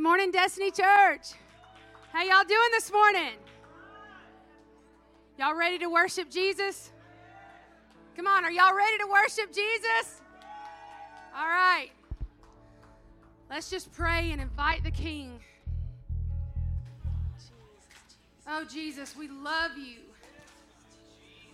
Good 0.00 0.04
morning, 0.04 0.30
Destiny 0.30 0.70
Church. 0.70 1.34
How 2.10 2.22
y'all 2.22 2.42
doing 2.48 2.70
this 2.70 2.90
morning? 2.90 3.34
Y'all 5.38 5.54
ready 5.54 5.76
to 5.76 5.90
worship 5.90 6.30
Jesus? 6.30 6.90
Come 8.16 8.26
on, 8.26 8.42
are 8.42 8.50
y'all 8.50 8.74
ready 8.74 8.96
to 8.96 9.06
worship 9.06 9.52
Jesus? 9.52 10.22
All 11.36 11.46
right. 11.46 11.90
Let's 13.50 13.68
just 13.68 13.92
pray 13.92 14.30
and 14.32 14.40
invite 14.40 14.84
the 14.84 14.90
King. 14.90 15.38
Oh, 18.48 18.64
Jesus, 18.64 19.14
we 19.14 19.28
love 19.28 19.72
you. 19.76 19.98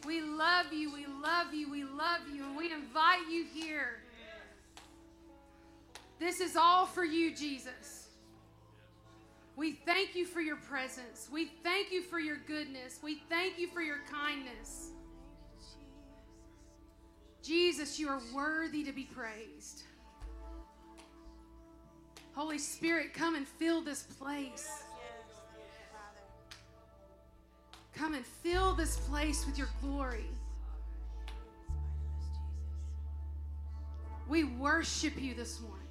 We 0.07 0.21
love 0.21 0.73
you, 0.73 0.95
we 0.95 1.05
love 1.21 1.53
you, 1.53 1.69
we 1.69 1.83
love 1.83 2.21
you, 2.33 2.45
and 2.45 2.57
we 2.57 2.73
invite 2.73 3.29
you 3.29 3.45
here. 3.53 3.97
This 6.21 6.39
is 6.39 6.55
all 6.55 6.87
for 6.87 7.05
you, 7.05 7.35
Jesus. 7.35 8.06
We 9.57 9.73
thank 9.73 10.15
you 10.15 10.27
for 10.27 10.43
your 10.43 10.57
presence. 10.57 11.29
We 11.33 11.47
thank 11.65 11.91
you 11.91 12.03
for 12.03 12.21
your 12.21 12.37
goodness. 12.47 13.01
We 13.03 13.23
thank 13.31 13.59
you 13.59 13.69
for 13.69 13.81
your 13.81 14.01
kindness. 14.11 14.91
Jesus, 17.43 17.99
you 17.99 18.09
are 18.09 18.21
worthy 18.35 18.85
to 18.85 18.93
be 18.93 19.05
praised. 19.05 19.85
Holy 22.35 22.59
Spirit, 22.59 23.15
come 23.15 23.35
and 23.35 23.49
fill 23.49 23.81
this 23.81 24.03
place. 24.03 24.83
Come 27.95 28.13
and 28.13 28.27
fill 28.27 28.75
this 28.75 28.99
place 28.99 29.47
with 29.47 29.57
your 29.57 29.71
glory. 29.81 30.27
We 34.29 34.45
worship 34.45 35.15
you 35.19 35.35
this 35.35 35.61
morning. 35.63 35.86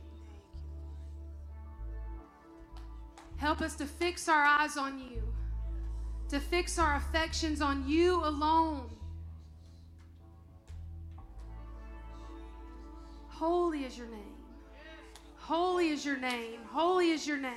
Help 3.38 3.62
us 3.62 3.75
to 3.75 3.86
fix 3.86 4.30
our 4.30 4.44
eyes 4.44 4.77
on 4.77 5.00
you, 5.00 5.22
to 6.30 6.39
fix 6.39 6.80
our 6.80 6.96
affections 6.96 7.62
on 7.62 7.88
you 7.88 8.24
alone. 8.24 8.89
Holy 13.27 13.84
is 13.84 13.98
your 13.98 14.08
name. 14.08 14.36
Holy 15.36 15.89
is 15.89 16.06
your 16.06 16.18
name. 16.18 16.60
Holy 16.72 17.12
is 17.12 17.27
your 17.27 17.38
name. 17.38 17.51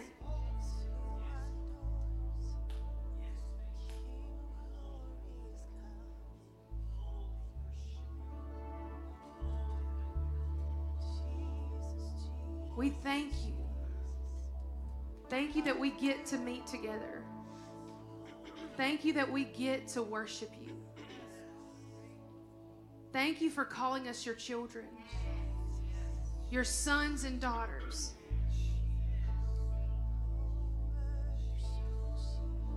We 12.76 12.90
thank 13.02 13.32
you. 13.47 13.57
Thank 15.28 15.54
you 15.54 15.62
that 15.64 15.78
we 15.78 15.90
get 15.90 16.25
to 16.26 16.38
meet 16.38 16.66
together. 16.66 17.23
Thank 18.76 19.04
you 19.04 19.12
that 19.14 19.30
we 19.30 19.44
get 19.44 19.88
to 19.88 20.02
worship 20.02 20.50
you. 20.61 20.70
Thank 23.12 23.40
you 23.40 23.50
for 23.50 23.64
calling 23.64 24.08
us 24.08 24.25
your 24.25 24.35
children, 24.35 24.87
your 26.50 26.64
sons 26.64 27.25
and 27.25 27.40
daughters. 27.40 28.12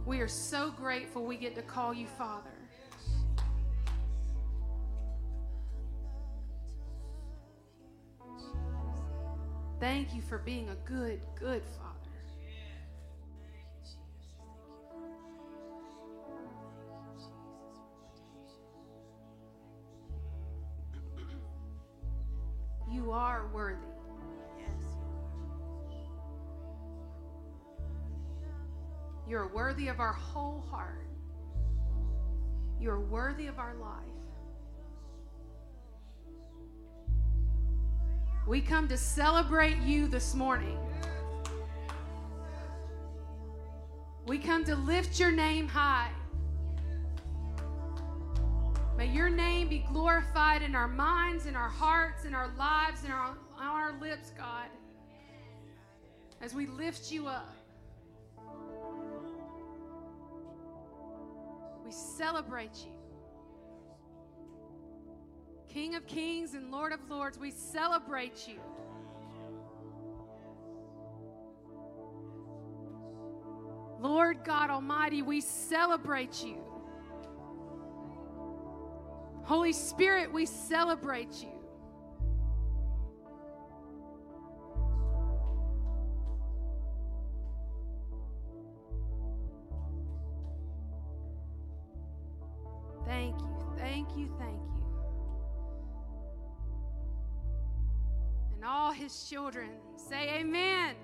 We 0.05 0.19
are 0.19 0.27
so 0.27 0.71
grateful 0.71 1.23
we 1.23 1.37
get 1.37 1.55
to 1.55 1.61
call 1.61 1.93
you 1.93 2.07
Father. 2.07 2.49
Thank 9.79 10.13
you 10.13 10.21
for 10.21 10.37
being 10.39 10.69
a 10.69 10.75
good, 10.87 11.21
good 11.39 11.63
Father. 11.77 11.90
You 23.11 23.17
are 23.17 23.45
worthy. 23.53 23.77
You're 29.27 29.49
worthy 29.49 29.89
of 29.89 29.99
our 29.99 30.13
whole 30.13 30.63
heart. 30.71 31.05
You're 32.79 33.01
worthy 33.01 33.47
of 33.47 33.59
our 33.59 33.73
life. 33.73 33.97
We 38.47 38.61
come 38.61 38.87
to 38.87 38.95
celebrate 38.95 39.79
you 39.79 40.07
this 40.07 40.33
morning. 40.33 40.79
We 44.25 44.37
come 44.37 44.63
to 44.63 44.75
lift 44.77 45.19
your 45.19 45.31
name 45.31 45.67
high. 45.67 46.11
May 49.01 49.07
your 49.07 49.31
name 49.31 49.67
be 49.67 49.79
glorified 49.79 50.61
in 50.61 50.75
our 50.75 50.87
minds, 50.87 51.47
in 51.47 51.55
our 51.55 51.67
hearts, 51.67 52.23
in 52.25 52.35
our 52.35 52.49
lives, 52.55 53.03
in 53.03 53.09
our, 53.09 53.35
on 53.57 53.65
our 53.65 53.99
lips, 53.99 54.31
God, 54.37 54.67
as 56.39 56.53
we 56.53 56.67
lift 56.67 57.11
you 57.11 57.25
up. 57.25 57.51
We 61.83 61.91
celebrate 61.91 62.85
you. 62.85 62.91
King 65.67 65.95
of 65.95 66.05
kings 66.05 66.53
and 66.53 66.69
Lord 66.69 66.93
of 66.93 66.99
lords, 67.09 67.39
we 67.39 67.49
celebrate 67.49 68.47
you. 68.47 68.59
Lord 73.99 74.43
God 74.45 74.69
Almighty, 74.69 75.23
we 75.23 75.41
celebrate 75.41 76.43
you. 76.43 76.70
Holy 79.51 79.73
Spirit, 79.73 80.31
we 80.31 80.45
celebrate 80.45 81.43
you. 81.43 81.49
Thank 93.05 93.41
you, 93.41 93.73
thank 93.77 94.07
you, 94.15 94.33
thank 94.39 94.53
you. 94.53 94.83
And 98.55 98.63
all 98.63 98.93
his 98.93 99.25
children 99.25 99.71
say, 99.97 100.29
Amen. 100.39 100.95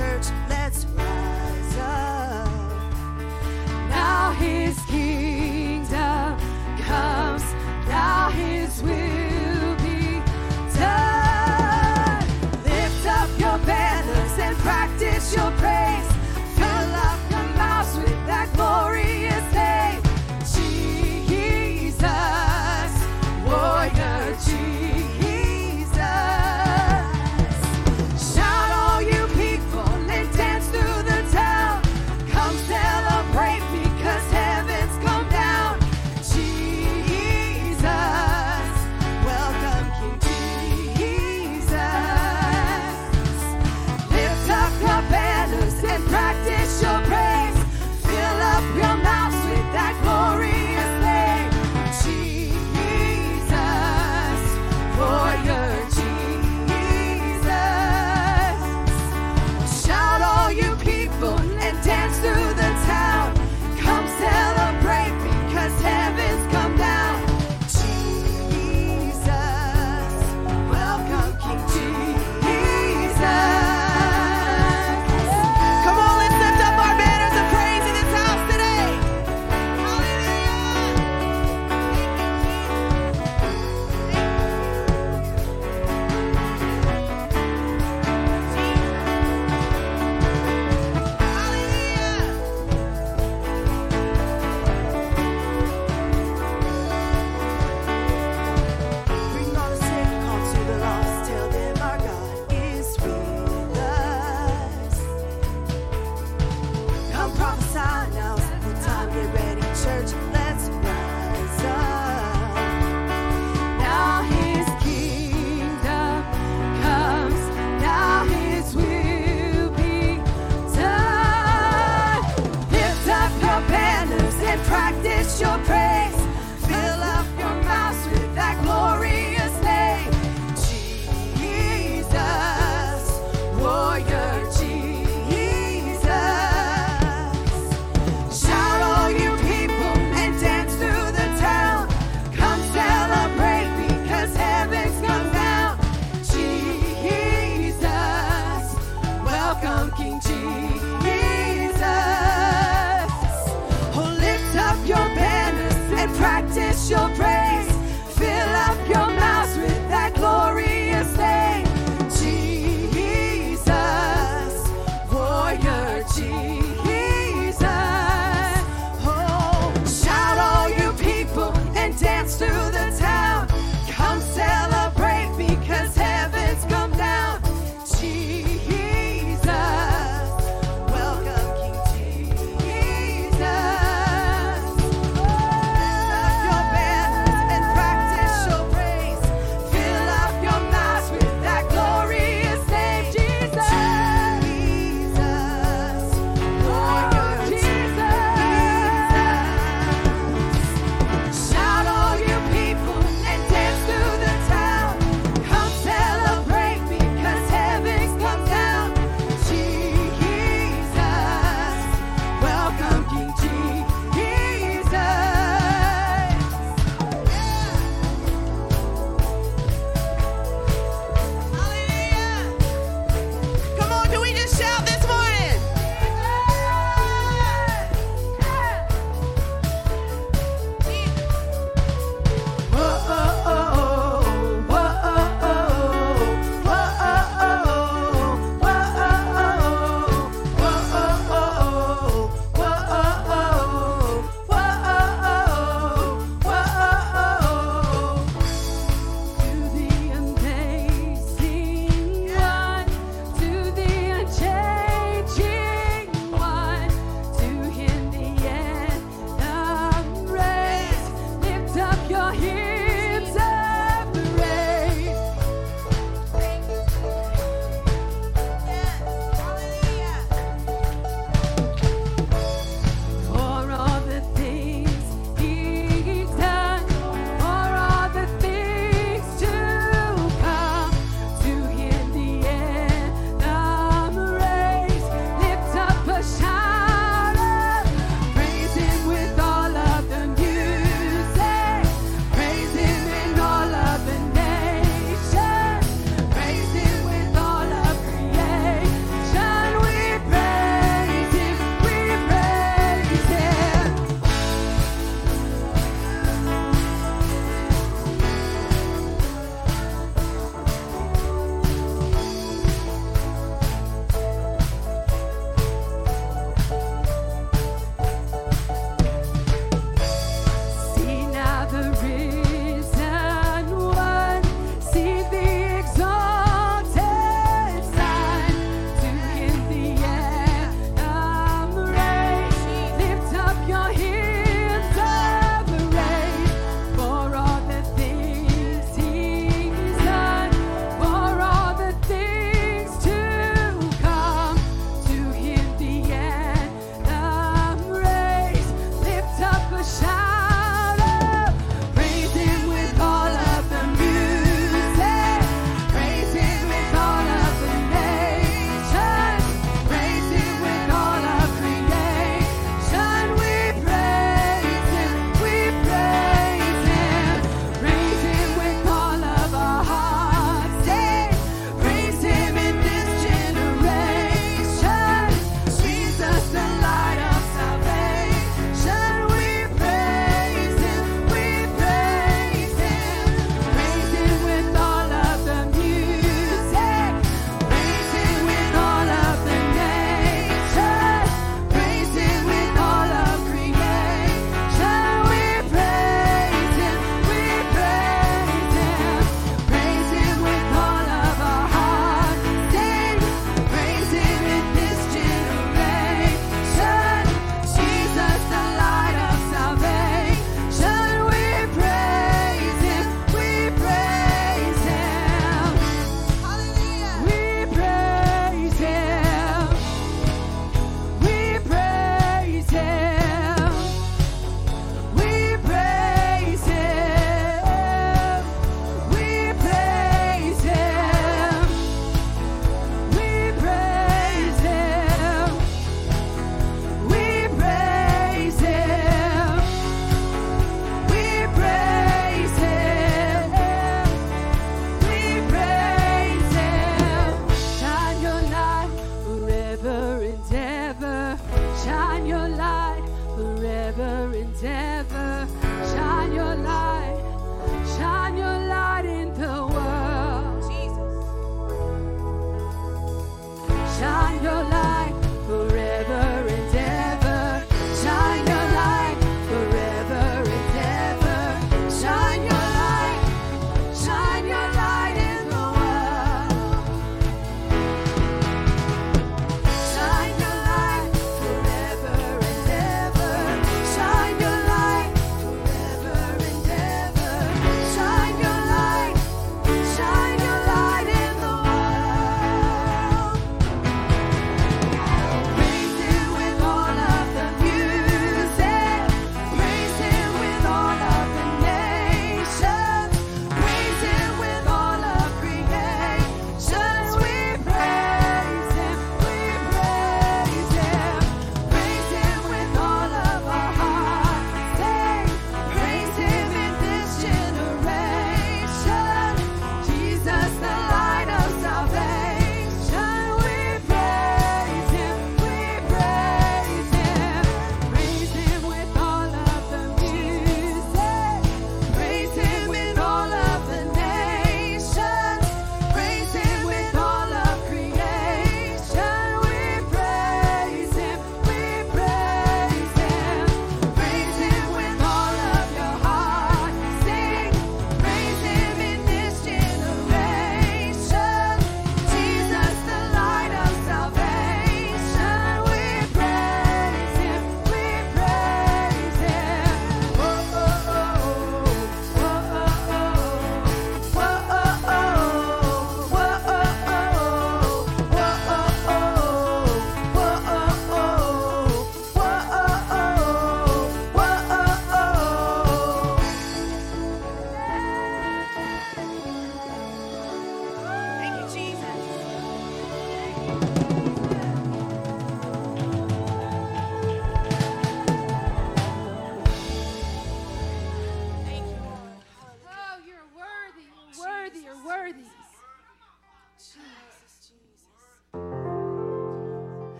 Church, 0.00 0.39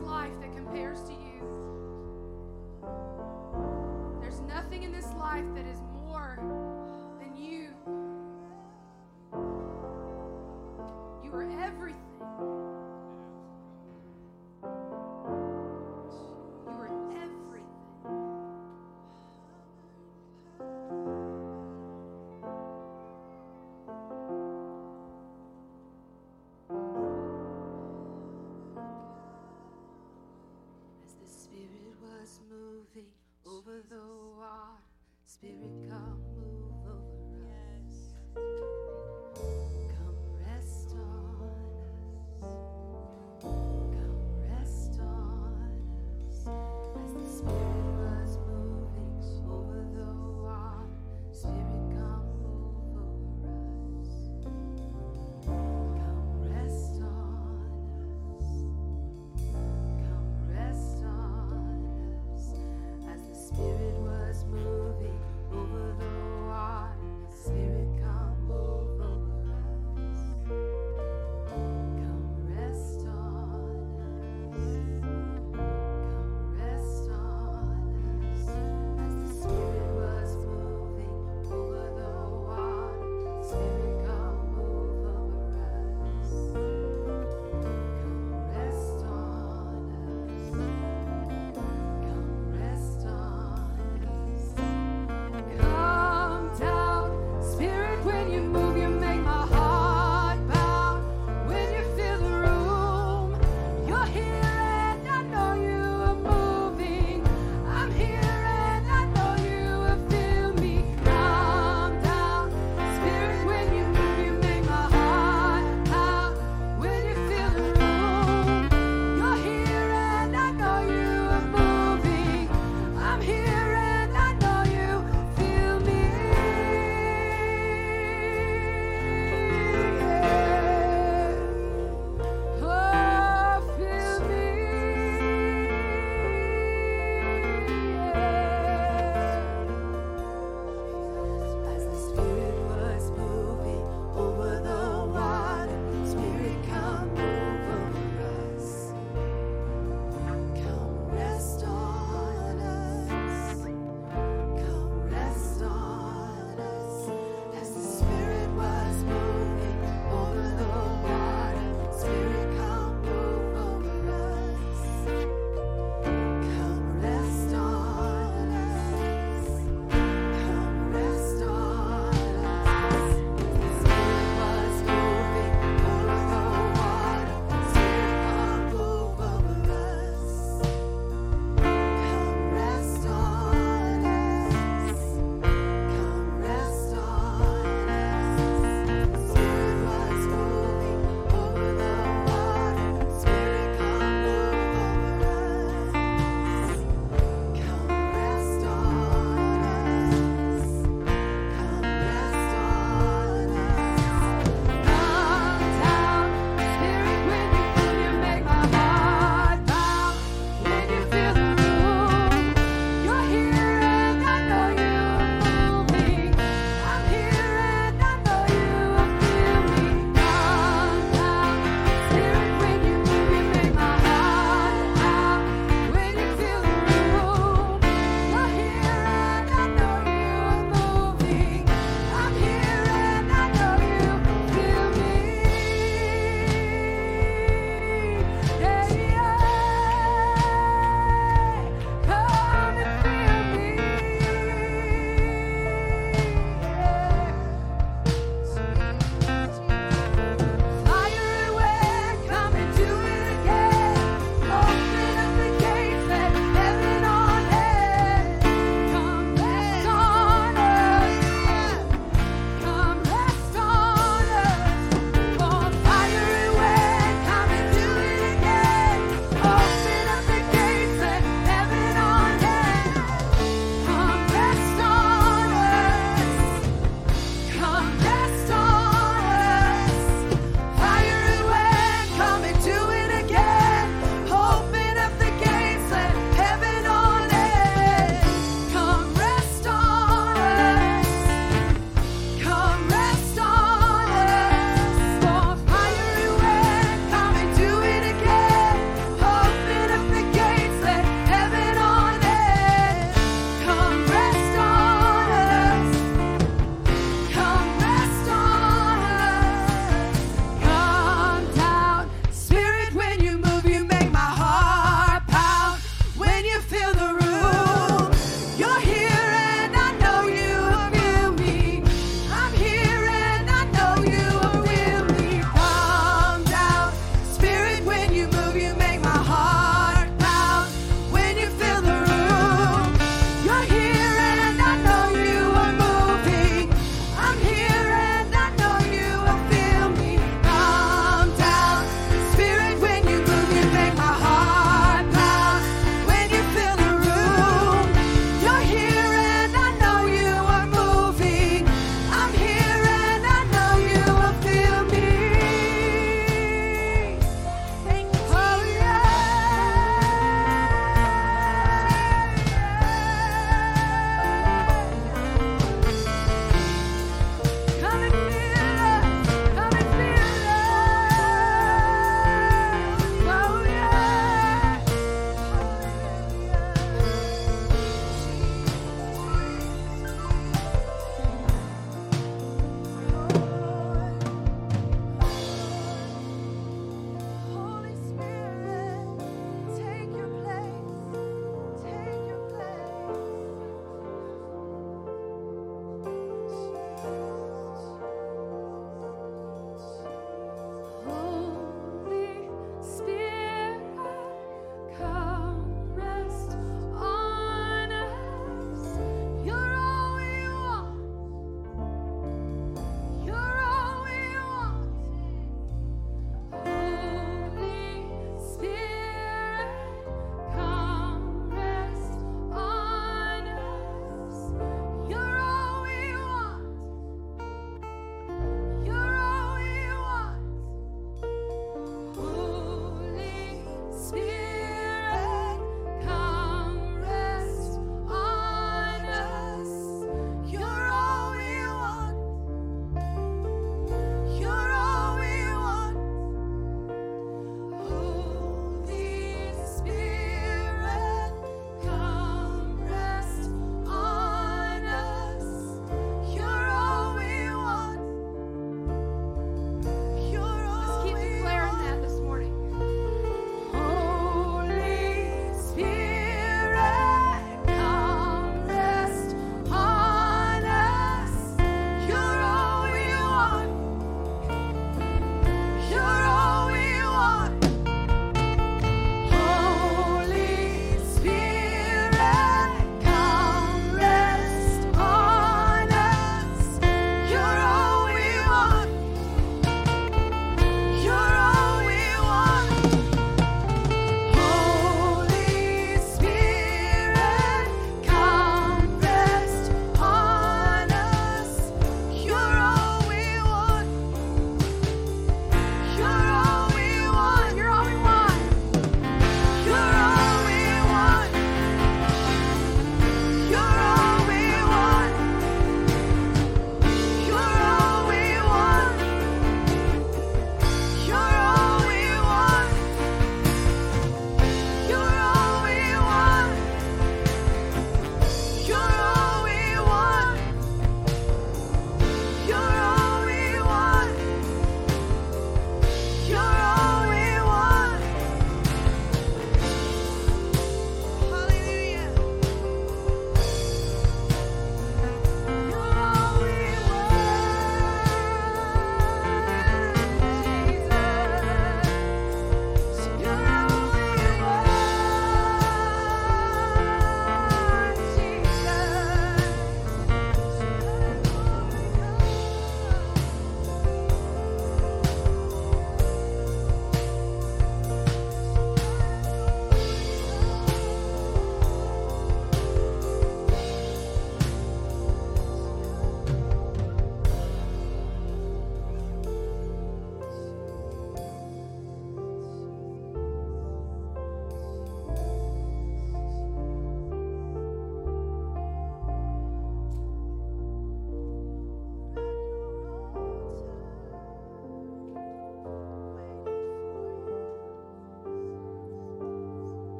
life 0.00 0.32
that 0.40 0.54
compares 0.54 1.00
to 1.02 1.15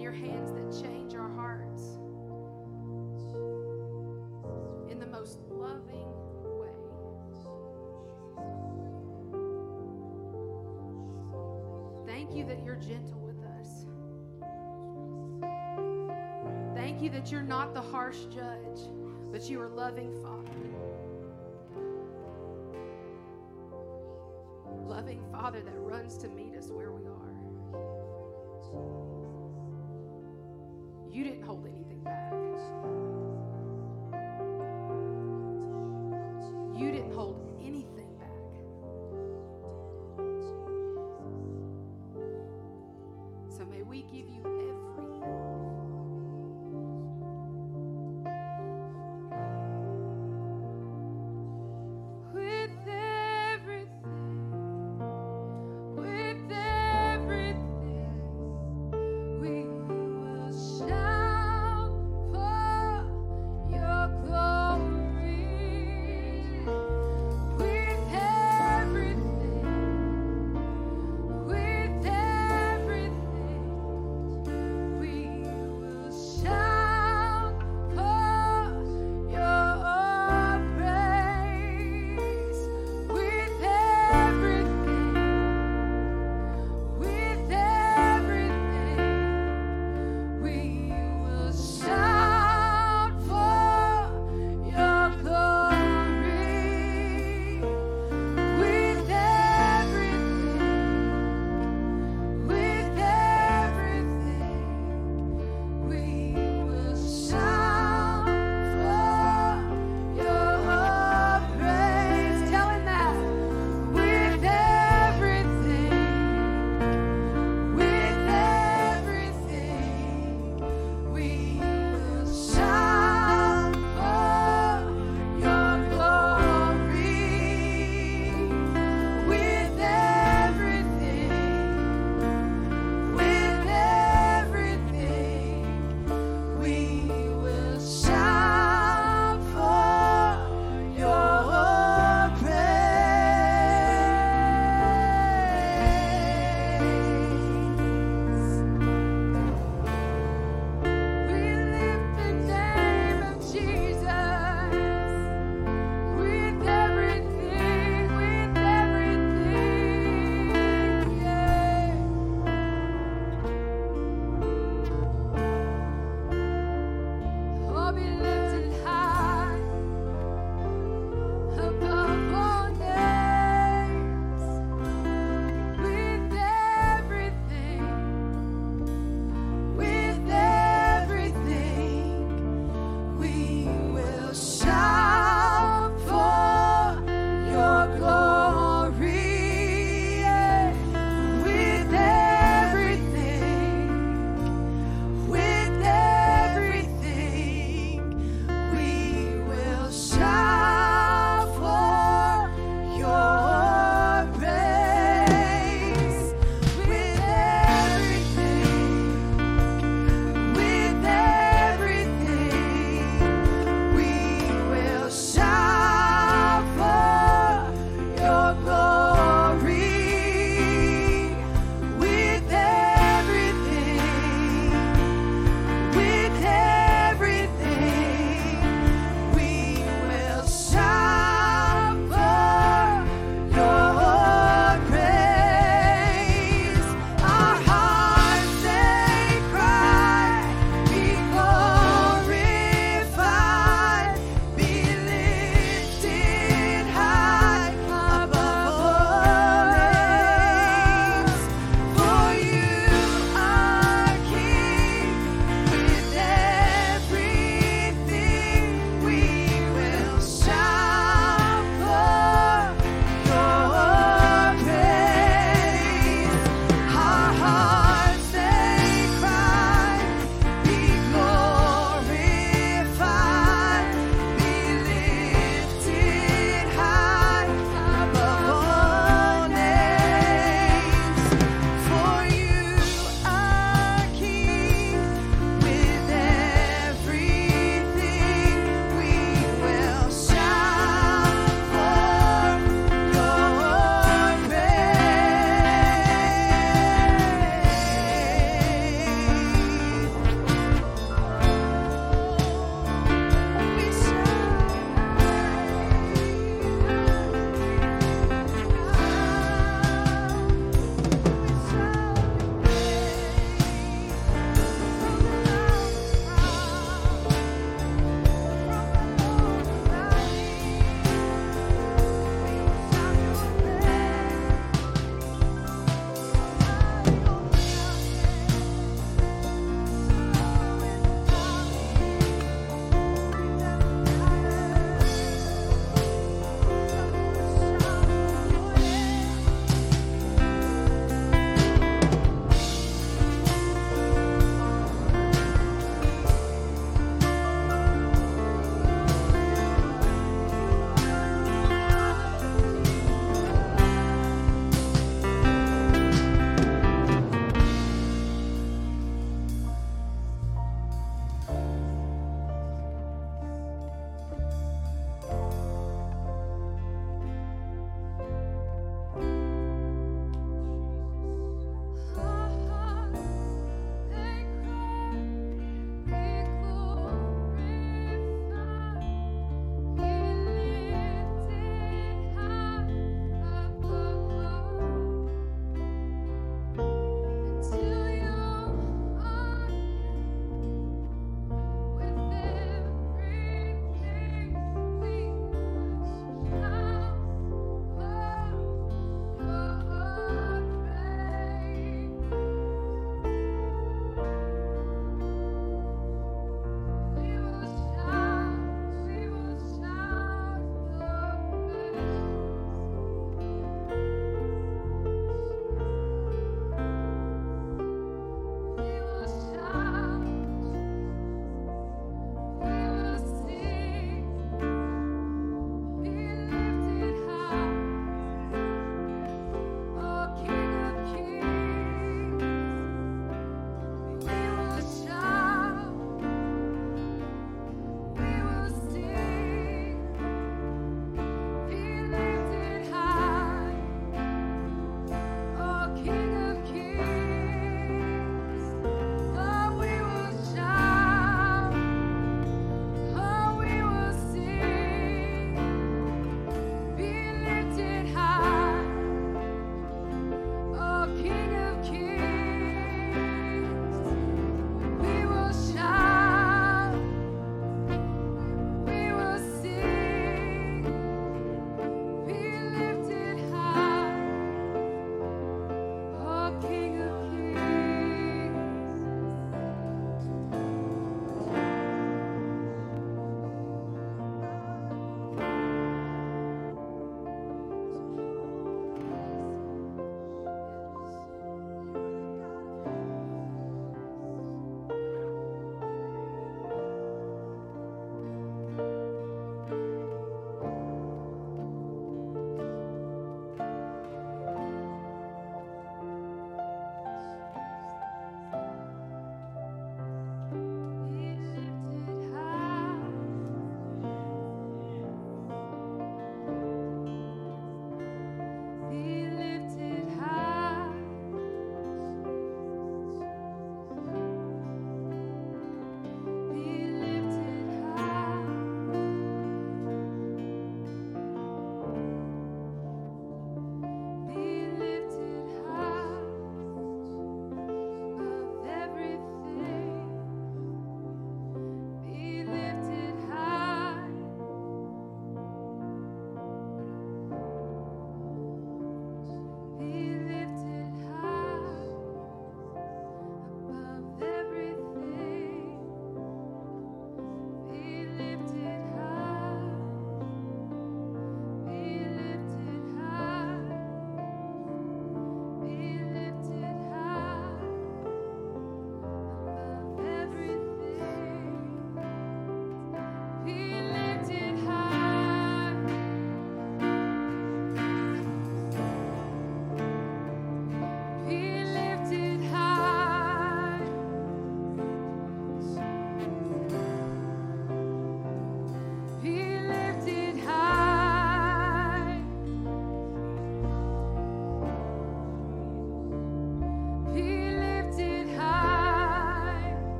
in 0.00 0.04
your 0.04 0.12
hands 0.12 0.52
that 0.52 0.70
change 0.82 1.14
our 1.14 1.28
hearts 1.28 1.98
in 4.90 4.98
the 4.98 5.06
most 5.06 5.40
loving 5.50 6.08
way. 6.42 6.70
Thank 12.06 12.34
you 12.34 12.46
that 12.46 12.64
you're 12.64 12.76
gentle 12.76 13.20
with 13.20 13.44
us. 13.44 13.84
Thank 16.74 17.02
you 17.02 17.10
that 17.10 17.30
you're 17.30 17.42
not 17.42 17.74
the 17.74 17.82
harsh 17.82 18.24
judge, 18.34 18.80
but 19.30 19.50
you 19.50 19.60
are 19.60 19.68
loving 19.68 20.18
Father. 20.22 20.48
Loving 24.82 25.22
Father 25.30 25.60
that 25.60 25.76
runs 25.76 26.16
to 26.16 26.28
meet 26.28 26.56
us 26.56 26.70
where 26.70 26.90
we 26.90 27.04
are. 27.04 27.10
You 31.12 31.24
didn't 31.24 31.42
hold 31.42 31.66
anything 31.66 32.04
back. 32.04 32.32
You 36.78 36.92
didn't 36.92 37.12
hold 37.12 37.58
anything 37.60 38.14
back. 38.16 38.28
So 43.56 43.64
may 43.64 43.82
we 43.82 44.02
give 44.02 44.30
you 44.30 44.40
everything. 44.44 45.69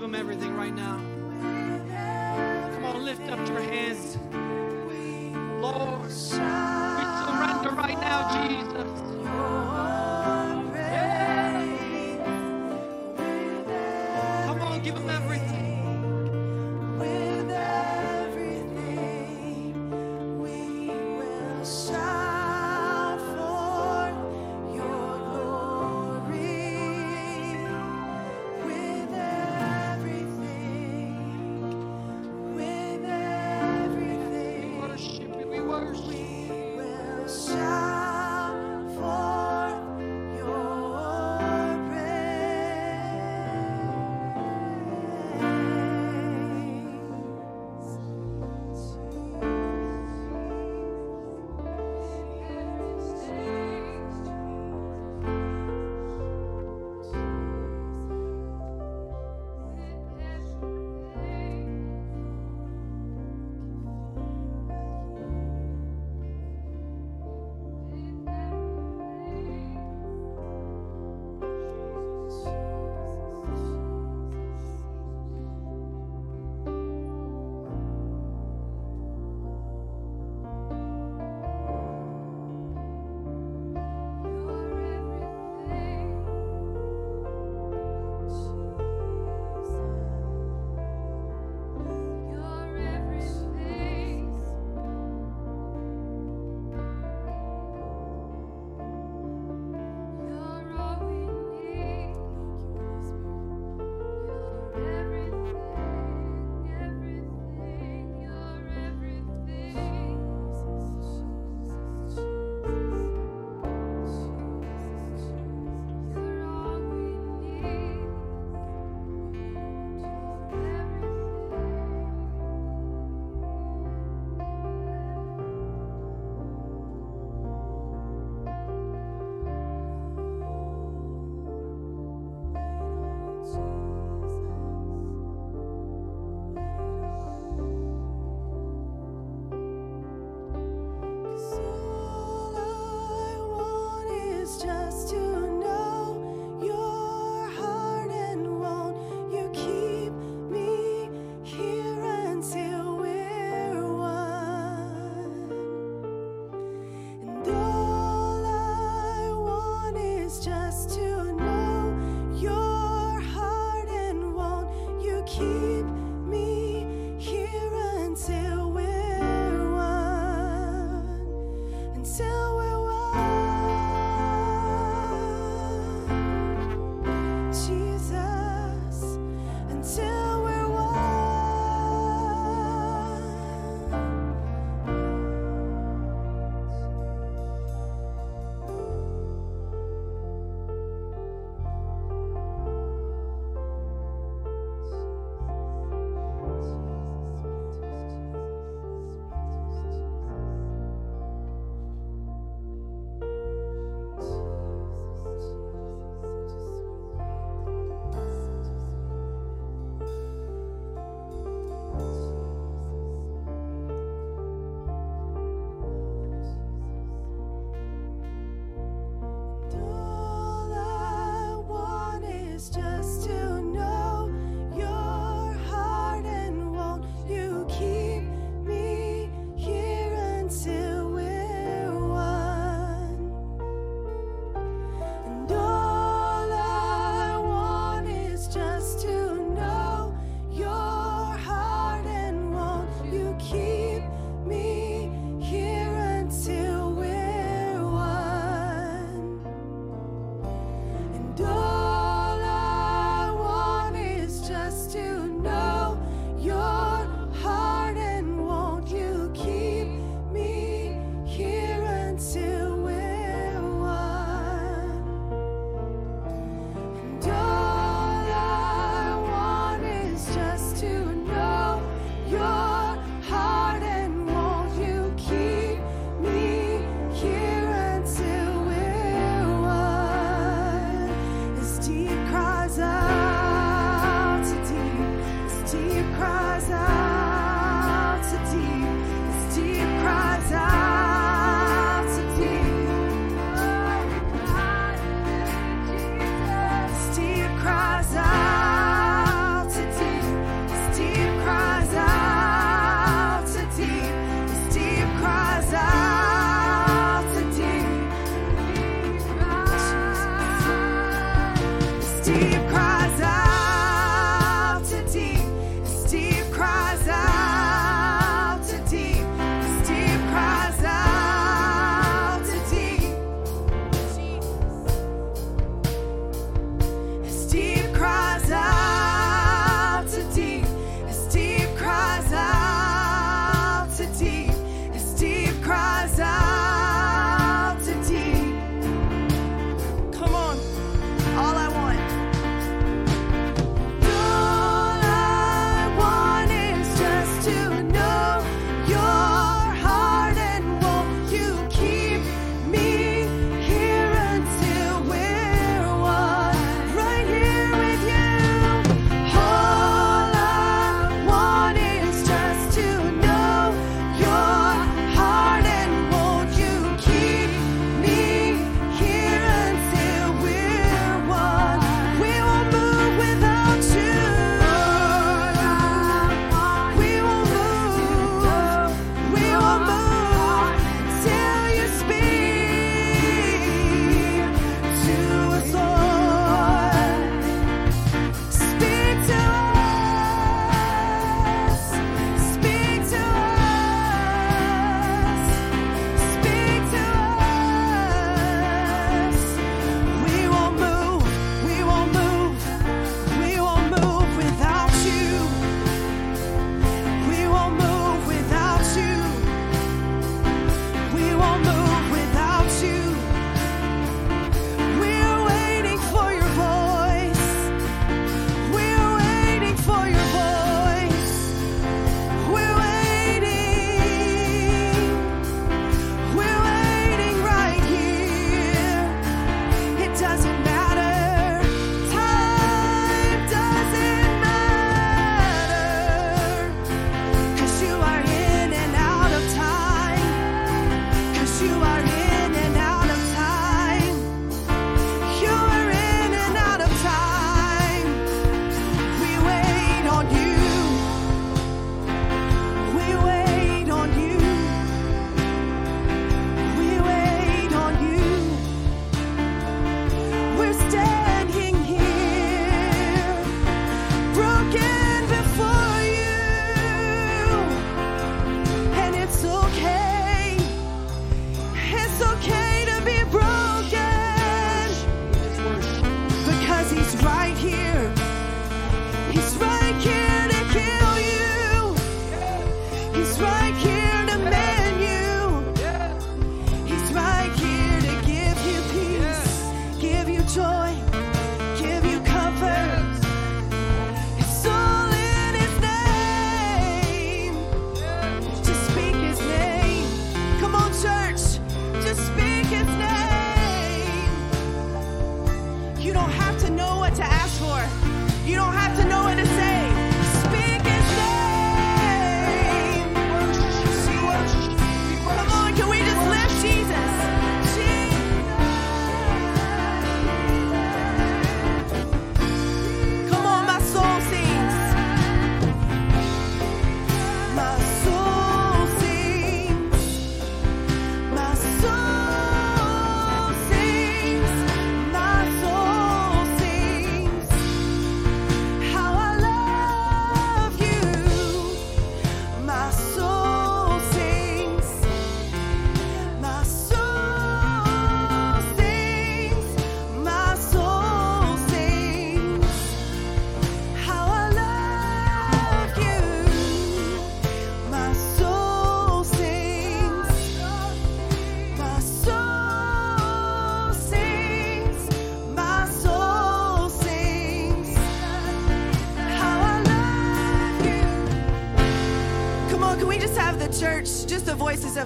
Give 0.00 0.08
him 0.08 0.14
everything 0.14 0.56
right 0.56 0.74
now. 0.74 1.09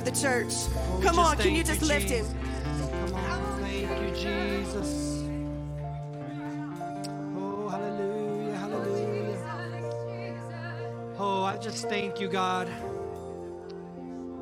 Of 0.07 0.15
the 0.15 0.21
church? 0.21 0.53
Come 1.03 1.19
on, 1.19 1.37
can 1.37 1.55
you 1.55 1.65
just 1.65 1.83
lift 1.83 2.09
him? 2.09 2.27
Come 2.27 3.15
on, 3.15 3.61
thank 3.61 3.89
you, 4.03 4.09
Jesus. 4.15 5.25
Oh, 7.37 7.69
hallelujah, 7.69 8.57
hallelujah. 8.57 9.39
Oh, 11.19 11.45
I 11.45 11.57
just 11.57 11.89
thank 11.89 12.21
you, 12.21 12.29
God. 12.29 12.69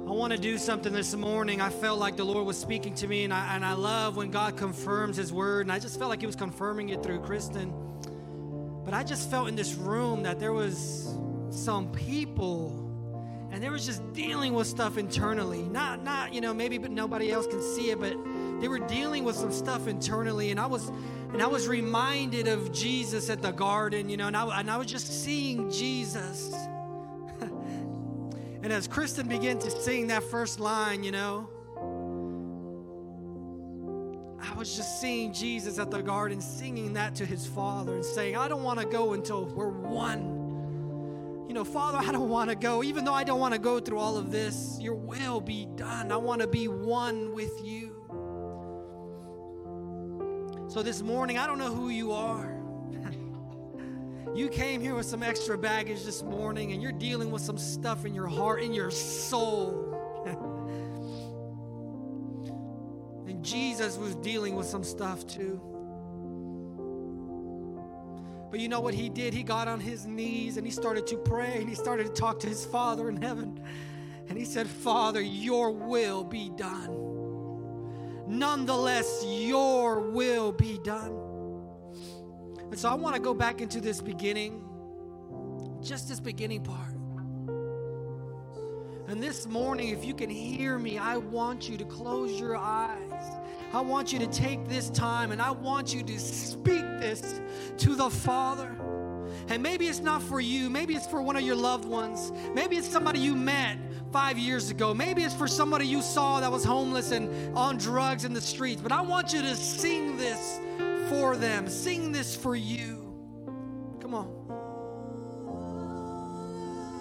I 0.04 0.14
want 0.14 0.32
to 0.32 0.38
do 0.38 0.58
something 0.58 0.92
this 0.92 1.14
morning. 1.14 1.60
I 1.60 1.70
felt 1.70 1.98
like 1.98 2.16
the 2.16 2.24
Lord 2.24 2.46
was 2.46 2.58
speaking 2.58 2.94
to 2.96 3.06
me, 3.06 3.24
and 3.24 3.32
I, 3.32 3.54
and 3.54 3.64
I 3.64 3.74
love 3.74 4.16
when 4.16 4.30
God 4.30 4.56
confirms 4.56 5.16
His 5.16 5.32
word. 5.32 5.66
And 5.66 5.72
I 5.72 5.78
just 5.78 5.98
felt 5.98 6.10
like 6.10 6.20
He 6.20 6.26
was 6.26 6.36
confirming 6.36 6.88
it 6.88 7.02
through 7.02 7.20
Kristen. 7.20 7.72
But 8.84 8.94
I 8.94 9.04
just 9.04 9.30
felt 9.30 9.48
in 9.48 9.54
this 9.54 9.74
room 9.74 10.24
that 10.24 10.40
there 10.40 10.52
was 10.52 11.16
some 11.50 11.92
people 11.92 12.81
and 13.62 13.68
they 13.68 13.72
was 13.72 13.86
just 13.86 14.02
dealing 14.12 14.54
with 14.54 14.66
stuff 14.66 14.98
internally 14.98 15.62
not 15.62 16.02
not 16.02 16.34
you 16.34 16.40
know 16.40 16.52
maybe 16.52 16.78
but 16.78 16.90
nobody 16.90 17.30
else 17.30 17.46
can 17.46 17.62
see 17.62 17.90
it 17.90 18.00
but 18.00 18.16
they 18.60 18.66
were 18.66 18.80
dealing 18.80 19.22
with 19.22 19.36
some 19.36 19.52
stuff 19.52 19.86
internally 19.86 20.50
and 20.50 20.58
i 20.58 20.66
was 20.66 20.88
and 21.32 21.40
i 21.40 21.46
was 21.46 21.68
reminded 21.68 22.48
of 22.48 22.72
jesus 22.72 23.30
at 23.30 23.40
the 23.40 23.52
garden 23.52 24.08
you 24.08 24.16
know 24.16 24.26
and 24.26 24.36
i, 24.36 24.58
and 24.58 24.68
I 24.68 24.76
was 24.78 24.88
just 24.88 25.22
seeing 25.22 25.70
jesus 25.70 26.52
and 27.40 28.72
as 28.72 28.88
kristen 28.88 29.28
began 29.28 29.60
to 29.60 29.70
sing 29.70 30.08
that 30.08 30.24
first 30.24 30.58
line 30.58 31.04
you 31.04 31.12
know 31.12 31.48
I 34.44 34.54
was 34.54 34.76
just 34.76 35.00
seeing 35.00 35.32
Jesus 35.32 35.78
at 35.78 35.90
the 35.90 36.02
garden 36.02 36.40
singing 36.40 36.94
that 36.94 37.14
to 37.14 37.24
his 37.24 37.46
father 37.46 37.94
and 37.94 38.04
saying, 38.04 38.36
I 38.36 38.48
don't 38.48 38.62
want 38.64 38.80
to 38.80 38.86
go 38.86 39.12
until 39.14 39.46
we're 39.46 39.68
one. 39.68 40.41
You 41.53 41.59
know, 41.59 41.64
Father, 41.64 41.98
I 41.98 42.11
don't 42.12 42.30
want 42.30 42.48
to 42.48 42.57
go. 42.57 42.82
Even 42.82 43.05
though 43.05 43.12
I 43.12 43.24
don't 43.24 43.38
want 43.38 43.53
to 43.53 43.61
go 43.61 43.78
through 43.78 43.98
all 43.98 44.16
of 44.16 44.30
this, 44.32 44.78
your 44.80 44.94
will 44.94 45.38
be 45.38 45.66
done. 45.76 46.11
I 46.11 46.16
want 46.16 46.40
to 46.40 46.46
be 46.46 46.66
one 46.66 47.34
with 47.34 47.62
you. 47.62 47.94
So 50.68 50.82
this 50.82 51.03
morning, 51.03 51.36
I 51.36 51.46
don't 51.46 51.59
know 51.59 51.70
who 51.70 51.90
you 51.90 52.12
are. 52.12 52.59
you 54.34 54.48
came 54.48 54.80
here 54.80 54.94
with 54.94 55.05
some 55.05 55.22
extra 55.22 55.59
baggage 55.59 56.05
this 56.05 56.22
morning 56.22 56.72
and 56.72 56.82
you're 56.82 56.90
dealing 56.90 57.30
with 57.30 57.42
some 57.42 57.59
stuff 57.59 58.07
in 58.07 58.14
your 58.14 58.28
heart, 58.28 58.62
in 58.62 58.72
your 58.72 58.90
soul. 58.90 59.90
And 63.28 63.44
Jesus 63.44 63.98
was 63.98 64.14
dealing 64.16 64.57
with 64.57 64.66
some 64.66 64.82
stuff 64.82 65.26
too. 65.26 65.71
But 68.53 68.61
you 68.61 68.68
know 68.68 68.80
what 68.80 68.92
he 68.92 69.09
did? 69.09 69.32
He 69.32 69.42
got 69.42 69.66
on 69.66 69.80
his 69.80 70.05
knees 70.05 70.59
and 70.59 70.66
he 70.66 70.70
started 70.70 71.07
to 71.07 71.16
pray 71.16 71.57
and 71.57 71.66
he 71.66 71.74
started 71.74 72.05
to 72.05 72.12
talk 72.12 72.38
to 72.40 72.46
his 72.46 72.66
Father 72.66 73.09
in 73.09 73.16
heaven. 73.16 73.59
And 74.28 74.36
he 74.36 74.44
said, 74.44 74.66
Father, 74.68 75.22
your 75.22 75.70
will 75.70 76.22
be 76.22 76.50
done. 76.50 78.28
Nonetheless, 78.28 79.24
your 79.26 80.00
will 80.00 80.53
be 80.53 80.78
done. 80.84 81.18
And 82.70 82.78
so 82.78 82.90
I 82.90 82.94
want 82.94 83.16
to 83.16 83.22
go 83.22 83.32
back 83.32 83.62
into 83.62 83.80
this 83.80 84.03
beginning, 84.03 84.62
just 85.82 86.11
this 86.11 86.20
beginning 86.20 86.62
part. 86.62 86.94
And 89.09 89.22
this 89.22 89.46
morning, 89.46 89.88
if 89.88 90.05
you 90.05 90.12
can 90.12 90.28
hear 90.28 90.78
me, 90.78 90.98
I 90.98 91.16
want 91.16 91.70
you 91.70 91.78
to 91.78 91.86
close 91.86 92.38
your 92.38 92.59
eyes. 92.59 93.11
I 93.72 93.80
want 93.80 94.12
you 94.12 94.18
to 94.18 94.26
take 94.26 94.68
this 94.68 94.90
time 94.90 95.32
and 95.32 95.40
I 95.40 95.50
want 95.50 95.94
you 95.94 96.02
to 96.02 96.18
speak 96.18 96.82
this 97.00 97.40
to 97.78 97.94
the 97.94 98.10
Father. 98.10 98.76
And 99.48 99.62
maybe 99.62 99.88
it's 99.88 100.00
not 100.00 100.22
for 100.22 100.40
you, 100.40 100.68
maybe 100.68 100.94
it's 100.94 101.06
for 101.06 101.22
one 101.22 101.36
of 101.36 101.42
your 101.42 101.56
loved 101.56 101.86
ones, 101.86 102.32
maybe 102.54 102.76
it's 102.76 102.88
somebody 102.88 103.18
you 103.18 103.34
met 103.34 103.78
five 104.12 104.36
years 104.36 104.70
ago, 104.70 104.92
maybe 104.92 105.22
it's 105.22 105.34
for 105.34 105.48
somebody 105.48 105.86
you 105.86 106.02
saw 106.02 106.40
that 106.40 106.52
was 106.52 106.64
homeless 106.64 107.12
and 107.12 107.56
on 107.56 107.78
drugs 107.78 108.24
in 108.24 108.34
the 108.34 108.40
streets. 108.40 108.80
But 108.82 108.92
I 108.92 109.00
want 109.00 109.32
you 109.32 109.40
to 109.40 109.56
sing 109.56 110.18
this 110.18 110.60
for 111.08 111.36
them, 111.36 111.66
sing 111.68 112.12
this 112.12 112.36
for 112.36 112.54
you. 112.54 112.98
Come 114.00 114.14
on. 114.14 114.28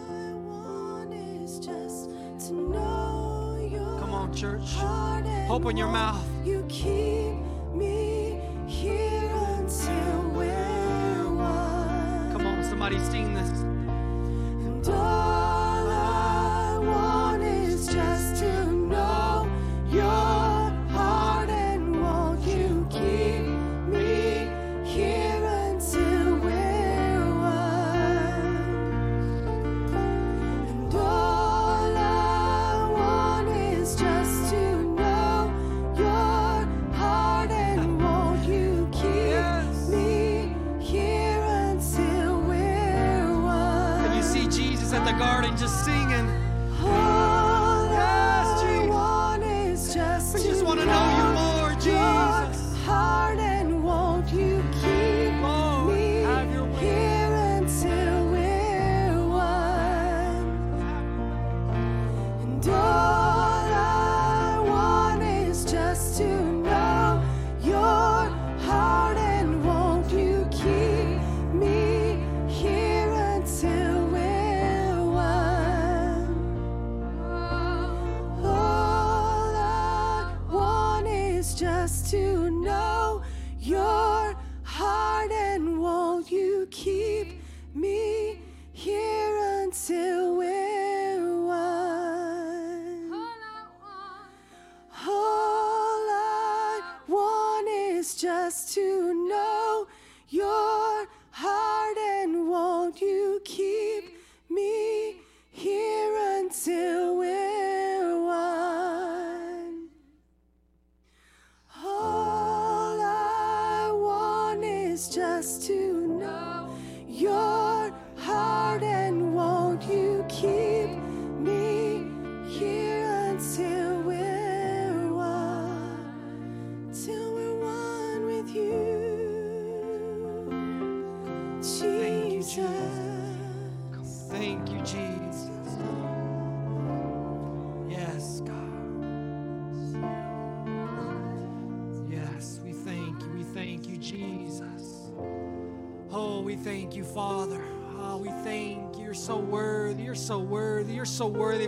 I 0.09 0.33
want 0.33 1.13
is 1.13 1.59
just 1.59 2.09
to 2.47 2.53
know 2.53 3.67
your 3.69 3.99
Come 3.99 4.13
on, 4.13 4.33
church. 4.33 4.77
Open 5.49 5.75
your 5.75 5.89
mouth. 5.89 6.25
You 6.71 6.77
keep 6.77 7.75
me 7.75 8.39
here 8.65 9.29
until 9.57 10.29
we're. 10.29 11.23
Come 12.31 12.47
on, 12.47 12.63
somebody 12.63 12.97
sing 12.99 13.33
this. 13.33 13.51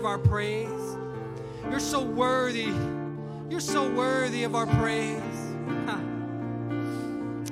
Our 0.05 0.17
praise. 0.17 0.97
You're 1.69 1.79
so 1.79 2.01
worthy. 2.01 2.71
You're 3.49 3.59
so 3.59 3.89
worthy 3.89 4.43
of 4.43 4.55
our 4.55 4.67
praise. 4.67 5.21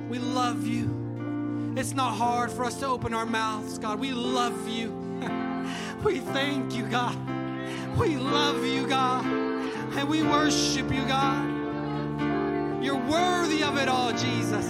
We 0.10 0.20
love 0.20 0.68
you. 0.68 1.74
It's 1.78 1.94
not 1.94 2.16
hard 2.16 2.52
for 2.52 2.66
us 2.66 2.78
to 2.82 2.88
open 2.88 3.14
our 3.14 3.26
mouths, 3.26 3.78
God. 3.78 4.00
We 4.00 4.12
love 4.12 4.68
you. 4.68 4.98
We 6.04 6.18
thank 6.20 6.74
you, 6.74 6.88
God. 6.88 7.16
We 7.96 8.18
love 8.18 8.66
you, 8.66 8.88
God. 8.88 9.24
And 9.24 10.10
we 10.10 10.24
worship 10.24 10.92
you, 10.92 11.06
God. 11.06 12.84
You're 12.84 12.96
worthy 12.96 13.64
of 13.64 13.78
it 13.78 13.88
all, 13.88 14.12
Jesus. 14.12 14.66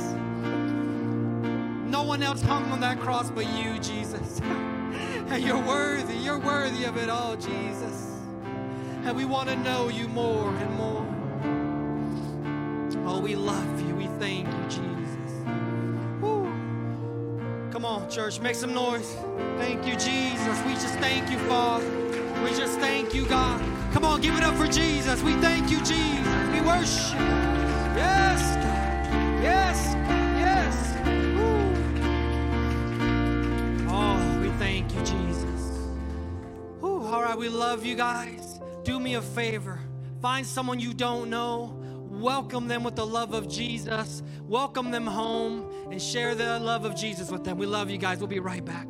No 1.90 2.04
one 2.04 2.22
else 2.22 2.42
hung 2.42 2.66
on 2.66 2.82
that 2.82 3.00
cross 3.00 3.32
but 3.32 3.46
you, 3.58 3.80
Jesus. 3.80 4.42
And 5.32 5.46
you're 5.46 5.66
worthy. 5.66 6.18
You're 6.18 6.40
worthy 6.40 6.84
of 6.84 6.98
it 6.98 7.10
all, 7.10 7.38
Jesus. 7.38 8.18
And 9.06 9.16
we 9.16 9.24
want 9.24 9.48
to 9.48 9.56
know 9.56 9.88
you 9.88 10.10
more 10.10 10.54
and 10.54 10.76
more. 10.76 11.06
Oh, 13.08 13.22
we 13.22 13.36
love 13.36 13.88
you. 13.88 13.96
We 13.96 14.08
thank 14.20 14.46
you, 14.46 14.64
Jesus. 14.66 15.32
Woo. 16.20 16.52
Come 17.72 17.86
on, 17.86 18.10
church, 18.10 18.42
make 18.42 18.56
some 18.56 18.74
noise. 18.74 19.16
Thank 19.58 19.86
you, 19.86 19.94
Jesus. 19.94 20.62
We 20.66 20.74
just 20.74 21.00
thank 21.00 21.32
you, 21.32 21.38
Father. 21.48 21.90
We 22.44 22.50
just 22.50 22.78
thank 22.80 23.14
you, 23.14 23.26
God. 23.26 23.62
Come 23.94 24.04
on, 24.04 24.20
give 24.20 24.36
it 24.36 24.44
up 24.44 24.56
for 24.56 24.68
Jesus. 24.68 25.22
We 25.24 25.34
thank 25.36 25.72
you, 25.72 25.78
Jesus. 25.78 26.50
We 26.52 26.60
worship. 26.60 27.51
We 37.42 37.50
love 37.50 37.84
you 37.84 37.96
guys. 37.96 38.60
Do 38.84 39.00
me 39.00 39.16
a 39.16 39.22
favor. 39.22 39.80
Find 40.22 40.46
someone 40.46 40.80
you 40.80 40.94
don't 40.94 41.28
know. 41.32 41.76
Welcome 42.12 42.68
them 42.68 42.84
with 42.84 42.96
the 42.96 43.06
love 43.06 43.34
of 43.34 43.50
Jesus. 43.50 44.22
Welcome 44.44 44.92
them 44.92 45.08
home 45.08 45.66
and 45.90 46.00
share 46.00 46.36
the 46.36 46.60
love 46.60 46.86
of 46.86 46.96
Jesus 46.96 47.32
with 47.32 47.44
them. 47.44 47.58
We 47.58 47.66
love 47.66 47.90
you 47.90 47.98
guys. 47.98 48.20
We'll 48.20 48.28
be 48.28 48.40
right 48.40 48.64
back. 48.64 48.86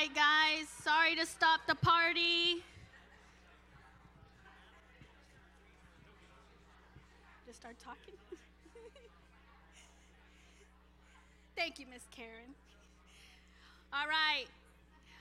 Right, 0.00 0.14
guys. 0.14 0.66
Sorry 0.82 1.14
to 1.14 1.26
stop 1.26 1.60
the 1.66 1.74
party. 1.74 2.64
Just 7.46 7.60
start 7.60 7.76
talking. 7.84 8.14
Thank 11.56 11.78
you, 11.78 11.84
Miss 11.92 12.04
Karen. 12.16 12.54
All 13.92 14.08
right. 14.08 14.46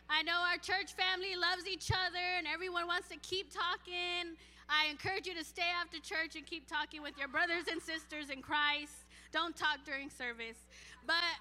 I 0.09 0.23
know 0.23 0.39
our 0.49 0.57
church 0.57 0.93
family 0.93 1.35
loves 1.35 1.67
each 1.67 1.91
other 1.91 2.37
and 2.37 2.47
everyone 2.47 2.87
wants 2.87 3.09
to 3.09 3.17
keep 3.17 3.51
talking. 3.53 4.37
I 4.69 4.89
encourage 4.89 5.27
you 5.27 5.35
to 5.35 5.43
stay 5.43 5.69
after 5.75 5.99
church 5.99 6.37
and 6.37 6.45
keep 6.45 6.69
talking 6.69 7.01
with 7.01 7.17
your 7.17 7.27
brothers 7.27 7.65
and 7.69 7.81
sisters 7.81 8.29
in 8.29 8.41
Christ. 8.41 8.93
Don't 9.33 9.57
talk 9.57 9.79
during 9.85 10.09
service. 10.09 10.57
But 11.05 11.35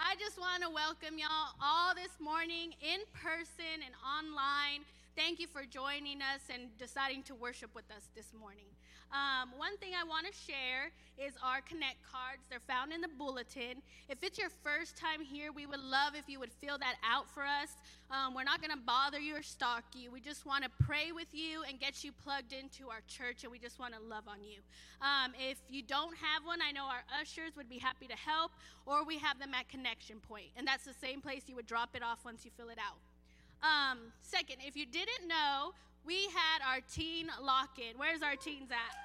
I 0.00 0.16
just 0.16 0.40
want 0.40 0.62
to 0.62 0.70
welcome 0.70 1.18
y'all 1.18 1.52
all 1.60 1.94
this 1.94 2.16
morning 2.18 2.72
in 2.80 3.00
person 3.12 3.84
and 3.84 3.92
online. 4.00 4.80
Thank 5.14 5.38
you 5.38 5.46
for 5.46 5.66
joining 5.68 6.22
us 6.22 6.40
and 6.48 6.72
deciding 6.78 7.22
to 7.24 7.34
worship 7.34 7.74
with 7.74 7.84
us 7.90 8.08
this 8.16 8.32
morning. 8.32 8.64
Um, 9.12 9.50
one 9.58 9.76
thing 9.78 9.90
I 9.98 10.04
want 10.04 10.26
to 10.26 10.32
share 10.32 10.92
is 11.18 11.34
our 11.42 11.60
Connect 11.62 11.98
cards. 12.06 12.46
They're 12.48 12.62
found 12.66 12.92
in 12.92 13.00
the 13.00 13.10
bulletin. 13.18 13.82
If 14.08 14.22
it's 14.22 14.38
your 14.38 14.50
first 14.62 14.96
time 14.96 15.20
here, 15.20 15.50
we 15.52 15.66
would 15.66 15.80
love 15.80 16.14
if 16.14 16.28
you 16.28 16.38
would 16.38 16.52
fill 16.52 16.78
that 16.78 16.94
out 17.04 17.28
for 17.28 17.42
us. 17.42 17.74
Um, 18.10 18.34
we're 18.34 18.44
not 18.44 18.62
going 18.62 18.70
to 18.70 18.78
bother 18.86 19.18
you 19.18 19.36
or 19.36 19.42
stalk 19.42 19.84
you. 19.94 20.10
We 20.10 20.20
just 20.20 20.46
want 20.46 20.64
to 20.64 20.70
pray 20.84 21.10
with 21.12 21.28
you 21.32 21.62
and 21.68 21.78
get 21.78 22.04
you 22.04 22.12
plugged 22.12 22.52
into 22.52 22.88
our 22.88 23.02
church, 23.08 23.42
and 23.42 23.50
we 23.50 23.58
just 23.58 23.78
want 23.78 23.94
to 23.94 24.00
love 24.00 24.24
on 24.28 24.42
you. 24.42 24.60
Um, 25.02 25.32
if 25.38 25.58
you 25.68 25.82
don't 25.82 26.16
have 26.16 26.46
one, 26.46 26.60
I 26.62 26.70
know 26.70 26.84
our 26.84 27.02
ushers 27.20 27.56
would 27.56 27.68
be 27.68 27.78
happy 27.78 28.06
to 28.06 28.16
help, 28.16 28.52
or 28.86 29.04
we 29.04 29.18
have 29.18 29.38
them 29.38 29.52
at 29.54 29.68
Connection 29.68 30.20
Point, 30.20 30.54
and 30.56 30.66
that's 30.66 30.84
the 30.84 30.94
same 30.94 31.20
place 31.20 31.42
you 31.48 31.56
would 31.56 31.66
drop 31.66 31.90
it 31.94 32.02
off 32.02 32.24
once 32.24 32.44
you 32.44 32.50
fill 32.56 32.68
it 32.68 32.78
out. 32.78 32.98
Um, 33.62 33.98
second, 34.22 34.56
if 34.66 34.76
you 34.76 34.86
didn't 34.86 35.28
know, 35.28 35.72
we 36.06 36.24
had 36.34 36.62
our 36.66 36.80
teen 36.92 37.28
lock 37.42 37.78
in. 37.78 37.98
Where's 37.98 38.22
our 38.22 38.36
teens 38.36 38.70
at? 38.70 38.96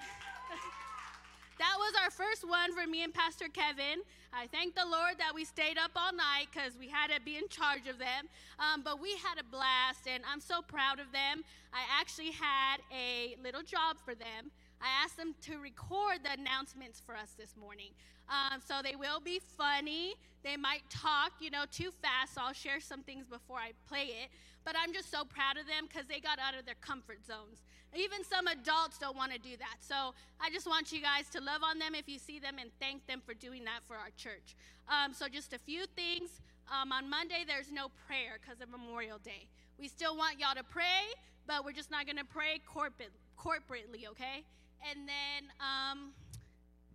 that 1.59 1.75
was 1.77 1.93
our 2.03 2.11
first 2.11 2.47
one 2.47 2.73
for 2.73 2.87
me 2.87 3.03
and 3.03 3.13
Pastor 3.13 3.47
Kevin. 3.47 4.01
I 4.33 4.47
thank 4.47 4.75
the 4.75 4.85
Lord 4.85 5.15
that 5.19 5.33
we 5.33 5.45
stayed 5.45 5.77
up 5.77 5.91
all 5.95 6.13
night 6.13 6.47
because 6.51 6.77
we 6.77 6.89
had 6.89 7.09
to 7.11 7.21
be 7.21 7.37
in 7.37 7.47
charge 7.47 7.87
of 7.87 7.97
them. 7.97 8.27
Um, 8.59 8.81
but 8.83 9.01
we 9.01 9.11
had 9.11 9.39
a 9.39 9.43
blast, 9.43 10.07
and 10.07 10.23
I'm 10.29 10.41
so 10.41 10.61
proud 10.61 10.99
of 10.99 11.11
them. 11.11 11.43
I 11.73 11.83
actually 11.99 12.31
had 12.31 12.77
a 12.91 13.35
little 13.41 13.63
job 13.63 13.97
for 14.03 14.13
them. 14.13 14.51
I 14.85 15.03
asked 15.03 15.17
them 15.17 15.33
to 15.49 15.57
record 15.57 16.19
the 16.23 16.31
announcements 16.39 17.01
for 17.03 17.15
us 17.15 17.33
this 17.35 17.55
morning. 17.59 17.89
Um, 18.29 18.61
so 18.61 18.81
they 18.83 18.95
will 18.95 19.19
be 19.19 19.41
funny. 19.57 20.13
They 20.43 20.57
might 20.57 20.87
talk, 20.91 21.33
you 21.39 21.49
know, 21.49 21.65
too 21.71 21.89
fast. 22.03 22.35
So 22.35 22.41
I'll 22.45 22.53
share 22.53 22.79
some 22.79 23.01
things 23.01 23.25
before 23.25 23.57
I 23.57 23.71
play 23.89 24.13
it. 24.21 24.29
But 24.63 24.75
I'm 24.77 24.93
just 24.93 25.09
so 25.09 25.25
proud 25.25 25.57
of 25.57 25.65
them 25.65 25.89
because 25.89 26.05
they 26.05 26.19
got 26.19 26.37
out 26.37 26.53
of 26.53 26.67
their 26.67 26.77
comfort 26.81 27.25
zones. 27.25 27.65
Even 27.95 28.23
some 28.23 28.45
adults 28.45 28.99
don't 28.99 29.17
want 29.17 29.31
to 29.33 29.39
do 29.39 29.57
that. 29.57 29.77
So 29.79 30.13
I 30.39 30.51
just 30.51 30.67
want 30.67 30.91
you 30.91 31.01
guys 31.01 31.29
to 31.29 31.41
love 31.41 31.63
on 31.63 31.79
them 31.79 31.95
if 31.95 32.07
you 32.07 32.19
see 32.19 32.37
them 32.37 32.57
and 32.61 32.69
thank 32.79 33.07
them 33.07 33.21
for 33.25 33.33
doing 33.33 33.63
that 33.65 33.81
for 33.87 33.95
our 33.95 34.13
church. 34.17 34.55
Um, 34.87 35.13
so 35.13 35.27
just 35.27 35.53
a 35.53 35.59
few 35.59 35.85
things. 35.95 36.41
Um, 36.69 36.91
on 36.91 37.09
Monday, 37.09 37.43
there's 37.47 37.71
no 37.71 37.89
prayer 38.05 38.37
because 38.41 38.61
of 38.61 38.69
Memorial 38.69 39.17
Day. 39.17 39.49
We 39.79 39.87
still 39.87 40.15
want 40.15 40.39
y'all 40.39 40.55
to 40.55 40.63
pray, 40.63 41.09
but 41.47 41.65
we're 41.65 41.73
just 41.73 41.89
not 41.89 42.05
going 42.05 42.17
to 42.17 42.25
pray 42.25 42.61
corporate, 42.65 43.13
corporately, 43.37 44.09
okay? 44.09 44.45
And 44.83 45.07
then 45.07 45.51
um, 45.59 46.11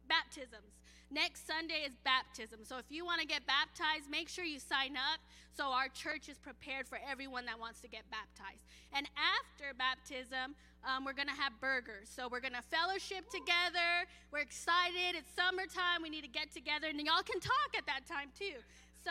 baptisms. 0.09 0.81
Next 1.11 1.47
Sunday 1.47 1.83
is 1.87 1.93
baptism. 2.05 2.61
So 2.63 2.79
if 2.79 2.87
you 2.89 3.05
want 3.05 3.21
to 3.21 3.27
get 3.27 3.43
baptized, 3.47 4.09
make 4.09 4.29
sure 4.29 4.45
you 4.45 4.61
sign 4.61 4.95
up 4.95 5.19
so 5.51 5.67
our 5.75 5.89
church 5.89 6.29
is 6.29 6.39
prepared 6.39 6.87
for 6.87 6.99
everyone 7.03 7.47
that 7.47 7.59
wants 7.59 7.81
to 7.81 7.89
get 7.89 8.07
baptized. 8.11 8.63
And 8.95 9.11
after 9.19 9.75
baptism, 9.75 10.55
um, 10.87 11.05
we're 11.05 11.19
going 11.19 11.29
to 11.29 11.35
have 11.35 11.53
burgers. 11.61 12.07
So 12.07 12.29
we're 12.31 12.41
going 12.41 12.55
to 12.55 12.63
fellowship 12.63 13.29
together. 13.29 14.07
We're 14.31 14.47
excited. 14.47 15.19
It's 15.19 15.35
summertime. 15.35 16.03
We 16.03 16.11
need 16.11 16.23
to 16.23 16.31
get 16.31 16.55
together, 16.55 16.87
and 16.87 16.99
y'all 17.01 17.27
can 17.27 17.41
talk 17.41 17.71
at 17.77 17.87
that 17.87 18.07
time 18.07 18.31
too. 18.39 18.63
So 19.03 19.11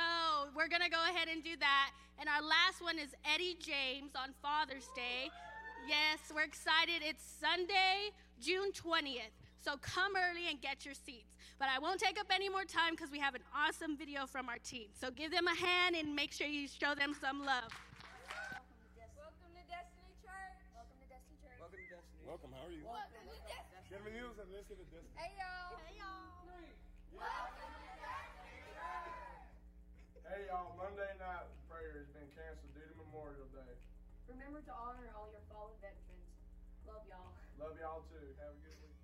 we're 0.56 0.70
going 0.70 0.84
to 0.84 0.90
go 0.90 1.04
ahead 1.10 1.28
and 1.28 1.44
do 1.44 1.58
that. 1.60 1.92
And 2.20 2.30
our 2.30 2.42
last 2.42 2.82
one 2.82 3.00
is 3.00 3.12
Eddie 3.26 3.58
James 3.60 4.16
on 4.16 4.32
Father's 4.42 4.88
Day. 4.96 5.30
Yes, 5.88 6.20
we're 6.34 6.44
excited. 6.44 7.02
It's 7.02 7.24
Sunday, 7.40 8.12
June 8.40 8.72
20th. 8.72 9.32
So 9.64 9.76
come 9.82 10.14
early 10.16 10.48
and 10.50 10.62
get 10.62 10.86
your 10.86 10.94
seats. 10.94 11.36
But 11.58 11.68
I 11.72 11.80
won't 11.80 12.00
take 12.00 12.20
up 12.20 12.28
any 12.32 12.48
more 12.48 12.64
time 12.64 12.96
because 12.96 13.12
we 13.12 13.20
have 13.20 13.36
an 13.36 13.44
awesome 13.52 13.98
video 13.98 14.26
from 14.28 14.48
our 14.50 14.60
team. 14.60 14.88
So 14.96 15.12
give 15.12 15.32
them 15.32 15.48
a 15.48 15.56
hand 15.56 15.96
and 15.96 16.16
make 16.16 16.32
sure 16.32 16.48
you 16.48 16.68
show 16.68 16.96
them 16.96 17.16
some 17.16 17.44
love. 17.44 17.72
Welcome 19.16 19.52
to 19.56 19.64
Destiny 19.68 20.14
Church. 20.24 20.60
Welcome 20.76 20.98
to 21.00 21.08
Destiny 21.08 21.38
Church. 21.44 21.60
Welcome 21.60 21.80
to 21.80 21.88
Destiny. 21.90 22.22
Welcome, 22.28 22.52
how 22.56 22.64
are 22.68 22.72
you? 22.72 22.84
Welcome 22.84 23.26
to 23.28 23.40
Destiny. 23.48 23.84
Get 23.90 24.02
me 24.06 24.12
news 24.20 24.36
and 24.40 24.48
listen 24.52 24.76
to 24.78 24.86
Destiny. 24.94 25.16
Hey 25.16 25.32
y'all. 25.40 25.80
Hey 25.80 25.96
y'all. 25.96 26.44
Welcome 27.16 27.72
to 27.72 27.94
Destiny 28.04 28.62
Church. 28.76 29.16
Hey 30.28 30.42
y'all, 30.48 30.76
Monday 30.76 31.12
night 31.18 31.48
prayer 31.72 31.98
has 31.98 32.08
been 32.14 32.30
canceled 32.36 32.72
due 32.78 32.84
to 32.84 32.96
Memorial 33.00 33.48
Day. 33.56 33.79
Remember 34.30 34.62
to 34.62 34.74
honor 34.78 35.10
all 35.18 35.26
your 35.34 35.42
fallen 35.50 35.74
veterans. 35.82 36.30
Love 36.86 37.02
y'all. 37.10 37.34
Love 37.58 37.74
y'all 37.82 38.06
too. 38.14 38.22
Have 38.38 38.54
a 38.54 38.62
good 38.62 38.78
week. 38.86 39.02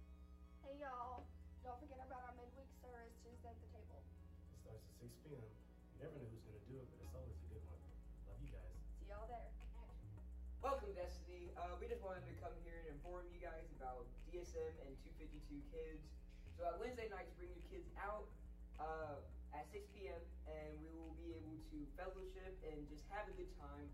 Hey 0.62 0.78
y'all. 0.78 1.26
Don't 1.66 1.82
forget 1.82 1.98
about 1.98 2.30
our 2.30 2.38
midweek 2.38 2.70
service 2.78 3.10
Tuesday 3.26 3.50
at 3.50 3.58
the 3.58 3.70
table. 3.74 4.06
It 4.06 4.58
starts 4.62 4.86
at 4.86 4.94
6 5.02 5.10
p.m. 5.26 5.42
You 5.42 5.98
never 6.06 6.14
know 6.22 6.30
who's 6.30 6.46
going 6.46 6.62
to 6.62 6.66
do 6.70 6.78
it, 6.78 6.86
but 6.94 6.98
it's 7.02 7.16
always 7.18 7.34
a 7.42 7.48
good 7.50 7.66
one. 7.66 7.82
Love 8.30 8.38
you 8.38 8.54
guys. 8.54 8.78
See 9.02 9.10
y'all 9.10 9.26
there. 9.26 9.50
Action. 9.82 10.14
Welcome, 10.62 10.94
Destiny. 10.94 11.50
Uh, 11.58 11.74
we 11.82 11.90
just 11.90 12.06
wanted 12.06 12.22
to 12.30 12.34
come 12.38 12.54
here 12.62 12.78
and 12.86 12.94
inform 12.94 13.26
you 13.34 13.42
guys 13.42 13.66
about 13.82 14.06
DSM 14.30 14.78
and 14.86 14.94
252 15.10 15.42
Kids. 15.74 16.06
So 16.54 16.70
on 16.70 16.78
Wednesday 16.78 17.10
nights, 17.10 17.34
bring 17.34 17.50
your 17.50 17.66
kids 17.74 17.90
out 17.98 18.30
uh, 18.78 19.18
at 19.58 19.66
6 19.74 19.90
p.m. 19.98 20.22
and 20.46 20.70
we 20.86 20.94
will 20.94 21.18
be 21.18 21.34
able 21.34 21.58
to 21.74 21.78
fellowship 21.98 22.54
and 22.70 22.78
just 22.94 23.10
have 23.10 23.26
a 23.26 23.34
good 23.34 23.50
time. 23.58 23.90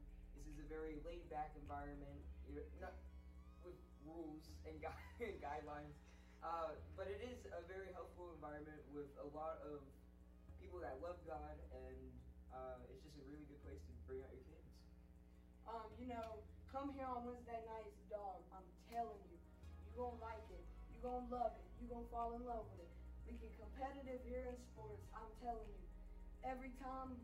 Very 0.72 0.96
laid-back 1.04 1.52
environment, 1.60 2.24
You're 2.48 2.64
not 2.80 2.96
with 3.60 3.76
rules 4.08 4.40
and 4.64 4.80
gui- 4.80 5.36
guidelines, 5.44 6.00
uh, 6.40 6.80
but 6.96 7.12
it 7.12 7.20
is 7.28 7.44
a 7.52 7.60
very 7.68 7.92
helpful 7.92 8.32
environment 8.32 8.80
with 8.96 9.12
a 9.20 9.28
lot 9.36 9.60
of 9.68 9.84
people 10.64 10.80
that 10.80 10.96
love 11.04 11.20
God, 11.28 11.60
and 11.76 12.00
uh, 12.56 12.80
it's 12.88 13.04
just 13.04 13.20
a 13.20 13.26
really 13.28 13.44
good 13.52 13.60
place 13.68 13.84
to 13.84 13.92
bring 14.08 14.24
out 14.24 14.32
your 14.32 14.48
kids. 14.48 14.72
Um, 15.68 15.92
you 16.00 16.08
know, 16.08 16.40
come 16.72 16.96
here 16.96 17.04
on 17.04 17.28
Wednesday 17.28 17.60
nights, 17.68 18.00
dog. 18.08 18.40
I'm 18.56 18.64
telling 18.88 19.20
you, 19.28 19.36
you're 19.92 20.08
gonna 20.08 20.24
like 20.24 20.48
it. 20.56 20.64
You're 20.96 21.04
gonna 21.04 21.28
love 21.28 21.52
it. 21.60 21.68
You're 21.84 22.00
gonna 22.00 22.08
fall 22.16 22.32
in 22.40 22.48
love 22.48 22.64
with 22.80 22.88
it. 22.88 22.92
We 23.28 23.36
get 23.44 23.52
competitive 23.60 24.24
here 24.24 24.48
in 24.48 24.56
sports. 24.72 25.04
I'm 25.12 25.28
telling 25.44 25.68
you, 25.68 25.84
every 26.48 26.72
time, 26.80 27.20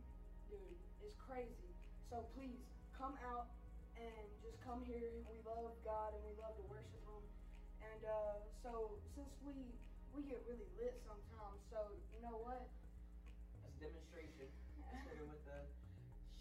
dude, 0.51 0.59
it's 0.99 1.15
crazy. 1.23 1.71
So 2.11 2.27
please 2.35 2.59
come 2.97 3.13
out 3.29 3.53
and 3.93 4.25
just 4.41 4.57
come 4.65 4.81
here. 4.89 5.21
We 5.29 5.37
love 5.45 5.77
God 5.85 6.17
and 6.17 6.21
we 6.25 6.33
love 6.41 6.57
to 6.57 6.65
worship 6.65 6.97
Him. 7.05 7.23
And 7.85 8.01
uh, 8.01 8.41
so 8.65 8.97
since 9.13 9.29
we 9.45 9.53
we 10.17 10.25
get 10.25 10.41
really 10.49 10.65
lit 10.81 10.97
sometimes, 11.05 11.61
so 11.69 11.93
you 12.09 12.17
know 12.25 12.41
what? 12.41 12.65
That's 13.61 13.69
a 13.69 13.85
demonstration. 13.85 14.49
Starting 14.81 15.29
with 15.29 15.45
the 15.45 15.61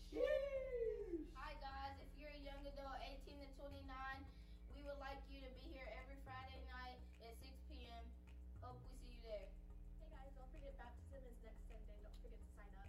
Sheesh. 0.09 1.29
Hi 1.37 1.53
guys. 1.61 2.01
If 2.01 2.09
you're 2.17 2.33
a 2.33 2.41
young 2.41 2.65
adult, 2.65 3.05
18 3.05 3.37
to 3.37 3.49
29, 3.61 3.85
we 4.73 4.81
would 4.89 4.97
like 4.97 5.21
you 5.29 5.45
to 5.45 5.51
be 5.61 5.69
here 5.77 5.85
every 6.01 6.17
Friday 6.25 6.65
night 6.73 6.97
at 7.21 7.37
6 7.37 7.53
p.m. 7.69 8.05
Hope 8.65 8.81
we 8.89 8.97
see 9.05 9.13
you 9.13 9.21
there. 9.29 9.53
Hey 10.01 10.09
guys, 10.09 10.33
don't 10.41 10.49
forget 10.57 10.73
baptism 10.81 11.21
is 11.21 11.37
next 11.45 11.69
Sunday. 11.69 12.01
Don't 12.01 12.17
forget 12.25 12.41
to 12.41 12.49
sign 12.57 12.73
up. 12.81 12.89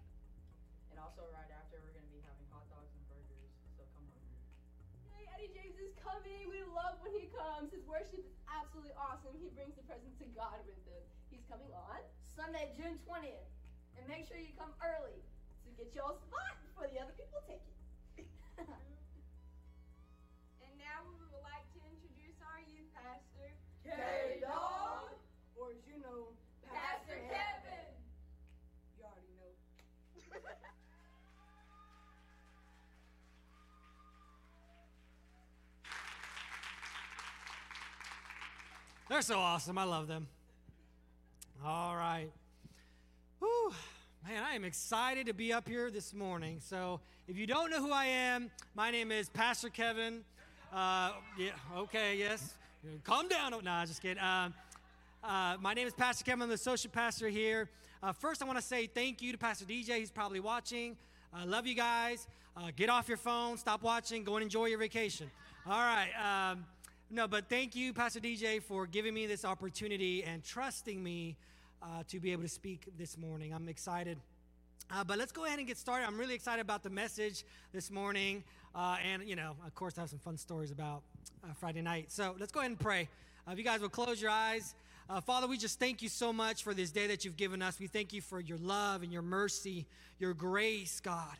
And 0.98 1.06
also, 1.06 1.30
right 1.30 1.52
after, 1.54 1.78
we're 1.78 1.94
going 1.94 2.10
to 2.10 2.16
be 2.16 2.26
having 2.26 2.50
hot 2.50 2.66
dogs 2.74 2.90
and 2.90 3.06
burgers. 3.06 3.54
So 3.78 3.86
come 3.94 4.10
hungry. 4.18 4.42
Hey, 5.14 5.30
Is 5.78 5.94
coming. 6.02 6.50
We 6.50 6.66
love 6.74 6.98
when 7.06 7.14
he 7.14 7.30
comes. 7.30 7.70
His 7.70 7.86
worship 7.86 8.18
is 8.18 8.26
absolutely 8.50 8.98
awesome. 8.98 9.38
He 9.38 9.54
brings 9.54 9.78
the 9.78 9.86
presence 9.86 10.18
of 10.18 10.30
God 10.34 10.58
with 10.66 10.82
him. 10.90 11.06
He's 11.30 11.46
coming 11.46 11.70
on 11.70 12.02
Sunday, 12.34 12.74
June 12.74 12.98
20th. 13.06 13.46
And 13.94 14.02
make 14.10 14.26
sure 14.26 14.42
you 14.42 14.58
come 14.58 14.74
early 14.82 15.22
to 15.22 15.70
get 15.78 15.94
your 15.94 16.18
spot 16.18 16.54
before 16.66 16.90
the 16.90 16.98
other 16.98 17.14
people 17.14 17.46
take 17.46 17.62
it. 17.62 17.77
They're 39.10 39.22
so 39.22 39.40
awesome. 39.40 39.78
I 39.78 39.86
love 39.86 40.10
them. 40.10 40.28
All 41.66 41.96
right. 41.96 42.28
Whew. 43.40 43.72
Man, 44.28 44.44
I 44.44 44.54
am 44.54 44.66
excited 44.66 45.28
to 45.28 45.34
be 45.34 45.54
up 45.54 45.66
here 45.66 45.90
this 45.90 46.14
morning. 46.14 46.58
So, 46.60 47.00
if 47.26 47.38
you 47.38 47.48
don't 47.48 47.70
know 47.70 47.82
who 47.82 47.94
I 47.94 48.04
am, 48.04 48.52
my 48.76 48.92
name 48.92 49.14
is 49.14 49.30
Pastor 49.30 49.70
Kevin. 49.70 50.26
Uh, 50.74 51.14
yeah, 51.40 51.52
okay, 51.78 52.18
yes. 52.18 52.56
Calm 53.06 53.30
down. 53.30 53.52
No, 53.64 53.84
just 53.86 54.02
kidding. 54.02 54.22
Um, 54.22 54.54
uh, 55.24 55.56
my 55.62 55.74
name 55.74 55.88
is 55.88 55.94
Pastor 55.94 56.26
Kevin. 56.26 56.42
I'm 56.42 56.50
the 56.50 56.56
associate 56.56 56.92
pastor 56.92 57.30
here. 57.30 57.70
Uh, 58.04 58.12
first, 58.12 58.42
I 58.42 58.46
want 58.46 58.60
to 58.60 58.66
say 58.66 58.88
thank 58.88 59.22
you 59.22 59.32
to 59.32 59.38
Pastor 59.38 59.64
DJ. 59.64 60.00
He's 60.00 60.12
probably 60.12 60.42
watching. 60.42 60.98
I 61.34 61.46
love 61.46 61.66
you 61.66 61.76
guys. 61.76 62.28
Uh, 62.58 62.72
get 62.76 62.90
off 62.90 63.08
your 63.08 63.18
phone, 63.18 63.56
stop 63.58 63.84
watching, 63.84 64.26
go 64.26 64.36
and 64.36 64.44
enjoy 64.44 64.66
your 64.66 64.80
vacation. 64.80 65.32
All 65.66 65.80
right. 65.80 66.10
Um, 66.52 66.66
no, 67.10 67.28
but 67.28 67.48
thank 67.48 67.76
you, 67.76 67.94
Pastor 67.94 68.20
DJ, 68.20 68.62
for 68.62 68.86
giving 68.86 69.14
me 69.14 69.28
this 69.28 69.46
opportunity 69.46 70.24
and 70.24 70.44
trusting 70.44 71.02
me 71.02 71.38
uh, 71.82 72.04
to 72.10 72.20
be 72.20 72.34
able 72.34 72.44
to 72.44 72.50
speak 72.50 72.88
this 72.98 73.18
morning. 73.18 73.54
I'm 73.54 73.70
excited. 73.70 74.18
Uh, 74.92 75.04
but 75.04 75.18
let's 75.18 75.32
go 75.32 75.46
ahead 75.46 75.60
and 75.60 75.68
get 75.68 75.78
started. 75.78 76.06
I'm 76.06 76.18
really 76.18 76.36
excited 76.36 76.62
about 76.62 76.84
the 76.84 76.90
message 76.90 77.46
this 77.72 77.90
morning. 77.92 78.44
Uh, 78.76 78.98
and, 79.06 79.24
you 79.24 79.36
know, 79.36 79.56
of 79.66 79.74
course, 79.74 79.98
I 79.98 80.02
have 80.02 80.10
some 80.10 80.20
fun 80.20 80.38
stories 80.38 80.72
about 80.72 81.02
uh, 81.44 81.54
Friday 81.60 81.82
night. 81.82 82.12
So 82.12 82.36
let's 82.40 82.52
go 82.52 82.60
ahead 82.60 82.72
and 82.72 82.80
pray. 82.80 83.08
Uh, 83.48 83.52
if 83.52 83.58
you 83.58 83.64
guys 83.64 83.80
will 83.80 83.90
close 83.90 84.22
your 84.22 84.32
eyes. 84.32 84.76
Uh, 85.10 85.22
Father, 85.22 85.48
we 85.48 85.58
just 85.58 85.80
thank 85.80 86.02
you 86.02 86.10
so 86.10 86.34
much 86.34 86.64
for 86.64 86.74
this 86.74 86.92
day 86.92 87.08
that 87.08 87.24
you've 87.24 87.38
given 87.38 87.62
us. 87.62 87.80
We 87.80 87.88
thank 87.88 88.12
you 88.12 88.20
for 88.20 88.42
your 88.42 88.58
love 88.58 89.04
and 89.04 89.14
your 89.14 89.22
mercy, 89.22 89.86
your 90.20 90.34
grace, 90.34 91.00
God. 91.00 91.36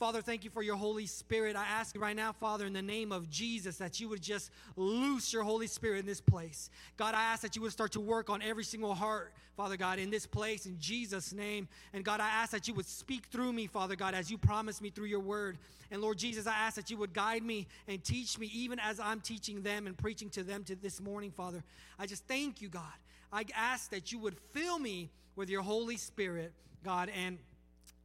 Father, 0.00 0.22
thank 0.22 0.44
you 0.44 0.50
for 0.50 0.62
your 0.62 0.76
Holy 0.76 1.04
Spirit. 1.04 1.56
I 1.56 1.64
ask 1.66 1.94
right 2.00 2.16
now, 2.16 2.32
Father, 2.32 2.64
in 2.64 2.72
the 2.72 2.80
name 2.80 3.12
of 3.12 3.28
Jesus, 3.28 3.76
that 3.76 4.00
you 4.00 4.08
would 4.08 4.22
just 4.22 4.50
loose 4.74 5.30
your 5.30 5.42
Holy 5.42 5.66
Spirit 5.66 5.98
in 5.98 6.06
this 6.06 6.22
place. 6.22 6.70
God, 6.96 7.14
I 7.14 7.22
ask 7.22 7.42
that 7.42 7.54
you 7.54 7.60
would 7.60 7.72
start 7.72 7.92
to 7.92 8.00
work 8.00 8.30
on 8.30 8.40
every 8.40 8.64
single 8.64 8.94
heart, 8.94 9.34
Father 9.58 9.76
God, 9.76 9.98
in 9.98 10.08
this 10.08 10.26
place, 10.26 10.64
in 10.64 10.78
Jesus' 10.80 11.34
name. 11.34 11.68
And 11.92 12.02
God, 12.02 12.20
I 12.20 12.28
ask 12.28 12.50
that 12.52 12.66
you 12.66 12.72
would 12.74 12.86
speak 12.86 13.26
through 13.26 13.52
me, 13.52 13.66
Father 13.66 13.94
God, 13.94 14.14
as 14.14 14.30
you 14.30 14.38
promised 14.38 14.80
me 14.80 14.88
through 14.88 15.04
your 15.04 15.20
word. 15.20 15.58
And 15.90 16.00
Lord 16.00 16.16
Jesus, 16.16 16.46
I 16.46 16.54
ask 16.54 16.76
that 16.76 16.90
you 16.90 16.96
would 16.96 17.12
guide 17.12 17.42
me 17.42 17.66
and 17.86 18.02
teach 18.02 18.38
me, 18.38 18.50
even 18.54 18.78
as 18.78 18.98
I'm 19.00 19.20
teaching 19.20 19.60
them 19.60 19.86
and 19.86 19.98
preaching 19.98 20.30
to 20.30 20.42
them 20.42 20.64
to 20.64 20.76
this 20.76 20.98
morning, 20.98 21.30
Father. 21.30 21.62
I 21.98 22.06
just 22.06 22.26
thank 22.26 22.62
you, 22.62 22.70
God. 22.70 22.82
I 23.30 23.44
ask 23.54 23.90
that 23.90 24.12
you 24.12 24.18
would 24.20 24.36
fill 24.52 24.78
me 24.78 25.10
with 25.36 25.50
your 25.50 25.60
Holy 25.62 25.98
Spirit, 25.98 26.52
God, 26.82 27.10
and 27.14 27.36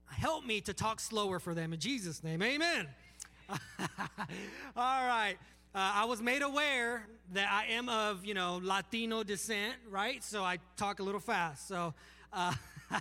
help 0.08 0.46
me 0.46 0.62
to 0.62 0.74
talk 0.74 1.00
slower 1.00 1.40
for 1.40 1.54
them 1.54 1.74
in 1.74 1.80
Jesus' 1.80 2.24
name. 2.24 2.42
Amen. 2.42 2.88
All 3.50 5.08
right. 5.08 5.36
Uh, 5.74 5.92
I 5.96 6.06
was 6.06 6.22
made 6.22 6.42
aware 6.42 7.06
that 7.34 7.52
I 7.52 7.74
am 7.74 7.90
of, 7.90 8.24
you 8.24 8.34
know, 8.34 8.62
Latino 8.64 9.24
descent, 9.24 9.74
right? 9.90 10.24
So 10.24 10.42
I 10.42 10.60
talk 10.78 11.00
a 11.00 11.04
little 11.04 11.20
fast. 11.20 11.68
So 11.68 11.94
uh, 12.32 12.54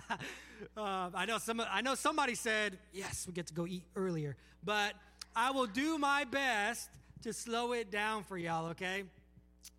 uh, 0.77 1.09
I 1.13 1.25
know 1.25 1.37
some. 1.37 1.61
I 1.71 1.81
know 1.81 1.95
somebody 1.95 2.35
said 2.35 2.77
yes, 2.93 3.25
we 3.27 3.33
get 3.33 3.47
to 3.47 3.53
go 3.53 3.65
eat 3.65 3.83
earlier, 3.95 4.35
but 4.63 4.93
I 5.35 5.51
will 5.51 5.67
do 5.67 5.97
my 5.97 6.25
best 6.25 6.89
to 7.23 7.33
slow 7.33 7.73
it 7.73 7.91
down 7.91 8.23
for 8.23 8.37
y'all. 8.37 8.67
Okay. 8.71 9.03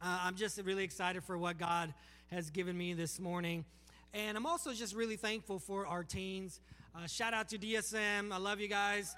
Uh, 0.03 0.21
I'm 0.23 0.37
just 0.37 0.59
really 0.63 0.85
excited 0.85 1.23
for 1.23 1.39
what 1.39 1.59
God 1.59 1.93
has 2.31 2.51
given 2.51 2.77
me 2.77 2.93
this 2.95 3.21
morning, 3.21 3.65
and 4.13 4.37
I'm 4.37 4.47
also 4.47 4.73
just 4.73 4.95
really 4.95 5.17
thankful 5.17 5.59
for 5.59 5.87
our 5.87 6.03
teens. 6.03 6.61
Uh, 6.97 7.07
shout 7.07 7.35
out 7.35 7.47
to 7.47 7.59
DSM. 7.59 8.33
I 8.33 8.39
love 8.39 8.59
you 8.59 8.69
guys. 8.69 9.15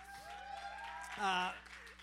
Uh, 1.21 1.51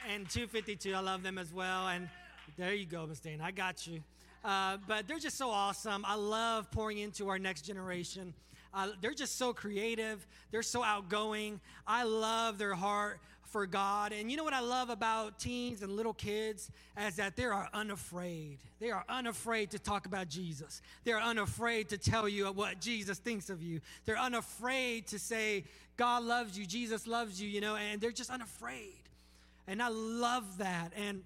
and 0.10 0.30
252, 0.30 0.93
I 0.93 0.99
love 0.99 1.22
them 1.22 1.38
as 1.38 1.53
well. 1.53 1.89
And 1.89 2.07
there 2.56 2.73
you 2.73 2.85
go, 2.85 3.06
Miss. 3.06 3.22
I 3.41 3.52
got 3.52 3.85
you. 3.85 4.02
Uh, 4.45 4.77
but 4.88 5.06
they're 5.06 5.19
just 5.19 5.38
so 5.38 5.49
awesome. 5.49 6.06
I 6.07 6.15
love 6.15 6.72
pouring 6.72 6.99
into 6.99 7.27
our 7.27 7.38
next 7.38 7.64
generation. 7.64 8.34
Uh, 8.73 8.89
they're 9.02 9.14
just 9.14 9.38
so 9.38 9.52
creative. 9.52 10.26
They're 10.52 10.64
so 10.64 10.81
outgoing. 10.81 11.60
I 11.85 12.03
love 12.03 12.57
their 12.57 12.76
heart 12.76 13.19
for 13.48 13.66
God. 13.66 14.12
And 14.12 14.30
you 14.30 14.38
know 14.38 14.44
what 14.44 14.54
I 14.54 14.60
love 14.60 14.90
about 14.90 15.40
teens 15.40 15.82
and 15.82 15.96
little 15.96 16.14
kids 16.14 16.70
is 17.08 17.16
that 17.16 17.36
they 17.36 17.46
are 17.46 17.70
unafraid. 17.74 18.60
They 18.80 18.92
are 18.92 19.06
unafraid 19.08 19.72
to 19.72 19.80
talk 19.80 20.06
about 20.06 20.28
Jesus. 20.28 20.82
They're 21.04 21.22
unafraid 21.22 21.90
to 21.90 21.98
tell 21.98 22.28
you 22.28 22.48
what 22.48 22.82
Jesus 22.82 23.18
thinks 23.18 23.50
of 23.50 23.62
you. 23.62 23.82
They're 24.06 24.18
unafraid 24.18 25.08
to 25.08 25.20
say 25.20 25.64
God 25.98 26.24
loves 26.24 26.58
you, 26.58 26.66
Jesus 26.66 27.08
loves 27.08 27.42
you, 27.42 27.48
you 27.48 27.62
know, 27.62 27.76
and 27.76 28.02
they're 28.02 28.12
just 28.12 28.30
unafraid. 28.30 28.94
And 29.68 29.82
I 29.82 29.88
love 29.90 30.58
that. 30.58 30.92
And 30.96 31.24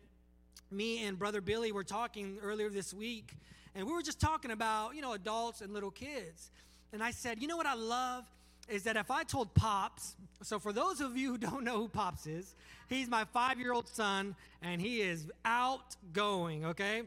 me 0.71 1.03
and 1.05 1.17
brother 1.17 1.41
Billy 1.41 1.71
were 1.71 1.83
talking 1.83 2.37
earlier 2.43 2.69
this 2.69 2.93
week, 2.93 3.33
and 3.75 3.87
we 3.87 3.93
were 3.93 4.01
just 4.01 4.19
talking 4.19 4.51
about, 4.51 4.95
you 4.95 5.01
know, 5.01 5.13
adults 5.13 5.61
and 5.61 5.73
little 5.73 5.91
kids. 5.91 6.51
And 6.93 7.03
I 7.03 7.11
said, 7.11 7.41
you 7.41 7.47
know 7.47 7.57
what 7.57 7.65
I 7.65 7.75
love 7.75 8.25
is 8.69 8.83
that 8.83 8.95
if 8.95 9.11
I 9.11 9.23
told 9.23 9.53
Pops, 9.53 10.15
so 10.41 10.59
for 10.59 10.71
those 10.71 11.01
of 11.01 11.17
you 11.17 11.31
who 11.31 11.37
don't 11.37 11.63
know 11.63 11.77
who 11.77 11.87
Pops 11.87 12.27
is, 12.27 12.55
he's 12.87 13.07
my 13.07 13.25
five 13.25 13.59
year 13.59 13.73
old 13.73 13.87
son 13.87 14.35
and 14.61 14.81
he 14.81 15.01
is 15.01 15.29
outgoing, 15.43 16.65
okay? 16.65 17.03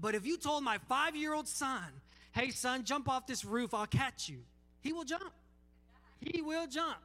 But 0.00 0.14
if 0.14 0.26
you 0.26 0.36
told 0.36 0.64
my 0.64 0.78
five 0.88 1.14
year 1.14 1.34
old 1.34 1.48
son, 1.48 1.84
hey, 2.32 2.50
son, 2.50 2.84
jump 2.84 3.08
off 3.08 3.26
this 3.26 3.44
roof, 3.44 3.74
I'll 3.74 3.86
catch 3.86 4.28
you, 4.28 4.38
he 4.80 4.92
will 4.92 5.04
jump. 5.04 5.32
He 6.20 6.40
will 6.40 6.66
jump, 6.66 6.98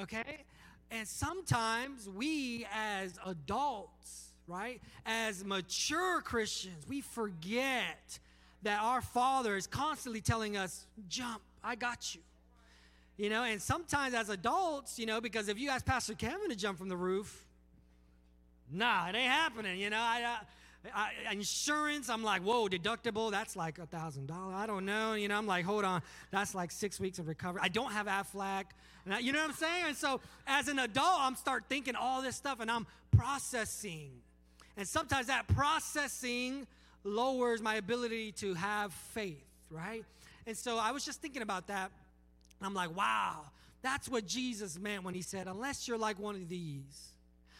okay? 0.00 0.44
And 0.90 1.06
sometimes 1.06 2.08
we 2.08 2.66
as 2.72 3.18
adults, 3.26 4.32
right, 4.46 4.80
as 5.04 5.44
mature 5.44 6.20
Christians, 6.22 6.86
we 6.88 7.00
forget 7.00 8.18
that 8.62 8.80
our 8.80 9.00
Father 9.00 9.56
is 9.56 9.66
constantly 9.66 10.20
telling 10.20 10.56
us, 10.56 10.86
jump, 11.08 11.42
I 11.62 11.74
got 11.74 12.14
you. 12.14 12.20
You 13.18 13.28
know, 13.28 13.42
and 13.42 13.60
sometimes 13.60 14.14
as 14.14 14.28
adults, 14.28 14.96
you 14.96 15.04
know, 15.04 15.20
because 15.20 15.48
if 15.48 15.58
you 15.58 15.70
ask 15.70 15.84
Pastor 15.84 16.14
Kevin 16.14 16.50
to 16.50 16.56
jump 16.56 16.78
from 16.78 16.88
the 16.88 16.96
roof, 16.96 17.44
nah, 18.70 19.08
it 19.08 19.16
ain't 19.16 19.30
happening. 19.30 19.80
You 19.80 19.90
know, 19.90 19.98
I, 19.98 20.38
I, 20.94 21.10
I 21.28 21.32
insurance, 21.32 22.08
I'm 22.08 22.22
like, 22.22 22.42
whoa, 22.42 22.68
deductible, 22.68 23.32
that's 23.32 23.56
like 23.56 23.78
a 23.78 23.86
thousand 23.86 24.26
dollars. 24.28 24.54
I 24.56 24.66
don't 24.68 24.86
know. 24.86 25.14
You 25.14 25.26
know, 25.26 25.36
I'm 25.36 25.48
like, 25.48 25.64
hold 25.64 25.84
on, 25.84 26.00
that's 26.30 26.54
like 26.54 26.70
six 26.70 27.00
weeks 27.00 27.18
of 27.18 27.26
recovery. 27.26 27.60
I 27.64 27.68
don't 27.68 27.90
have 27.90 28.06
Aflac. 28.06 28.66
And 29.04 29.12
I, 29.12 29.18
you 29.18 29.32
know 29.32 29.40
what 29.40 29.50
I'm 29.50 29.56
saying? 29.56 29.84
And 29.88 29.96
so 29.96 30.20
as 30.46 30.68
an 30.68 30.78
adult, 30.78 31.18
I'm 31.18 31.34
start 31.34 31.64
thinking 31.68 31.96
all 31.96 32.22
this 32.22 32.36
stuff 32.36 32.60
and 32.60 32.70
I'm 32.70 32.86
processing. 33.16 34.12
And 34.76 34.86
sometimes 34.86 35.26
that 35.26 35.48
processing 35.48 36.68
lowers 37.02 37.60
my 37.60 37.74
ability 37.74 38.30
to 38.32 38.54
have 38.54 38.92
faith, 38.92 39.44
right? 39.70 40.04
And 40.46 40.56
so 40.56 40.78
I 40.78 40.92
was 40.92 41.04
just 41.04 41.20
thinking 41.20 41.42
about 41.42 41.66
that. 41.66 41.90
I'm 42.66 42.74
like, 42.74 42.96
wow, 42.96 43.44
that's 43.82 44.08
what 44.08 44.26
Jesus 44.26 44.78
meant 44.78 45.04
when 45.04 45.14
he 45.14 45.22
said, 45.22 45.46
unless 45.46 45.86
you're 45.86 45.98
like 45.98 46.18
one 46.18 46.34
of 46.34 46.48
these, 46.48 47.12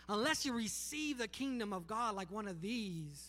unless 0.08 0.44
you 0.44 0.52
receive 0.52 1.18
the 1.18 1.28
kingdom 1.28 1.72
of 1.72 1.86
God 1.86 2.16
like 2.16 2.30
one 2.30 2.48
of 2.48 2.60
these, 2.60 3.28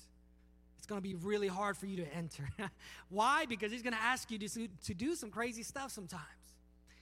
it's 0.77 0.87
going 0.87 1.01
to 1.01 1.07
be 1.07 1.15
really 1.15 1.47
hard 1.47 1.77
for 1.77 1.85
you 1.85 1.97
to 1.97 2.13
enter. 2.13 2.49
Why? 3.09 3.45
Because 3.45 3.71
he's 3.71 3.83
going 3.83 3.93
to 3.93 4.01
ask 4.01 4.31
you 4.31 4.39
to, 4.39 4.67
to 4.85 4.93
do 4.93 5.15
some 5.15 5.29
crazy 5.29 5.63
stuff 5.63 5.91
sometimes. 5.91 6.23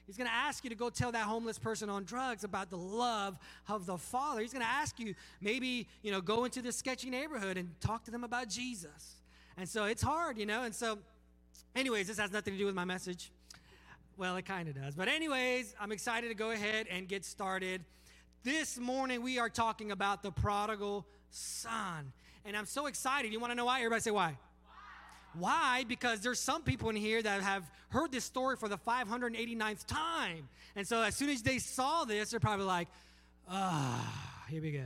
He's 0.08 0.16
going 0.16 0.30
to 0.30 0.34
ask 0.36 0.64
you 0.64 0.70
to 0.70 0.76
go 0.76 0.90
tell 0.90 1.12
that 1.12 1.24
homeless 1.24 1.60
person 1.60 1.90
on 1.90 2.06
drugs 2.06 2.46
about 2.46 2.70
the 2.70 2.78
love 2.78 3.38
of 3.68 3.86
the 3.86 3.98
Father. 3.98 4.40
He's 4.40 4.54
going 4.54 4.64
to 4.64 4.72
ask 4.72 4.98
you 5.00 5.14
maybe, 5.42 5.86
you 6.02 6.14
know, 6.14 6.22
go 6.22 6.46
into 6.46 6.62
this 6.62 6.78
sketchy 6.78 7.10
neighborhood 7.10 7.58
and 7.58 7.70
talk 7.82 8.06
to 8.06 8.12
them 8.12 8.24
about 8.24 8.48
Jesus. 8.48 9.18
And 9.58 9.68
so 9.68 9.84
it's 9.84 10.02
hard, 10.02 10.38
you 10.38 10.46
know. 10.46 10.64
And 10.64 10.74
so, 10.74 10.98
anyways, 11.76 12.08
this 12.08 12.18
has 12.20 12.32
nothing 12.32 12.54
to 12.54 12.58
do 12.58 12.66
with 12.66 12.76
my 12.76 12.86
message. 12.86 13.32
Well, 14.18 14.36
it 14.36 14.46
kind 14.46 14.68
of 14.68 14.74
does. 14.74 14.96
But, 14.96 15.10
anyways, 15.10 15.76
I'm 15.80 15.92
excited 15.92 16.30
to 16.30 16.34
go 16.34 16.50
ahead 16.50 16.88
and 16.90 17.08
get 17.08 17.24
started. 17.24 17.86
This 18.44 18.80
morning, 18.80 19.22
we 19.22 19.38
are 19.38 19.48
talking 19.48 19.92
about 19.92 20.24
the 20.24 20.32
prodigal 20.32 21.06
son. 21.30 22.12
And 22.44 22.58
I'm 22.58 22.66
so 22.66 22.88
excited. 22.88 23.32
You 23.32 23.40
want 23.40 23.52
to 23.52 23.56
know 23.56 23.66
why? 23.66 23.78
Everybody 23.78 24.02
say 24.02 24.10
why. 24.10 24.36
Why? 25.38 25.86
Because 25.88 26.22
there's 26.22 26.40
some 26.40 26.64
people 26.64 26.90
in 26.90 26.96
here 26.96 27.22
that 27.22 27.44
have 27.44 27.70
heard 27.90 28.12
this 28.12 28.24
story 28.24 28.56
for 28.56 28.68
the 28.68 28.78
589th 28.80 29.86
time. 29.86 30.50
And 30.76 30.88
so 30.88 31.04
as 31.04 31.16
soon 31.16 31.30
as 31.30 31.44
they 31.44 31.60
saw 31.60 32.04
this, 32.04 32.32
they're 32.32 32.40
probably 32.40 32.66
like, 32.66 32.88
ah, 33.48 34.44
here 34.50 34.64
we 34.64 34.72
go. 34.72 34.82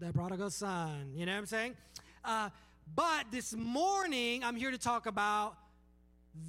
That 0.00 0.12
prodigal 0.12 0.50
son. 0.50 1.12
You 1.14 1.24
know 1.24 1.32
what 1.32 1.38
I'm 1.38 1.46
saying? 1.46 1.76
Uh, 2.22 2.50
but 2.94 3.24
this 3.30 3.54
morning, 3.54 4.44
I'm 4.44 4.54
here 4.54 4.70
to 4.70 4.78
talk 4.78 5.06
about 5.06 5.56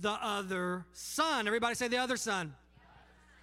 the 0.01 0.11
other 0.11 0.85
son. 0.93 1.47
Everybody 1.47 1.75
say 1.75 1.87
the 1.87 1.97
other 1.97 2.17
son. 2.17 2.53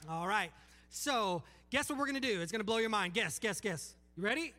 All 0.09 0.27
right. 0.27 0.51
So, 0.91 1.43
guess 1.71 1.89
what 1.89 1.99
we're 1.99 2.07
going 2.07 2.21
to 2.21 2.29
do? 2.29 2.41
It's 2.41 2.53
going 2.53 2.61
to 2.61 2.67
blow 2.67 2.79
your 2.79 2.91
mind. 2.91 3.15
Guess, 3.15 3.39
guess, 3.39 3.61
guess. 3.61 3.95
You 4.17 4.23
ready? 4.23 4.55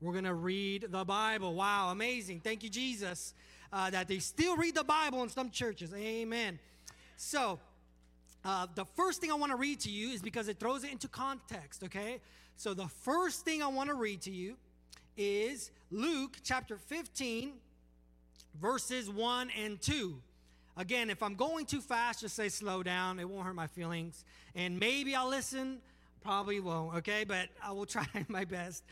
We're 0.00 0.12
going 0.12 0.24
to 0.24 0.34
read 0.34 0.86
the 0.90 1.04
Bible. 1.04 1.54
Wow, 1.54 1.90
amazing. 1.90 2.40
Thank 2.40 2.62
you, 2.62 2.70
Jesus 2.70 3.34
uh, 3.72 3.90
that 3.90 4.08
they 4.08 4.18
still 4.18 4.56
read 4.56 4.74
the 4.74 4.84
Bible 4.84 5.22
in 5.22 5.28
some 5.28 5.50
churches. 5.50 5.92
Amen. 5.94 6.58
So, 7.16 7.58
uh, 8.44 8.66
the 8.74 8.84
first 8.84 9.20
thing 9.20 9.30
I 9.30 9.34
want 9.34 9.50
to 9.52 9.56
read 9.56 9.80
to 9.80 9.90
you 9.90 10.10
is 10.10 10.22
because 10.22 10.48
it 10.48 10.58
throws 10.58 10.84
it 10.84 10.92
into 10.92 11.08
context, 11.08 11.82
okay? 11.84 12.20
So, 12.56 12.74
the 12.74 12.88
first 12.88 13.44
thing 13.44 13.62
I 13.62 13.66
want 13.66 13.88
to 13.90 13.94
read 13.94 14.22
to 14.22 14.30
you 14.30 14.56
is 15.16 15.70
Luke 15.90 16.38
chapter 16.42 16.78
15, 16.78 17.52
verses 18.60 19.10
1 19.10 19.50
and 19.62 19.80
2. 19.80 20.20
Again, 20.78 21.10
if 21.10 21.24
I'm 21.24 21.34
going 21.34 21.66
too 21.66 21.80
fast, 21.80 22.20
just 22.20 22.36
say 22.36 22.48
slow 22.48 22.84
down. 22.84 23.18
It 23.18 23.28
won't 23.28 23.44
hurt 23.44 23.56
my 23.56 23.66
feelings. 23.66 24.24
And 24.54 24.78
maybe 24.78 25.16
I'll 25.16 25.28
listen, 25.28 25.78
probably 26.22 26.60
won't, 26.60 26.98
okay? 26.98 27.24
But 27.24 27.48
I 27.60 27.72
will 27.72 27.84
try 27.96 28.06
my 28.28 28.44
best. 28.44 28.84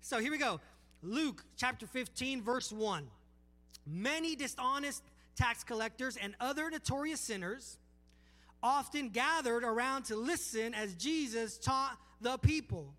So 0.00 0.20
here 0.20 0.30
we 0.30 0.38
go 0.38 0.60
Luke 1.02 1.44
chapter 1.56 1.84
15, 1.86 2.42
verse 2.42 2.70
1. 2.70 3.08
Many 3.84 4.36
dishonest 4.36 5.02
tax 5.34 5.64
collectors 5.64 6.16
and 6.16 6.36
other 6.38 6.70
notorious 6.70 7.20
sinners 7.20 7.78
often 8.62 9.08
gathered 9.08 9.64
around 9.64 10.04
to 10.04 10.14
listen 10.14 10.74
as 10.74 10.94
Jesus 10.94 11.58
taught 11.58 11.98
the 12.20 12.38
people. 12.38 12.94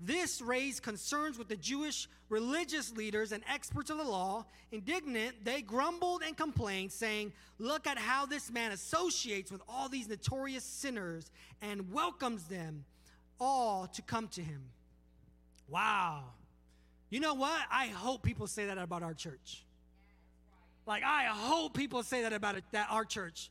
This 0.00 0.42
raised 0.42 0.82
concerns 0.82 1.38
with 1.38 1.48
the 1.48 1.56
Jewish 1.56 2.08
religious 2.28 2.92
leaders 2.92 3.32
and 3.32 3.42
experts 3.50 3.90
of 3.90 3.98
the 3.98 4.04
law. 4.04 4.44
Indignant, 4.72 5.44
they 5.44 5.62
grumbled 5.62 6.22
and 6.26 6.36
complained, 6.36 6.92
saying, 6.92 7.32
Look 7.58 7.86
at 7.86 7.96
how 7.96 8.26
this 8.26 8.50
man 8.50 8.72
associates 8.72 9.50
with 9.50 9.62
all 9.68 9.88
these 9.88 10.08
notorious 10.08 10.64
sinners 10.64 11.30
and 11.62 11.92
welcomes 11.92 12.44
them 12.44 12.84
all 13.40 13.86
to 13.88 14.02
come 14.02 14.28
to 14.28 14.42
him. 14.42 14.62
Wow. 15.68 16.24
You 17.10 17.20
know 17.20 17.34
what? 17.34 17.60
I 17.70 17.86
hope 17.86 18.22
people 18.22 18.46
say 18.46 18.66
that 18.66 18.78
about 18.78 19.02
our 19.02 19.14
church. 19.14 19.64
Like, 20.86 21.02
I 21.02 21.24
hope 21.24 21.74
people 21.74 22.02
say 22.02 22.22
that 22.22 22.32
about 22.32 22.56
it, 22.56 22.64
that 22.72 22.88
our 22.90 23.04
church. 23.04 23.50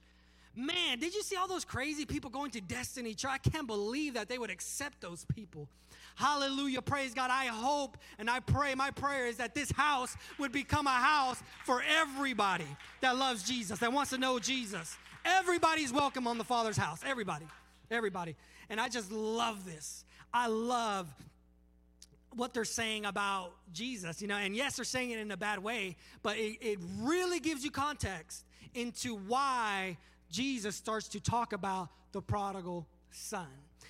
Man, 0.55 0.99
did 0.99 1.15
you 1.15 1.23
see 1.23 1.35
all 1.35 1.47
those 1.47 1.65
crazy 1.65 2.05
people 2.05 2.29
going 2.29 2.51
to 2.51 2.61
Destiny 2.61 3.15
Church? 3.15 3.31
I 3.31 3.37
can't 3.39 3.65
believe 3.65 4.13
that 4.13 4.29
they 4.29 4.37
would 4.37 4.51
accept 4.51 5.01
those 5.01 5.25
people. 5.33 5.67
Hallelujah. 6.15 6.81
Praise 6.81 7.13
God. 7.13 7.29
I 7.31 7.47
hope 7.47 7.97
and 8.19 8.29
I 8.29 8.39
pray, 8.39 8.75
my 8.75 8.91
prayer 8.91 9.27
is 9.27 9.37
that 9.37 9.55
this 9.55 9.71
house 9.71 10.15
would 10.39 10.51
become 10.51 10.87
a 10.87 10.91
house 10.91 11.41
for 11.65 11.83
everybody 11.99 12.67
that 13.01 13.17
loves 13.17 13.43
Jesus, 13.43 13.79
that 13.79 13.91
wants 13.91 14.11
to 14.11 14.17
know 14.17 14.39
Jesus. 14.39 14.97
Everybody's 15.25 15.91
welcome 15.91 16.27
on 16.27 16.37
the 16.37 16.43
Father's 16.43 16.77
house. 16.77 17.01
Everybody. 17.05 17.47
Everybody. 17.89 18.35
And 18.69 18.79
I 18.79 18.89
just 18.89 19.11
love 19.11 19.65
this. 19.65 20.05
I 20.33 20.47
love 20.47 21.07
what 22.35 22.53
they're 22.53 22.65
saying 22.65 23.05
about 23.05 23.53
Jesus, 23.71 24.21
you 24.21 24.27
know, 24.27 24.37
and 24.37 24.55
yes, 24.55 24.75
they're 24.75 24.85
saying 24.85 25.11
it 25.11 25.19
in 25.19 25.31
a 25.31 25.37
bad 25.37 25.59
way, 25.59 25.95
but 26.23 26.37
it, 26.37 26.57
it 26.61 26.79
really 26.99 27.39
gives 27.39 27.63
you 27.63 27.71
context 27.71 28.43
into 28.73 29.15
why 29.15 29.97
Jesus 30.31 30.75
starts 30.75 31.07
to 31.09 31.19
talk 31.19 31.53
about 31.53 31.89
the 32.11 32.21
prodigal 32.21 32.87
son. 33.11 33.47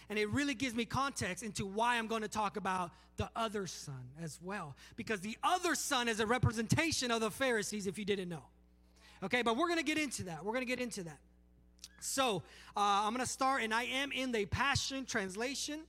And 0.10 0.20
it 0.20 0.30
really 0.30 0.54
gives 0.54 0.76
me 0.76 0.86
context 0.86 1.44
into 1.44 1.66
why 1.66 1.98
I'm 1.98 2.08
going 2.08 2.22
to 2.22 2.28
talk 2.28 2.58
about 2.58 2.92
the 3.18 3.30
other 3.36 3.68
son 3.68 4.04
as 4.22 4.40
well. 4.44 4.76
Because 4.96 5.22
the 5.22 5.38
other 5.44 5.76
son 5.76 6.08
is 6.08 6.20
a 6.20 6.26
representation 6.26 7.12
of 7.12 7.22
the 7.22 7.32
Pharisees, 7.32 7.88
if 7.88 7.98
you 7.98 8.06
didn't 8.06 8.30
know. 8.30 8.44
Okay, 9.24 9.42
but 9.42 9.56
we're 9.56 9.68
going 9.68 9.80
to 9.80 9.86
get 9.86 9.98
into 9.98 10.24
that. 10.24 10.44
We're 10.44 10.54
going 10.54 10.66
to 10.66 10.70
get 10.70 10.82
into 10.82 11.04
that. 11.04 11.20
So 12.02 12.44
uh, 12.76 13.04
I'm 13.06 13.14
going 13.14 13.26
to 13.26 13.32
start, 13.32 13.64
and 13.64 13.74
I 13.74 13.84
am 13.84 14.12
in 14.12 14.32
the 14.32 14.46
Passion 14.46 15.06
Translation. 15.06 15.80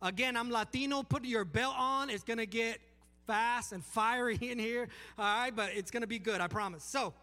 Again, 0.00 0.36
I'm 0.36 0.50
Latino. 0.50 1.04
Put 1.04 1.24
your 1.24 1.44
belt 1.44 1.74
on. 1.78 2.10
It's 2.10 2.24
going 2.24 2.38
to 2.38 2.46
get 2.46 2.78
fast 3.26 3.72
and 3.72 3.84
fiery 3.84 4.36
in 4.40 4.58
here. 4.58 4.88
All 5.16 5.24
right, 5.24 5.54
but 5.54 5.70
it's 5.74 5.90
going 5.90 6.00
to 6.00 6.08
be 6.08 6.18
good, 6.18 6.40
I 6.40 6.48
promise. 6.48 6.82
So, 6.82 7.14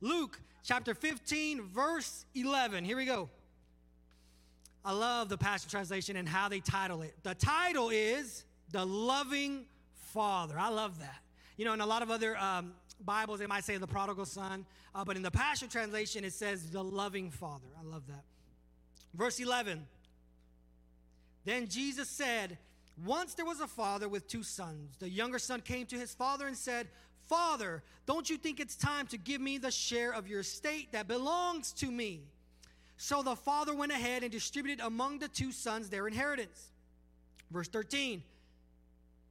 Luke 0.00 0.40
chapter 0.62 0.94
15, 0.94 1.62
verse 1.62 2.24
11. 2.34 2.84
Here 2.84 2.96
we 2.96 3.04
go. 3.04 3.28
I 4.84 4.92
love 4.92 5.28
the 5.28 5.38
Passion 5.38 5.70
Translation 5.70 6.16
and 6.16 6.28
how 6.28 6.48
they 6.48 6.60
title 6.60 7.02
it. 7.02 7.14
The 7.22 7.34
title 7.34 7.90
is 7.90 8.44
The 8.72 8.84
Loving 8.84 9.64
Father. 10.12 10.58
I 10.58 10.70
love 10.70 10.98
that. 10.98 11.20
You 11.56 11.64
know, 11.64 11.72
in 11.72 11.80
a 11.80 11.86
lot 11.86 12.02
of 12.02 12.10
other 12.10 12.36
um, 12.36 12.72
Bibles, 13.04 13.38
they 13.38 13.46
might 13.46 13.64
say 13.64 13.76
the 13.76 13.86
prodigal 13.86 14.24
son, 14.24 14.66
uh, 14.94 15.04
but 15.04 15.16
in 15.16 15.22
the 15.22 15.30
Passion 15.30 15.68
Translation, 15.68 16.24
it 16.24 16.32
says 16.32 16.70
the 16.70 16.82
loving 16.82 17.30
Father. 17.30 17.66
I 17.78 17.86
love 17.86 18.06
that. 18.08 18.24
Verse 19.14 19.38
11. 19.38 19.86
Then 21.44 21.68
Jesus 21.68 22.08
said, 22.08 22.58
Once 23.04 23.34
there 23.34 23.46
was 23.46 23.60
a 23.60 23.66
father 23.66 24.08
with 24.08 24.26
two 24.26 24.42
sons. 24.42 24.96
The 24.98 25.08
younger 25.08 25.38
son 25.38 25.60
came 25.60 25.86
to 25.86 25.96
his 25.96 26.14
father 26.14 26.46
and 26.46 26.56
said, 26.56 26.88
Father, 27.28 27.82
don't 28.06 28.28
you 28.28 28.36
think 28.36 28.60
it's 28.60 28.76
time 28.76 29.06
to 29.08 29.16
give 29.16 29.40
me 29.40 29.58
the 29.58 29.70
share 29.70 30.12
of 30.12 30.28
your 30.28 30.40
estate 30.40 30.92
that 30.92 31.08
belongs 31.08 31.72
to 31.74 31.90
me? 31.90 32.22
So 33.02 33.20
the 33.20 33.34
father 33.34 33.74
went 33.74 33.90
ahead 33.90 34.22
and 34.22 34.30
distributed 34.30 34.80
among 34.80 35.18
the 35.18 35.26
two 35.26 35.50
sons 35.50 35.90
their 35.90 36.06
inheritance. 36.06 36.70
Verse 37.50 37.66
13 37.66 38.22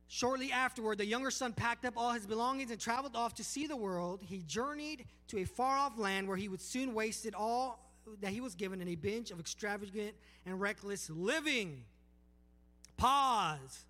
Shortly 0.09 0.51
afterward, 0.51 0.97
the 0.97 1.05
younger 1.05 1.31
son 1.31 1.53
packed 1.53 1.85
up 1.85 1.93
all 1.95 2.11
his 2.11 2.25
belongings 2.25 2.69
and 2.69 2.81
traveled 2.81 3.15
off 3.15 3.33
to 3.35 3.45
see 3.45 3.67
the 3.67 3.77
world. 3.77 4.23
He 4.23 4.43
journeyed 4.45 5.05
to 5.29 5.37
a 5.37 5.45
far 5.45 5.77
off 5.77 5.97
land 5.97 6.27
where 6.27 6.35
he 6.35 6.49
would 6.49 6.59
soon 6.59 6.93
waste 6.93 7.25
it 7.25 7.33
all 7.33 7.79
that 8.19 8.33
he 8.33 8.41
was 8.41 8.55
given 8.55 8.81
in 8.81 8.89
a 8.89 8.95
binge 8.95 9.31
of 9.31 9.39
extravagant 9.39 10.15
and 10.45 10.59
reckless 10.59 11.09
living. 11.09 11.85
Pause. 12.97 13.85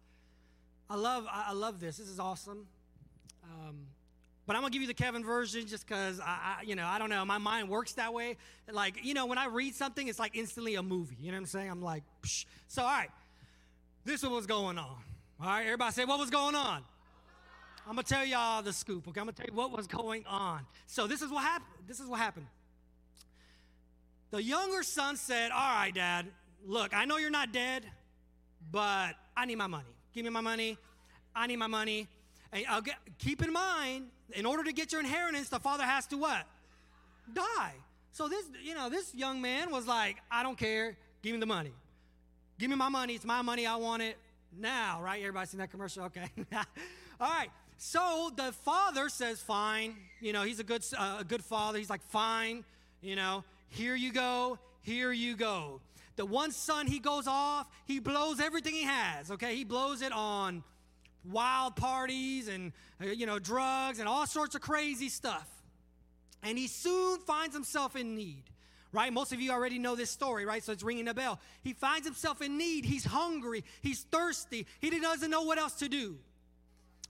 I 0.92 0.96
love, 0.96 1.26
I 1.28 1.54
love 1.54 1.80
this. 1.80 1.98
This 1.98 2.08
is 2.08 2.20
awesome. 2.20 2.68
Um, 3.44 3.88
but 4.52 4.58
I'm 4.58 4.64
gonna 4.64 4.72
give 4.74 4.82
you 4.82 4.88
the 4.90 4.94
Kevin 4.94 5.24
version 5.24 5.66
just 5.66 5.88
because 5.88 6.20
I, 6.20 6.26
I, 6.26 6.64
you 6.66 6.76
know, 6.76 6.86
I 6.86 7.00
don't 7.00 7.10
know. 7.10 7.24
My 7.24 7.38
mind 7.38 7.70
works 7.70 7.94
that 7.94 8.14
way. 8.14 8.36
Like, 8.70 9.02
you 9.02 9.14
know, 9.14 9.26
when 9.26 9.38
I 9.38 9.46
read 9.46 9.76
something, 9.76 10.10
it's 10.10 10.20
like 10.20 10.36
instantly 10.36 10.76
a 10.76 10.84
movie. 10.84 11.16
You 11.22 11.32
know 11.32 11.38
what 11.38 11.44
I'm 11.44 11.46
saying? 11.46 11.72
I'm 11.72 11.82
like, 11.82 12.04
Psh. 12.22 12.44
so 12.68 12.82
all 12.82 12.90
right, 12.90 13.08
this 14.04 14.24
is 14.24 14.30
what's 14.30 14.48
going 14.48 14.78
on. 14.78 14.98
All 15.40 15.48
right, 15.48 15.64
everybody 15.64 15.94
say 15.94 16.04
what 16.04 16.20
was 16.20 16.30
going 16.30 16.56
on. 16.56 16.84
I'm 17.88 17.96
gonna 17.96 18.04
tell 18.04 18.26
y'all 18.26 18.62
the 18.62 18.74
scoop. 18.74 19.08
Okay, 19.08 19.22
I'm 19.22 19.28
gonna 19.28 19.38
tell 19.38 19.46
you 19.48 19.54
what 19.56 19.72
was 19.72 19.88
going 19.88 20.26
on. 20.26 20.66
So 20.86 21.08
this 21.08 21.22
is 21.22 21.32
what 21.32 21.44
happened. 21.44 21.88
This 21.88 22.02
is 22.02 22.08
what 22.08 22.20
happened. 22.20 22.48
The 24.32 24.44
younger 24.44 24.84
son 24.84 25.16
said, 25.16 25.52
"All 25.52 25.76
right, 25.76 25.96
Dad. 25.96 26.28
Look, 26.66 26.94
I 26.94 27.06
know 27.06 27.16
you're 27.16 27.30
not 27.30 27.54
dead, 27.54 27.86
but 28.70 29.16
I 29.38 29.46
need 29.46 29.56
my 29.56 29.68
money. 29.68 29.96
Give 30.12 30.26
me 30.26 30.30
my 30.30 30.42
money. 30.42 30.78
I 31.34 31.48
need 31.48 31.56
my 31.56 31.68
money." 31.68 32.10
And 32.54 32.66
I'll 32.68 32.82
get, 32.82 32.96
keep 33.18 33.42
in 33.42 33.54
mind, 33.54 34.08
in 34.34 34.46
order 34.46 34.64
to 34.64 34.74
get 34.74 34.92
your 34.92 35.02
inheritance, 35.02 35.50
the 35.50 35.60
father 35.60 35.84
has 35.84 36.08
to 36.08 36.18
what? 36.18 36.46
Die. 37.34 37.74
So 38.12 38.28
this, 38.28 38.46
you 38.64 38.76
know, 38.76 38.90
this 38.90 39.14
young 39.16 39.42
man 39.42 39.72
was 39.72 39.88
like, 39.88 40.18
I 40.30 40.44
don't 40.44 40.58
care. 40.58 40.98
Give 41.22 41.34
me 41.34 41.40
the 41.40 41.46
money. 41.46 41.72
Give 42.60 42.70
me 42.70 42.76
my 42.76 42.90
money. 42.90 43.16
It's 43.16 43.26
my 43.26 43.42
money. 43.42 43.66
I 43.66 43.78
want 43.78 44.04
it 44.04 44.18
now, 44.58 45.02
right? 45.02 45.20
Everybody 45.20 45.48
seen 45.48 45.60
that 45.60 45.72
commercial? 45.72 46.04
Okay. 46.06 46.30
All 47.20 47.30
right. 47.30 47.50
So 47.78 48.32
the 48.36 48.52
father 48.52 49.10
says, 49.10 49.42
fine. 49.42 49.96
You 50.20 50.34
know, 50.34 50.44
he's 50.44 50.60
a 50.60 50.64
good, 50.64 50.84
uh, 50.98 51.18
a 51.22 51.24
good 51.24 51.44
father. 51.44 51.78
He's 51.78 51.90
like, 51.90 52.04
fine. 52.10 52.64
You 53.02 53.16
know, 53.16 53.44
here 53.70 53.96
you 53.96 54.12
go. 54.12 54.60
Here 54.82 55.12
you 55.12 55.36
go. 55.36 55.82
The 56.18 56.26
one 56.26 56.52
son, 56.52 56.86
he 56.86 57.00
goes 57.00 57.28
off. 57.28 57.68
He 57.86 58.00
blows 58.00 58.40
everything 58.40 58.74
he 58.74 58.84
has. 58.84 59.32
Okay. 59.32 59.56
He 59.56 59.64
blows 59.64 60.02
it 60.02 60.12
on 60.12 60.64
wild 61.30 61.76
parties 61.76 62.48
and, 62.48 62.72
uh, 63.02 63.06
you 63.06 63.26
know, 63.26 63.40
drugs 63.40 64.00
and 64.00 64.08
all 64.08 64.26
sorts 64.26 64.56
of 64.56 64.62
crazy 64.62 65.10
stuff. 65.10 65.48
And 66.44 66.58
he 66.58 66.68
soon 66.68 67.20
finds 67.20 67.56
himself 67.56 67.96
in 67.96 68.16
need, 68.16 68.44
right? 68.92 69.14
Most 69.14 69.32
of 69.32 69.40
you 69.40 69.52
already 69.52 69.78
know 69.78 69.96
this 69.96 70.10
story, 70.10 70.46
right? 70.46 70.64
So 70.64 70.72
it's 70.72 70.84
ringing 70.84 71.08
a 71.08 71.14
bell. 71.14 71.40
He 71.64 71.74
finds 71.74 72.08
himself 72.08 72.42
in 72.42 72.58
need. 72.58 72.86
He's 72.86 73.06
hungry. 73.06 73.64
He's 73.82 74.02
thirsty. 74.12 74.66
He 74.80 74.90
doesn't 75.00 75.30
know 75.30 75.44
what 75.44 75.60
else 75.60 75.74
to 75.76 75.90
do. 75.90 76.18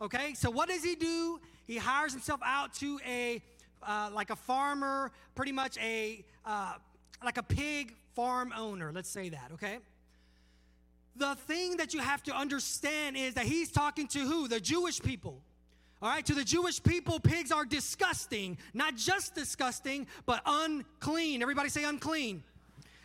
Okay, 0.02 0.34
so 0.34 0.50
what 0.50 0.68
does 0.68 0.84
he 0.84 0.96
do? 0.96 1.40
He 1.68 1.78
hires 1.78 2.12
himself 2.12 2.42
out 2.44 2.74
to 2.76 3.00
a, 3.08 3.42
uh, 3.84 4.10
like 4.12 4.32
a 4.32 4.36
farmer, 4.36 5.12
pretty 5.36 5.52
much 5.52 5.78
a, 5.78 6.26
uh, 6.44 6.74
like 7.24 7.38
a 7.38 7.44
pig 7.44 7.94
farm 8.16 8.52
owner, 8.58 8.92
let's 8.92 9.10
say 9.10 9.30
that, 9.30 9.52
okay? 9.54 9.78
The 11.16 11.36
thing 11.36 11.78
that 11.78 11.94
you 11.94 12.00
have 12.00 12.24
to 12.24 12.36
understand 12.36 13.18
is 13.18 13.34
that 13.36 13.46
he's 13.46 13.72
talking 13.72 14.08
to 14.10 14.20
who? 14.20 14.48
The 14.48 14.60
Jewish 14.60 15.02
people. 15.02 15.42
All 16.02 16.10
right, 16.10 16.26
to 16.26 16.34
the 16.34 16.44
Jewish 16.44 16.82
people, 16.82 17.20
pigs 17.20 17.52
are 17.52 17.66
disgusting. 17.66 18.58
Not 18.74 18.96
just 18.96 19.36
disgusting, 19.36 20.08
but 20.26 20.42
unclean. 20.46 21.42
Everybody 21.42 21.70
say 21.70 21.84
unclean. 21.84 22.44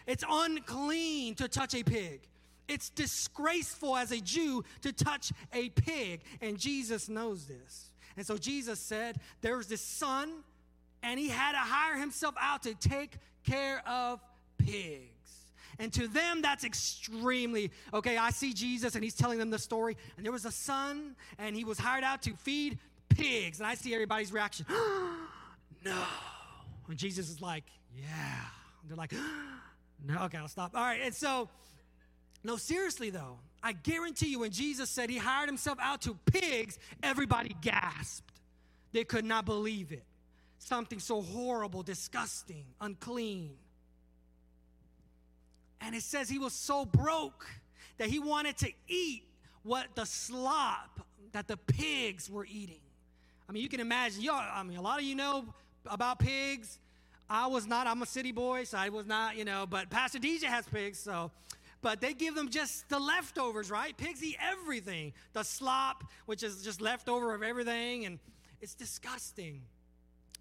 It's 0.07 0.25
unclean 0.29 1.35
to 1.35 1.49
touch 1.49 1.75
a 1.75 1.83
pig. 1.83 2.21
It's 2.69 2.91
disgraceful 2.91 3.97
as 3.97 4.13
a 4.13 4.21
Jew 4.21 4.65
to 4.83 4.93
touch 4.93 5.33
a 5.53 5.69
pig. 5.71 6.23
And 6.41 6.59
Jesus 6.59 7.09
knows 7.09 7.47
this. 7.47 7.91
And 8.17 8.27
so 8.27 8.39
Jesus 8.39 8.81
said, 8.81 9.19
There's 9.43 9.67
this 9.67 9.83
son, 9.83 10.31
and 11.03 11.21
he 11.21 11.29
had 11.29 11.53
to 11.53 11.59
hire 11.59 11.99
himself 11.99 12.35
out 12.41 12.63
to 12.63 12.75
take 12.75 13.19
care 13.45 13.83
of 13.87 14.21
pigs. 14.59 15.16
And 15.79 15.93
to 15.93 16.09
them, 16.09 16.43
that's 16.43 16.65
extremely 16.65 17.71
okay. 17.93 18.17
I 18.17 18.31
see 18.31 18.53
Jesus 18.53 18.95
and 18.95 19.05
he's 19.05 19.15
telling 19.15 19.39
them 19.39 19.51
the 19.51 19.59
story. 19.59 19.97
And 20.17 20.25
there 20.25 20.33
was 20.33 20.45
a 20.45 20.51
son, 20.51 21.17
and 21.39 21.55
he 21.55 21.65
was 21.65 21.79
hired 21.79 22.05
out 22.05 22.23
to 22.23 22.35
feed 22.37 22.79
pigs. 23.09 23.61
And 23.61 23.67
I 23.67 23.75
see 23.75 23.95
everybody's 23.95 24.33
reaction 24.33 24.67
no. 25.85 26.03
And 26.89 26.97
Jesus 26.97 27.29
is 27.29 27.41
like, 27.41 27.65
yeah. 27.95 28.41
And 28.83 28.91
they're 28.91 28.97
like, 28.97 29.13
no, 30.07 30.25
okay, 30.25 30.39
I'll 30.39 30.49
stop. 30.49 30.73
All 30.75 30.83
right. 30.83 31.01
And 31.03 31.15
so, 31.15 31.49
no, 32.45 32.57
seriously 32.57 33.11
though, 33.11 33.39
I 33.63 33.73
guarantee 33.73 34.29
you 34.29 34.41
when 34.41 34.53
Jesus 34.53 34.91
said 34.91 35.11
he 35.11 35.19
hired 35.19 35.49
himself 35.49 35.79
out 35.81 36.03
to 36.03 36.17
pigs, 36.27 36.79
everybody 37.03 37.57
gasped. 37.61 38.41
They 38.93 39.05
could 39.05 39.25
not 39.25 39.45
believe 39.45 39.93
it. 39.93 40.05
something 40.59 40.99
so 40.99 41.21
horrible, 41.21 41.83
disgusting, 41.83 42.65
unclean. 42.81 43.57
And 45.81 45.95
it 45.95 46.03
says 46.03 46.29
he 46.29 46.39
was 46.39 46.53
so 46.53 46.85
broke 46.85 47.47
that 47.99 48.09
he 48.09 48.19
wanted 48.19 48.57
to 48.59 48.73
eat 48.89 49.25
what 49.63 49.87
the 49.95 50.05
slop 50.05 51.01
that 51.33 51.49
the 51.49 51.57
pigs 51.57 52.31
were 52.31 52.47
eating. 52.47 52.81
I 53.49 53.53
mean, 53.53 53.63
you 53.63 53.69
can 53.69 53.81
imagine, 53.81 54.23
y'all, 54.23 54.43
I 54.53 54.63
mean, 54.63 54.79
a 54.79 54.83
lot 54.83 54.99
of 54.99 55.05
you 55.05 55.15
know 55.15 55.45
about 55.87 56.19
pigs. 56.19 56.79
I 57.29 57.47
was 57.47 57.67
not, 57.67 57.87
I'm 57.87 58.03
a 58.03 58.07
city 58.07 58.33
boy, 58.33 58.65
so 58.65 58.79
I 58.79 58.89
was 58.89 59.07
not, 59.07 59.37
you 59.37 59.45
know, 59.45 59.67
but 59.69 59.91
Pastor 59.91 60.19
DJ 60.19 60.45
has 60.45 60.67
pigs, 60.67 60.99
so. 60.99 61.31
But 61.83 62.01
they 62.01 62.15
give 62.15 62.35
them 62.35 62.49
just 62.49 62.89
the 62.89 62.99
leftovers, 62.99 63.71
right? 63.71 63.97
Pigs 63.97 64.23
eat 64.23 64.37
everything. 64.41 65.13
The 65.35 65.43
slop, 65.43 66.05
which 66.25 66.43
is 66.43 66.63
just 66.63 66.81
leftover 66.81 67.35
of 67.35 67.43
everything, 67.43 68.07
and 68.07 68.19
it's 68.61 68.75
disgusting. 68.75 69.63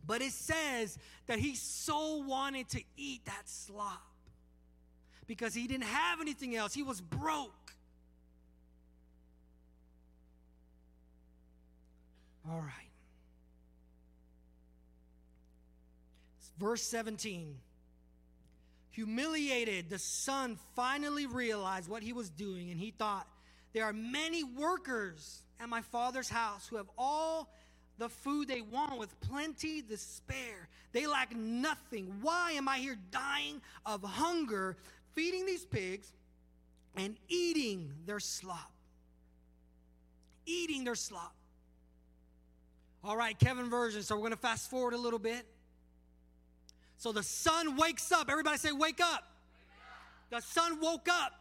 But 0.07 0.22
it 0.22 0.32
says 0.32 0.98
that 1.28 1.40
he 1.40 1.56
so 1.56 2.18
wanted 2.18 2.70
to 2.70 2.82
eat 2.95 3.26
that 3.26 3.44
slop 3.45 4.02
because 5.28 5.54
he 5.54 5.68
didn't 5.68 5.86
have 5.86 6.22
anything 6.22 6.56
else. 6.56 6.74
He 6.74 6.84
was 6.84 7.02
broke. 7.02 7.74
All 12.50 12.60
right. 12.60 12.86
Verse 16.60 16.84
17. 16.84 17.56
Humiliated, 18.92 19.90
the 19.90 20.00
son 20.00 20.58
finally 20.76 21.26
realized 21.26 21.90
what 21.90 22.02
he 22.02 22.14
was 22.14 22.30
doing, 22.30 22.72
and 22.72 22.80
he 22.80 22.92
thought, 22.92 23.28
There 23.74 23.84
are 23.84 23.92
many 23.92 24.44
workers 24.44 25.42
at 25.60 25.68
my 25.68 25.82
father's 25.82 26.30
house 26.30 26.68
who 26.68 26.78
have 26.78 26.90
all 26.98 27.50
the 27.98 28.10
food 28.10 28.48
they 28.48 28.62
want 28.62 28.98
with 28.98 29.20
plenty 29.22 29.82
to 29.82 29.98
spare. 29.98 30.70
They 30.92 31.08
lack 31.08 31.36
nothing. 31.36 32.14
Why 32.22 32.52
am 32.52 32.70
I 32.70 32.78
here 32.78 32.98
dying 33.12 33.62
of 33.86 34.02
hunger, 34.02 34.78
feeding 35.16 35.46
these 35.46 35.66
pigs 35.66 36.12
and 36.96 37.18
eating 37.28 37.92
their 38.06 38.20
slop? 38.20 38.72
Eating 40.46 40.84
their 40.84 40.96
slop. 40.96 41.34
All 43.04 43.18
right, 43.18 43.38
Kevin 43.40 43.70
version. 43.70 44.04
So 44.04 44.16
we're 44.16 44.22
going 44.22 44.32
to 44.32 44.38
fast 44.38 44.70
forward 44.70 44.94
a 44.94 44.98
little 44.98 45.20
bit. 45.20 45.46
So 46.98 47.12
the 47.12 47.24
son 47.24 47.78
wakes 47.78 48.12
up. 48.12 48.30
Everybody 48.30 48.58
say, 48.58 48.72
wake 48.72 49.00
up. 49.02 49.24
The 50.32 50.42
son 50.42 50.80
woke 50.82 51.08
up, 51.08 51.34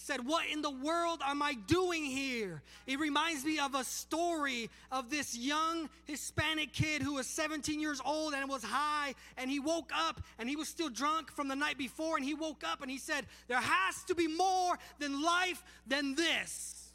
said, 0.00 0.26
What 0.26 0.46
in 0.50 0.62
the 0.62 0.70
world 0.70 1.20
am 1.24 1.42
I 1.42 1.54
doing 1.54 2.04
here? 2.04 2.62
It 2.86 2.98
reminds 2.98 3.44
me 3.44 3.58
of 3.58 3.74
a 3.74 3.84
story 3.84 4.70
of 4.90 5.10
this 5.10 5.36
young 5.36 5.88
Hispanic 6.06 6.72
kid 6.72 7.02
who 7.02 7.14
was 7.14 7.26
17 7.26 7.78
years 7.78 8.00
old 8.04 8.34
and 8.34 8.48
was 8.48 8.64
high, 8.64 9.14
and 9.36 9.50
he 9.50 9.60
woke 9.60 9.92
up 9.94 10.20
and 10.38 10.48
he 10.48 10.56
was 10.56 10.68
still 10.68 10.88
drunk 10.88 11.30
from 11.30 11.48
the 11.48 11.56
night 11.56 11.76
before, 11.76 12.16
and 12.16 12.24
he 12.24 12.34
woke 12.34 12.64
up 12.64 12.80
and 12.82 12.90
he 12.90 12.98
said, 12.98 13.26
There 13.46 13.60
has 13.60 14.02
to 14.04 14.14
be 14.14 14.26
more 14.26 14.78
than 14.98 15.22
life 15.22 15.62
than 15.86 16.14
this. 16.14 16.92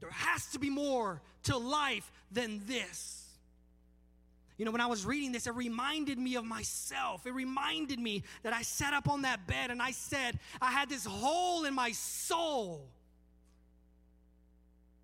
There 0.00 0.10
has 0.10 0.46
to 0.52 0.58
be 0.58 0.70
more 0.70 1.20
to 1.44 1.56
life 1.56 2.10
than 2.30 2.62
this. 2.66 3.21
You 4.58 4.64
know, 4.64 4.70
when 4.70 4.80
I 4.80 4.86
was 4.86 5.04
reading 5.04 5.32
this, 5.32 5.46
it 5.46 5.54
reminded 5.54 6.18
me 6.18 6.36
of 6.36 6.44
myself. 6.44 7.26
It 7.26 7.32
reminded 7.32 7.98
me 7.98 8.22
that 8.42 8.52
I 8.52 8.62
sat 8.62 8.92
up 8.92 9.08
on 9.08 9.22
that 9.22 9.46
bed 9.46 9.70
and 9.70 9.80
I 9.80 9.92
said, 9.92 10.38
I 10.60 10.70
had 10.70 10.88
this 10.88 11.04
hole 11.04 11.64
in 11.64 11.74
my 11.74 11.92
soul. 11.92 12.86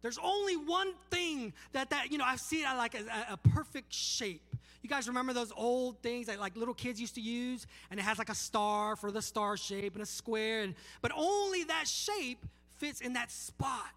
There's 0.02 0.18
only 0.22 0.56
one 0.56 0.92
thing 1.10 1.52
that 1.72 1.90
that 1.90 2.12
you 2.12 2.18
know 2.18 2.24
I 2.24 2.36
see 2.36 2.62
it 2.62 2.76
like 2.76 2.94
a, 2.94 3.32
a 3.32 3.36
perfect 3.36 3.92
shape. 3.92 4.54
You 4.82 4.88
guys 4.88 5.08
remember 5.08 5.32
those 5.32 5.52
old 5.56 6.00
things 6.02 6.28
that 6.28 6.38
like 6.38 6.56
little 6.56 6.74
kids 6.74 7.00
used 7.00 7.16
to 7.16 7.20
use, 7.20 7.66
and 7.90 7.98
it 7.98 8.04
has 8.04 8.16
like 8.16 8.28
a 8.28 8.34
star 8.34 8.94
for 8.94 9.10
the 9.10 9.20
star 9.20 9.56
shape 9.56 9.94
and 9.94 10.02
a 10.02 10.06
square, 10.06 10.62
and 10.62 10.74
but 11.02 11.10
only 11.16 11.64
that 11.64 11.88
shape 11.88 12.46
fits 12.76 13.00
in 13.00 13.14
that 13.14 13.32
spot. 13.32 13.90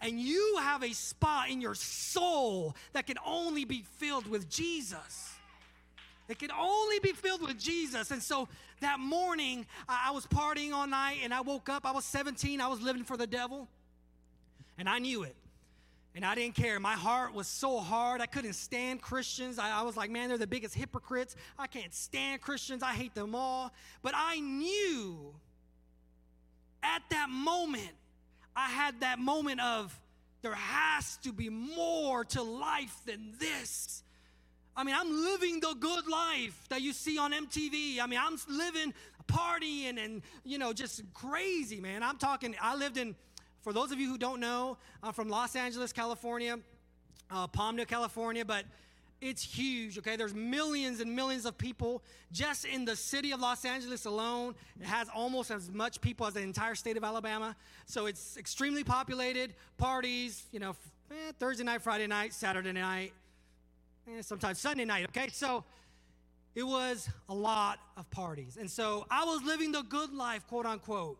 And 0.00 0.18
you 0.18 0.58
have 0.60 0.82
a 0.82 0.92
spot 0.92 1.50
in 1.50 1.60
your 1.60 1.74
soul 1.74 2.74
that 2.92 3.06
can 3.06 3.16
only 3.24 3.64
be 3.64 3.84
filled 3.98 4.26
with 4.26 4.48
Jesus. 4.48 5.34
It 6.28 6.38
can 6.38 6.50
only 6.52 7.00
be 7.00 7.12
filled 7.12 7.42
with 7.42 7.58
Jesus. 7.58 8.10
And 8.10 8.22
so 8.22 8.48
that 8.80 9.00
morning, 9.00 9.66
I 9.88 10.12
was 10.12 10.26
partying 10.26 10.72
all 10.72 10.86
night 10.86 11.18
and 11.22 11.34
I 11.34 11.40
woke 11.40 11.68
up. 11.68 11.84
I 11.84 11.90
was 11.90 12.04
17. 12.04 12.60
I 12.60 12.68
was 12.68 12.80
living 12.80 13.04
for 13.04 13.16
the 13.16 13.26
devil. 13.26 13.68
And 14.78 14.88
I 14.88 15.00
knew 15.00 15.24
it. 15.24 15.34
And 16.14 16.24
I 16.24 16.34
didn't 16.34 16.54
care. 16.54 16.80
My 16.80 16.94
heart 16.94 17.34
was 17.34 17.46
so 17.46 17.78
hard. 17.78 18.20
I 18.20 18.26
couldn't 18.26 18.54
stand 18.54 19.02
Christians. 19.02 19.58
I, 19.58 19.80
I 19.80 19.82
was 19.82 19.96
like, 19.96 20.10
man, 20.10 20.28
they're 20.28 20.38
the 20.38 20.46
biggest 20.46 20.74
hypocrites. 20.74 21.36
I 21.58 21.66
can't 21.66 21.92
stand 21.92 22.40
Christians. 22.40 22.82
I 22.82 22.94
hate 22.94 23.14
them 23.14 23.34
all. 23.34 23.72
But 24.02 24.14
I 24.16 24.40
knew 24.40 25.34
at 26.82 27.02
that 27.10 27.28
moment, 27.28 27.90
I 28.56 28.68
had 28.68 29.00
that 29.00 29.18
moment 29.18 29.60
of 29.60 29.98
there 30.42 30.54
has 30.54 31.16
to 31.18 31.32
be 31.32 31.48
more 31.48 32.24
to 32.26 32.42
life 32.42 32.96
than 33.06 33.34
this. 33.38 34.02
I 34.76 34.84
mean, 34.84 34.94
I'm 34.98 35.10
living 35.10 35.60
the 35.60 35.74
good 35.78 36.06
life 36.08 36.58
that 36.70 36.80
you 36.80 36.92
see 36.92 37.18
on 37.18 37.32
MTV. 37.32 38.00
I 38.00 38.06
mean, 38.06 38.20
I'm 38.22 38.38
living, 38.48 38.94
partying, 39.26 40.02
and, 40.02 40.22
you 40.44 40.58
know, 40.58 40.72
just 40.72 41.02
crazy, 41.12 41.80
man. 41.80 42.02
I'm 42.02 42.16
talking, 42.16 42.54
I 42.60 42.76
lived 42.76 42.96
in, 42.96 43.14
for 43.62 43.72
those 43.72 43.92
of 43.92 44.00
you 44.00 44.08
who 44.08 44.16
don't 44.16 44.40
know, 44.40 44.78
I'm 45.02 45.12
from 45.12 45.28
Los 45.28 45.54
Angeles, 45.56 45.92
California, 45.92 46.58
uh, 47.30 47.46
Palmdale, 47.48 47.86
California, 47.86 48.44
but 48.44 48.64
it's 49.20 49.42
huge, 49.42 49.98
okay? 49.98 50.16
There's 50.16 50.34
millions 50.34 51.00
and 51.00 51.14
millions 51.14 51.44
of 51.44 51.58
people 51.58 52.02
just 52.32 52.64
in 52.64 52.84
the 52.84 52.96
city 52.96 53.32
of 53.32 53.40
Los 53.40 53.64
Angeles 53.64 54.06
alone. 54.06 54.54
It 54.80 54.86
has 54.86 55.08
almost 55.14 55.50
as 55.50 55.70
much 55.70 56.00
people 56.00 56.26
as 56.26 56.34
the 56.34 56.40
entire 56.40 56.74
state 56.74 56.96
of 56.96 57.04
Alabama. 57.04 57.54
So 57.86 58.06
it's 58.06 58.38
extremely 58.38 58.82
populated. 58.82 59.54
Parties, 59.76 60.44
you 60.52 60.58
know, 60.58 60.74
eh, 61.10 61.32
Thursday 61.38 61.64
night, 61.64 61.82
Friday 61.82 62.06
night, 62.06 62.32
Saturday 62.32 62.72
night, 62.72 63.12
eh, 64.08 64.22
sometimes 64.22 64.58
Sunday 64.58 64.86
night, 64.86 65.06
okay? 65.10 65.28
So 65.30 65.64
it 66.54 66.62
was 66.62 67.08
a 67.28 67.34
lot 67.34 67.78
of 67.98 68.10
parties. 68.10 68.56
And 68.58 68.70
so 68.70 69.06
I 69.10 69.24
was 69.24 69.42
living 69.42 69.72
the 69.72 69.82
good 69.82 70.14
life, 70.14 70.46
quote 70.46 70.66
unquote. 70.66 71.18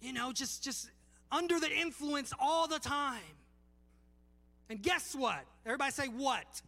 You 0.00 0.12
know, 0.12 0.32
just 0.32 0.62
just 0.62 0.90
under 1.30 1.60
the 1.60 1.70
influence 1.70 2.32
all 2.38 2.66
the 2.66 2.78
time. 2.78 3.20
And 4.70 4.80
guess 4.80 5.14
what? 5.14 5.44
Everybody 5.66 5.90
say 5.90 6.06
what? 6.06 6.62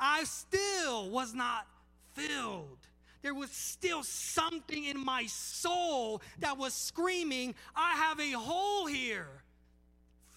I 0.00 0.24
still 0.24 1.10
was 1.10 1.34
not 1.34 1.66
filled. 2.14 2.78
There 3.22 3.34
was 3.34 3.50
still 3.50 4.02
something 4.02 4.84
in 4.84 4.98
my 4.98 5.26
soul 5.26 6.22
that 6.38 6.56
was 6.56 6.72
screaming, 6.72 7.54
I 7.76 7.96
have 7.96 8.18
a 8.18 8.32
hole 8.32 8.86
here. 8.86 9.28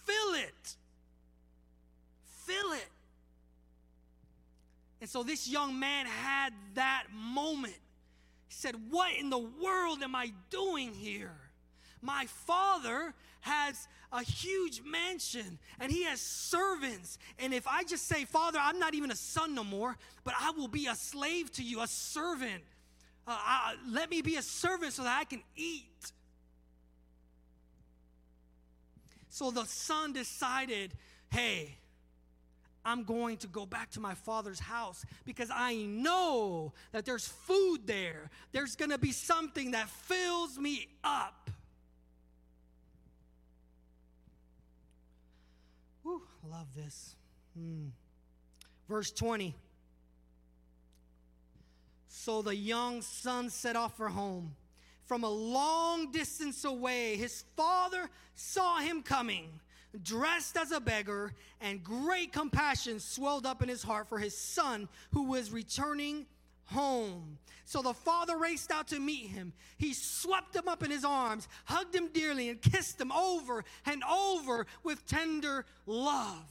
Fill 0.06 0.34
it. 0.34 0.76
Fill 2.46 2.74
it. 2.74 2.90
And 5.00 5.10
so 5.10 5.24
this 5.24 5.48
young 5.48 5.80
man 5.80 6.06
had 6.06 6.54
that 6.76 7.06
moment. 7.14 7.78
He 8.48 8.54
said, 8.54 8.76
What 8.90 9.16
in 9.18 9.30
the 9.30 9.38
world 9.38 10.04
am 10.04 10.16
I 10.16 10.32
doing 10.50 10.94
here? 10.94 11.36
My 12.02 12.26
father 12.26 13.14
has 13.44 13.88
a 14.12 14.24
huge 14.24 14.82
mansion 14.86 15.60
and 15.80 15.92
he 15.92 16.04
has 16.04 16.22
servants. 16.22 17.18
And 17.40 17.54
if 17.54 17.68
I 17.68 17.84
just 17.84 18.08
say, 18.08 18.26
Father, 18.26 18.60
I'm 18.62 18.80
not 18.80 18.96
even 18.96 19.12
a 19.12 19.16
son 19.16 19.54
no 19.54 19.64
more, 19.64 19.98
but 20.24 20.34
I 20.40 20.52
will 20.52 20.68
be 20.68 20.88
a 20.88 20.96
slave 20.96 21.52
to 21.54 21.64
you, 21.64 21.82
a 21.82 21.88
servant. 21.88 22.64
Uh, 23.28 23.32
I, 23.38 23.76
let 23.90 24.10
me 24.10 24.22
be 24.22 24.36
a 24.38 24.42
servant 24.42 24.94
so 24.94 25.04
that 25.04 25.20
I 25.20 25.24
can 25.26 25.42
eat. 25.56 26.12
So 29.30 29.52
the 29.52 29.66
son 29.66 30.14
decided, 30.14 30.94
hey, 31.32 31.78
I'm 32.86 33.04
going 33.04 33.38
to 33.38 33.48
go 33.48 33.66
back 33.66 33.92
to 33.92 34.00
my 34.00 34.14
father's 34.14 34.60
house 34.60 35.06
because 35.26 35.50
I 35.54 35.76
know 35.76 36.74
that 36.92 37.06
there's 37.06 37.28
food 37.28 37.88
there. 37.88 38.30
There's 38.52 38.76
going 38.76 38.92
to 38.92 38.98
be 38.98 39.12
something 39.12 39.72
that 39.72 39.90
fills 39.90 40.58
me 40.58 40.88
up. 41.04 41.50
Whew, 46.04 46.22
I 46.44 46.58
love 46.58 46.68
this. 46.76 47.16
Hmm. 47.58 47.88
Verse 48.90 49.12
20. 49.12 49.56
So 52.08 52.42
the 52.42 52.56
young 52.56 53.02
son 53.02 53.50
set 53.50 53.76
off 53.76 53.98
for 53.98 54.10
home. 54.10 54.56
From 55.06 55.24
a 55.24 55.30
long 55.30 56.12
distance 56.12 56.64
away, 56.64 57.18
his 57.18 57.44
father 57.56 58.10
saw 58.36 58.80
him 58.80 59.04
coming, 59.04 59.50
dressed 60.02 60.58
as 60.58 60.72
a 60.72 60.80
beggar, 60.80 61.34
and 61.60 61.84
great 61.84 62.32
compassion 62.32 63.00
swelled 63.00 63.46
up 63.46 63.62
in 63.62 63.70
his 63.70 63.84
heart 63.84 64.08
for 64.08 64.18
his 64.18 64.38
son 64.38 64.88
who 65.12 65.24
was 65.24 65.52
returning 65.52 66.26
home. 66.66 67.38
So 67.66 67.82
the 67.82 67.94
father 67.94 68.38
raced 68.38 68.72
out 68.72 68.90
to 68.90 69.00
meet 69.00 69.28
him. 69.28 69.54
He 69.78 69.94
swept 69.94 70.56
him 70.56 70.68
up 70.68 70.84
in 70.84 70.92
his 70.92 71.06
arms, 71.06 71.48
hugged 71.66 71.96
him 71.96 72.10
dearly, 72.14 72.50
and 72.50 72.62
kissed 72.62 73.00
him 73.00 73.12
over 73.12 73.64
and 73.86 74.04
over 74.04 74.68
with 74.84 75.06
tender 75.06 75.66
love. 75.86 76.46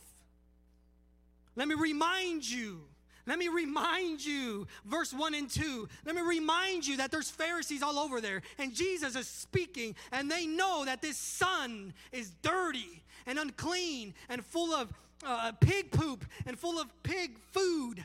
Let 1.54 1.68
me 1.68 1.74
remind 1.74 2.48
you 2.48 2.82
Let 3.26 3.38
me 3.38 3.48
remind 3.48 4.24
you, 4.24 4.66
verse 4.84 5.12
1 5.12 5.34
and 5.34 5.48
2. 5.48 5.88
Let 6.04 6.14
me 6.16 6.22
remind 6.22 6.86
you 6.86 6.96
that 6.96 7.12
there's 7.12 7.30
Pharisees 7.30 7.82
all 7.82 7.98
over 7.98 8.20
there, 8.20 8.42
and 8.58 8.74
Jesus 8.74 9.14
is 9.14 9.28
speaking, 9.28 9.94
and 10.10 10.28
they 10.28 10.46
know 10.46 10.84
that 10.84 11.02
this 11.02 11.18
son 11.18 11.94
is 12.10 12.30
dirty 12.42 13.04
and 13.26 13.38
unclean 13.38 14.14
and 14.28 14.44
full 14.44 14.74
of 14.74 14.92
uh, 15.24 15.52
pig 15.60 15.92
poop 15.92 16.24
and 16.46 16.58
full 16.58 16.80
of 16.80 16.88
pig 17.04 17.38
food. 17.52 18.04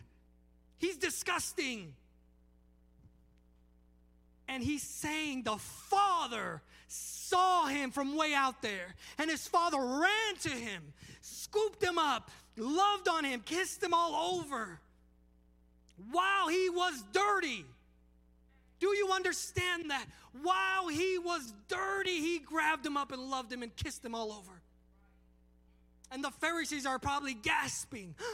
He's 0.78 0.98
disgusting. 0.98 1.96
And 4.48 4.64
he's 4.64 4.84
saying 4.84 5.44
the 5.44 5.58
father 5.58 6.62
saw 6.88 7.66
him 7.66 7.92
from 7.92 8.16
way 8.16 8.34
out 8.34 8.62
there, 8.62 8.96
and 9.18 9.30
his 9.30 9.48
father 9.48 9.78
ran 9.78 10.36
to 10.42 10.50
him, 10.50 10.82
scooped 11.22 11.84
him 11.84 11.98
up, 11.98 12.32
loved 12.56 13.08
on 13.08 13.26
him, 13.26 13.42
kissed 13.42 13.84
him 13.84 13.94
all 13.94 14.40
over 14.40 14.80
while 16.12 16.48
he 16.48 16.70
was 16.70 17.04
dirty. 17.12 17.66
Do 18.80 18.88
you 18.96 19.10
understand 19.12 19.90
that? 19.90 20.06
While 20.44 20.88
he 20.88 21.18
was 21.18 21.54
dirty, 21.68 22.22
he 22.22 22.40
grabbed 22.40 22.86
him 22.86 22.96
up 22.96 23.12
and 23.12 23.22
loved 23.30 23.52
him 23.52 23.64
and 23.64 23.76
kissed 23.76 24.06
him 24.06 24.14
all 24.14 24.32
over. 24.32 24.62
And 26.12 26.24
the 26.24 26.32
Pharisees 26.32 26.86
are 26.86 27.00
probably 27.00 27.34
gasping. 27.34 28.16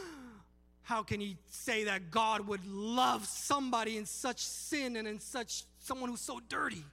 How 0.83 1.01
can 1.01 1.21
he 1.21 1.37
say 1.49 1.85
that 1.85 2.11
God 2.11 2.47
would 2.47 2.65
love 2.67 3.25
somebody 3.25 3.97
in 3.97 4.05
such 4.05 4.39
sin 4.39 4.97
and 4.97 5.07
in 5.07 5.19
such 5.19 5.63
someone 5.79 6.09
who's 6.09 6.21
so 6.21 6.41
dirty? 6.49 6.83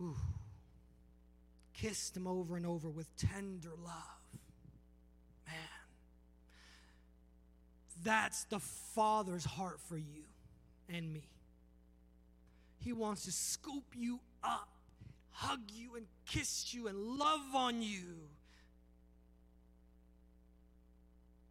Ooh. 0.00 0.16
Kissed 1.74 2.16
him 2.16 2.26
over 2.26 2.56
and 2.56 2.66
over 2.66 2.88
with 2.88 3.14
tender 3.16 3.72
love. 3.84 4.40
Man, 5.46 5.54
that's 8.02 8.44
the 8.44 8.60
Father's 8.60 9.44
heart 9.44 9.78
for 9.88 9.98
you 9.98 10.24
and 10.88 11.12
me. 11.12 11.28
He 12.78 12.92
wants 12.92 13.24
to 13.24 13.32
scoop 13.32 13.84
you 13.94 14.20
up, 14.42 14.68
hug 15.34 15.60
you, 15.72 15.96
and 15.96 16.06
kiss 16.26 16.72
you, 16.72 16.88
and 16.88 16.96
love 16.98 17.54
on 17.54 17.82
you. 17.82 18.16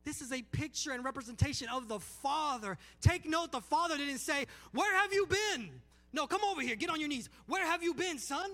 This 0.03 0.21
is 0.21 0.31
a 0.31 0.41
picture 0.41 0.91
and 0.91 1.03
representation 1.05 1.67
of 1.69 1.87
the 1.87 1.99
Father. 1.99 2.77
Take 3.01 3.27
note, 3.27 3.51
the 3.51 3.61
Father 3.61 3.97
didn't 3.97 4.17
say, 4.17 4.47
Where 4.71 4.93
have 4.97 5.13
you 5.13 5.27
been? 5.27 5.69
No, 6.11 6.27
come 6.27 6.41
over 6.43 6.61
here, 6.61 6.75
get 6.75 6.89
on 6.89 6.99
your 6.99 7.09
knees. 7.09 7.29
Where 7.47 7.65
have 7.65 7.83
you 7.83 7.93
been, 7.93 8.19
son? 8.19 8.49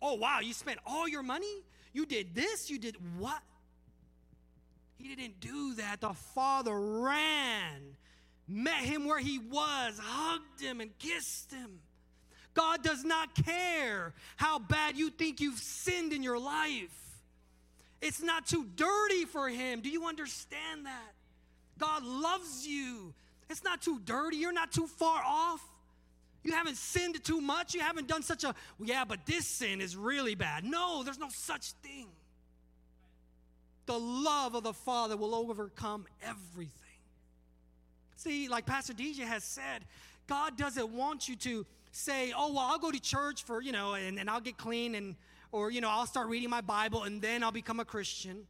Oh, 0.00 0.14
wow, 0.14 0.40
you 0.40 0.52
spent 0.52 0.78
all 0.86 1.08
your 1.08 1.22
money? 1.22 1.62
You 1.92 2.06
did 2.06 2.34
this? 2.34 2.70
You 2.70 2.78
did 2.78 2.96
what? 3.18 3.40
He 4.96 5.14
didn't 5.14 5.40
do 5.40 5.74
that. 5.74 6.00
The 6.00 6.12
Father 6.34 6.78
ran, 6.78 7.96
met 8.48 8.84
him 8.84 9.06
where 9.06 9.18
he 9.18 9.38
was, 9.38 9.98
hugged 10.00 10.60
him, 10.60 10.80
and 10.80 10.96
kissed 10.98 11.52
him. 11.52 11.80
God 12.54 12.82
does 12.82 13.04
not 13.04 13.34
care 13.34 14.12
how 14.36 14.58
bad 14.58 14.96
you 14.96 15.10
think 15.10 15.40
you've 15.40 15.58
sinned 15.58 16.12
in 16.12 16.22
your 16.22 16.38
life. 16.38 16.90
It's 18.00 18.22
not 18.22 18.46
too 18.46 18.66
dirty 18.76 19.24
for 19.24 19.48
Him. 19.48 19.80
Do 19.80 19.88
you 19.88 20.06
understand 20.06 20.86
that? 20.86 21.14
God 21.78 22.04
loves 22.04 22.66
you. 22.66 23.14
It's 23.48 23.64
not 23.64 23.80
too 23.80 24.00
dirty. 24.04 24.36
You're 24.36 24.52
not 24.52 24.72
too 24.72 24.86
far 24.86 25.22
off. 25.24 25.62
You 26.42 26.52
haven't 26.52 26.76
sinned 26.76 27.22
too 27.22 27.40
much. 27.40 27.74
You 27.74 27.80
haven't 27.80 28.08
done 28.08 28.22
such 28.22 28.44
a, 28.44 28.54
well, 28.78 28.88
yeah, 28.88 29.04
but 29.04 29.24
this 29.26 29.46
sin 29.46 29.80
is 29.80 29.96
really 29.96 30.34
bad. 30.34 30.64
No, 30.64 31.02
there's 31.04 31.18
no 31.18 31.28
such 31.30 31.72
thing. 31.82 32.08
The 33.86 33.98
love 33.98 34.54
of 34.54 34.64
the 34.64 34.72
Father 34.72 35.16
will 35.16 35.34
overcome 35.34 36.06
everything. 36.22 36.72
See, 38.16 38.48
like 38.48 38.66
Pastor 38.66 38.92
DJ 38.92 39.20
has 39.20 39.44
said, 39.44 39.84
God 40.26 40.56
doesn't 40.56 40.88
want 40.88 41.28
you 41.28 41.36
to 41.36 41.66
say, 41.92 42.32
oh, 42.36 42.52
well, 42.52 42.64
I'll 42.64 42.78
go 42.78 42.90
to 42.90 43.00
church 43.00 43.44
for, 43.44 43.62
you 43.62 43.70
know, 43.70 43.94
and, 43.94 44.18
and 44.18 44.28
I'll 44.28 44.40
get 44.40 44.56
clean 44.56 44.94
and, 44.94 45.14
or, 45.52 45.70
you 45.70 45.80
know, 45.80 45.90
I'll 45.90 46.06
start 46.06 46.28
reading 46.28 46.50
my 46.50 46.62
Bible 46.62 47.04
and 47.04 47.22
then 47.22 47.44
I'll 47.44 47.52
become 47.52 47.78
a 47.78 47.84
Christian. 47.84 48.46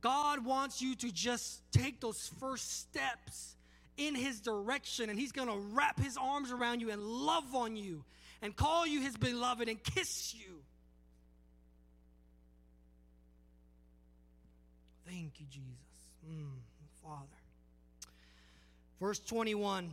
God 0.00 0.44
wants 0.44 0.80
you 0.80 0.94
to 0.96 1.10
just 1.10 1.62
take 1.72 2.00
those 2.00 2.30
first 2.38 2.80
steps 2.80 3.56
in 3.96 4.14
His 4.14 4.40
direction, 4.40 5.08
and 5.08 5.18
He's 5.18 5.32
going 5.32 5.48
to 5.48 5.56
wrap 5.72 5.98
His 5.98 6.16
arms 6.16 6.50
around 6.50 6.80
you 6.80 6.90
and 6.90 7.02
love 7.02 7.54
on 7.54 7.76
you 7.76 8.04
and 8.42 8.54
call 8.54 8.86
you 8.86 9.00
His 9.00 9.16
beloved 9.16 9.68
and 9.68 9.82
kiss 9.82 10.34
you. 10.34 10.60
Thank 15.06 15.40
you, 15.40 15.46
Jesus. 15.50 15.64
Mm, 16.28 16.50
Father. 17.02 17.24
Verse 19.00 19.20
21. 19.20 19.90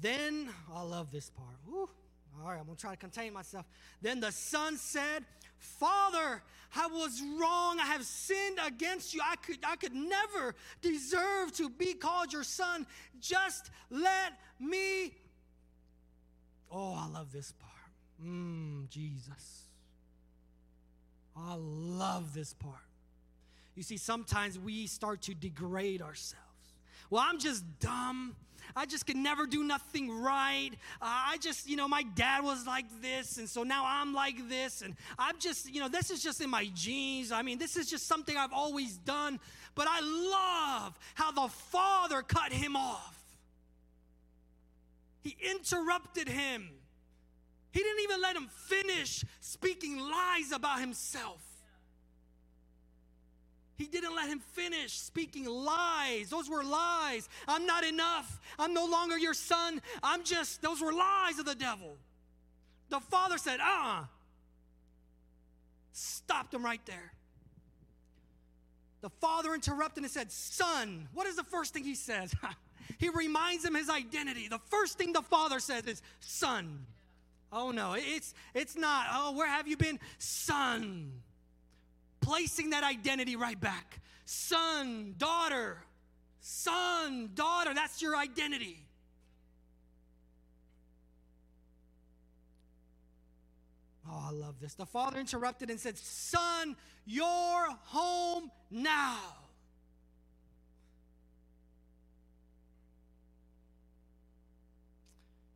Then, 0.00 0.48
I 0.72 0.82
love 0.82 1.10
this 1.10 1.30
part. 1.30 1.56
All 1.66 2.50
right, 2.50 2.58
I'm 2.58 2.64
going 2.64 2.76
to 2.76 2.80
try 2.80 2.90
to 2.90 2.96
contain 2.96 3.32
myself. 3.32 3.66
Then 4.02 4.20
the 4.20 4.32
son 4.32 4.76
said, 4.76 5.24
Father, 5.58 6.42
I 6.76 6.86
was 6.88 7.22
wrong. 7.38 7.78
I 7.80 7.86
have 7.86 8.04
sinned 8.04 8.58
against 8.66 9.14
you. 9.14 9.20
I 9.24 9.36
could, 9.36 9.58
I 9.64 9.76
could 9.76 9.94
never 9.94 10.54
deserve 10.82 11.52
to 11.54 11.70
be 11.70 11.94
called 11.94 12.32
your 12.32 12.44
son. 12.44 12.86
Just 13.20 13.70
let 13.90 14.32
me. 14.58 15.14
Oh, 16.70 16.94
I 16.94 17.08
love 17.08 17.32
this 17.32 17.52
part. 17.52 17.72
Mmm, 18.22 18.88
Jesus. 18.88 19.62
I 21.36 21.54
love 21.56 22.34
this 22.34 22.52
part. 22.52 22.74
You 23.74 23.82
see, 23.82 23.96
sometimes 23.96 24.58
we 24.58 24.86
start 24.86 25.22
to 25.22 25.34
degrade 25.34 26.00
ourselves. 26.02 26.44
Well, 27.10 27.24
I'm 27.26 27.38
just 27.38 27.64
dumb. 27.80 28.36
I 28.76 28.86
just 28.86 29.06
could 29.06 29.16
never 29.16 29.46
do 29.46 29.62
nothing 29.64 30.10
right. 30.20 30.70
Uh, 31.00 31.04
I 31.04 31.38
just, 31.40 31.68
you 31.68 31.76
know, 31.76 31.88
my 31.88 32.02
dad 32.02 32.42
was 32.42 32.66
like 32.66 32.86
this, 33.00 33.38
and 33.38 33.48
so 33.48 33.62
now 33.62 33.84
I'm 33.86 34.14
like 34.14 34.48
this, 34.48 34.82
and 34.82 34.96
I'm 35.18 35.38
just, 35.38 35.72
you 35.72 35.80
know, 35.80 35.88
this 35.88 36.10
is 36.10 36.22
just 36.22 36.40
in 36.40 36.50
my 36.50 36.70
genes. 36.74 37.32
I 37.32 37.42
mean, 37.42 37.58
this 37.58 37.76
is 37.76 37.88
just 37.88 38.06
something 38.06 38.36
I've 38.36 38.52
always 38.52 38.96
done. 38.98 39.40
But 39.74 39.86
I 39.88 40.00
love 40.00 40.98
how 41.14 41.32
the 41.32 41.48
father 41.48 42.22
cut 42.22 42.52
him 42.52 42.76
off. 42.76 43.18
He 45.22 45.36
interrupted 45.50 46.28
him. 46.28 46.70
He 47.72 47.80
didn't 47.80 48.02
even 48.04 48.20
let 48.20 48.36
him 48.36 48.48
finish 48.66 49.24
speaking 49.40 49.98
lies 49.98 50.52
about 50.52 50.80
himself. 50.80 51.42
He 53.76 53.86
didn't 53.86 54.14
let 54.14 54.28
him 54.28 54.38
finish 54.38 54.92
speaking 54.92 55.46
lies. 55.46 56.30
Those 56.30 56.48
were 56.48 56.62
lies. 56.62 57.28
I'm 57.48 57.66
not 57.66 57.84
enough. 57.84 58.40
I'm 58.58 58.72
no 58.72 58.86
longer 58.86 59.18
your 59.18 59.34
son. 59.34 59.82
I'm 60.02 60.22
just, 60.22 60.62
those 60.62 60.80
were 60.80 60.92
lies 60.92 61.38
of 61.38 61.46
the 61.46 61.56
devil. 61.56 61.96
The 62.88 63.00
father 63.00 63.38
said, 63.38 63.60
uh 63.60 63.64
uh-uh. 63.64 64.00
uh 64.00 64.04
Stopped 65.92 66.54
him 66.54 66.64
right 66.64 66.84
there. 66.86 67.12
The 69.00 69.10
father 69.20 69.54
interrupted 69.54 70.02
and 70.02 70.10
said, 70.10 70.32
Son, 70.32 71.08
what 71.12 71.26
is 71.26 71.36
the 71.36 71.44
first 71.44 71.74
thing 71.74 71.84
he 71.84 71.94
says? 71.94 72.34
he 72.98 73.08
reminds 73.10 73.64
him 73.64 73.74
his 73.74 73.90
identity. 73.90 74.48
The 74.48 74.60
first 74.70 74.98
thing 74.98 75.12
the 75.12 75.22
father 75.22 75.60
says 75.60 75.84
is, 75.86 76.02
Son. 76.20 76.86
Oh 77.52 77.70
no, 77.70 77.94
it's 77.96 78.34
it's 78.54 78.76
not, 78.76 79.06
oh, 79.12 79.32
where 79.32 79.46
have 79.46 79.68
you 79.68 79.76
been? 79.76 80.00
Son 80.18 81.12
placing 82.24 82.70
that 82.70 82.82
identity 82.82 83.36
right 83.36 83.60
back. 83.60 84.00
Son, 84.24 85.14
daughter, 85.18 85.76
son, 86.40 87.28
daughter, 87.34 87.74
that's 87.74 88.00
your 88.00 88.16
identity. 88.16 88.78
Oh, 94.08 94.28
I 94.28 94.32
love 94.32 94.58
this. 94.60 94.74
The 94.74 94.86
father 94.86 95.20
interrupted 95.20 95.68
and 95.70 95.78
said, 95.78 95.98
Son, 95.98 96.76
you're 97.04 97.68
home 97.84 98.50
now. 98.70 99.18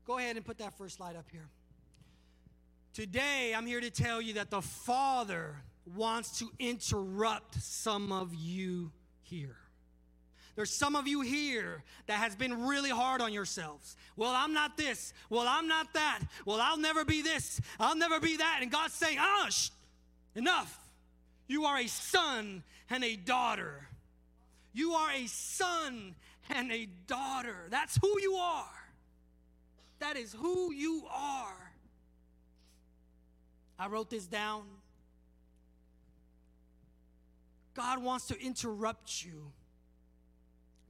Go 0.07 0.19
ahead 0.19 0.36
and 0.36 0.45
put 0.45 0.59
that 0.59 0.77
first 0.77 0.97
slide 0.97 1.16
up 1.16 1.27
here. 1.31 1.49
Today, 2.95 3.55
I'm 3.55 3.66
here 3.66 3.81
to 3.81 3.90
tell 3.90 4.20
you 4.20 4.35
that 4.35 4.51
the 4.51 4.62
Father 4.62 5.55
wants 5.97 6.39
to 6.39 6.51
interrupt 6.59 7.55
some 7.62 8.12
of 8.12 8.35
you 8.35 8.90
here. 9.23 9.56
There's 10.56 10.73
some 10.73 10.97
of 10.97 11.06
you 11.06 11.20
here 11.20 11.85
that 12.09 12.19
has 12.19 12.35
been 12.35 12.66
really 12.66 12.90
hard 12.90 13.20
on 13.20 13.32
yourselves. 13.32 13.94
Well, 14.16 14.32
I'm 14.35 14.52
not 14.52 14.77
this. 14.77 15.12
Well, 15.31 15.47
I'm 15.47 15.69
not 15.69 15.94
that. 15.94 16.20
Well, 16.44 16.60
I'll 16.60 16.78
never 16.78 17.05
be 17.05 17.23
this. 17.23 17.60
I'll 17.78 17.94
never 17.94 18.19
be 18.19 18.39
that. 18.39 18.59
And 18.60 18.70
God's 18.70 18.94
saying, 18.94 19.19
ah, 19.20 19.47
shh, 19.51 19.70
enough. 20.35 20.77
You 21.47 21.65
are 21.65 21.78
a 21.78 21.86
son 21.86 22.65
and 22.90 23.05
a 23.05 23.15
daughter. 23.15 23.86
You 24.73 24.94
are 24.94 25.12
a 25.12 25.27
son 25.28 26.16
and 26.51 26.73
a 26.73 26.89
daughter. 27.06 27.69
That's 27.70 27.97
who 27.97 28.20
you 28.20 28.35
are. 28.35 28.65
That 30.01 30.16
is 30.16 30.32
who 30.32 30.73
you 30.73 31.05
are. 31.09 31.73
I 33.78 33.86
wrote 33.86 34.10
this 34.10 34.27
down. 34.27 34.65
God 37.79 38.03
wants 38.03 38.27
to 38.27 38.41
interrupt 38.45 39.25
you 39.25 39.53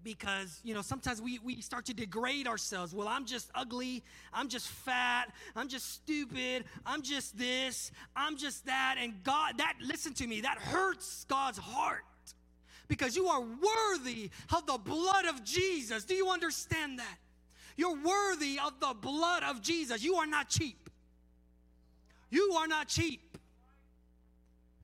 because 0.02 0.58
you 0.64 0.72
know 0.72 0.80
sometimes 0.80 1.20
we, 1.20 1.38
we 1.40 1.60
start 1.60 1.84
to 1.84 1.92
degrade 1.92 2.46
ourselves. 2.48 2.94
Well 2.94 3.06
i'm 3.06 3.26
just 3.26 3.50
ugly. 3.54 4.02
I'm 4.32 4.48
just 4.48 4.68
fat. 4.68 5.26
I'm 5.54 5.68
just 5.68 5.92
stupid. 5.92 6.64
I'm 6.86 7.02
just 7.02 7.36
this. 7.36 7.92
I'm 8.16 8.38
just 8.38 8.64
that. 8.64 8.96
And 8.98 9.22
god 9.22 9.58
that 9.58 9.74
listen 9.82 10.14
to 10.14 10.26
me 10.26 10.40
that 10.40 10.56
hurts 10.56 11.26
god's 11.28 11.58
heart 11.58 12.04
because 12.88 13.14
you 13.14 13.26
are 13.26 13.42
worthy 13.42 14.30
of 14.56 14.64
the 14.66 14.78
blood 14.78 15.26
of 15.26 15.44
jesus. 15.44 16.04
Do 16.04 16.14
you 16.14 16.30
understand 16.30 17.00
that? 17.00 17.18
You're 17.76 18.02
worthy 18.02 18.58
of 18.64 18.80
the 18.80 18.94
blood 18.98 19.42
of 19.42 19.60
jesus. 19.60 20.02
You 20.02 20.14
are 20.14 20.26
not 20.26 20.48
cheap. 20.48 20.88
You 22.30 22.54
are 22.58 22.66
not 22.66 22.88
cheap. 22.88 23.36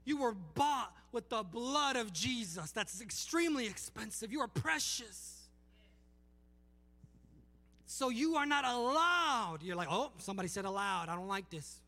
You 0.04 0.18
were 0.18 0.34
bought 0.34 0.92
with 1.14 1.30
the 1.30 1.42
blood 1.42 1.96
of 1.96 2.12
Jesus. 2.12 2.72
That's 2.72 3.00
extremely 3.00 3.66
expensive. 3.66 4.30
You 4.30 4.40
are 4.40 4.48
precious. 4.48 5.46
So 7.86 8.10
you 8.10 8.34
are 8.34 8.44
not 8.44 8.64
allowed. 8.64 9.58
You're 9.62 9.76
like, 9.76 9.88
oh, 9.90 10.10
somebody 10.18 10.48
said 10.48 10.64
allowed. 10.64 11.08
I 11.08 11.14
don't 11.14 11.28
like 11.28 11.48
this. 11.48 11.80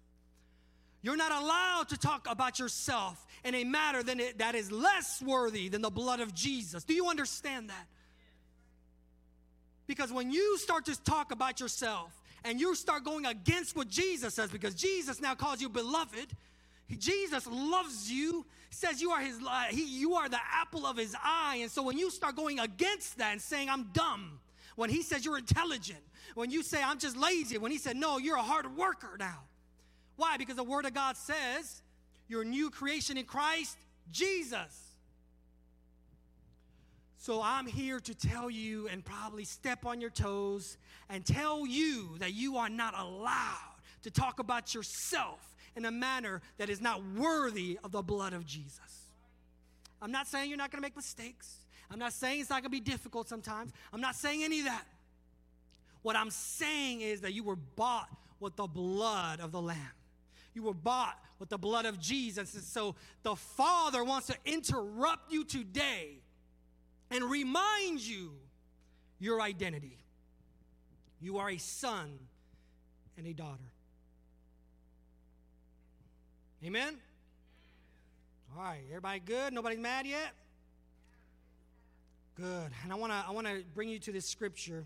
You're 1.03 1.16
not 1.16 1.32
allowed 1.32 1.89
to 1.90 1.98
talk 1.98 2.27
about 2.31 2.59
yourself 2.59 3.27
in 3.44 3.55
a 3.55 3.65
matter 3.65 4.03
that 4.03 4.55
is 4.55 4.73
less 4.73 5.20
worthy 5.20 5.69
than 5.69 5.82
the 5.82 5.90
blood 5.90 6.20
of 6.20 6.35
Jesus. 6.35 6.85
Do 6.85 6.94
you 6.94 7.09
understand 7.09 7.69
that? 7.70 7.86
Because 9.86 10.12
when 10.12 10.31
you 10.31 10.59
start 10.59 10.86
to 10.86 11.01
talk 11.03 11.32
about 11.32 11.61
yourself 11.61 12.11
and 12.44 12.61
you 12.61 12.74
start 12.74 13.05
going 13.05 13.27
against 13.27 13.77
what 13.77 13.89
Jesus 13.89 14.35
says, 14.35 14.51
because 14.51 14.74
Jesus 14.74 15.20
now 15.20 15.35
calls 15.35 15.61
you 15.61 15.69
beloved, 15.69 16.32
Jesus 16.95 17.47
loves 17.47 18.11
you, 18.11 18.47
says 18.71 19.01
you 19.01 19.11
are 19.11 19.21
his 19.21 19.39
uh, 19.45 19.65
he, 19.71 19.85
you 19.85 20.15
are 20.15 20.29
the 20.29 20.39
apple 20.53 20.87
of 20.87 20.97
his 20.97 21.17
eye. 21.23 21.59
And 21.61 21.71
so 21.71 21.83
when 21.83 21.99
you 21.99 22.11
start 22.11 22.37
going 22.37 22.61
against 22.61 23.19
that 23.19 23.33
and 23.33 23.43
saying 23.43 23.69
I'm 23.69 23.85
dumb, 23.93 24.39
when 24.77 24.91
he 24.91 25.03
says 25.03 25.25
you're 25.25 25.39
intelligent, 25.39 25.99
when 26.35 26.51
you 26.51 26.63
say 26.63 26.83
I'm 26.83 26.99
just 26.99 27.17
lazy, 27.17 27.59
when 27.59 27.73
he 27.73 27.79
said 27.79 27.97
no, 27.97 28.19
you're 28.19 28.37
a 28.37 28.43
hard 28.43 28.77
worker 28.77 29.17
now. 29.19 29.41
Why? 30.17 30.37
Because 30.37 30.57
the 30.57 30.65
word 30.65 30.87
of 30.87 30.95
God 30.95 31.17
says 31.17 31.83
you're 32.29 32.45
new 32.45 32.71
creation 32.71 33.17
in 33.17 33.25
Christ 33.25 33.77
Jesus. 34.13 34.87
So 37.19 37.43
I'm 37.43 37.67
here 37.67 37.99
to 37.99 38.15
tell 38.15 38.49
you 38.49 38.87
and 38.87 39.05
probably 39.05 39.43
step 39.43 39.85
on 39.85 40.01
your 40.01 40.11
toes 40.11 40.77
and 41.09 41.27
tell 41.27 41.67
you 41.67 42.17
that 42.19 42.35
you 42.35 42.57
are 42.59 42.69
not 42.69 42.97
allowed 42.97 43.75
to 44.03 44.13
talk 44.13 44.39
about 44.39 44.75
yourself 44.75 45.56
in 45.77 45.85
a 45.85 45.90
manner 45.90 46.40
that 46.59 46.70
is 46.70 46.81
not 46.81 47.03
worthy 47.16 47.78
of 47.85 47.93
the 47.93 48.03
blood 48.03 48.32
of 48.32 48.47
Jesus. 48.47 49.09
I'm 50.01 50.11
not 50.11 50.27
saying 50.27 50.48
you're 50.48 50.59
not 50.59 50.70
going 50.70 50.82
to 50.82 50.86
make 50.86 50.97
mistakes. 50.97 51.59
I'm 51.90 51.98
not 51.98 52.12
saying 52.12 52.40
it's 52.40 52.51
not 52.51 52.62
going 52.62 52.65
to 52.65 52.70
be 52.70 52.81
difficult 52.81 53.28
sometimes. 53.28 53.73
I'm 53.93 54.01
not 54.01 54.16
saying 54.16 54.43
any 54.43 54.61
of 54.61 54.66
that. 54.66 54.85
What 56.03 56.16
I'm 56.16 56.31
saying 56.31 57.01
is 57.01 57.20
that 57.20 57.32
you 57.32 57.44
were 57.44 57.57
bought 57.57 58.09
with 58.40 58.57
the 58.57 58.66
blood 58.66 59.40
of 59.40 59.53
the 59.53 59.61
Lamb. 59.61 59.78
You 60.55 60.62
were 60.62 60.74
bought 60.74 61.19
with 61.39 61.48
the 61.48 61.59
blood 61.59 61.85
of 61.85 62.01
Jesus. 62.01 62.55
And 62.55 62.62
so 62.62 62.94
the 63.23 63.36
Father 63.36 64.03
wants 64.03 64.28
to 64.28 64.36
interrupt 64.44 65.31
you 65.31 65.44
today 65.44 66.19
and 67.11 67.24
remind 67.24 68.01
you 68.01 68.32
your 69.19 69.40
identity. 69.40 69.98
You 71.20 71.39
are 71.39 71.51
a 71.51 71.59
son 71.59 72.19
and 73.16 73.27
a 73.27 73.32
daughter. 73.32 73.73
Amen? 76.67 76.97
All 78.57 78.65
right, 78.65 78.81
everybody 78.89 79.21
good? 79.21 79.53
Nobody's 79.53 79.79
mad 79.79 80.05
yet? 80.05 80.33
Good. 82.35 82.73
And 82.83 82.93
I 82.93 82.97
want 82.97 83.13
to 83.13 83.25
I 83.25 83.31
want 83.31 83.47
to 83.47 83.63
bring 83.73 83.89
you 83.89 84.01
to 84.01 84.11
this 84.11 84.29
scripture. 84.29 84.85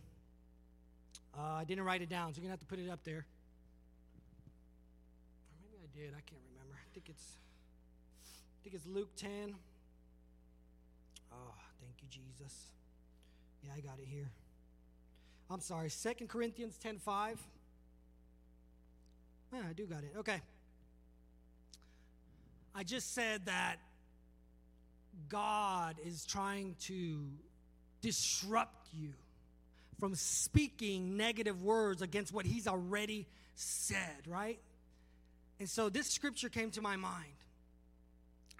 Uh, 1.34 1.40
I 1.40 1.64
didn't 1.64 1.84
write 1.84 2.02
it 2.02 2.10
down, 2.10 2.34
so 2.34 2.42
you're 2.42 2.48
going 2.48 2.58
to 2.58 2.60
have 2.60 2.60
to 2.60 2.66
put 2.66 2.78
it 2.80 2.90
up 2.90 3.02
there. 3.02 3.24
Or 5.48 5.56
maybe 5.62 5.78
I 5.82 5.86
did. 5.98 6.08
I 6.10 6.20
can't 6.28 6.42
remember. 6.52 6.74
I 6.74 6.88
think 6.92 7.08
it's 7.08 7.24
I 7.24 8.58
think 8.62 8.74
it's 8.74 8.86
Luke 8.86 9.16
10. 9.16 9.54
Oh, 11.32 11.36
thank 11.80 11.94
you 12.02 12.08
Jesus. 12.10 12.54
Yeah, 13.64 13.70
I 13.74 13.80
got 13.80 13.98
it 13.98 14.06
here. 14.06 14.30
I'm 15.48 15.60
sorry. 15.60 15.88
Second 15.88 16.28
Corinthians 16.28 16.78
10:5. 16.84 17.38
Yeah, 19.54 19.60
I 19.66 19.72
do 19.72 19.86
got 19.86 20.04
it. 20.04 20.12
Okay. 20.18 20.42
I 22.74 22.84
just 22.84 23.14
said 23.14 23.46
that 23.46 23.76
God 25.28 25.96
is 26.04 26.24
trying 26.24 26.76
to 26.82 27.20
disrupt 28.00 28.88
you 28.92 29.12
from 29.98 30.14
speaking 30.14 31.16
negative 31.16 31.62
words 31.62 32.00
against 32.02 32.32
what 32.32 32.46
He's 32.46 32.66
already 32.66 33.26
said, 33.54 34.26
right? 34.26 34.58
And 35.58 35.68
so 35.68 35.90
this 35.90 36.08
scripture 36.08 36.48
came 36.48 36.70
to 36.72 36.80
my 36.80 36.96
mind. 36.96 37.34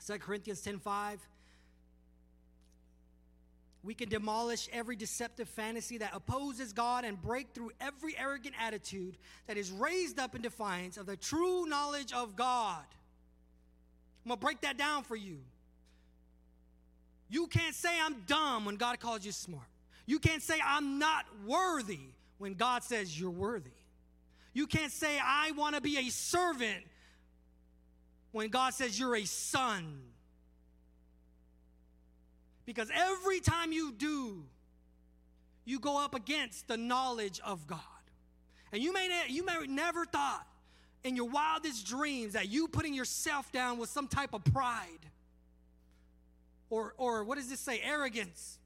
2 0.07 0.19
Corinthians 0.19 0.61
10 0.61 0.79
5. 0.79 1.21
We 3.83 3.95
can 3.95 4.11
demolish 4.11 4.69
every 4.73 4.95
deceptive 4.95 5.49
fantasy 5.49 5.99
that 5.99 6.11
opposes 6.15 6.75
God 6.75 7.07
and 7.07 7.21
break 7.21 7.55
through 7.55 7.71
every 7.81 8.15
arrogant 8.19 8.55
attitude 8.61 9.17
that 9.47 9.57
is 9.57 9.73
raised 9.73 10.19
up 10.19 10.35
in 10.35 10.43
defiance 10.43 10.99
of 10.99 11.07
the 11.07 11.17
true 11.17 11.65
knowledge 11.65 12.13
of 12.13 12.37
God. 12.37 12.85
I'm 14.25 14.29
gonna 14.29 14.41
break 14.41 14.61
that 14.63 14.77
down 14.77 15.05
for 15.05 15.17
you. 15.17 15.39
You 17.29 17.47
can't 17.47 17.75
say 17.75 17.91
I'm 18.01 18.23
dumb 18.27 18.65
when 18.65 18.77
God 18.77 18.99
calls 19.01 19.25
you 19.25 19.33
smart. 19.33 19.67
You 20.07 20.19
can't 20.19 20.43
say 20.43 20.59
I'm 20.65 20.99
not 20.99 21.25
worthy 21.47 22.01
when 22.39 22.55
God 22.55 22.83
says 22.83 23.19
you're 23.19 23.31
worthy. 23.31 23.71
You 24.53 24.67
can't 24.67 24.91
say 24.91 25.19
I 25.23 25.53
want 25.53 25.77
to 25.77 25.81
be 25.81 25.99
a 25.99 26.11
servant 26.11 26.85
when 28.33 28.49
God 28.49 28.75
says 28.75 28.99
you're 28.99 29.17
a 29.17 29.25
son. 29.25 30.01
Because 32.67 32.91
every 32.95 33.41
time 33.41 33.73
you 33.73 33.93
do, 33.93 34.45
you 35.65 35.79
go 35.79 36.03
up 36.03 36.15
against 36.15 36.67
the 36.67 36.77
knowledge 36.77 37.41
of 37.45 37.67
God. 37.67 37.79
And 38.73 38.83
you 38.83 38.93
may, 38.93 39.09
you 39.29 39.45
may 39.45 39.67
never 39.69 40.05
thought 40.05 40.47
in 41.05 41.17
your 41.17 41.29
wildest 41.29 41.87
dreams 41.87 42.35
that 42.35 42.49
you 42.49 42.69
putting 42.69 42.95
yourself 42.95 43.51
down 43.53 43.79
with 43.79 43.89
some 43.89 44.09
type 44.09 44.35
of 44.35 44.45
pride 44.45 45.11
or, 46.71 46.95
or 46.97 47.25
what 47.25 47.37
does 47.37 47.49
this 47.49 47.61
say? 47.61 47.81
Arrogance. 47.83 48.59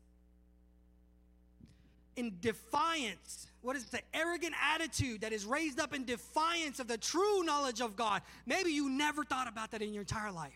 In 2.16 2.36
defiance. 2.40 3.48
What 3.62 3.76
is 3.76 3.86
the 3.86 4.00
arrogant 4.12 4.54
attitude 4.74 5.22
that 5.22 5.32
is 5.32 5.46
raised 5.46 5.80
up 5.80 5.94
in 5.94 6.04
defiance 6.04 6.78
of 6.78 6.86
the 6.86 6.98
true 6.98 7.42
knowledge 7.42 7.80
of 7.80 7.96
God? 7.96 8.20
Maybe 8.46 8.70
you 8.70 8.90
never 8.90 9.24
thought 9.24 9.48
about 9.48 9.70
that 9.70 9.80
in 9.80 9.94
your 9.94 10.02
entire 10.02 10.30
life. 10.30 10.52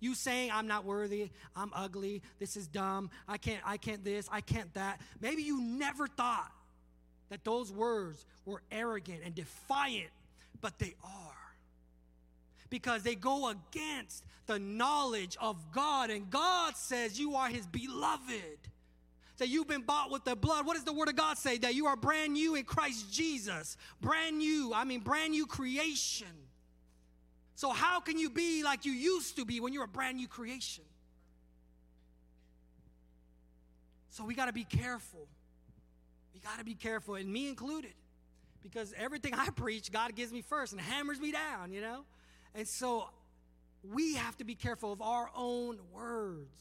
You 0.00 0.14
saying 0.14 0.50
I'm 0.52 0.66
not 0.66 0.84
worthy, 0.84 1.30
I'm 1.56 1.70
ugly, 1.74 2.22
this 2.40 2.56
is 2.56 2.66
dumb, 2.66 3.08
I 3.28 3.38
can't 3.38 3.62
I 3.64 3.76
can't 3.76 4.04
this, 4.04 4.28
I 4.30 4.40
can't 4.40 4.72
that. 4.74 5.00
Maybe 5.20 5.42
you 5.42 5.60
never 5.60 6.08
thought 6.08 6.50
that 7.30 7.44
those 7.44 7.72
words 7.72 8.26
were 8.44 8.62
arrogant 8.72 9.20
and 9.24 9.32
defiant 9.34 10.10
but 10.62 10.78
they 10.78 10.94
are. 11.04 11.10
Because 12.70 13.02
they 13.02 13.14
go 13.14 13.50
against 13.50 14.24
the 14.46 14.58
knowledge 14.58 15.36
of 15.38 15.56
God. 15.72 16.08
And 16.08 16.30
God 16.30 16.74
says 16.76 17.20
you 17.20 17.34
are 17.34 17.48
his 17.48 17.66
beloved. 17.66 18.58
That 19.38 19.48
you've 19.48 19.68
been 19.68 19.82
bought 19.82 20.10
with 20.10 20.24
the 20.24 20.36
blood. 20.36 20.64
What 20.64 20.74
does 20.74 20.84
the 20.84 20.92
word 20.92 21.08
of 21.08 21.16
God 21.16 21.36
say? 21.36 21.58
That 21.58 21.74
you 21.74 21.86
are 21.86 21.96
brand 21.96 22.32
new 22.32 22.54
in 22.54 22.64
Christ 22.64 23.12
Jesus. 23.12 23.76
Brand 24.00 24.38
new, 24.38 24.72
I 24.74 24.84
mean, 24.84 25.00
brand 25.00 25.32
new 25.32 25.46
creation. 25.46 26.28
So, 27.56 27.70
how 27.70 28.00
can 28.00 28.18
you 28.18 28.30
be 28.30 28.62
like 28.62 28.86
you 28.86 28.92
used 28.92 29.36
to 29.36 29.44
be 29.44 29.60
when 29.60 29.72
you're 29.72 29.84
a 29.84 29.88
brand 29.88 30.16
new 30.16 30.28
creation? 30.28 30.84
So, 34.10 34.24
we 34.24 34.34
got 34.34 34.46
to 34.46 34.52
be 34.52 34.64
careful. 34.64 35.26
We 36.34 36.40
got 36.40 36.58
to 36.58 36.64
be 36.64 36.74
careful, 36.74 37.16
and 37.16 37.30
me 37.30 37.48
included 37.48 37.92
because 38.62 38.94
everything 38.96 39.34
I 39.34 39.48
preach, 39.50 39.90
God 39.90 40.14
gives 40.14 40.32
me 40.32 40.42
first 40.42 40.72
and 40.72 40.80
hammers 40.80 41.20
me 41.20 41.32
down, 41.32 41.72
you 41.72 41.80
know? 41.80 42.04
And 42.54 42.66
so 42.66 43.08
we 43.92 44.14
have 44.14 44.36
to 44.38 44.44
be 44.44 44.54
careful 44.54 44.92
of 44.92 45.02
our 45.02 45.30
own 45.36 45.78
words. 45.92 46.56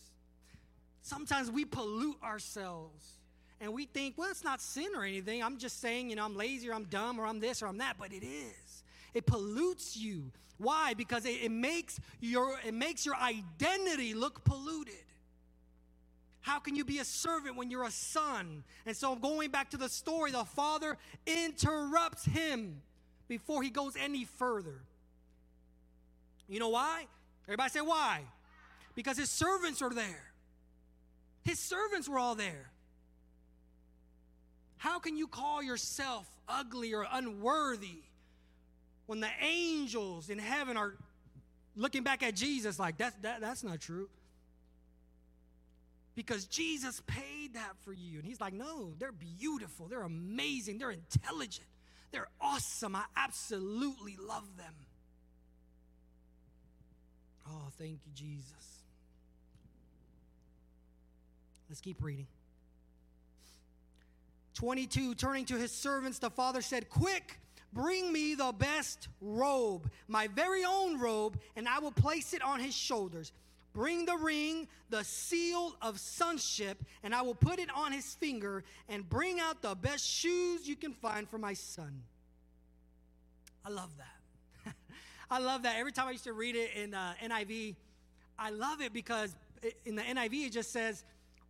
Sometimes 1.01 1.49
we 1.49 1.65
pollute 1.65 2.17
ourselves 2.23 3.17
and 3.59 3.73
we 3.73 3.85
think, 3.85 4.17
well, 4.17 4.29
it's 4.31 4.43
not 4.43 4.61
sin 4.61 4.89
or 4.95 5.03
anything. 5.03 5.43
I'm 5.43 5.57
just 5.57 5.79
saying, 5.81 6.09
you 6.09 6.15
know, 6.15 6.25
I'm 6.25 6.35
lazy 6.35 6.69
or 6.69 6.73
I'm 6.73 6.85
dumb 6.85 7.19
or 7.19 7.25
I'm 7.25 7.39
this 7.39 7.61
or 7.61 7.67
I'm 7.67 7.77
that, 7.77 7.95
but 7.99 8.11
it 8.11 8.23
is. 8.23 8.83
It 9.13 9.25
pollutes 9.25 9.97
you. 9.97 10.31
Why? 10.57 10.93
Because 10.93 11.25
it, 11.25 11.43
it 11.43 11.51
makes 11.51 11.99
your 12.19 12.59
it 12.65 12.73
makes 12.73 13.05
your 13.05 13.15
identity 13.15 14.13
look 14.13 14.43
polluted. 14.43 14.93
How 16.41 16.59
can 16.59 16.75
you 16.75 16.83
be 16.83 16.97
a 16.99 17.05
servant 17.05 17.55
when 17.55 17.69
you're 17.69 17.85
a 17.85 17.91
son? 17.91 18.63
And 18.85 18.97
so, 18.97 19.15
going 19.15 19.51
back 19.51 19.69
to 19.71 19.77
the 19.77 19.89
story, 19.89 20.31
the 20.31 20.43
father 20.43 20.97
interrupts 21.25 22.25
him 22.25 22.81
before 23.27 23.61
he 23.63 23.69
goes 23.69 23.95
any 23.95 24.25
further. 24.25 24.81
You 26.47 26.59
know 26.59 26.69
why? 26.69 27.05
Everybody 27.47 27.69
say 27.69 27.81
why? 27.81 28.21
Because 28.95 29.17
his 29.17 29.29
servants 29.29 29.81
are 29.81 29.93
there. 29.93 30.31
His 31.43 31.59
servants 31.59 32.09
were 32.09 32.19
all 32.19 32.35
there. 32.35 32.71
How 34.77 34.99
can 34.99 35.15
you 35.15 35.27
call 35.27 35.61
yourself 35.61 36.27
ugly 36.49 36.93
or 36.93 37.05
unworthy 37.11 38.01
when 39.05 39.19
the 39.19 39.29
angels 39.39 40.29
in 40.29 40.39
heaven 40.39 40.75
are 40.75 40.95
looking 41.75 42.03
back 42.03 42.23
at 42.23 42.35
Jesus 42.35 42.79
like 42.79 42.97
that's 42.97 43.15
that, 43.21 43.41
that's 43.41 43.63
not 43.63 43.79
true? 43.79 44.09
Because 46.15 46.45
Jesus 46.45 47.01
paid 47.07 47.53
that 47.53 47.73
for 47.83 47.93
you. 47.93 48.19
And 48.19 48.25
he's 48.25 48.41
like, 48.41 48.53
no, 48.53 48.93
they're 48.99 49.13
beautiful, 49.13 49.87
they're 49.87 50.01
amazing, 50.01 50.77
they're 50.77 50.91
intelligent, 50.91 51.67
they're 52.11 52.29
awesome. 52.39 52.95
I 52.95 53.03
absolutely 53.15 54.17
love 54.17 54.57
them. 54.57 54.73
Oh, 57.47 57.69
thank 57.77 57.99
you, 58.05 58.11
Jesus. 58.13 58.83
Let's 61.69 61.81
keep 61.81 62.03
reading. 62.03 62.27
22, 64.55 65.15
turning 65.15 65.45
to 65.45 65.55
his 65.55 65.71
servants, 65.71 66.19
the 66.19 66.29
father 66.29 66.61
said, 66.61 66.89
Quick, 66.89 67.39
bring 67.73 68.11
me 68.11 68.35
the 68.35 68.51
best 68.51 69.07
robe, 69.21 69.89
my 70.07 70.27
very 70.27 70.63
own 70.65 70.99
robe, 70.99 71.39
and 71.55 71.67
I 71.67 71.79
will 71.79 71.91
place 71.91 72.33
it 72.33 72.41
on 72.41 72.59
his 72.59 72.75
shoulders. 72.75 73.31
Bring 73.73 74.05
the 74.05 74.17
ring, 74.17 74.67
the 74.89 75.03
seal 75.03 75.75
of 75.81 75.99
sonship, 75.99 76.83
and 77.03 77.15
I 77.15 77.21
will 77.21 77.35
put 77.35 77.59
it 77.59 77.69
on 77.73 77.91
his 77.91 78.13
finger, 78.15 78.63
and 78.89 79.07
bring 79.07 79.39
out 79.39 79.61
the 79.61 79.75
best 79.75 80.05
shoes 80.05 80.67
you 80.67 80.75
can 80.75 80.93
find 80.93 81.29
for 81.29 81.37
my 81.37 81.53
son. 81.53 82.03
I 83.65 83.69
love 83.69 83.91
that. 83.97 84.73
I 85.29 85.39
love 85.39 85.63
that. 85.63 85.77
Every 85.77 85.91
time 85.91 86.07
I 86.07 86.11
used 86.11 86.25
to 86.25 86.33
read 86.33 86.55
it 86.55 86.71
in 86.75 86.93
uh, 86.93 87.13
NIV, 87.23 87.75
I 88.37 88.49
love 88.49 88.81
it 88.81 88.91
because 88.91 89.33
in 89.85 89.95
the 89.95 90.01
NIV 90.01 90.47
it 90.47 90.51
just 90.51 90.71
says, 90.71 91.03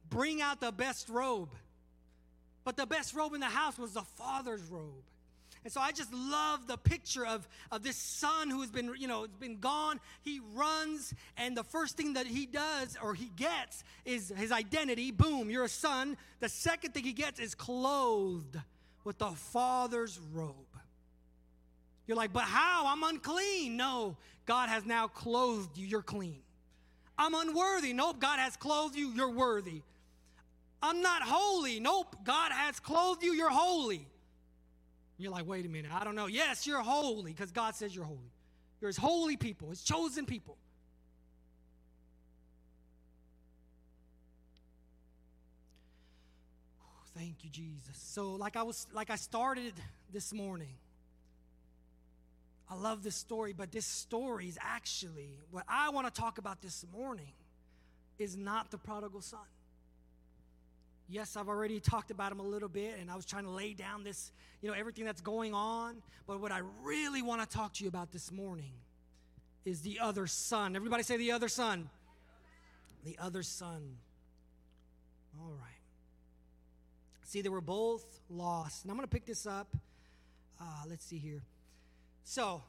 Bring 0.10 0.41
out 0.41 0.60
the 0.60 0.72
best 0.72 1.10
robe. 1.10 1.49
But 2.64 2.77
the 2.77 2.85
best 2.85 3.15
robe 3.15 3.34
in 3.34 3.39
the 3.39 3.48
house 3.48 3.80
was 3.80 3.93
the 3.93 4.03
father's 4.03 4.64
robe. 4.65 5.03
And 5.63 5.71
so 5.71 5.79
I 5.79 5.91
just 5.91 6.11
love 6.11 6.65
the 6.65 6.77
picture 6.77 7.25
of, 7.25 7.47
of 7.71 7.83
this 7.83 7.95
son 7.95 8.49
who 8.49 8.61
has 8.61 8.71
been, 8.71 8.93
you 8.97 9.07
know, 9.07 9.27
been 9.39 9.59
gone. 9.59 9.99
He 10.23 10.39
runs, 10.55 11.13
and 11.38 11.55
the 11.55 11.63
first 11.63 11.97
thing 11.97 12.13
that 12.13 12.25
he 12.25 12.47
does 12.47 12.97
or 13.01 13.13
he 13.13 13.31
gets 13.35 13.83
is 14.03 14.33
his 14.35 14.51
identity. 14.51 15.11
Boom, 15.11 15.49
you're 15.51 15.65
a 15.65 15.69
son. 15.69 16.17
The 16.39 16.49
second 16.49 16.93
thing 16.93 17.03
he 17.03 17.13
gets 17.13 17.39
is 17.39 17.53
clothed 17.53 18.57
with 19.03 19.19
the 19.19 19.29
father's 19.29 20.19
robe. 20.33 20.55
You're 22.07 22.17
like, 22.17 22.33
but 22.33 22.43
how? 22.43 22.88
I'm 22.88 23.03
unclean. 23.03 23.77
No, 23.77 24.17
God 24.45 24.67
has 24.69 24.85
now 24.85 25.07
clothed 25.07 25.77
you. 25.77 25.85
You're 25.85 26.01
clean. 26.01 26.41
I'm 27.17 27.35
unworthy. 27.35 27.93
Nope, 27.93 28.19
God 28.19 28.39
has 28.39 28.57
clothed 28.57 28.95
you. 28.95 29.09
You're 29.09 29.31
worthy. 29.31 29.83
I'm 30.81 31.03
not 31.03 31.21
holy. 31.21 31.79
Nope, 31.79 32.15
God 32.23 32.51
has 32.51 32.79
clothed 32.79 33.23
you. 33.23 33.33
You're 33.33 33.51
holy. 33.51 34.07
You're 35.22 35.31
like, 35.31 35.48
wait 35.48 35.65
a 35.65 35.69
minute, 35.69 35.91
I 35.93 36.03
don't 36.03 36.15
know. 36.15 36.27
Yes, 36.27 36.65
you're 36.65 36.81
holy 36.81 37.31
because 37.31 37.52
God 37.52 37.76
says 37.76 37.95
you're 37.95 38.06
holy. 38.06 38.31
You're 38.80 38.89
his 38.89 38.98
holy 38.98 39.38
people, 39.38 39.69
his 39.69 39.84
chosen 39.84 40.26
people. 40.26 40.57
Thank 47.15 47.43
you, 47.43 47.49
Jesus. 47.49 47.95
So, 47.95 48.31
like 48.31 48.56
I 48.56 48.64
was, 48.64 48.88
like 48.93 49.10
I 49.10 49.15
started 49.15 49.73
this 50.11 50.34
morning. 50.34 50.76
I 52.69 52.76
love 52.76 53.03
this 53.03 53.15
story, 53.15 53.53
but 53.53 53.72
this 53.72 53.85
story 53.85 54.48
is 54.48 54.57
actually 54.61 55.38
what 55.52 55.65
I 55.68 55.89
want 55.89 56.07
to 56.07 56.22
talk 56.22 56.38
about 56.38 56.61
this 56.61 56.85
morning 56.93 57.34
is 58.18 58.38
not 58.38 58.72
the 58.72 58.77
prodigal 58.77 59.22
son. 59.22 59.41
Yes, 61.11 61.35
I've 61.35 61.49
already 61.49 61.81
talked 61.81 62.09
about 62.09 62.31
him 62.31 62.39
a 62.39 62.43
little 62.43 62.69
bit, 62.69 62.95
and 62.97 63.11
I 63.11 63.17
was 63.17 63.25
trying 63.25 63.43
to 63.43 63.49
lay 63.49 63.73
down 63.73 64.05
this, 64.05 64.31
you 64.61 64.69
know, 64.69 64.73
everything 64.73 65.03
that's 65.03 65.19
going 65.19 65.53
on. 65.53 66.01
But 66.25 66.39
what 66.39 66.53
I 66.53 66.61
really 66.83 67.21
want 67.21 67.41
to 67.41 67.57
talk 67.57 67.73
to 67.73 67.83
you 67.83 67.89
about 67.89 68.13
this 68.13 68.31
morning 68.31 68.71
is 69.65 69.81
the 69.81 69.99
other 69.99 70.25
son. 70.25 70.73
Everybody 70.73 71.03
say 71.03 71.17
the 71.17 71.33
other 71.33 71.49
son. 71.49 71.89
The 73.03 73.17
other 73.19 73.43
son. 73.43 73.97
All 75.38 75.51
right. 75.51 75.67
See, 77.25 77.41
they 77.41 77.49
were 77.49 77.59
both 77.59 78.05
lost. 78.29 78.85
And 78.85 78.91
I'm 78.91 78.95
going 78.95 79.05
to 79.05 79.13
pick 79.13 79.25
this 79.25 79.45
up. 79.45 79.67
Uh, 80.61 80.83
let's 80.89 81.03
see 81.03 81.17
here. 81.17 81.43
So, 82.23 82.63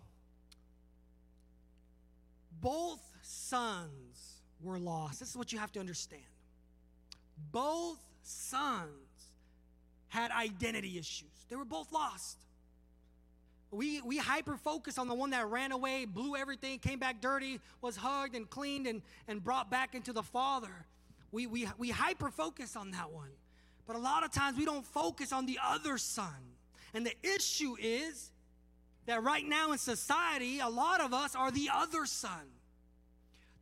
both 2.60 3.00
sons 3.22 4.40
were 4.60 4.80
lost. 4.80 5.20
This 5.20 5.30
is 5.30 5.36
what 5.36 5.52
you 5.52 5.60
have 5.60 5.70
to 5.72 5.80
understand. 5.80 6.24
Both 7.52 8.00
sons 8.22 8.92
had 10.08 10.30
identity 10.30 10.98
issues. 10.98 11.30
They 11.48 11.56
were 11.56 11.64
both 11.64 11.92
lost. 11.92 12.38
We, 13.70 14.02
we 14.02 14.18
hyper 14.18 14.58
focus 14.58 14.98
on 14.98 15.08
the 15.08 15.14
one 15.14 15.30
that 15.30 15.48
ran 15.48 15.72
away, 15.72 16.04
blew 16.04 16.36
everything, 16.36 16.78
came 16.78 16.98
back 16.98 17.22
dirty, 17.22 17.58
was 17.80 17.96
hugged 17.96 18.36
and 18.36 18.48
cleaned 18.48 18.86
and, 18.86 19.00
and 19.26 19.42
brought 19.42 19.70
back 19.70 19.94
into 19.94 20.12
the 20.12 20.22
Father. 20.22 20.86
We, 21.30 21.46
we, 21.46 21.66
we 21.78 21.88
hyper 21.88 22.30
focus 22.30 22.76
on 22.76 22.90
that 22.90 23.10
one. 23.10 23.30
But 23.86 23.96
a 23.96 23.98
lot 23.98 24.24
of 24.24 24.30
times 24.30 24.58
we 24.58 24.66
don't 24.66 24.84
focus 24.84 25.32
on 25.32 25.46
the 25.46 25.58
other 25.64 25.96
son. 25.96 26.52
And 26.92 27.06
the 27.06 27.14
issue 27.22 27.76
is 27.80 28.30
that 29.06 29.22
right 29.22 29.44
now 29.44 29.72
in 29.72 29.78
society, 29.78 30.60
a 30.60 30.68
lot 30.68 31.00
of 31.00 31.14
us 31.14 31.34
are 31.34 31.50
the 31.50 31.70
other 31.72 32.04
son. 32.04 32.51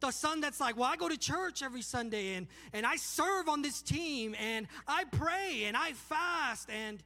The 0.01 0.11
son 0.11 0.41
that's 0.41 0.61
like, 0.61 0.77
well, 0.77 0.91
I 0.91 0.97
go 0.97 1.09
to 1.09 1.19
church 1.19 1.63
every 1.63 1.83
Sunday 1.83 2.35
and, 2.35 2.47
and 2.73 2.87
I 2.87 2.97
serve 2.97 3.49
on 3.49 3.61
this 3.61 3.83
team 3.83 4.35
and 4.41 4.67
I 4.89 5.05
pray 5.05 5.65
and 5.65 5.77
I 5.77 5.93
fast 5.93 6.71
and 6.71 7.03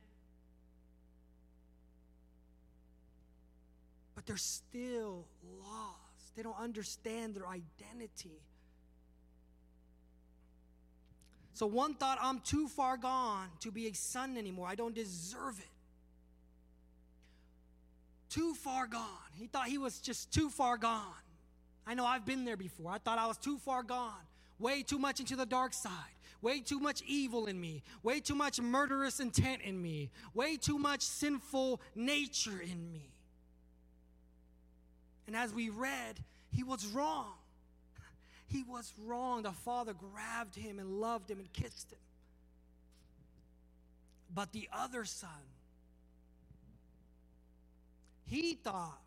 but 4.15 4.27
they're 4.27 4.37
still 4.37 5.27
lost. 5.61 6.37
They 6.37 6.43
don't 6.43 6.59
understand 6.59 7.35
their 7.35 7.47
identity. 7.49 8.41
So 11.55 11.67
one 11.67 11.95
thought, 11.95 12.19
I'm 12.21 12.41
too 12.41 12.67
far 12.67 12.97
gone 12.97 13.49
to 13.61 13.71
be 13.71 13.87
a 13.87 13.95
son 13.95 14.37
anymore. 14.37 14.67
I 14.67 14.75
don't 14.75 14.95
deserve 14.95 15.59
it. 15.59 15.69
Too 18.29 18.55
far 18.55 18.89
gone. 18.89 19.07
He 19.37 19.47
thought 19.47 19.67
he 19.67 19.79
was 19.79 20.01
just 20.01 20.33
too 20.33 20.51
far 20.51 20.77
gone. 20.77 21.03
I 21.87 21.95
know 21.95 22.05
I've 22.05 22.25
been 22.25 22.45
there 22.45 22.57
before. 22.57 22.91
I 22.91 22.99
thought 22.99 23.19
I 23.19 23.27
was 23.27 23.37
too 23.37 23.59
far 23.59 23.83
gone, 23.83 24.13
way 24.59 24.83
too 24.83 24.99
much 24.99 25.21
into 25.21 25.37
the 25.37 25.47
dark 25.47 25.75
side, 25.75 25.93
way 26.41 26.61
too 26.61 26.81
much 26.81 27.03
evil 27.07 27.47
in 27.47 27.61
me, 27.61 27.83
way 28.03 28.21
too 28.21 28.35
much 28.35 28.61
murderous 28.61 29.21
intent 29.21 29.63
in 29.63 29.81
me, 29.81 30.11
way 30.33 30.57
too 30.57 30.79
much 30.79 31.03
sinful 31.03 31.81
nature 31.95 32.61
in 32.61 32.91
me. 32.93 33.11
And 35.27 35.37
as 35.37 35.53
we 35.53 35.71
read, 35.71 36.21
he 36.51 36.63
was 36.63 36.87
wrong. 36.87 37.33
He 38.47 38.63
was 38.63 38.93
wrong. 39.05 39.43
The 39.43 39.53
father 39.53 39.95
grabbed 39.95 40.55
him 40.55 40.79
and 40.79 41.01
loved 41.01 41.31
him 41.31 41.41
and 41.41 41.53
kissed 41.53 41.91
him. 41.91 41.99
But 44.33 44.53
the 44.53 44.69
other 44.73 45.05
son, 45.05 45.31
he 48.27 48.55
thought 48.55 49.01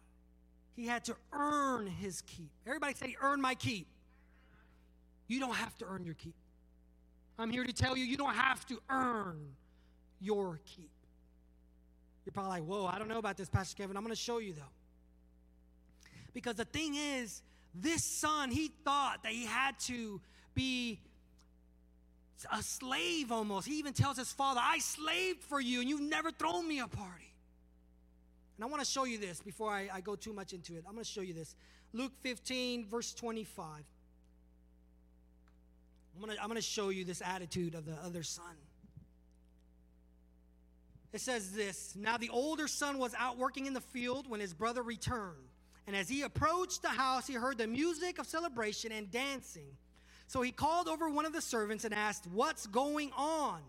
he 0.77 0.85
had 0.85 1.03
to 1.05 1.15
earn 1.33 1.87
his 1.87 2.21
keep. 2.21 2.51
Everybody 2.65 2.93
say, 2.93 3.15
earn 3.19 3.41
my 3.41 3.55
keep. 3.55 3.87
You 5.27 5.39
don't 5.39 5.55
have 5.55 5.75
to 5.79 5.85
earn 5.85 6.05
your 6.05 6.13
keep. 6.13 6.35
I'm 7.39 7.49
here 7.49 7.63
to 7.63 7.73
tell 7.73 7.97
you, 7.97 8.05
you 8.05 8.15
don't 8.15 8.35
have 8.35 8.63
to 8.67 8.79
earn 8.87 9.55
your 10.21 10.61
keep. 10.65 10.91
You're 12.25 12.31
probably 12.31 12.59
like, 12.59 12.63
whoa, 12.63 12.85
I 12.85 12.99
don't 12.99 13.07
know 13.07 13.17
about 13.17 13.37
this, 13.37 13.49
Pastor 13.49 13.75
Kevin. 13.75 13.97
I'm 13.97 14.03
going 14.03 14.15
to 14.15 14.21
show 14.21 14.37
you, 14.37 14.53
though. 14.53 14.61
Because 16.33 16.55
the 16.55 16.65
thing 16.65 16.93
is, 16.95 17.41
this 17.73 18.03
son, 18.03 18.51
he 18.51 18.71
thought 18.85 19.23
that 19.23 19.31
he 19.31 19.45
had 19.45 19.79
to 19.81 20.21
be 20.53 20.99
a 22.51 22.61
slave 22.61 23.31
almost. 23.31 23.67
He 23.67 23.79
even 23.79 23.93
tells 23.93 24.17
his 24.17 24.31
father, 24.31 24.61
I 24.63 24.77
slaved 24.77 25.41
for 25.41 25.59
you 25.59 25.81
and 25.81 25.89
you've 25.89 26.01
never 26.01 26.29
thrown 26.29 26.67
me 26.67 26.79
a 26.79 26.87
party. 26.87 27.33
And 28.57 28.63
I 28.63 28.67
want 28.67 28.83
to 28.83 28.89
show 28.89 29.03
you 29.03 29.19
this 29.19 29.39
before 29.39 29.69
I, 29.71 29.87
I 29.93 30.01
go 30.01 30.15
too 30.15 30.33
much 30.33 30.51
into 30.51 30.73
it. 30.73 30.83
I'm 30.87 30.93
going 30.93 31.05
to 31.05 31.09
show 31.09 31.21
you 31.21 31.33
this. 31.33 31.55
Luke 31.93 32.11
15, 32.23 32.87
verse 32.87 33.13
25. 33.13 33.65
I'm 36.15 36.21
going 36.23 36.35
to, 36.35 36.41
I'm 36.41 36.49
going 36.49 36.57
to 36.57 36.67
show 36.67 36.89
you 36.89 37.05
this 37.05 37.21
attitude 37.23 37.75
of 37.75 37.85
the 37.85 37.93
other 38.03 38.23
son. 38.23 38.55
It 41.13 41.21
says 41.21 41.51
this 41.51 41.95
Now 41.95 42.17
the 42.17 42.29
older 42.29 42.67
son 42.67 42.97
was 42.97 43.13
out 43.17 43.37
working 43.37 43.67
in 43.67 43.73
the 43.73 43.81
field 43.81 44.29
when 44.29 44.39
his 44.39 44.53
brother 44.53 44.81
returned. 44.81 45.35
And 45.85 45.95
as 45.95 46.09
he 46.09 46.23
approached 46.23 46.81
the 46.81 46.89
house, 46.89 47.27
he 47.27 47.33
heard 47.35 47.57
the 47.57 47.67
music 47.67 48.19
of 48.19 48.25
celebration 48.27 48.91
and 48.91 49.09
dancing. 49.09 49.69
So 50.27 50.41
he 50.41 50.51
called 50.51 50.89
over 50.89 51.09
one 51.09 51.25
of 51.25 51.31
the 51.31 51.41
servants 51.41 51.85
and 51.85 51.93
asked, 51.93 52.27
What's 52.27 52.67
going 52.67 53.11
on? 53.15 53.61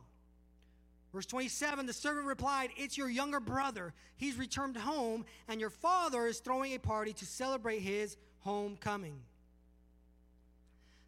Verse 1.19 1.27
27 1.27 1.85
the 1.85 1.93
servant 1.93 2.29
replied, 2.29 2.71
It's 2.77 2.97
your 2.97 3.09
younger 3.09 3.41
brother. 3.41 3.93
He's 4.19 4.37
returned 4.37 4.77
home, 4.77 5.25
and 5.49 5.61
your 5.61 5.69
father 5.69 6.29
is 6.29 6.39
throwing 6.39 6.75
a 6.75 6.79
party 6.79 7.13
to 7.15 7.27
celebrate 7.27 7.81
his 7.81 8.17
homecoming. 8.43 9.19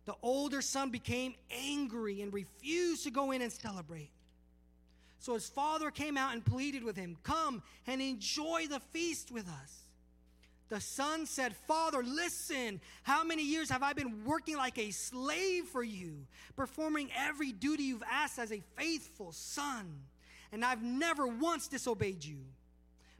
The 0.06 0.16
older 0.20 0.62
son 0.62 0.90
became 0.90 1.36
angry 1.52 2.22
and 2.22 2.34
refused 2.34 3.04
to 3.04 3.12
go 3.12 3.30
in 3.30 3.40
and 3.40 3.52
celebrate. 3.52 4.10
So 5.20 5.34
his 5.34 5.48
father 5.48 5.92
came 5.92 6.16
out 6.16 6.32
and 6.32 6.44
pleaded 6.44 6.82
with 6.82 6.96
him, 6.96 7.16
Come 7.22 7.62
and 7.86 8.02
enjoy 8.02 8.66
the 8.68 8.80
feast 8.80 9.30
with 9.30 9.46
us. 9.46 9.84
The 10.70 10.80
son 10.80 11.26
said, 11.26 11.56
Father, 11.66 12.00
listen, 12.02 12.80
how 13.02 13.24
many 13.24 13.42
years 13.42 13.68
have 13.70 13.82
I 13.82 13.92
been 13.92 14.24
working 14.24 14.56
like 14.56 14.78
a 14.78 14.92
slave 14.92 15.64
for 15.64 15.82
you, 15.82 16.26
performing 16.54 17.10
every 17.16 17.50
duty 17.50 17.82
you've 17.82 18.04
asked 18.08 18.38
as 18.38 18.52
a 18.52 18.62
faithful 18.76 19.32
son? 19.32 20.04
And 20.52 20.64
I've 20.64 20.82
never 20.82 21.26
once 21.26 21.66
disobeyed 21.66 22.24
you. 22.24 22.38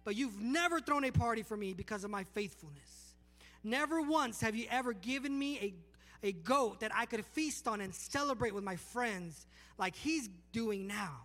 But 0.05 0.15
you've 0.15 0.41
never 0.41 0.81
thrown 0.81 1.05
a 1.05 1.11
party 1.11 1.43
for 1.43 1.57
me 1.57 1.75
because 1.75 2.05
of 2.05 2.11
my 2.11 2.23
faithfulness. 2.23 3.15
Never 3.65 4.01
once 4.01 4.41
have 4.41 4.55
you 4.55 4.67
ever 4.71 4.93
given 4.93 5.37
me 5.37 5.59
a, 6.23 6.29
a 6.29 6.33
goat 6.33 6.81
that 6.81 6.93
I 6.95 7.05
could 7.05 7.25
feast 7.27 7.67
on 7.67 7.81
and 7.81 7.93
celebrate 7.93 8.55
with 8.55 8.65
my 8.65 8.77
friends 8.77 9.47
like 9.77 9.97
he's 9.97 10.29
doing 10.53 10.87
now. 10.87 11.23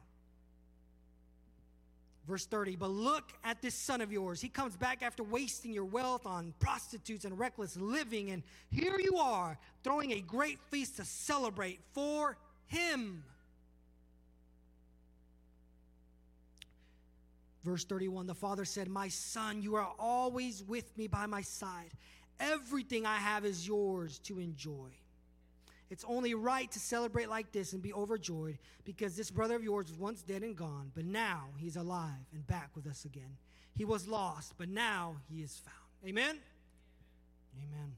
Verse 2.28 2.48
30, 2.48 2.76
but 2.76 2.90
look 2.90 3.34
at 3.44 3.62
this 3.62 3.76
son 3.76 4.02
of 4.02 4.12
yours. 4.12 4.42
He 4.42 4.50
comes 4.50 4.76
back 4.76 5.04
after 5.04 5.24
wasting 5.24 5.72
your 5.72 5.86
wealth 5.86 6.26
on 6.26 6.56
prostitutes 6.60 7.24
and 7.24 7.38
reckless 7.38 7.78
living, 7.78 8.32
and 8.32 8.42
here 8.72 9.00
you 9.00 9.18
are 9.18 9.60
throwing 9.84 10.12
a 10.14 10.22
great 10.22 10.58
feast 10.72 10.98
to 10.98 11.06
celebrate 11.06 11.80
for 11.94 12.36
him. 12.66 13.24
Verse 17.64 17.84
31 17.84 18.26
The 18.26 18.34
father 18.34 18.66
said, 18.66 18.88
My 18.88 19.08
son, 19.08 19.62
you 19.62 19.76
are 19.76 19.92
always 20.00 20.64
with 20.64 20.98
me 20.98 21.08
by 21.08 21.28
my 21.28 21.42
side. 21.42 21.92
Everything 22.40 23.06
I 23.06 23.18
have 23.18 23.46
is 23.46 23.68
yours 23.68 24.20
to 24.26 24.40
enjoy. 24.40 24.90
It's 25.96 26.04
only 26.10 26.34
right 26.34 26.70
to 26.74 26.78
celebrate 26.78 27.30
like 27.30 27.54
this 27.54 27.72
and 27.72 27.82
be 27.82 27.94
overjoyed 27.94 28.58
because 28.84 29.16
this 29.16 29.32
brother 29.32 29.56
of 29.56 29.64
yours 29.64 29.88
was 29.88 29.98
once 29.98 30.24
dead 30.24 30.44
and 30.44 30.54
gone, 30.54 30.92
but 30.94 31.06
now 31.06 31.46
he's 31.56 31.78
alive 31.78 32.28
and 32.34 32.46
back 32.46 32.72
with 32.76 32.86
us 32.86 33.06
again. 33.06 33.38
He 33.74 33.86
was 33.86 34.06
lost, 34.06 34.56
but 34.58 34.68
now 34.68 35.16
he 35.32 35.42
is 35.42 35.62
found. 35.64 35.78
Amen? 36.06 36.38
Amen. 37.64 37.94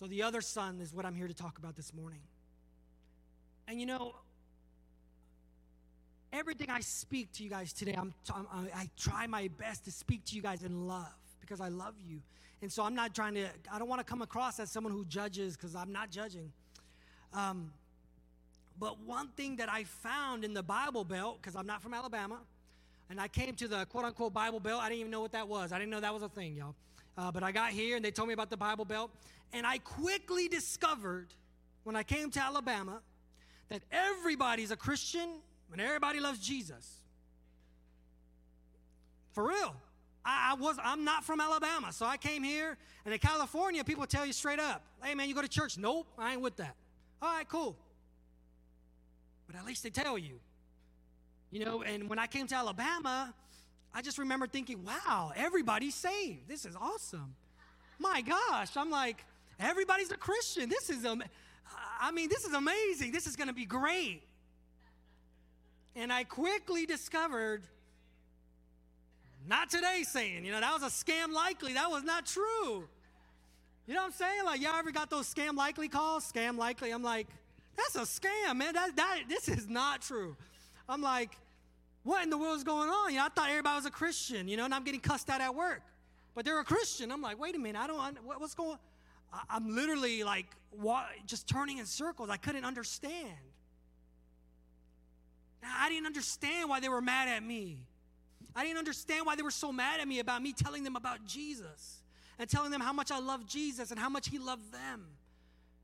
So, 0.00 0.08
the 0.08 0.24
other 0.24 0.40
son 0.40 0.80
is 0.80 0.92
what 0.92 1.06
I'm 1.06 1.14
here 1.14 1.28
to 1.28 1.34
talk 1.34 1.58
about 1.58 1.76
this 1.76 1.94
morning. 1.94 2.22
And 3.68 3.78
you 3.78 3.86
know, 3.86 4.16
everything 6.32 6.68
I 6.68 6.80
speak 6.80 7.30
to 7.34 7.44
you 7.44 7.50
guys 7.50 7.72
today, 7.72 7.94
I'm, 7.96 8.12
I'm, 8.34 8.68
I 8.74 8.90
try 8.98 9.28
my 9.28 9.50
best 9.56 9.84
to 9.84 9.92
speak 9.92 10.24
to 10.24 10.34
you 10.34 10.42
guys 10.42 10.64
in 10.64 10.88
love 10.88 11.14
because 11.40 11.60
I 11.60 11.68
love 11.68 11.94
you. 12.04 12.22
And 12.60 12.72
so 12.72 12.82
I'm 12.82 12.94
not 12.94 13.14
trying 13.14 13.34
to, 13.34 13.46
I 13.72 13.78
don't 13.78 13.88
want 13.88 14.00
to 14.00 14.04
come 14.04 14.22
across 14.22 14.58
as 14.58 14.70
someone 14.70 14.92
who 14.92 15.04
judges 15.04 15.56
because 15.56 15.76
I'm 15.76 15.92
not 15.92 16.10
judging. 16.10 16.52
Um, 17.32 17.72
but 18.80 19.00
one 19.00 19.28
thing 19.28 19.56
that 19.56 19.68
I 19.70 19.84
found 19.84 20.44
in 20.44 20.54
the 20.54 20.62
Bible 20.62 21.04
Belt, 21.04 21.38
because 21.40 21.56
I'm 21.56 21.66
not 21.66 21.82
from 21.82 21.94
Alabama, 21.94 22.38
and 23.10 23.20
I 23.20 23.28
came 23.28 23.54
to 23.54 23.68
the 23.68 23.86
quote 23.86 24.04
unquote 24.04 24.32
Bible 24.32 24.60
Belt, 24.60 24.82
I 24.82 24.88
didn't 24.88 25.00
even 25.00 25.10
know 25.10 25.20
what 25.20 25.32
that 25.32 25.48
was. 25.48 25.72
I 25.72 25.78
didn't 25.78 25.90
know 25.90 26.00
that 26.00 26.12
was 26.12 26.22
a 26.22 26.28
thing, 26.28 26.56
y'all. 26.56 26.74
Uh, 27.16 27.32
but 27.32 27.42
I 27.42 27.52
got 27.52 27.70
here 27.70 27.96
and 27.96 28.04
they 28.04 28.10
told 28.10 28.28
me 28.28 28.34
about 28.34 28.50
the 28.50 28.56
Bible 28.56 28.84
Belt. 28.84 29.10
And 29.52 29.66
I 29.66 29.78
quickly 29.78 30.46
discovered 30.48 31.28
when 31.84 31.96
I 31.96 32.02
came 32.02 32.30
to 32.32 32.40
Alabama 32.40 33.00
that 33.68 33.82
everybody's 33.90 34.70
a 34.70 34.76
Christian 34.76 35.40
and 35.72 35.80
everybody 35.80 36.20
loves 36.20 36.38
Jesus. 36.38 36.98
For 39.32 39.48
real. 39.48 39.74
I, 40.28 40.50
I, 40.50 40.54
was 40.60 40.76
I'm 40.84 41.04
not 41.04 41.24
from 41.24 41.40
Alabama, 41.40 41.90
so 41.90 42.04
I 42.04 42.18
came 42.18 42.42
here, 42.42 42.76
and 43.06 43.14
in 43.14 43.18
California, 43.18 43.82
people 43.82 44.06
tell 44.06 44.26
you 44.26 44.34
straight 44.34 44.60
up, 44.60 44.82
"Hey 45.02 45.14
man, 45.14 45.26
you 45.26 45.34
go 45.34 45.40
to 45.40 45.48
church?" 45.48 45.78
Nope, 45.78 46.06
I 46.18 46.32
ain't 46.32 46.42
with 46.42 46.56
that. 46.56 46.76
All 47.22 47.34
right, 47.34 47.48
cool. 47.48 47.74
But 49.46 49.56
at 49.56 49.64
least 49.64 49.82
they 49.82 49.90
tell 49.90 50.18
you, 50.18 50.38
you 51.50 51.64
know. 51.64 51.82
And 51.82 52.10
when 52.10 52.18
I 52.18 52.26
came 52.26 52.46
to 52.48 52.54
Alabama, 52.54 53.34
I 53.94 54.02
just 54.02 54.18
remember 54.18 54.46
thinking, 54.46 54.84
"Wow, 54.84 55.32
everybody's 55.34 55.94
saved. 55.94 56.46
This 56.46 56.66
is 56.66 56.76
awesome." 56.76 57.34
My 57.98 58.20
gosh, 58.20 58.76
I'm 58.76 58.90
like, 58.90 59.24
everybody's 59.58 60.12
a 60.12 60.16
Christian. 60.16 60.68
This 60.68 60.90
is, 60.90 61.04
um, 61.04 61.24
I 62.00 62.12
mean, 62.12 62.28
this 62.28 62.44
is 62.44 62.52
amazing. 62.52 63.12
This 63.12 63.26
is 63.26 63.34
going 63.34 63.48
to 63.48 63.54
be 63.54 63.64
great. 63.64 64.22
And 65.96 66.12
I 66.12 66.22
quickly 66.22 66.86
discovered 66.86 67.64
not 69.46 69.70
today 69.70 70.02
saying, 70.04 70.44
you 70.44 70.52
know, 70.52 70.60
that 70.60 70.72
was 70.72 70.82
a 70.82 70.86
scam 70.86 71.32
likely. 71.32 71.74
That 71.74 71.90
was 71.90 72.02
not 72.02 72.26
true. 72.26 72.88
You 73.86 73.94
know 73.94 74.00
what 74.00 74.06
I'm 74.06 74.12
saying? 74.12 74.44
Like, 74.44 74.60
y'all 74.60 74.74
ever 74.76 74.90
got 74.90 75.08
those 75.10 75.32
scam 75.32 75.56
likely 75.56 75.88
calls? 75.88 76.30
Scam 76.30 76.58
likely. 76.58 76.90
I'm 76.90 77.02
like, 77.02 77.26
that's 77.76 77.96
a 77.96 78.00
scam, 78.00 78.56
man. 78.56 78.74
That, 78.74 78.96
that, 78.96 79.22
this 79.28 79.48
is 79.48 79.68
not 79.68 80.02
true. 80.02 80.36
I'm 80.88 81.00
like, 81.00 81.38
what 82.02 82.22
in 82.22 82.30
the 82.30 82.38
world 82.38 82.56
is 82.56 82.64
going 82.64 82.88
on? 82.88 83.12
You 83.12 83.18
know, 83.18 83.26
I 83.26 83.28
thought 83.28 83.48
everybody 83.48 83.76
was 83.76 83.86
a 83.86 83.90
Christian, 83.90 84.48
you 84.48 84.56
know, 84.56 84.64
and 84.64 84.74
I'm 84.74 84.84
getting 84.84 85.00
cussed 85.00 85.30
out 85.30 85.40
at 85.40 85.54
work. 85.54 85.82
But 86.34 86.44
they're 86.44 86.60
a 86.60 86.64
Christian. 86.64 87.10
I'm 87.10 87.22
like, 87.22 87.40
wait 87.40 87.54
a 87.54 87.58
minute, 87.58 87.80
I 87.80 87.86
don't, 87.86 87.98
what, 88.24 88.40
what's 88.40 88.54
going 88.54 88.72
on? 88.72 88.78
I'm 89.50 89.74
literally 89.74 90.24
like 90.24 90.46
just 91.26 91.48
turning 91.48 91.78
in 91.78 91.86
circles. 91.86 92.30
I 92.30 92.36
couldn't 92.36 92.64
understand. 92.64 93.34
I 95.62 95.88
didn't 95.88 96.06
understand 96.06 96.68
why 96.68 96.80
they 96.80 96.88
were 96.88 97.00
mad 97.00 97.28
at 97.28 97.42
me. 97.42 97.78
I 98.58 98.64
didn't 98.64 98.78
understand 98.78 99.24
why 99.24 99.36
they 99.36 99.42
were 99.42 99.52
so 99.52 99.70
mad 99.70 100.00
at 100.00 100.08
me 100.08 100.18
about 100.18 100.42
me 100.42 100.52
telling 100.52 100.82
them 100.82 100.96
about 100.96 101.24
Jesus 101.24 102.02
and 102.40 102.50
telling 102.50 102.72
them 102.72 102.80
how 102.80 102.92
much 102.92 103.12
I 103.12 103.20
love 103.20 103.46
Jesus 103.46 103.92
and 103.92 104.00
how 104.00 104.08
much 104.08 104.28
He 104.28 104.40
loved 104.40 104.72
them 104.72 105.06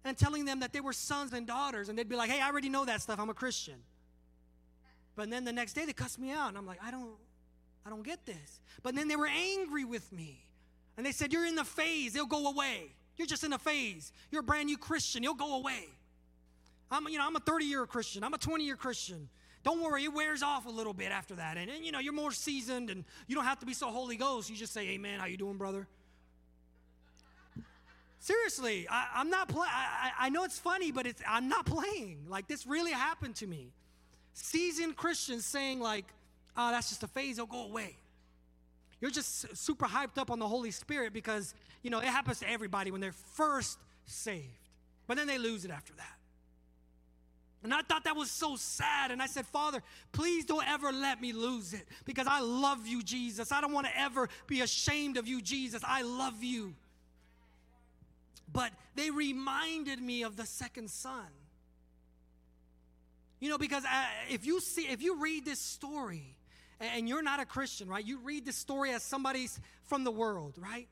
and 0.05 0.19
telling 0.19 0.45
them 0.45 0.59
that 0.59 0.73
they 0.73 0.81
were 0.81 0.93
sons 0.93 1.33
and 1.33 1.47
daughters. 1.47 1.89
And 1.89 1.97
they'd 1.97 2.09
be 2.09 2.17
like, 2.17 2.31
hey, 2.31 2.41
I 2.41 2.51
already 2.51 2.69
know 2.69 2.85
that 2.85 3.01
stuff. 3.01 3.21
I'm 3.21 3.31
a 3.31 3.35
Christian. 3.35 3.77
But 5.15 5.31
then 5.31 5.45
the 5.45 5.53
next 5.53 5.75
day 5.75 5.87
they 5.87 5.93
cussed 5.93 6.19
me 6.19 6.33
out 6.33 6.49
and 6.49 6.59
I'm 6.59 6.67
like, 6.67 6.81
I 6.83 6.91
don't, 6.91 7.15
I 7.87 7.91
don't 7.91 8.03
get 8.03 8.27
this. 8.27 8.61
But 8.83 8.97
then 8.97 9.07
they 9.07 9.15
were 9.15 9.29
angry 9.29 9.85
with 9.85 10.11
me 10.13 10.45
and 10.97 11.07
they 11.07 11.13
said, 11.13 11.33
You're 11.33 11.47
in 11.47 11.55
the 11.55 11.65
phase, 11.65 12.17
it'll 12.17 12.27
go 12.27 12.49
away. 12.49 12.91
You're 13.17 13.29
just 13.29 13.45
in 13.45 13.53
a 13.53 13.59
phase. 13.59 14.11
You're 14.33 14.41
a 14.41 14.45
brand 14.45 14.67
new 14.67 14.79
Christian, 14.79 15.23
it'll 15.23 15.37
go 15.37 15.59
away. 15.59 15.85
I'm, 16.91 17.07
you 17.07 17.19
know, 17.19 17.27
I'm 17.27 17.37
a 17.37 17.41
30 17.41 17.67
year 17.67 17.87
Christian, 17.87 18.25
I'm 18.25 18.35
a 18.35 18.39
20 18.39 18.65
year 18.65 18.75
Christian. 18.75 19.29
Don't 19.65 19.83
worry, 19.83 20.05
it 20.05 20.13
wears 20.13 20.43
off 20.43 20.67
a 20.67 20.71
little 20.71 20.93
bit 20.93 21.11
after 21.11 21.35
that. 21.37 21.57
And, 21.57 21.71
and 21.71 21.85
you 21.85 21.91
know, 21.91 21.99
you're 21.99 22.13
more 22.13 22.33
seasoned 22.33 22.91
and 22.91 23.05
you 23.27 23.35
don't 23.35 23.47
have 23.47 23.59
to 23.61 23.67
be 23.67 23.73
so 23.73 23.91
Holy 23.91 24.17
Ghost. 24.17 24.51
You 24.51 24.57
just 24.57 24.75
say, 24.75 24.91
Amen, 24.91 25.19
how 25.19 25.27
you 25.27 25.39
doing, 25.39 25.57
brother? 25.57 25.89
Seriously, 28.21 28.87
I, 28.89 29.21
am 29.21 29.29
not 29.29 29.49
playing. 29.49 29.71
I, 29.71 30.13
I 30.19 30.29
know 30.31 30.45
it's 30.45 30.59
funny, 30.59 30.93
but 30.93 31.07
it's, 31.07 31.21
I'm 31.29 31.49
not 31.49 31.67
playing. 31.67 32.25
Like, 32.29 32.47
this 32.47 32.67
really 32.67 32.93
happened 32.93 33.37
to 33.37 33.47
me. 33.47 33.73
Seasoned 34.33 34.97
Christians 34.97 35.45
saying, 35.45 35.81
like, 35.81 36.07
oh, 36.57 36.71
that's 36.71 36.89
just 36.89 37.03
a 37.03 37.07
phase, 37.07 37.37
it'll 37.37 37.47
go 37.47 37.65
away. 37.65 37.97
You're 39.01 39.11
just 39.11 39.55
super 39.57 39.85
hyped 39.85 40.17
up 40.17 40.31
on 40.31 40.39
the 40.39 40.49
Holy 40.49 40.71
Spirit 40.71 41.13
because, 41.13 41.55
you 41.83 41.91
know, 41.91 41.99
it 41.99 42.07
happens 42.07 42.41
to 42.41 42.51
everybody 42.51 42.91
when 42.91 43.03
they're 43.03 43.13
first 43.13 43.79
saved. 44.07 44.71
But 45.07 45.19
then 45.19 45.27
they 45.27 45.37
lose 45.37 45.67
it 45.67 45.71
after 45.71 45.93
that. 45.95 46.17
And 47.65 47.73
I 47.73 47.81
thought 47.81 48.05
that 48.05 48.15
was 48.15 48.31
so 48.31 48.57
sad. 48.57 49.11
And 49.11 49.23
I 49.23 49.27
said, 49.27 49.47
Father, 49.47 49.83
please 50.13 50.45
don't 50.45 50.69
ever 50.69 50.93
let 50.93 51.21
me 51.21 51.33
lose 51.33 51.73
it 51.73 51.89
because 52.05 52.27
I 52.27 52.41
love 52.41 52.87
you, 52.87 53.03
Jesus. 53.03 53.51
I 53.51 53.63
don't 53.63 53.73
want 53.73 53.87
to 53.87 53.99
ever 53.99 54.29
be 54.47 54.61
ashamed 54.61 55.17
of 55.17 55.27
you, 55.27 55.41
Jesus. 55.41 55.83
I 55.83 56.03
love 56.03 56.45
you. 56.45 56.75
But 58.53 58.71
they 58.95 59.11
reminded 59.11 59.99
me 59.99 60.25
of 60.25 60.37
the 60.37 60.45
second 60.45 60.91
son. 60.91 61.27
You 63.41 63.49
know, 63.49 63.59
because 63.59 63.85
uh, 63.85 64.05
if 64.31 64.45
you 64.45 64.61
see, 64.61 64.83
if 64.83 65.03
you 65.03 65.21
read 65.21 65.47
this 65.47 65.59
story, 65.59 66.37
and 66.81 67.09
you're 67.09 67.23
not 67.23 67.41
a 67.41 67.47
Christian, 67.47 67.89
right? 67.89 68.05
You 68.05 68.19
read 68.19 68.45
this 68.45 68.57
story 68.57 68.93
as 68.93 69.03
somebody's 69.03 69.59
from 69.85 70.05
the 70.05 70.11
world, 70.11 70.55
right? 70.59 70.87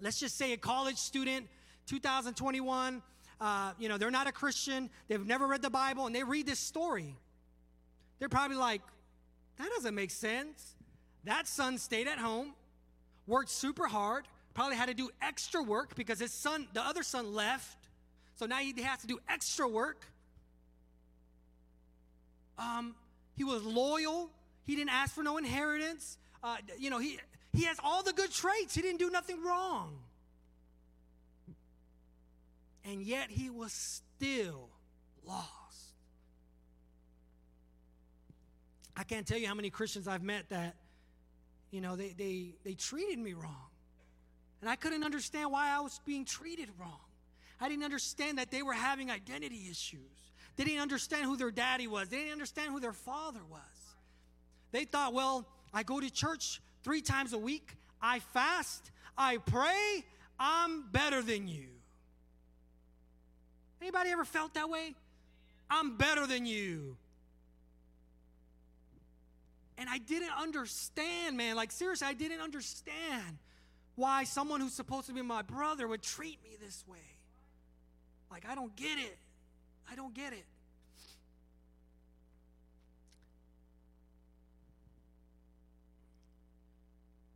Let's 0.00 0.18
just 0.18 0.38
say 0.38 0.54
a 0.54 0.56
college 0.56 0.96
student, 0.96 1.46
2021 1.86 3.02
uh, 3.40 3.72
you 3.78 3.88
know, 3.88 3.98
they're 3.98 4.10
not 4.10 4.26
a 4.26 4.32
Christian, 4.32 4.90
they've 5.08 5.24
never 5.26 5.46
read 5.46 5.62
the 5.62 5.70
Bible, 5.70 6.06
and 6.06 6.14
they 6.14 6.24
read 6.24 6.46
this 6.46 6.58
story. 6.58 7.14
They're 8.18 8.28
probably 8.28 8.56
like, 8.56 8.82
that 9.58 9.68
doesn't 9.76 9.94
make 9.94 10.10
sense. 10.10 10.74
That 11.24 11.46
son 11.46 11.78
stayed 11.78 12.08
at 12.08 12.18
home, 12.18 12.54
worked 13.26 13.50
super 13.50 13.86
hard, 13.86 14.26
probably 14.52 14.76
had 14.76 14.86
to 14.86 14.94
do 14.94 15.10
extra 15.20 15.62
work 15.62 15.94
because 15.94 16.20
his 16.20 16.32
son, 16.32 16.68
the 16.72 16.82
other 16.82 17.02
son, 17.02 17.34
left. 17.34 17.76
So 18.36 18.46
now 18.46 18.58
he 18.58 18.80
has 18.82 19.00
to 19.00 19.06
do 19.06 19.18
extra 19.28 19.68
work. 19.68 20.06
Um, 22.58 22.94
he 23.36 23.44
was 23.44 23.62
loyal. 23.64 24.30
He 24.64 24.76
didn't 24.76 24.90
ask 24.90 25.14
for 25.14 25.22
no 25.22 25.38
inheritance. 25.38 26.18
Uh, 26.42 26.56
you 26.78 26.90
know, 26.90 26.98
he, 26.98 27.18
he 27.52 27.64
has 27.64 27.78
all 27.82 28.02
the 28.02 28.12
good 28.12 28.30
traits. 28.30 28.74
He 28.74 28.82
didn't 28.82 28.98
do 28.98 29.10
nothing 29.10 29.42
wrong 29.42 29.98
and 32.84 33.02
yet 33.02 33.30
he 33.30 33.50
was 33.50 33.72
still 33.72 34.68
lost. 35.26 35.48
I 38.96 39.02
can't 39.02 39.26
tell 39.26 39.38
you 39.38 39.48
how 39.48 39.54
many 39.54 39.70
Christians 39.70 40.06
I've 40.06 40.22
met 40.22 40.48
that, 40.50 40.76
you 41.70 41.80
know, 41.80 41.96
they, 41.96 42.14
they, 42.16 42.54
they 42.64 42.74
treated 42.74 43.18
me 43.18 43.32
wrong. 43.32 43.70
And 44.60 44.70
I 44.70 44.76
couldn't 44.76 45.02
understand 45.02 45.50
why 45.50 45.70
I 45.70 45.80
was 45.80 46.00
being 46.06 46.24
treated 46.24 46.68
wrong. 46.78 47.00
I 47.60 47.68
didn't 47.68 47.84
understand 47.84 48.38
that 48.38 48.50
they 48.50 48.62
were 48.62 48.72
having 48.72 49.10
identity 49.10 49.68
issues. 49.70 50.00
They 50.56 50.64
didn't 50.64 50.82
understand 50.82 51.24
who 51.24 51.36
their 51.36 51.50
daddy 51.50 51.86
was, 51.86 52.08
they 52.08 52.18
didn't 52.18 52.32
understand 52.32 52.72
who 52.72 52.80
their 52.80 52.92
father 52.92 53.40
was. 53.50 53.60
They 54.70 54.84
thought, 54.84 55.12
well, 55.12 55.46
I 55.72 55.82
go 55.82 56.00
to 56.00 56.10
church 56.10 56.60
three 56.82 57.00
times 57.00 57.32
a 57.32 57.38
week, 57.38 57.76
I 58.00 58.20
fast, 58.20 58.90
I 59.16 59.38
pray, 59.38 60.04
I'm 60.38 60.90
better 60.90 61.22
than 61.22 61.48
you. 61.48 61.73
Anybody 63.80 64.10
ever 64.10 64.24
felt 64.24 64.54
that 64.54 64.68
way? 64.68 64.94
I'm 65.70 65.96
better 65.96 66.26
than 66.26 66.46
you. 66.46 66.96
And 69.76 69.88
I 69.88 69.98
didn't 69.98 70.32
understand, 70.38 71.36
man. 71.36 71.56
Like, 71.56 71.72
seriously, 71.72 72.06
I 72.06 72.14
didn't 72.14 72.40
understand 72.40 73.38
why 73.96 74.24
someone 74.24 74.60
who's 74.60 74.72
supposed 74.72 75.06
to 75.06 75.12
be 75.12 75.22
my 75.22 75.42
brother 75.42 75.86
would 75.88 76.02
treat 76.02 76.42
me 76.42 76.56
this 76.60 76.84
way. 76.86 76.98
Like, 78.30 78.46
I 78.48 78.54
don't 78.54 78.74
get 78.76 78.98
it. 78.98 79.18
I 79.90 79.94
don't 79.94 80.14
get 80.14 80.32
it. 80.32 80.44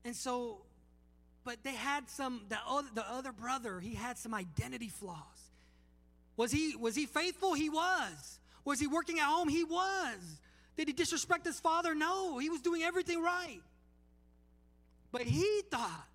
And 0.05 0.17
so, 0.17 0.63
but 1.45 1.63
they 1.63 1.75
had 1.75 2.09
some, 2.09 2.43
the 2.49 2.59
other, 2.67 2.89
the 2.95 3.11
other 3.11 3.33
brother, 3.33 3.79
he 3.79 3.95
had 3.95 4.17
some 4.17 4.33
identity 4.33 4.89
flaws. 4.89 5.17
Was 6.39 6.53
he, 6.53 6.77
was 6.77 6.95
he 6.95 7.05
faithful? 7.05 7.53
He 7.53 7.69
was. 7.69 8.39
Was 8.65 8.79
he 8.79 8.87
working 8.87 9.19
at 9.19 9.27
home? 9.27 9.49
He 9.49 9.65
was. 9.65 10.39
Did 10.77 10.87
he 10.87 10.95
disrespect 10.95 11.45
his 11.45 11.59
father? 11.59 11.97
No, 11.97 12.39
he 12.39 12.49
was 12.49 12.61
doing 12.61 12.85
everything 12.85 13.21
right. 13.21 13.61
But 15.11 15.23
he 15.23 15.63
thought 15.69 16.07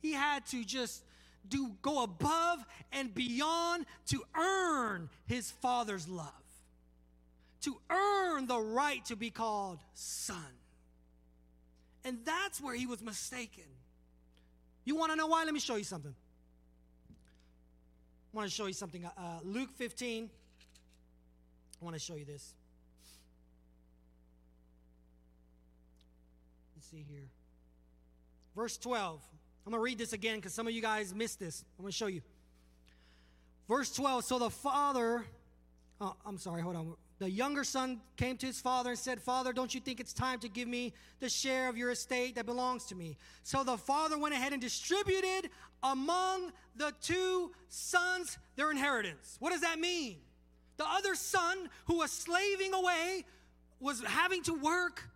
he 0.00 0.12
had 0.12 0.44
to 0.48 0.64
just 0.64 1.02
do 1.48 1.72
go 1.80 2.02
above 2.02 2.58
and 2.92 3.14
beyond 3.14 3.86
to 4.08 4.22
earn 4.36 5.08
his 5.24 5.50
father's 5.50 6.06
love. 6.06 6.28
To 7.62 7.76
earn 7.88 8.46
the 8.46 8.60
right 8.60 9.02
to 9.06 9.16
be 9.16 9.30
called 9.30 9.78
son. 9.94 10.36
And 12.04 12.18
that's 12.24 12.60
where 12.60 12.74
he 12.74 12.84
was 12.84 13.00
mistaken. 13.00 13.64
You 14.84 14.96
want 14.96 15.12
to 15.12 15.16
know 15.16 15.28
why? 15.28 15.44
Let 15.44 15.54
me 15.54 15.60
show 15.60 15.76
you 15.76 15.84
something. 15.84 16.14
I 18.32 18.36
want 18.36 18.48
to 18.48 18.54
show 18.54 18.66
you 18.66 18.72
something. 18.72 19.04
Uh, 19.04 19.10
Luke 19.44 19.70
15. 19.76 20.30
I 21.80 21.84
want 21.84 21.94
to 21.94 22.00
show 22.00 22.14
you 22.14 22.24
this. 22.24 22.54
Let's 26.74 26.88
see 26.88 27.04
here. 27.10 27.28
Verse 28.56 28.78
12. 28.78 29.20
I'm 29.66 29.72
going 29.72 29.80
to 29.80 29.84
read 29.84 29.98
this 29.98 30.14
again 30.14 30.36
because 30.36 30.54
some 30.54 30.66
of 30.66 30.72
you 30.72 30.80
guys 30.80 31.14
missed 31.14 31.40
this. 31.40 31.64
I'm 31.78 31.82
going 31.82 31.92
to 31.92 31.96
show 31.96 32.06
you. 32.06 32.22
Verse 33.68 33.94
12. 33.94 34.24
So 34.24 34.38
the 34.38 34.50
father, 34.50 35.24
oh, 36.00 36.14
I'm 36.24 36.38
sorry, 36.38 36.62
hold 36.62 36.76
on. 36.76 36.94
The 37.22 37.30
younger 37.30 37.62
son 37.62 38.00
came 38.16 38.36
to 38.38 38.46
his 38.46 38.60
father 38.60 38.90
and 38.90 38.98
said, 38.98 39.22
Father, 39.22 39.52
don't 39.52 39.72
you 39.72 39.80
think 39.80 40.00
it's 40.00 40.12
time 40.12 40.40
to 40.40 40.48
give 40.48 40.66
me 40.66 40.92
the 41.20 41.28
share 41.28 41.68
of 41.68 41.76
your 41.76 41.92
estate 41.92 42.34
that 42.34 42.46
belongs 42.46 42.86
to 42.86 42.96
me? 42.96 43.16
So 43.44 43.62
the 43.62 43.76
father 43.76 44.18
went 44.18 44.34
ahead 44.34 44.52
and 44.52 44.60
distributed 44.60 45.48
among 45.84 46.50
the 46.74 46.92
two 47.00 47.52
sons 47.68 48.38
their 48.56 48.72
inheritance. 48.72 49.36
What 49.38 49.52
does 49.52 49.60
that 49.60 49.78
mean? 49.78 50.16
The 50.78 50.84
other 50.84 51.14
son 51.14 51.68
who 51.84 51.98
was 51.98 52.10
slaving 52.10 52.74
away 52.74 53.24
was 53.78 54.02
having 54.02 54.42
to 54.42 54.54
work. 54.54 55.08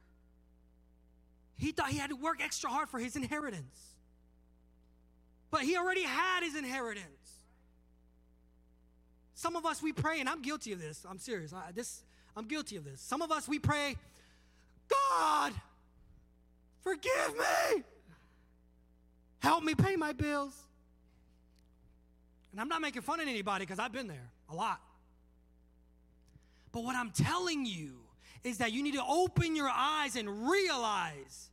He 1.56 1.72
thought 1.72 1.88
he 1.88 1.98
had 1.98 2.10
to 2.10 2.16
work 2.16 2.40
extra 2.40 2.70
hard 2.70 2.88
for 2.88 3.00
his 3.00 3.16
inheritance. 3.16 3.96
But 5.50 5.62
he 5.62 5.76
already 5.76 6.04
had 6.04 6.44
his 6.44 6.54
inheritance. 6.54 7.15
Some 9.36 9.54
of 9.54 9.66
us, 9.66 9.82
we 9.82 9.92
pray, 9.92 10.18
and 10.18 10.28
I'm 10.28 10.40
guilty 10.40 10.72
of 10.72 10.80
this. 10.80 11.04
I'm 11.08 11.18
serious. 11.18 11.52
I, 11.52 11.70
this, 11.72 12.02
I'm 12.34 12.48
guilty 12.48 12.76
of 12.76 12.84
this. 12.84 13.02
Some 13.02 13.20
of 13.20 13.30
us, 13.30 13.46
we 13.46 13.58
pray, 13.58 13.94
God, 14.88 15.52
forgive 16.82 17.34
me. 17.38 17.82
Help 19.40 19.62
me 19.62 19.74
pay 19.74 19.94
my 19.94 20.14
bills. 20.14 20.54
And 22.50 22.60
I'm 22.60 22.68
not 22.68 22.80
making 22.80 23.02
fun 23.02 23.20
of 23.20 23.28
anybody 23.28 23.66
because 23.66 23.78
I've 23.78 23.92
been 23.92 24.08
there 24.08 24.30
a 24.50 24.54
lot. 24.54 24.80
But 26.72 26.84
what 26.84 26.96
I'm 26.96 27.10
telling 27.10 27.66
you 27.66 27.98
is 28.42 28.58
that 28.58 28.72
you 28.72 28.82
need 28.82 28.94
to 28.94 29.04
open 29.06 29.54
your 29.54 29.70
eyes 29.70 30.16
and 30.16 30.48
realize 30.48 31.50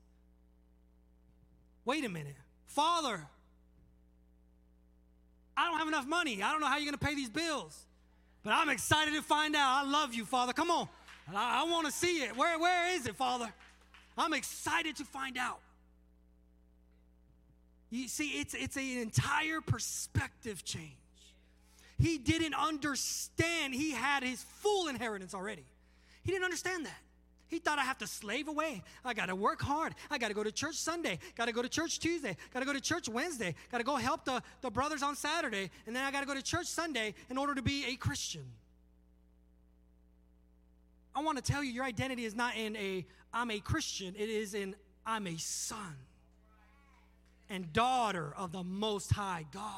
wait 1.84 2.06
a 2.06 2.10
minute, 2.10 2.38
Father, 2.66 3.28
I 5.56 5.70
don't 5.70 5.78
have 5.78 5.88
enough 5.88 6.08
money. 6.08 6.42
I 6.42 6.52
don't 6.52 6.62
know 6.62 6.68
how 6.68 6.78
you're 6.78 6.92
going 6.92 6.98
to 6.98 7.06
pay 7.06 7.16
these 7.16 7.30
bills. 7.30 7.86
But 8.44 8.54
I'm 8.54 8.70
excited 8.70 9.14
to 9.14 9.22
find 9.22 9.56
out. 9.56 9.86
I 9.86 9.90
love 9.90 10.14
you, 10.14 10.26
Father. 10.26 10.54
Come 10.54 10.72
on. 10.72 10.88
I, 11.34 11.62
I 11.62 11.72
want 11.72 11.86
to 11.86 11.92
see 11.92 12.24
it. 12.24 12.36
Where, 12.36 12.60
where 12.60 12.94
is 12.96 13.06
it, 13.06 13.16
Father? 13.16 13.52
I'm 14.18 14.34
excited 14.34 14.98
to 14.98 15.06
find 15.06 15.38
out. 15.38 15.60
You 17.90 18.08
see, 18.08 18.40
it's, 18.40 18.54
it's 18.54 18.76
an 18.76 18.98
entire 18.98 19.62
perspective 19.62 20.64
change. 20.64 20.92
He 22.00 22.18
didn't 22.18 22.56
understand 22.56 23.74
he 23.74 23.92
had 23.92 24.24
his 24.24 24.42
full 24.42 24.88
inheritance 24.88 25.34
already. 25.34 25.64
He 26.24 26.32
didn't 26.32 26.44
understand 26.44 26.86
that. 26.86 27.03
He 27.54 27.60
thought 27.60 27.78
I 27.78 27.84
have 27.84 28.00
to 28.00 28.08
slave 28.08 28.48
away. 28.48 28.82
I 29.06 29.14
got 29.14 29.28
to 29.28 29.36
work 29.36 29.62
hard. 29.62 29.94
I 30.10 30.18
got 30.18 30.30
to 30.30 30.34
go 30.34 30.44
to 30.44 30.52
church 30.52 30.74
Sunday. 30.74 31.20
Got 31.36 31.46
to 31.46 31.52
go 31.52 31.62
to 31.62 31.70
church 31.70 32.00
Tuesday. 32.00 32.36
Got 32.52 32.62
to 32.62 32.66
go 32.66 32.74
to 32.74 32.82
church 32.82 33.08
Wednesday. 33.08 33.54
Got 33.72 33.78
to 33.78 33.84
go 33.84 33.96
help 33.96 34.26
the, 34.26 34.42
the 34.62 34.72
brothers 34.72 35.04
on 35.04 35.16
Saturday. 35.16 35.70
And 35.86 35.96
then 35.96 36.04
I 36.04 36.10
got 36.10 36.22
to 36.22 36.26
go 36.26 36.34
to 36.34 36.42
church 36.42 36.66
Sunday 36.66 37.14
in 37.30 37.38
order 37.38 37.54
to 37.54 37.62
be 37.62 37.86
a 37.90 37.96
Christian. 37.96 38.44
I 41.16 41.22
want 41.22 41.38
to 41.38 41.44
tell 41.44 41.64
you 41.64 41.72
your 41.72 41.84
identity 41.84 42.26
is 42.26 42.34
not 42.34 42.58
in 42.58 42.76
a 42.76 43.06
I'm 43.32 43.52
a 43.52 43.60
Christian, 43.60 44.16
it 44.18 44.30
is 44.30 44.56
in 44.56 44.76
I'm 45.06 45.28
a 45.28 45.38
son 45.38 45.96
and 47.52 47.72
daughter 47.72 48.34
of 48.36 48.52
the 48.52 48.64
Most 48.64 49.12
High 49.12 49.46
God. 49.54 49.74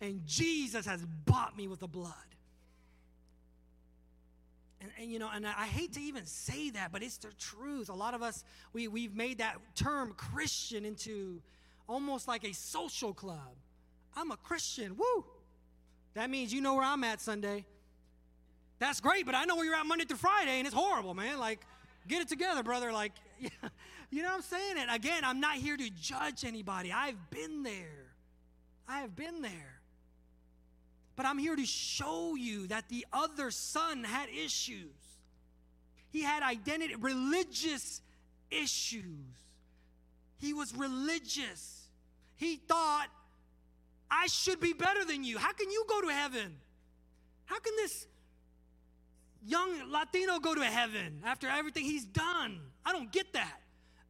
And 0.00 0.24
Jesus 0.26 0.86
has 0.86 1.04
bought 1.26 1.56
me 1.56 1.66
with 1.66 1.80
the 1.80 1.88
blood. 1.88 2.12
And, 4.84 4.92
and, 5.00 5.10
you 5.10 5.18
know, 5.18 5.30
and 5.32 5.46
I 5.46 5.64
hate 5.64 5.94
to 5.94 6.00
even 6.00 6.26
say 6.26 6.68
that, 6.70 6.92
but 6.92 7.02
it's 7.02 7.16
the 7.16 7.32
truth. 7.38 7.88
A 7.88 7.94
lot 7.94 8.12
of 8.12 8.22
us, 8.22 8.44
we, 8.74 8.86
we've 8.86 9.16
made 9.16 9.38
that 9.38 9.56
term 9.74 10.12
Christian 10.14 10.84
into 10.84 11.40
almost 11.88 12.28
like 12.28 12.44
a 12.44 12.52
social 12.52 13.14
club. 13.14 13.56
I'm 14.14 14.30
a 14.30 14.36
Christian, 14.36 14.94
woo! 14.98 15.24
That 16.12 16.28
means 16.28 16.52
you 16.52 16.60
know 16.60 16.74
where 16.74 16.84
I'm 16.84 17.02
at 17.02 17.22
Sunday. 17.22 17.64
That's 18.78 19.00
great, 19.00 19.24
but 19.24 19.34
I 19.34 19.46
know 19.46 19.56
where 19.56 19.64
you're 19.64 19.74
at 19.74 19.86
Monday 19.86 20.04
through 20.04 20.18
Friday, 20.18 20.58
and 20.58 20.66
it's 20.66 20.76
horrible, 20.76 21.14
man. 21.14 21.38
Like, 21.38 21.60
get 22.06 22.20
it 22.20 22.28
together, 22.28 22.62
brother. 22.62 22.92
Like, 22.92 23.12
you 24.10 24.22
know 24.22 24.28
what 24.28 24.34
I'm 24.34 24.42
saying? 24.42 24.76
And 24.78 24.90
again, 24.90 25.24
I'm 25.24 25.40
not 25.40 25.54
here 25.54 25.78
to 25.78 25.90
judge 25.98 26.44
anybody. 26.44 26.92
I've 26.92 27.30
been 27.30 27.62
there. 27.62 28.12
I 28.86 29.00
have 29.00 29.16
been 29.16 29.40
there. 29.40 29.73
But 31.16 31.26
I'm 31.26 31.38
here 31.38 31.54
to 31.54 31.66
show 31.66 32.34
you 32.34 32.66
that 32.68 32.88
the 32.88 33.06
other 33.12 33.50
son 33.50 34.04
had 34.04 34.28
issues. 34.28 34.92
He 36.10 36.22
had 36.22 36.42
identity, 36.42 36.94
religious 36.96 38.00
issues. 38.50 39.04
He 40.38 40.52
was 40.52 40.74
religious. 40.74 41.88
He 42.36 42.56
thought, 42.56 43.08
I 44.10 44.26
should 44.26 44.60
be 44.60 44.72
better 44.72 45.04
than 45.04 45.24
you. 45.24 45.38
How 45.38 45.52
can 45.52 45.70
you 45.70 45.84
go 45.88 46.02
to 46.02 46.08
heaven? 46.08 46.56
How 47.46 47.58
can 47.58 47.74
this 47.76 48.06
young 49.46 49.90
Latino 49.90 50.38
go 50.38 50.54
to 50.54 50.64
heaven 50.64 51.20
after 51.24 51.48
everything 51.48 51.84
he's 51.84 52.04
done? 52.04 52.60
I 52.84 52.92
don't 52.92 53.12
get 53.12 53.32
that. 53.32 53.60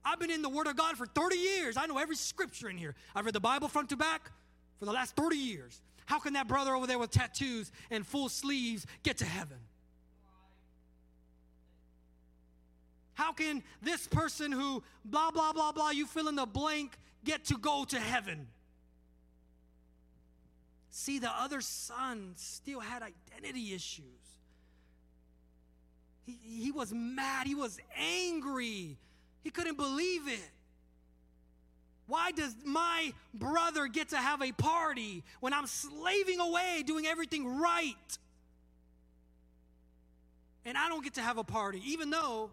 I've 0.05 0.19
been 0.19 0.31
in 0.31 0.43
the 0.43 0.49
Word 0.49 0.67
of 0.67 0.77
God 0.77 0.97
for 0.97 1.07
30 1.07 1.37
years. 1.37 1.77
I 1.77 1.87
know 1.87 1.99
every 1.99 2.17
scripture 2.17 2.69
in 2.69 2.77
here. 2.77 2.95
I've 3.15 3.25
read 3.25 3.35
the 3.35 3.41
Bible 3.41 3.69
front 3.69 3.89
to 3.91 3.97
back 3.97 4.31
for 4.79 4.85
the 4.85 4.93
last 4.93 5.17
30 5.17 5.37
years. 5.37 5.81
How 6.07 6.19
can 6.19 6.35
that 6.35 6.49
brother 6.49 6.75
over 6.75 6.87
there 6.87 6.99
with 6.99 7.11
tattoos 7.11 7.73
and 7.91 8.07
full 8.07 8.29
sleeves 8.29 8.87
get 9.03 9.19
to 9.19 9.25
heaven? 9.25 9.59
How 13.15 13.33
can 13.33 13.63
this 13.81 14.07
person 14.07 14.53
who 14.53 14.83
blah, 15.05 15.31
blah, 15.31 15.53
blah, 15.53 15.73
blah, 15.73 15.91
you 15.91 16.07
fill 16.07 16.29
in 16.29 16.35
the 16.35 16.47
blank, 16.47 16.99
get 17.25 17.45
to 17.47 17.57
go 17.57 17.85
to 17.85 17.99
heaven? 17.99 18.49
See, 20.91 21.19
the 21.19 21.31
other 21.31 21.61
son 21.61 22.35
still 22.37 22.81
had 22.81 23.03
identity 23.03 23.73
issues. 23.73 24.05
He, 26.25 26.39
he 26.43 26.71
was 26.71 26.93
mad, 26.93 27.47
he 27.47 27.55
was 27.55 27.79
angry, 27.97 28.99
he 29.43 29.51
couldn't 29.51 29.77
believe 29.77 30.29
it. 30.29 30.51
Why 32.07 32.33
does 32.33 32.55
my 32.65 33.13
brother 33.33 33.87
get 33.87 34.11
to 34.11 34.17
have 34.17 34.43
a 34.43 34.53
party 34.53 35.23
when 35.41 35.53
I'm 35.55 35.67
slaving 35.67 36.41
away 36.41 36.83
doing 36.87 37.07
everything 37.07 37.59
right? 37.59 38.19
And 40.67 40.77
I 40.77 40.89
don't 40.89 41.03
get 41.03 41.15
to 41.15 41.23
have 41.23 41.39
a 41.39 41.45
party, 41.45 41.83
even 41.87 42.11
though 42.11 42.51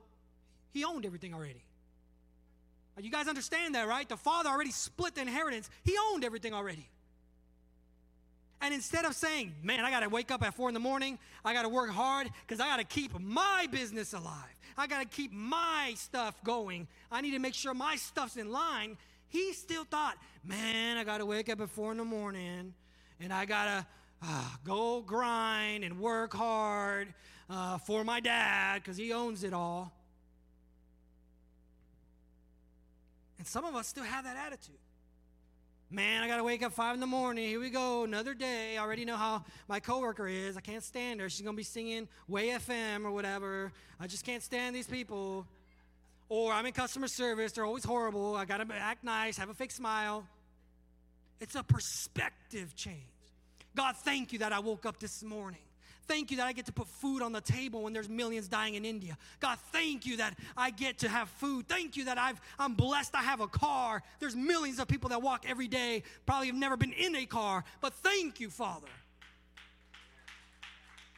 he 0.72 0.84
owned 0.84 1.06
everything 1.06 1.34
already. 1.34 1.64
You 2.99 3.10
guys 3.10 3.28
understand 3.28 3.76
that, 3.76 3.88
right? 3.88 4.07
The 4.07 4.18
father 4.18 4.49
already 4.49 4.72
split 4.72 5.15
the 5.15 5.22
inheritance, 5.22 5.69
he 5.84 5.95
owned 6.11 6.23
everything 6.23 6.53
already. 6.53 6.88
And 8.64 8.76
instead 8.76 9.06
of 9.06 9.15
saying, 9.15 9.56
man, 9.64 9.84
I 9.84 9.90
got 9.90 10.02
to 10.02 10.10
wake 10.10 10.30
up 10.30 10.44
at 10.44 10.53
four 10.53 10.68
in 10.69 10.76
the 10.76 10.80
morning, 10.80 11.18
I 11.44 11.53
got 11.53 11.64
to 11.64 11.69
work 11.69 11.90
hard 11.90 12.30
because 12.45 12.60
I 12.60 12.68
got 12.68 12.78
to 12.78 12.84
keep 12.84 13.19
my 13.19 13.68
business 13.72 14.14
alive, 14.14 14.56
I 14.78 14.86
got 14.86 15.02
to 15.02 15.07
keep 15.07 15.32
my 15.32 15.94
stuff 15.95 16.41
going, 16.44 16.88
I 17.11 17.22
need 17.22 17.32
to 17.32 17.40
make 17.40 17.56
sure 17.56 17.73
my 17.73 17.95
stuff's 17.95 18.38
in 18.38 18.52
line. 18.52 18.98
He 19.32 19.53
still 19.53 19.86
thought, 19.86 20.18
man, 20.44 20.98
I 20.98 21.03
got 21.03 21.18
to 21.18 21.26
wake 21.26 21.49
up 21.49 21.62
at 21.62 21.70
four 21.70 21.91
in 21.91 21.98
the 21.98 22.06
morning 22.06 22.74
and 23.20 23.34
I 23.34 23.45
got 23.45 23.66
to 23.66 23.86
uh, 24.24 24.49
go 24.64 25.02
grind 25.02 25.84
and 25.84 25.99
work 25.99 26.34
hard 26.34 27.14
uh, 27.49 27.78
for 27.80 28.03
my 28.03 28.20
dad 28.20 28.84
because 28.84 28.98
he 28.98 29.14
owns 29.14 29.44
it 29.44 29.53
all. 29.53 29.94
And 33.38 33.48
some 33.48 33.64
of 33.64 33.74
us 33.74 33.88
still 33.88 34.03
have 34.03 34.26
that 34.26 34.38
attitude. 34.38 34.76
Man, 35.90 36.24
I 36.24 36.28
gotta 36.28 36.44
wake 36.44 36.64
up 36.64 36.72
five 36.72 36.94
in 36.94 37.02
the 37.02 37.08
morning. 37.08 37.49
Here 37.49 37.60
we 37.60 37.70
go, 37.70 38.06
another 38.06 38.34
day. 38.34 38.78
I 38.78 38.82
already 38.82 39.03
know 39.03 39.18
how 39.18 39.44
my 39.68 39.82
coworker 39.82 40.26
is. 40.26 40.56
I 40.56 40.62
can't 40.62 40.84
stand 40.84 41.20
her. 41.20 41.30
She's 41.30 41.41
gonna 41.41 41.58
be 41.58 41.64
singing 41.64 42.08
Way 42.30 42.49
FM 42.49 43.03
or 43.03 43.12
whatever. 43.12 43.74
I 43.99 44.08
just 44.08 44.24
can't 44.24 44.41
stand 44.41 44.74
these 44.74 44.88
people. 44.88 45.45
Or 46.32 46.53
I'm 46.53 46.66
in 46.66 46.72
customer 46.72 47.10
service. 47.10 47.52
They're 47.52 47.66
always 47.66 47.84
horrible. 47.84 48.38
I 48.38 48.45
gotta 48.45 48.66
act 48.74 49.03
nice, 49.03 49.38
have 49.38 49.49
a 49.49 49.53
fake 49.53 49.72
smile. 49.72 50.26
It's 51.41 51.56
a 51.56 51.64
perspective 51.64 52.74
change. 52.74 52.95
God, 53.76 53.98
thank 53.98 54.32
you 54.32 54.40
that 54.40 54.53
I 54.53 54.60
woke 54.60 54.86
up 54.86 54.98
this 54.98 55.24
morning. 55.24 55.60
Thank 56.08 56.32
you 56.32 56.38
that 56.38 56.48
I 56.48 56.53
get 56.53 56.68
to 56.68 56.72
put 56.72 56.88
food 56.88 57.22
on 57.22 57.34
the 57.34 57.41
table 57.41 57.84
when 57.84 57.91
there's 57.91 58.08
millions 58.08 58.48
dying 58.48 58.76
in 58.76 58.86
India. 58.86 59.18
God, 59.41 59.58
thank 59.74 60.06
you 60.06 60.18
that 60.18 60.38
I 60.56 60.70
get 60.70 60.99
to 60.99 61.10
have 61.10 61.28
food. 61.28 61.68
Thank 61.68 61.98
you 61.98 62.06
that 62.06 62.18
I've, 62.18 62.40
I'm 62.58 62.76
blessed 62.76 63.14
I 63.14 63.24
have 63.24 63.41
a 63.41 63.48
car. 63.48 64.02
There's 64.22 64.36
millions 64.36 64.80
of 64.80 64.88
people 64.88 65.10
that 65.10 65.22
walk 65.22 65.44
every 65.45 65.68
day, 65.68 66.03
probably 66.26 66.48
have 66.48 66.56
never 66.56 66.78
been 66.78 66.94
in 66.94 67.14
a 67.14 67.26
car, 67.26 67.66
but 67.82 67.94
thank 67.95 68.40
you, 68.40 68.49
Father. 68.49 68.88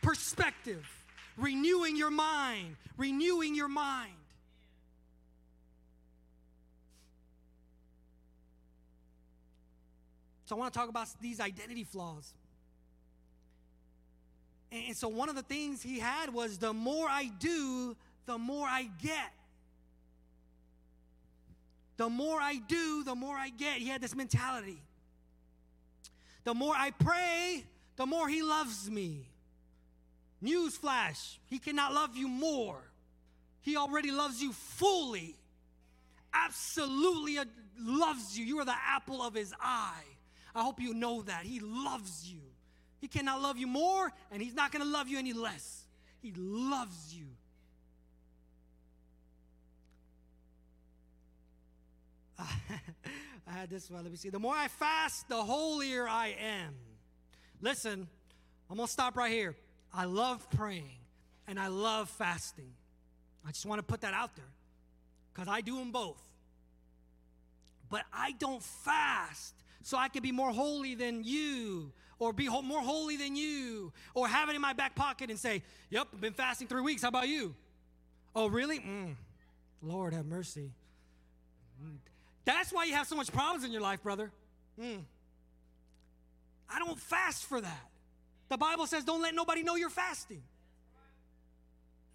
Perspective, 0.01 0.89
renewing 1.37 1.97
your 1.97 2.11
mind, 2.11 2.77
renewing 2.97 3.53
your 3.53 3.69
mind. 3.69 4.13
So 10.45 10.55
I 10.55 10.59
want 10.59 10.73
to 10.73 10.79
talk 10.79 10.89
about 10.89 11.07
these 11.21 11.39
identity 11.39 11.83
flaws. 11.83 12.33
And 14.71 14.95
so 14.97 15.07
one 15.07 15.29
of 15.29 15.35
the 15.35 15.43
things 15.43 15.81
he 15.81 15.99
had 15.99 16.33
was 16.33 16.57
the 16.57 16.73
more 16.73 17.07
I 17.07 17.25
do, 17.39 17.95
the 18.25 18.37
more 18.37 18.67
I 18.67 18.89
get. 19.01 19.31
The 21.97 22.09
more 22.09 22.41
I 22.41 22.55
do, 22.55 23.03
the 23.03 23.13
more 23.13 23.35
I 23.35 23.49
get. 23.49 23.77
He 23.77 23.87
had 23.87 24.01
this 24.01 24.15
mentality. 24.15 24.81
The 26.43 26.53
more 26.53 26.73
I 26.75 26.91
pray, 26.91 27.63
the 27.95 28.05
more 28.05 28.27
he 28.27 28.41
loves 28.41 28.89
me. 28.89 29.27
Newsflash, 30.43 31.37
he 31.45 31.59
cannot 31.59 31.93
love 31.93 32.17
you 32.17 32.27
more. 32.27 32.81
He 33.61 33.77
already 33.77 34.11
loves 34.11 34.41
you 34.41 34.51
fully. 34.51 35.35
Absolutely 36.33 37.37
loves 37.79 38.37
you. 38.37 38.43
You 38.43 38.59
are 38.59 38.65
the 38.65 38.75
apple 38.75 39.21
of 39.21 39.35
his 39.35 39.53
eye. 39.61 40.03
I 40.55 40.63
hope 40.63 40.79
you 40.79 40.93
know 40.93 41.21
that. 41.23 41.43
He 41.43 41.59
loves 41.59 42.29
you. 42.29 42.41
He 42.99 43.07
cannot 43.07 43.41
love 43.41 43.57
you 43.57 43.67
more, 43.67 44.11
and 44.31 44.41
He's 44.41 44.53
not 44.53 44.71
going 44.71 44.83
to 44.83 44.89
love 44.89 45.07
you 45.07 45.17
any 45.17 45.33
less. 45.33 45.83
He 46.21 46.33
loves 46.37 47.13
you. 47.13 47.25
I 53.47 53.51
had 53.51 53.69
this 53.69 53.89
one. 53.89 54.03
Let 54.03 54.11
me 54.11 54.17
see. 54.17 54.29
The 54.29 54.39
more 54.39 54.55
I 54.55 54.67
fast, 54.67 55.27
the 55.27 55.35
holier 55.43 56.07
I 56.07 56.35
am. 56.39 56.75
Listen, 57.61 58.07
I'm 58.69 58.77
going 58.77 58.87
to 58.87 58.91
stop 58.91 59.17
right 59.17 59.31
here. 59.31 59.55
I 59.93 60.05
love 60.05 60.49
praying 60.51 60.97
and 61.47 61.59
I 61.59 61.67
love 61.67 62.09
fasting. 62.09 62.73
I 63.45 63.51
just 63.51 63.65
want 63.65 63.79
to 63.79 63.83
put 63.83 64.01
that 64.01 64.13
out 64.13 64.35
there 64.35 64.51
because 65.33 65.47
I 65.47 65.61
do 65.61 65.77
them 65.77 65.91
both. 65.91 66.21
But 67.89 68.03
I 68.11 68.31
don't 68.31 68.63
fast 68.63 69.53
so 69.83 69.97
I 69.97 70.07
can 70.07 70.23
be 70.23 70.31
more 70.31 70.51
holy 70.51 70.95
than 70.95 71.23
you 71.23 71.91
or 72.17 72.33
be 72.33 72.45
ho- 72.45 72.61
more 72.61 72.81
holy 72.81 73.17
than 73.17 73.35
you 73.35 73.91
or 74.15 74.27
have 74.27 74.49
it 74.49 74.55
in 74.55 74.61
my 74.61 74.73
back 74.73 74.95
pocket 74.95 75.29
and 75.29 75.37
say, 75.37 75.61
Yep, 75.89 76.07
I've 76.13 76.21
been 76.21 76.33
fasting 76.33 76.67
three 76.67 76.81
weeks. 76.81 77.03
How 77.03 77.09
about 77.09 77.27
you? 77.27 77.53
Oh, 78.35 78.47
really? 78.47 78.79
Mm. 78.79 79.15
Lord, 79.81 80.13
have 80.13 80.25
mercy. 80.25 80.71
Mm. 81.83 81.97
That's 82.45 82.71
why 82.71 82.85
you 82.85 82.93
have 82.93 83.07
so 83.07 83.15
much 83.15 83.31
problems 83.31 83.63
in 83.63 83.71
your 83.71 83.81
life, 83.81 84.01
brother. 84.01 84.31
Mm. 84.81 85.03
I 86.69 86.79
don't 86.79 86.99
fast 86.99 87.45
for 87.45 87.61
that. 87.61 87.89
The 88.49 88.57
Bible 88.57 88.87
says, 88.87 89.03
don't 89.03 89.21
let 89.21 89.35
nobody 89.35 89.63
know 89.63 89.75
you're 89.75 89.89
fasting. 89.89 90.41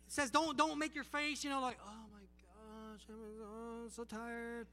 It 0.07 0.12
says, 0.12 0.31
don't, 0.31 0.57
don't 0.57 0.78
make 0.78 0.95
your 0.95 1.05
face, 1.05 1.45
you 1.45 1.51
know, 1.51 1.61
like, 1.61 1.78
oh 1.85 2.05
my 2.12 2.20
gosh, 2.43 3.03
I'm 3.11 3.90
so 3.90 4.05
tired. 4.05 4.66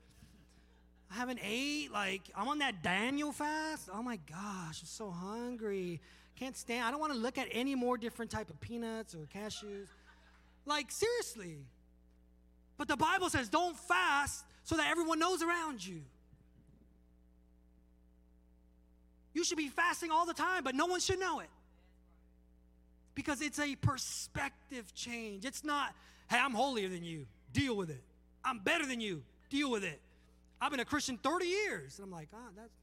I 1.11 1.15
haven't 1.15 1.39
ate. 1.43 1.91
Like, 1.91 2.21
I'm 2.35 2.47
on 2.47 2.59
that 2.59 2.83
Daniel 2.83 3.31
fast. 3.31 3.89
Oh 3.93 4.01
my 4.01 4.17
gosh, 4.29 4.81
I'm 4.81 4.87
so 4.87 5.09
hungry. 5.09 6.01
Can't 6.35 6.57
stand. 6.57 6.85
I 6.85 6.91
don't 6.91 6.99
want 6.99 7.13
to 7.13 7.19
look 7.19 7.37
at 7.37 7.47
any 7.51 7.75
more 7.75 7.97
different 7.97 8.31
type 8.31 8.49
of 8.49 8.59
peanuts 8.59 9.15
or 9.15 9.19
cashews. 9.33 9.87
Like, 10.65 10.91
seriously. 10.91 11.57
But 12.77 12.87
the 12.87 12.97
Bible 12.97 13.29
says 13.29 13.47
don't 13.47 13.77
fast 13.77 14.43
so 14.63 14.75
that 14.75 14.89
everyone 14.89 15.19
knows 15.19 15.41
around 15.41 15.85
you. 15.85 16.01
You 19.33 19.43
should 19.43 19.57
be 19.57 19.67
fasting 19.69 20.11
all 20.11 20.25
the 20.25 20.33
time, 20.33 20.63
but 20.63 20.75
no 20.75 20.85
one 20.85 20.99
should 20.99 21.19
know 21.19 21.39
it. 21.39 21.49
Because 23.13 23.41
it's 23.41 23.59
a 23.59 23.75
perspective 23.75 24.93
change. 24.93 25.45
It's 25.45 25.63
not, 25.63 25.93
hey, 26.29 26.37
I'm 26.39 26.53
holier 26.53 26.89
than 26.89 27.03
you. 27.03 27.27
Deal 27.53 27.75
with 27.75 27.89
it. 27.89 28.01
I'm 28.43 28.59
better 28.59 28.85
than 28.85 28.99
you. 28.99 29.23
Deal 29.49 29.71
with 29.71 29.83
it. 29.83 30.01
I've 30.61 30.71
been 30.71 30.79
a 30.79 30.85
Christian 30.85 31.17
30 31.17 31.45
years. 31.45 31.99
And 31.99 32.05
I'm 32.05 32.11
like, 32.11 32.29
ah, 32.33 32.49
that's, 32.55 32.73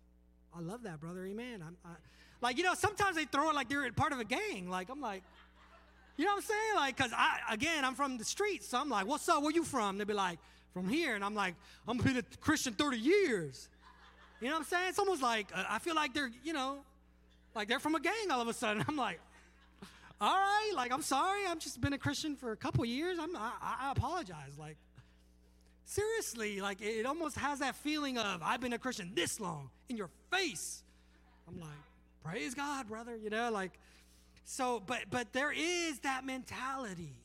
I 0.55 0.61
love 0.61 0.83
that, 0.83 1.01
brother. 1.01 1.25
Amen. 1.27 1.63
I'm, 1.67 1.77
I, 1.85 1.95
like, 2.41 2.59
you 2.59 2.65
know, 2.65 2.75
sometimes 2.75 3.17
they 3.17 3.25
throw 3.25 3.51
it 3.51 3.55
like 3.55 3.69
they're 3.69 3.91
part 3.93 4.13
of 4.13 4.21
a 4.21 4.25
gang. 4.25 4.69
Like, 4.69 4.89
I'm 4.91 5.01
like, 5.01 5.23
you 6.17 6.25
know 6.25 6.33
what 6.33 6.39
I'm 6.39 6.43
saying? 6.43 6.75
Like, 6.77 6.97
because 6.97 7.13
I, 7.15 7.39
again, 7.51 7.85
I'm 7.85 7.95
from 7.95 8.19
the 8.19 8.25
streets. 8.25 8.69
So 8.69 8.79
I'm 8.79 8.89
like, 8.89 9.07
what's 9.07 9.29
up? 9.29 9.43
Where 9.43 9.53
you 9.53 9.65
from? 9.65 9.99
They'd 9.99 10.07
be 10.07 10.13
like, 10.13 10.39
from 10.73 10.89
here. 10.89 11.15
And 11.15 11.25
I'm 11.25 11.35
like, 11.35 11.55
I'm 11.87 11.99
been 11.99 12.17
a 12.17 12.23
Christian 12.41 12.75
30 12.75 12.99
years. 12.99 13.69
You 14.41 14.49
know 14.49 14.55
what 14.55 14.61
I'm 14.61 14.65
saying? 14.65 14.89
It's 14.89 14.99
almost 14.99 15.23
like, 15.23 15.49
uh, 15.55 15.65
I 15.69 15.79
feel 15.79 15.95
like 15.95 16.15
they're, 16.15 16.31
you 16.43 16.53
know, 16.53 16.79
like 17.55 17.69
they're 17.69 17.81
from 17.81 17.95
a 17.95 18.01
gang 18.01 18.31
all 18.31 18.41
of 18.41 18.49
a 18.49 18.53
sudden. 18.53 18.85
I'm 18.89 18.97
like, 18.97 19.21
all 20.21 20.37
right, 20.37 20.73
like, 20.75 20.93
I'm 20.93 21.03
sorry. 21.03 21.47
I've 21.47 21.59
just 21.59 21.81
been 21.81 21.93
a 21.93 21.99
Christian 21.99 22.37
for 22.37 22.53
a 22.53 22.57
couple 22.57 22.85
years. 22.85 23.19
I'm, 23.21 23.37
I, 23.37 23.53
I 23.61 23.93
apologize. 23.93 24.57
Like, 24.59 24.77
seriously, 25.85 26.61
like, 26.61 26.81
it 26.81 27.07
almost 27.07 27.37
has 27.37 27.59
that 27.61 27.77
feeling 27.77 28.19
of, 28.19 28.41
I've 28.43 28.61
been 28.61 28.73
a 28.73 28.79
Christian 28.79 29.13
this 29.15 29.41
long 29.41 29.71
in 29.89 29.97
your 29.97 30.11
face. 30.31 30.83
I'm 31.49 31.61
like, 31.61 31.71
praise 32.25 32.55
God, 32.55 32.89
brother. 32.89 33.17
You 33.17 33.31
know, 33.31 33.51
like, 33.51 33.73
so, 34.45 34.83
but, 34.85 35.05
but 35.11 35.33
there 35.33 35.53
is 35.53 36.01
that 36.01 36.25
mentality. 36.25 37.17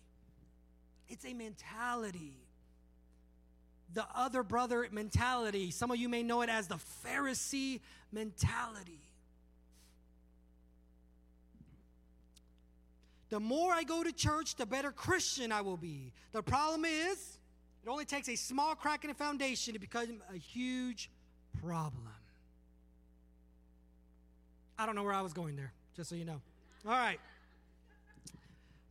It's 1.08 1.26
a 1.26 1.34
mentality. 1.34 2.34
The 3.94 4.06
other 4.14 4.44
brother 4.44 4.88
mentality. 4.92 5.72
Some 5.72 5.92
of 5.92 5.98
you 5.98 6.10
may 6.10 6.24
know 6.24 6.42
it 6.42 6.50
as 6.50 6.68
the 6.68 6.80
Pharisee 7.06 7.80
mentality. 8.12 9.02
The 13.30 13.40
more 13.40 13.74
I 13.74 13.84
go 13.84 14.04
to 14.04 14.12
church, 14.12 14.56
the 14.56 14.66
better 14.66 14.92
Christian 14.92 15.52
I 15.52 15.62
will 15.62 15.78
be. 15.78 16.14
The 16.32 16.42
problem 16.42 16.86
is, 16.86 17.37
it 17.88 17.90
only 17.90 18.04
takes 18.04 18.28
a 18.28 18.36
small 18.36 18.76
crack 18.76 19.06
in 19.06 19.08
the 19.08 19.14
foundation 19.14 19.74
to 19.74 19.80
become 19.80 20.22
a 20.34 20.38
huge 20.38 21.10
problem. 21.62 22.04
I 24.78 24.86
don't 24.86 24.94
know 24.94 25.04
where 25.04 25.14
I 25.14 25.22
was 25.22 25.32
going 25.32 25.56
there, 25.56 25.72
just 25.96 26.10
so 26.10 26.18
you 26.18 26.26
know. 26.26 26.42
All 26.86 26.92
right. 26.92 27.18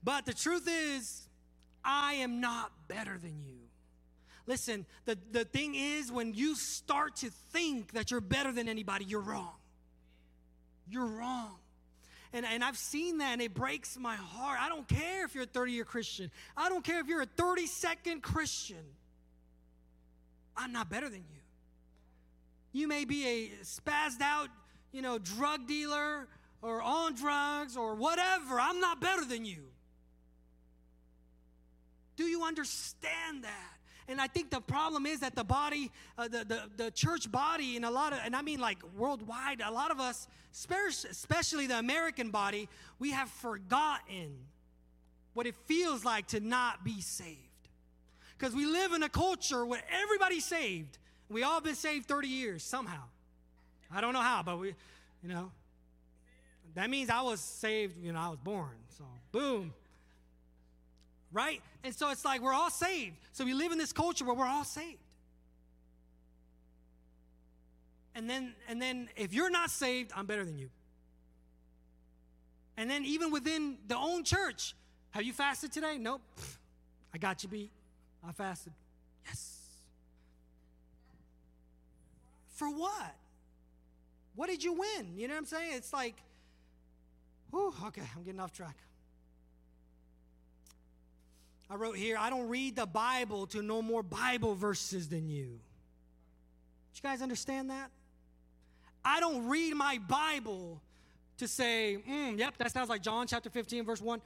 But 0.03 0.25
the 0.25 0.33
truth 0.33 0.67
is, 0.67 1.29
I 1.85 2.15
am 2.15 2.41
not 2.41 2.73
better 2.89 3.19
than 3.19 3.43
you. 3.47 3.59
Listen, 4.47 4.87
the, 5.05 5.19
the 5.31 5.45
thing 5.45 5.75
is, 5.75 6.11
when 6.11 6.33
you 6.33 6.55
start 6.55 7.17
to 7.17 7.29
think 7.53 7.93
that 7.93 8.11
you're 8.11 8.23
better 8.23 8.51
than 8.51 8.67
anybody, 8.67 9.05
you're 9.05 9.21
wrong. 9.21 9.57
You're 10.89 11.05
wrong. 11.05 11.57
And, 12.33 12.45
and 12.45 12.63
I've 12.63 12.77
seen 12.77 13.19
that 13.19 13.33
and 13.33 13.43
it 13.43 13.55
breaks 13.55 13.99
my 13.99 14.17
heart. 14.17 14.59
I 14.61 14.69
don't 14.69 14.87
care 14.89 15.25
if 15.25 15.35
you're 15.35 15.45
a 15.45 15.47
30 15.47 15.73
year 15.73 15.85
Christian, 15.85 16.31
I 16.57 16.69
don't 16.69 16.85
care 16.85 17.01
if 17.01 17.07
you're 17.07 17.23
a 17.23 17.27
30 17.27 17.67
second 17.67 18.23
Christian. 18.23 18.85
I'm 20.57 20.73
not 20.73 20.89
better 20.89 21.09
than 21.09 21.21
you. 21.21 21.41
You 22.73 22.89
may 22.89 23.05
be 23.05 23.27
a 23.27 23.49
spazzed 23.65 24.23
out, 24.23 24.49
you 24.93 25.03
know, 25.03 25.19
drug 25.19 25.67
dealer 25.67 26.29
or 26.63 26.83
on 26.83 27.15
drugs 27.15 27.77
or 27.77 27.95
whatever. 27.95 28.59
I'm 28.61 28.81
not 28.81 29.01
better 29.01 29.25
than 29.25 29.45
you. 29.45 29.65
Do 32.17 32.25
you 32.25 32.45
understand 32.45 33.45
that? 33.45 33.76
And 34.09 34.21
I 34.21 34.29
think 34.29 34.51
the 34.51 34.61
problem 34.61 35.05
is 35.05 35.21
that 35.21 35.35
the 35.35 35.45
body, 35.45 35.91
uh, 36.17 36.29
the, 36.29 36.45
the, 36.45 36.63
the 36.77 36.91
church 36.93 37.31
body, 37.31 37.77
and 37.77 37.85
a 37.85 37.91
lot 37.91 38.13
of, 38.13 38.21
and 38.25 38.37
I 38.37 38.43
mean 38.43 38.61
like 38.61 38.79
worldwide, 38.97 39.61
a 39.65 39.71
lot 39.71 39.91
of 39.91 39.99
us, 39.99 40.29
especially 40.53 41.67
the 41.67 41.79
American 41.79 42.31
body, 42.31 42.69
we 42.99 43.11
have 43.11 43.29
forgotten 43.29 44.37
what 45.35 45.47
it 45.47 45.55
feels 45.67 46.05
like 46.05 46.29
to 46.29 46.41
not 46.41 46.85
be 46.85 47.01
saved. 47.01 47.41
Because 48.39 48.55
we 48.55 48.67
live 48.67 48.93
in 48.93 49.03
a 49.03 49.09
culture 49.09 49.65
where 49.67 49.83
everybody's 50.03 50.45
saved. 50.45 50.99
We 51.29 51.43
all 51.43 51.61
been 51.61 51.75
saved 51.75 52.07
30 52.07 52.29
years 52.29 52.63
somehow. 52.63 53.03
I 53.93 54.01
don't 54.01 54.13
know 54.13 54.21
how, 54.21 54.43
but 54.43 54.59
we, 54.59 54.69
you 55.23 55.29
know, 55.29 55.51
that 56.75 56.91
means 56.91 57.11
I 57.11 57.23
was 57.23 57.41
saved, 57.41 57.97
you 58.03 58.13
know, 58.13 58.21
I 58.21 58.29
was 58.29 58.39
born. 58.39 58.77
So, 58.97 59.05
boom. 59.33 59.73
Right? 61.37 61.61
And 61.85 61.95
so 61.95 62.11
it's 62.11 62.25
like 62.25 62.41
we're 62.41 62.55
all 62.55 62.71
saved. 62.71 63.15
So 63.33 63.45
we 63.45 63.53
live 63.53 63.71
in 63.71 63.77
this 63.77 63.93
culture 63.93 64.25
where 64.25 64.35
we're 64.35 64.47
all 64.47 64.65
saved. 64.65 64.97
And 68.15 68.29
then 68.29 68.55
and 68.71 68.81
then 68.81 69.11
if 69.17 69.35
you're 69.35 69.51
not 69.51 69.69
saved, 69.69 70.13
I'm 70.17 70.25
better 70.25 70.47
than 70.47 70.59
you. 70.59 70.71
And 72.79 72.89
then 72.89 73.05
even 73.05 73.31
within 73.31 73.77
the 73.87 73.99
own 73.99 74.25
church, 74.25 74.75
have 75.11 75.25
you 75.25 75.35
fasted 75.35 75.73
today? 75.73 75.99
Nope. 75.99 76.23
I 77.15 77.19
got 77.19 77.43
you 77.43 77.51
beat. 77.51 77.71
I 78.27 78.33
fasted. 78.33 78.73
Yes. 79.27 79.59
For 82.55 82.71
what? 82.71 83.15
What 84.37 84.49
did 84.49 84.65
you 84.65 84.73
win? 84.73 85.19
You 85.19 85.29
know 85.29 85.35
what 85.35 85.41
I'm 85.41 85.47
saying? 85.47 85.75
It's 85.75 85.93
like, 85.93 86.15
whew, 87.51 87.75
okay, 87.89 88.03
I'm 88.17 88.23
getting 88.23 88.41
off 88.41 88.53
track. 88.53 88.77
I 91.69 91.75
wrote 91.75 91.97
here, 91.97 92.17
I 92.19 92.31
don't 92.31 92.49
read 92.49 92.77
the 92.77 92.87
Bible 92.87 93.47
to 93.49 93.63
know 93.63 93.83
more 93.83 94.03
Bible 94.03 94.55
verses 94.55 95.09
than 95.09 95.29
you. 95.29 95.59
Did 96.93 97.03
you 97.03 97.03
guys 97.03 97.23
understand 97.23 97.71
that? 97.71 97.91
I 99.05 99.21
don't 99.21 99.49
read 99.49 99.75
my 99.75 99.99
Bible 99.99 100.81
to 101.39 101.49
say, 101.49 101.99
mm, 102.09 102.39
yep, 102.39 102.57
that 102.59 102.73
sounds 102.73 102.89
like 102.89 103.03
John 103.03 103.27
chapter 103.27 103.51
15, 103.51 103.85
verse 103.85 104.01
1. 104.01 104.21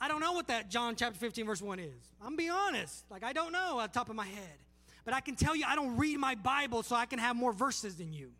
I 0.00 0.08
don't 0.08 0.20
know 0.20 0.32
what 0.32 0.48
that 0.48 0.70
John 0.70 0.96
chapter 0.96 1.18
15, 1.18 1.46
verse 1.46 1.62
1 1.62 1.78
is. 1.78 2.14
I'm 2.24 2.36
be 2.36 2.48
honest. 2.48 3.04
Like, 3.10 3.22
I 3.22 3.32
don't 3.32 3.52
know 3.52 3.80
at 3.80 3.92
the 3.92 3.98
top 3.98 4.08
of 4.08 4.16
my 4.16 4.26
head. 4.26 4.58
But 5.04 5.14
I 5.14 5.20
can 5.20 5.36
tell 5.36 5.54
you, 5.54 5.64
I 5.66 5.74
don't 5.74 5.96
read 5.96 6.18
my 6.18 6.34
Bible 6.34 6.82
so 6.82 6.96
I 6.96 7.06
can 7.06 7.18
have 7.18 7.36
more 7.36 7.52
verses 7.52 7.96
than 7.96 8.12
you, 8.12 8.30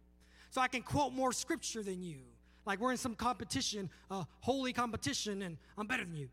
so 0.50 0.60
I 0.60 0.68
can 0.68 0.82
quote 0.82 1.12
more 1.12 1.32
scripture 1.32 1.82
than 1.82 2.02
you. 2.02 2.18
Like, 2.66 2.80
we're 2.80 2.90
in 2.90 2.98
some 2.98 3.14
competition, 3.14 3.90
a 4.10 4.26
holy 4.40 4.72
competition, 4.72 5.42
and 5.42 5.56
I'm 5.78 5.86
better 5.86 6.04
than 6.04 6.16
you. 6.16 6.28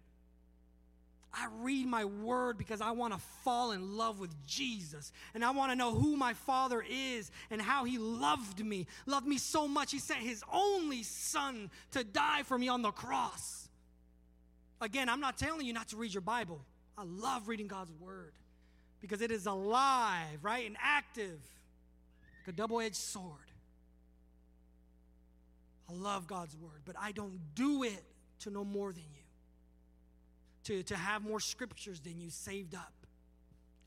I 1.33 1.47
read 1.59 1.85
my 1.87 2.05
word 2.05 2.57
because 2.57 2.81
I 2.81 2.91
want 2.91 3.13
to 3.13 3.19
fall 3.43 3.71
in 3.71 3.97
love 3.97 4.19
with 4.19 4.33
Jesus. 4.45 5.11
And 5.33 5.43
I 5.43 5.51
want 5.51 5.71
to 5.71 5.75
know 5.75 5.93
who 5.93 6.15
my 6.15 6.33
Father 6.33 6.83
is 6.89 7.31
and 7.51 7.61
how 7.61 7.83
He 7.83 7.97
loved 7.97 8.65
me. 8.65 8.87
Loved 9.05 9.27
me 9.27 9.37
so 9.37 9.67
much, 9.67 9.91
He 9.91 9.99
sent 9.99 10.21
His 10.21 10.43
only 10.51 11.03
Son 11.03 11.69
to 11.91 12.03
die 12.03 12.43
for 12.43 12.57
me 12.57 12.69
on 12.69 12.81
the 12.81 12.91
cross. 12.91 13.67
Again, 14.79 15.09
I'm 15.09 15.19
not 15.19 15.37
telling 15.37 15.65
you 15.65 15.73
not 15.73 15.89
to 15.89 15.97
read 15.97 16.13
your 16.13 16.21
Bible. 16.21 16.61
I 16.97 17.03
love 17.03 17.47
reading 17.47 17.67
God's 17.67 17.91
word 17.99 18.33
because 19.01 19.21
it 19.21 19.31
is 19.31 19.45
alive, 19.45 20.39
right? 20.41 20.65
And 20.65 20.77
active, 20.81 21.39
like 22.39 22.53
a 22.53 22.57
double 22.57 22.79
edged 22.79 22.95
sword. 22.95 23.33
I 25.89 25.93
love 25.93 26.27
God's 26.27 26.55
word, 26.55 26.81
but 26.85 26.95
I 26.99 27.11
don't 27.11 27.39
do 27.55 27.83
it 27.83 28.03
to 28.39 28.49
know 28.49 28.63
more 28.63 28.91
than 28.91 29.03
you 29.13 29.16
to, 30.68 30.84
to 30.84 30.95
have 30.98 31.23
more 31.23 31.39
scriptures 31.39 32.02
than 32.02 32.19
you 32.19 32.30
saved 32.30 32.76
up. 32.76 32.91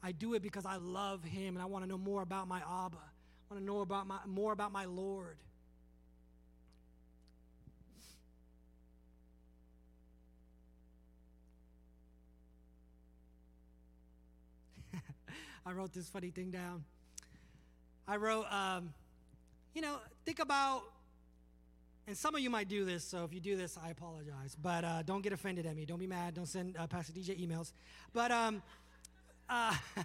I 0.02 0.12
do 0.12 0.32
it 0.32 0.40
because 0.40 0.64
I 0.64 0.76
love 0.76 1.22
him 1.22 1.54
and 1.54 1.62
I 1.62 1.66
want 1.66 1.84
to 1.84 1.88
know 1.88 1.98
more 1.98 2.22
about 2.22 2.48
my 2.48 2.60
Abba. 2.60 2.96
I 2.96 3.54
want 3.54 3.60
to 3.60 3.64
know 3.64 3.82
about 3.82 4.06
my, 4.06 4.16
more 4.26 4.54
about 4.54 4.72
my 4.72 4.86
Lord. 4.86 5.36
I 15.66 15.72
wrote 15.72 15.92
this 15.92 16.08
funny 16.08 16.30
thing 16.30 16.50
down. 16.50 16.82
I 18.08 18.16
wrote, 18.16 18.50
um, 18.50 18.94
you 19.74 19.82
know, 19.82 19.98
think 20.24 20.38
about 20.38 20.84
and 22.10 22.18
some 22.18 22.34
of 22.34 22.40
you 22.40 22.50
might 22.50 22.68
do 22.68 22.84
this, 22.84 23.04
so 23.04 23.22
if 23.22 23.32
you 23.32 23.38
do 23.38 23.56
this, 23.56 23.78
I 23.80 23.90
apologize. 23.90 24.56
But 24.60 24.82
uh, 24.82 25.02
don't 25.04 25.22
get 25.22 25.32
offended 25.32 25.64
at 25.64 25.76
me. 25.76 25.84
Don't 25.84 26.00
be 26.00 26.08
mad. 26.08 26.34
Don't 26.34 26.48
send 26.48 26.76
uh, 26.76 26.88
Pastor 26.88 27.12
DJ 27.12 27.40
emails. 27.40 27.70
But, 28.12 28.32
um, 28.32 28.62
uh, 29.48 29.76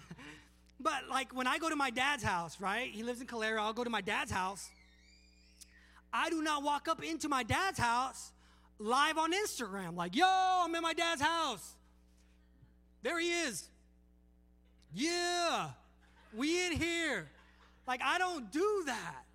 but 0.80 1.08
like 1.10 1.34
when 1.34 1.48
I 1.48 1.58
go 1.58 1.68
to 1.68 1.74
my 1.74 1.90
dad's 1.90 2.22
house, 2.22 2.60
right? 2.60 2.88
He 2.88 3.02
lives 3.02 3.20
in 3.20 3.26
Calera. 3.26 3.60
I'll 3.60 3.72
go 3.72 3.82
to 3.82 3.90
my 3.90 4.02
dad's 4.02 4.30
house. 4.30 4.70
I 6.12 6.30
do 6.30 6.42
not 6.42 6.62
walk 6.62 6.86
up 6.86 7.02
into 7.02 7.28
my 7.28 7.42
dad's 7.42 7.80
house 7.80 8.30
live 8.78 9.18
on 9.18 9.32
Instagram, 9.32 9.96
like, 9.96 10.14
yo, 10.14 10.26
I'm 10.28 10.72
in 10.76 10.82
my 10.82 10.92
dad's 10.92 11.22
house. 11.22 11.72
There 13.02 13.18
he 13.18 13.30
is. 13.30 13.68
Yeah, 14.94 15.70
we 16.32 16.66
in 16.66 16.72
here. 16.72 17.28
Like, 17.84 18.00
I 18.00 18.18
don't 18.18 18.52
do 18.52 18.84
that. 18.86 19.25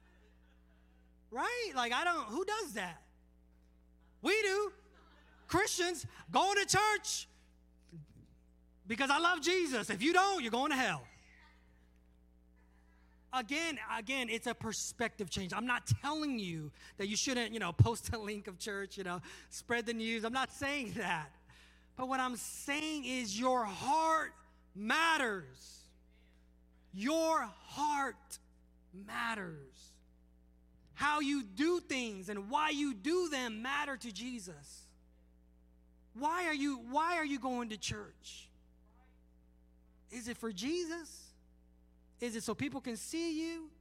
Right? 1.31 1.71
Like, 1.75 1.93
I 1.93 2.03
don't, 2.03 2.25
who 2.25 2.43
does 2.43 2.73
that? 2.73 3.01
We 4.21 4.39
do. 4.41 4.71
Christians 5.47 6.05
going 6.31 6.57
to 6.57 6.65
church 6.65 7.27
because 8.87 9.09
I 9.09 9.19
love 9.19 9.41
Jesus. 9.41 9.89
If 9.89 10.01
you 10.01 10.13
don't, 10.13 10.41
you're 10.41 10.51
going 10.51 10.71
to 10.71 10.77
hell. 10.77 11.03
Again, 13.33 13.79
again, 13.97 14.27
it's 14.29 14.47
a 14.47 14.53
perspective 14.53 15.29
change. 15.29 15.53
I'm 15.53 15.65
not 15.65 15.89
telling 16.01 16.37
you 16.37 16.69
that 16.97 17.07
you 17.07 17.15
shouldn't, 17.15 17.53
you 17.53 17.59
know, 17.59 17.71
post 17.71 18.13
a 18.13 18.17
link 18.17 18.47
of 18.47 18.59
church, 18.59 18.97
you 18.97 19.05
know, 19.05 19.21
spread 19.49 19.85
the 19.85 19.93
news. 19.93 20.25
I'm 20.25 20.33
not 20.33 20.51
saying 20.51 20.93
that. 20.97 21.31
But 21.95 22.09
what 22.09 22.19
I'm 22.19 22.35
saying 22.35 23.05
is 23.05 23.39
your 23.39 23.63
heart 23.63 24.33
matters. 24.75 25.85
Your 26.93 27.49
heart 27.67 28.39
matters. 29.07 29.93
How 31.01 31.19
you 31.19 31.41
do 31.41 31.79
things 31.79 32.29
and 32.29 32.47
why 32.51 32.69
you 32.69 32.93
do 32.93 33.27
them 33.27 33.63
matter 33.63 33.97
to 33.97 34.11
Jesus. 34.11 34.85
Why 36.13 36.45
are 36.45 36.53
you 36.53 36.79
why 36.91 37.17
are 37.17 37.25
you 37.25 37.39
going 37.39 37.69
to 37.69 37.77
church? 37.77 38.47
Is 40.11 40.27
it 40.27 40.37
for 40.37 40.51
Jesus? 40.51 41.33
Is 42.19 42.35
it 42.35 42.43
so 42.43 42.53
people 42.53 42.81
can 42.81 42.97
see 42.97 43.41
you? 43.41 43.71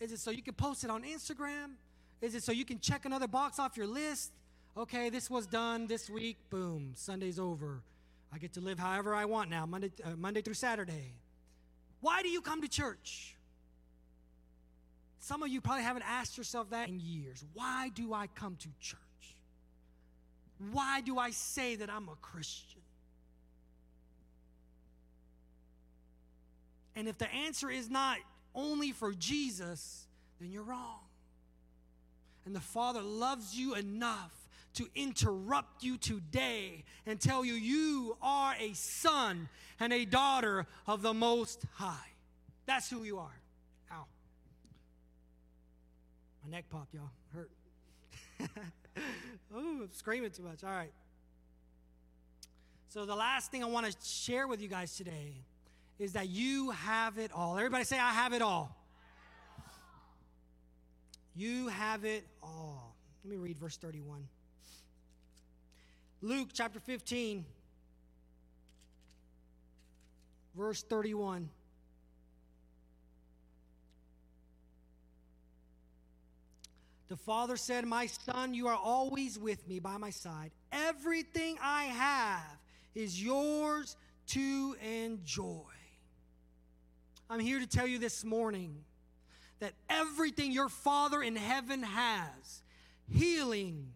Is 0.00 0.12
it 0.12 0.18
so 0.18 0.30
you 0.30 0.42
can 0.42 0.52
post 0.52 0.84
it 0.84 0.90
on 0.90 1.02
Instagram? 1.02 1.76
Is 2.20 2.34
it 2.34 2.42
so 2.42 2.52
you 2.52 2.66
can 2.66 2.78
check 2.78 3.06
another 3.06 3.26
box 3.26 3.58
off 3.58 3.78
your 3.78 3.86
list? 3.86 4.32
Okay, 4.76 5.08
this 5.08 5.30
was 5.30 5.46
done 5.46 5.86
this 5.86 6.10
week. 6.10 6.36
Boom, 6.50 6.92
Sunday's 6.94 7.38
over. 7.38 7.80
I 8.34 8.36
get 8.36 8.52
to 8.52 8.60
live 8.60 8.78
however 8.78 9.14
I 9.14 9.24
want 9.24 9.48
now, 9.48 9.64
Monday, 9.64 9.92
uh, 10.04 10.10
Monday 10.10 10.42
through 10.42 10.52
Saturday. 10.52 11.14
Why 12.02 12.20
do 12.20 12.28
you 12.28 12.42
come 12.42 12.60
to 12.60 12.68
church? 12.68 13.35
Some 15.26 15.42
of 15.42 15.48
you 15.48 15.60
probably 15.60 15.82
haven't 15.82 16.04
asked 16.08 16.38
yourself 16.38 16.70
that 16.70 16.88
in 16.88 17.00
years. 17.00 17.44
Why 17.52 17.90
do 17.92 18.14
I 18.14 18.28
come 18.28 18.54
to 18.60 18.68
church? 18.78 19.00
Why 20.70 21.00
do 21.00 21.18
I 21.18 21.32
say 21.32 21.74
that 21.74 21.90
I'm 21.90 22.08
a 22.08 22.14
Christian? 22.22 22.80
And 26.94 27.08
if 27.08 27.18
the 27.18 27.28
answer 27.28 27.68
is 27.68 27.90
not 27.90 28.18
only 28.54 28.92
for 28.92 29.12
Jesus, 29.14 30.06
then 30.40 30.52
you're 30.52 30.62
wrong. 30.62 31.00
And 32.44 32.54
the 32.54 32.60
Father 32.60 33.02
loves 33.02 33.52
you 33.52 33.74
enough 33.74 34.30
to 34.74 34.86
interrupt 34.94 35.82
you 35.82 35.98
today 35.98 36.84
and 37.04 37.20
tell 37.20 37.44
you 37.44 37.54
you 37.54 38.16
are 38.22 38.54
a 38.60 38.74
son 38.74 39.48
and 39.80 39.92
a 39.92 40.04
daughter 40.04 40.68
of 40.86 41.02
the 41.02 41.12
Most 41.12 41.64
High. 41.72 42.12
That's 42.66 42.88
who 42.88 43.02
you 43.02 43.18
are. 43.18 43.40
My 46.46 46.56
neck 46.56 46.68
popped, 46.70 46.94
y'all. 46.94 47.10
Hurt. 47.34 47.50
oh, 49.54 49.80
I'm 49.82 49.88
screaming 49.92 50.30
too 50.30 50.44
much. 50.44 50.62
All 50.62 50.70
right. 50.70 50.92
So, 52.88 53.04
the 53.04 53.16
last 53.16 53.50
thing 53.50 53.64
I 53.64 53.66
want 53.66 53.86
to 53.86 53.96
share 54.06 54.46
with 54.46 54.60
you 54.60 54.68
guys 54.68 54.96
today 54.96 55.34
is 55.98 56.12
that 56.12 56.28
you 56.28 56.70
have 56.70 57.18
it 57.18 57.32
all. 57.32 57.56
Everybody 57.56 57.84
say, 57.84 57.98
I 57.98 58.12
have 58.12 58.32
it 58.32 58.42
all. 58.42 58.76
You 61.34 61.68
have 61.68 62.04
it 62.04 62.24
all. 62.42 62.94
Let 63.24 63.30
me 63.32 63.38
read 63.38 63.58
verse 63.58 63.76
31. 63.76 64.28
Luke 66.22 66.50
chapter 66.52 66.78
15, 66.78 67.44
verse 70.56 70.82
31. 70.82 71.48
The 77.08 77.16
father 77.16 77.56
said, 77.56 77.84
My 77.84 78.06
son, 78.06 78.54
you 78.54 78.68
are 78.68 78.74
always 78.76 79.38
with 79.38 79.66
me 79.68 79.78
by 79.78 79.96
my 79.96 80.10
side. 80.10 80.50
Everything 80.72 81.56
I 81.62 81.84
have 81.84 82.58
is 82.94 83.22
yours 83.22 83.96
to 84.28 84.76
enjoy. 84.82 85.62
I'm 87.28 87.40
here 87.40 87.58
to 87.58 87.66
tell 87.66 87.86
you 87.86 87.98
this 87.98 88.24
morning 88.24 88.84
that 89.60 89.72
everything 89.88 90.52
your 90.52 90.68
Father 90.68 91.22
in 91.22 91.36
heaven 91.36 91.82
has 91.82 92.62
healing, 93.08 93.92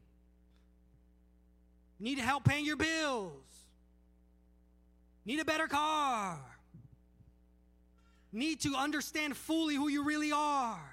need 1.99 2.19
help 2.19 2.45
paying 2.45 2.65
your 2.65 2.77
bills, 2.77 3.45
need 5.25 5.41
a 5.41 5.45
better 5.45 5.67
car, 5.67 6.39
need 8.33 8.61
to 8.61 8.75
understand 8.75 9.37
fully 9.37 9.75
who 9.75 9.89
you 9.89 10.05
really 10.05 10.33
are, 10.33 10.90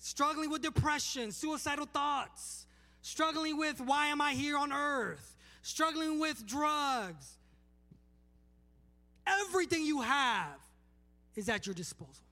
struggling 0.00 0.50
with 0.50 0.62
depression, 0.62 1.30
suicidal 1.30 1.86
thoughts, 1.86 2.66
struggling 3.02 3.56
with 3.56 3.80
why 3.80 4.06
am 4.06 4.20
I 4.20 4.32
here 4.32 4.56
on 4.56 4.72
earth, 4.72 5.36
struggling 5.62 6.18
with 6.18 6.44
drugs. 6.46 7.36
Everything 9.26 9.84
you 9.84 10.00
have 10.00 10.58
is 11.36 11.48
at 11.48 11.66
your 11.66 11.74
disposal. 11.74 12.24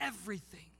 Everything. 0.00 0.70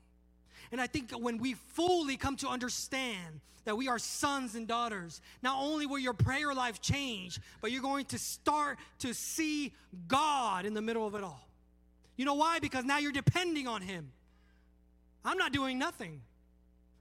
And 0.71 0.81
I 0.81 0.87
think 0.87 1.11
when 1.11 1.39
we 1.39 1.55
fully 1.55 2.17
come 2.17 2.37
to 2.37 2.49
understand 2.49 3.41
that 3.65 3.77
we 3.77 3.89
are 3.89 3.99
sons 3.99 4.55
and 4.55 4.67
daughters, 4.67 5.21
not 5.43 5.57
only 5.61 5.87
will 5.87 5.99
your 5.99 6.15
prayer 6.15 6.55
life 6.55 6.81
change, 6.81 7.41
but 7.61 7.71
you're 7.71 7.83
going 7.83 8.07
to 8.07 8.19
start 8.19 8.79
to 9.01 9.13
see 9.13 9.73
God 10.09 10.65
in 10.65 10.73
the 10.73 10.81
middle 10.81 11.07
of 11.07 11.15
it 11.15 11.23
all. 11.23 11.47
You 12.17 12.25
know 12.25 12.35
why? 12.35 12.61
Because 12.61 12.85
now 12.85 12.99
you're 12.99 13.13
depending 13.13 13.67
on 13.69 13.83
Him. 13.83 14.13
I'm 15.25 15.39
not 15.39 15.53
doing 15.53 15.79
nothing. 15.79 16.21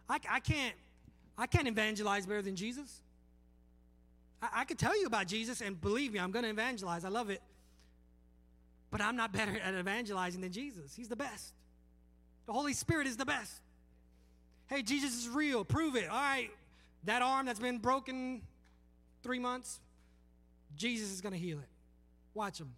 I, 0.09 0.19
I 0.29 0.39
can't. 0.39 0.75
I 1.37 1.47
can't 1.47 1.67
evangelize 1.67 2.25
better 2.25 2.41
than 2.41 2.55
Jesus. 2.55 3.01
I, 4.41 4.49
I 4.57 4.63
could 4.65 4.77
tell 4.77 4.99
you 4.99 5.07
about 5.07 5.27
Jesus, 5.27 5.61
and 5.61 5.79
believe 5.79 6.13
me, 6.13 6.19
I'm 6.19 6.31
going 6.31 6.43
to 6.43 6.51
evangelize. 6.51 7.05
I 7.05 7.09
love 7.09 7.29
it. 7.29 7.41
But 8.91 9.01
I'm 9.01 9.15
not 9.15 9.31
better 9.33 9.57
at 9.57 9.73
evangelizing 9.73 10.41
than 10.41 10.51
Jesus. 10.51 10.93
He's 10.95 11.07
the 11.07 11.15
best. 11.15 11.53
The 12.45 12.53
Holy 12.53 12.73
Spirit 12.73 13.07
is 13.07 13.17
the 13.17 13.25
best. 13.25 13.61
Hey, 14.67 14.81
Jesus 14.81 15.17
is 15.17 15.29
real. 15.29 15.65
Prove 15.65 15.95
it. 15.95 16.09
All 16.09 16.17
right. 16.17 16.49
That 17.05 17.21
arm 17.21 17.45
that's 17.45 17.59
been 17.59 17.79
broken 17.79 18.41
three 19.23 19.39
months, 19.39 19.79
Jesus 20.75 21.11
is 21.11 21.21
going 21.21 21.33
to 21.33 21.39
heal 21.39 21.57
it. 21.59 21.69
Watch 22.33 22.59
him. 22.59 22.73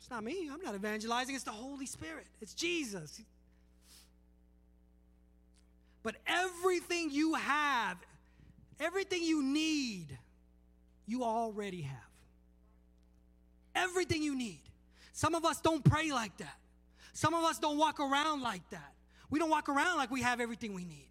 It's 0.00 0.08
not 0.08 0.24
me. 0.24 0.48
I'm 0.50 0.62
not 0.62 0.74
evangelizing. 0.74 1.34
It's 1.34 1.44
the 1.44 1.50
Holy 1.50 1.84
Spirit. 1.84 2.26
It's 2.40 2.54
Jesus. 2.54 3.20
But 6.02 6.16
everything 6.26 7.10
you 7.10 7.34
have, 7.34 7.98
everything 8.80 9.22
you 9.22 9.42
need, 9.42 10.16
you 11.06 11.22
already 11.22 11.82
have. 11.82 11.98
Everything 13.74 14.22
you 14.22 14.34
need. 14.34 14.62
Some 15.12 15.34
of 15.34 15.44
us 15.44 15.60
don't 15.60 15.84
pray 15.84 16.12
like 16.12 16.34
that. 16.38 16.56
Some 17.12 17.34
of 17.34 17.44
us 17.44 17.58
don't 17.58 17.76
walk 17.76 18.00
around 18.00 18.40
like 18.40 18.68
that. 18.70 18.94
We 19.28 19.38
don't 19.38 19.50
walk 19.50 19.68
around 19.68 19.98
like 19.98 20.10
we 20.10 20.22
have 20.22 20.40
everything 20.40 20.72
we 20.72 20.86
need. 20.86 21.09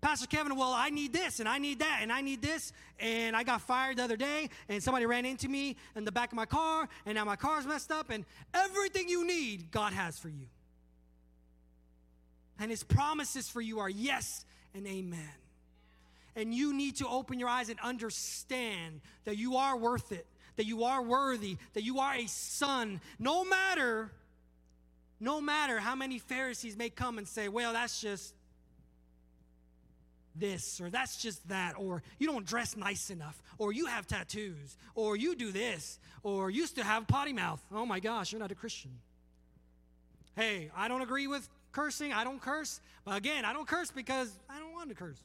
Pastor 0.00 0.26
Kevin, 0.26 0.56
well, 0.56 0.72
I 0.72 0.90
need 0.90 1.12
this 1.12 1.40
and 1.40 1.48
I 1.48 1.58
need 1.58 1.80
that 1.80 2.00
and 2.02 2.12
I 2.12 2.20
need 2.20 2.42
this. 2.42 2.72
And 3.00 3.34
I 3.34 3.42
got 3.42 3.62
fired 3.62 3.96
the 3.96 4.04
other 4.04 4.16
day 4.16 4.50
and 4.68 4.82
somebody 4.82 5.06
ran 5.06 5.24
into 5.24 5.48
me 5.48 5.76
in 5.94 6.04
the 6.04 6.12
back 6.12 6.32
of 6.32 6.36
my 6.36 6.46
car 6.46 6.88
and 7.06 7.14
now 7.14 7.24
my 7.24 7.36
car's 7.36 7.66
messed 7.66 7.90
up. 7.90 8.10
And 8.10 8.24
everything 8.54 9.08
you 9.08 9.26
need, 9.26 9.70
God 9.70 9.92
has 9.92 10.18
for 10.18 10.28
you. 10.28 10.46
And 12.58 12.70
his 12.70 12.82
promises 12.82 13.48
for 13.48 13.60
you 13.60 13.80
are 13.80 13.90
yes 13.90 14.44
and 14.74 14.86
amen. 14.86 15.32
And 16.34 16.54
you 16.54 16.74
need 16.74 16.96
to 16.96 17.08
open 17.08 17.38
your 17.38 17.48
eyes 17.48 17.70
and 17.70 17.80
understand 17.80 19.00
that 19.24 19.38
you 19.38 19.56
are 19.56 19.76
worth 19.76 20.12
it, 20.12 20.26
that 20.56 20.66
you 20.66 20.84
are 20.84 21.02
worthy, 21.02 21.56
that 21.72 21.82
you 21.82 21.98
are 21.98 22.14
a 22.14 22.26
son, 22.26 23.00
no 23.18 23.44
matter 23.44 24.10
no 25.18 25.40
matter 25.40 25.78
how 25.78 25.94
many 25.94 26.18
Pharisees 26.18 26.76
may 26.76 26.90
come 26.90 27.16
and 27.18 27.26
say, 27.26 27.48
well, 27.48 27.72
that's 27.72 28.00
just 28.00 28.34
this, 30.38 30.80
or 30.80 30.90
that's 30.90 31.20
just 31.20 31.46
that, 31.48 31.74
or 31.78 32.02
you 32.18 32.26
don't 32.26 32.46
dress 32.46 32.76
nice 32.76 33.10
enough, 33.10 33.42
or 33.58 33.72
you 33.72 33.86
have 33.86 34.06
tattoos, 34.06 34.76
or 34.94 35.16
you 35.16 35.34
do 35.34 35.52
this, 35.52 35.98
or 36.22 36.50
used 36.50 36.76
to 36.76 36.84
have 36.84 37.06
potty 37.06 37.32
mouth. 37.32 37.62
Oh 37.72 37.86
my 37.86 38.00
gosh, 38.00 38.32
you're 38.32 38.40
not 38.40 38.52
a 38.52 38.54
Christian. 38.54 38.90
Hey, 40.34 40.70
I 40.76 40.88
don't 40.88 41.02
agree 41.02 41.26
with 41.26 41.48
cursing. 41.72 42.12
I 42.12 42.24
don't 42.24 42.40
curse. 42.40 42.80
But 43.04 43.16
again, 43.16 43.44
I 43.44 43.52
don't 43.52 43.66
curse 43.66 43.90
because 43.90 44.30
I 44.50 44.58
don't 44.58 44.72
want 44.72 44.88
to 44.90 44.94
curse. 44.94 45.22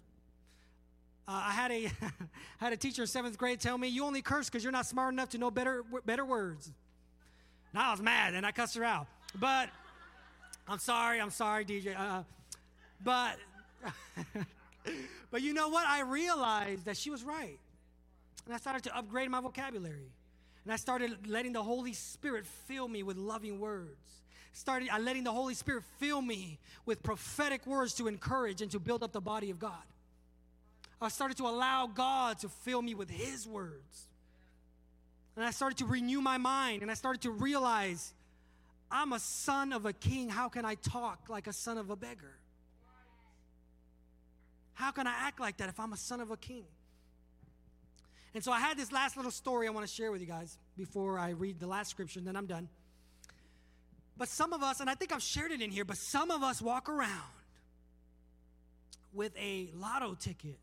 Uh, 1.28 1.44
I 1.46 1.52
had 1.52 1.72
a 1.72 1.92
had 2.58 2.74
a 2.74 2.78
teacher 2.78 3.04
in 3.04 3.08
seventh 3.08 3.38
grade 3.38 3.60
tell 3.60 3.78
me, 3.78 3.88
"You 3.88 4.06
only 4.06 4.22
curse 4.22 4.50
because 4.50 4.64
you're 4.64 4.72
not 4.72 4.86
smart 4.86 5.14
enough 5.14 5.30
to 5.30 5.38
know 5.38 5.52
better 5.52 5.84
better 6.06 6.26
words." 6.26 6.72
Now 7.74 7.90
I 7.90 7.92
was 7.92 8.02
mad 8.02 8.34
and 8.34 8.46
I 8.46 8.52
cussed 8.52 8.76
her 8.76 8.84
out. 8.84 9.08
But 9.40 9.70
I'm 10.68 10.80
sorry, 10.80 11.22
I'm 11.22 11.30
sorry, 11.30 11.66
DJ. 11.66 11.98
Uh, 11.98 12.24
but 13.04 13.38
but 15.32 15.42
you 15.42 15.54
know 15.54 15.70
what? 15.70 15.88
I 15.88 16.02
realized 16.02 16.86
that 16.86 16.98
she 16.98 17.10
was 17.10 17.24
right. 17.24 17.60
And 18.46 18.54
I 18.54 18.58
started 18.58 18.84
to 18.84 18.98
upgrade 18.98 19.30
my 19.30 19.40
vocabulary. 19.40 20.12
And 20.64 20.74
I 20.74 20.76
started 20.76 21.28
letting 21.28 21.54
the 21.54 21.64
Holy 21.64 21.94
Spirit 21.94 22.46
fill 22.46 22.88
me 22.88 23.04
with 23.04 23.18
loving 23.18 23.60
words. 23.60 24.22
Started 24.54 24.90
letting 25.00 25.24
the 25.24 25.32
Holy 25.32 25.54
Spirit 25.54 25.84
fill 26.00 26.22
me 26.22 26.60
with 26.86 27.02
prophetic 27.02 27.66
words 27.66 27.94
to 27.96 28.08
encourage 28.08 28.62
and 28.62 28.70
to 28.72 28.80
build 28.80 29.02
up 29.02 29.12
the 29.12 29.22
body 29.22 29.50
of 29.50 29.60
God. 29.60 29.84
I 31.02 31.10
started 31.10 31.38
to 31.38 31.48
allow 31.48 31.88
God 31.88 32.40
to 32.40 32.50
fill 32.50 32.82
me 32.82 32.94
with 32.94 33.10
his 33.10 33.48
words. 33.48 34.08
And 35.36 35.46
I 35.46 35.52
started 35.52 35.78
to 35.80 35.86
renew 35.86 36.22
my 36.22 36.38
mind 36.38 36.82
and 36.82 36.92
I 36.92 36.94
started 36.94 37.22
to 37.24 37.32
realize 37.32 38.14
I'm 38.92 39.14
a 39.14 39.20
son 39.20 39.74
of 39.74 39.86
a 39.86 39.94
king. 39.94 40.30
How 40.30 40.50
can 40.50 40.66
I 40.66 40.76
talk 40.76 41.30
like 41.30 41.48
a 41.48 41.54
son 41.54 41.78
of 41.78 41.90
a 41.90 41.96
beggar? 41.96 42.36
How 44.82 44.90
can 44.90 45.06
I 45.06 45.14
act 45.28 45.40
like 45.40 45.58
that 45.58 45.70
if 45.70 45.80
I'm 45.80 45.94
a 45.94 45.98
son 45.98 46.22
of 46.22 46.32
a 46.32 46.38
king? 46.38 46.64
And 48.34 48.44
so 48.44 48.52
I 48.52 48.60
had 48.60 48.78
this 48.78 48.92
last 48.92 49.16
little 49.16 49.32
story 49.32 49.68
I 49.68 49.70
want 49.70 49.86
to 49.88 49.94
share 49.94 50.12
with 50.12 50.22
you 50.22 50.28
guys 50.28 50.58
before 50.76 51.20
I 51.20 51.30
read 51.30 51.60
the 51.60 51.68
last 51.68 51.92
scripture, 51.92 52.18
and 52.18 52.28
then 52.28 52.36
I'm 52.36 52.48
done. 52.48 52.68
But 54.18 54.28
some 54.28 54.54
of 54.54 54.64
us, 54.64 54.80
and 54.80 54.90
I 54.90 54.96
think 54.96 55.14
I've 55.14 55.22
shared 55.22 55.52
it 55.52 55.62
in 55.62 55.70
here, 55.70 55.86
but 55.86 55.98
some 55.98 56.32
of 56.32 56.42
us 56.42 56.64
walk 56.64 56.90
around 56.90 57.12
with 59.14 59.38
a 59.38 59.70
lotto 59.76 60.16
ticket 60.16 60.58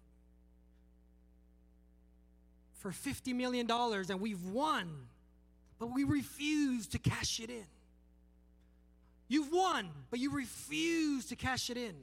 for 2.81 2.91
$50 2.91 3.37
million 3.37 3.71
and 3.71 4.21
we've 4.21 4.45
won, 4.47 4.91
but 5.79 5.95
we 5.95 6.03
refuse 6.03 6.89
to 6.89 6.99
cash 6.99 7.39
it 7.39 7.51
in. 7.51 7.67
You've 9.29 9.53
won, 9.53 9.91
but 10.11 10.19
you 10.19 10.33
refuse 10.33 11.27
to 11.27 11.37
cash 11.37 11.71
it 11.71 11.77
in. 11.77 11.95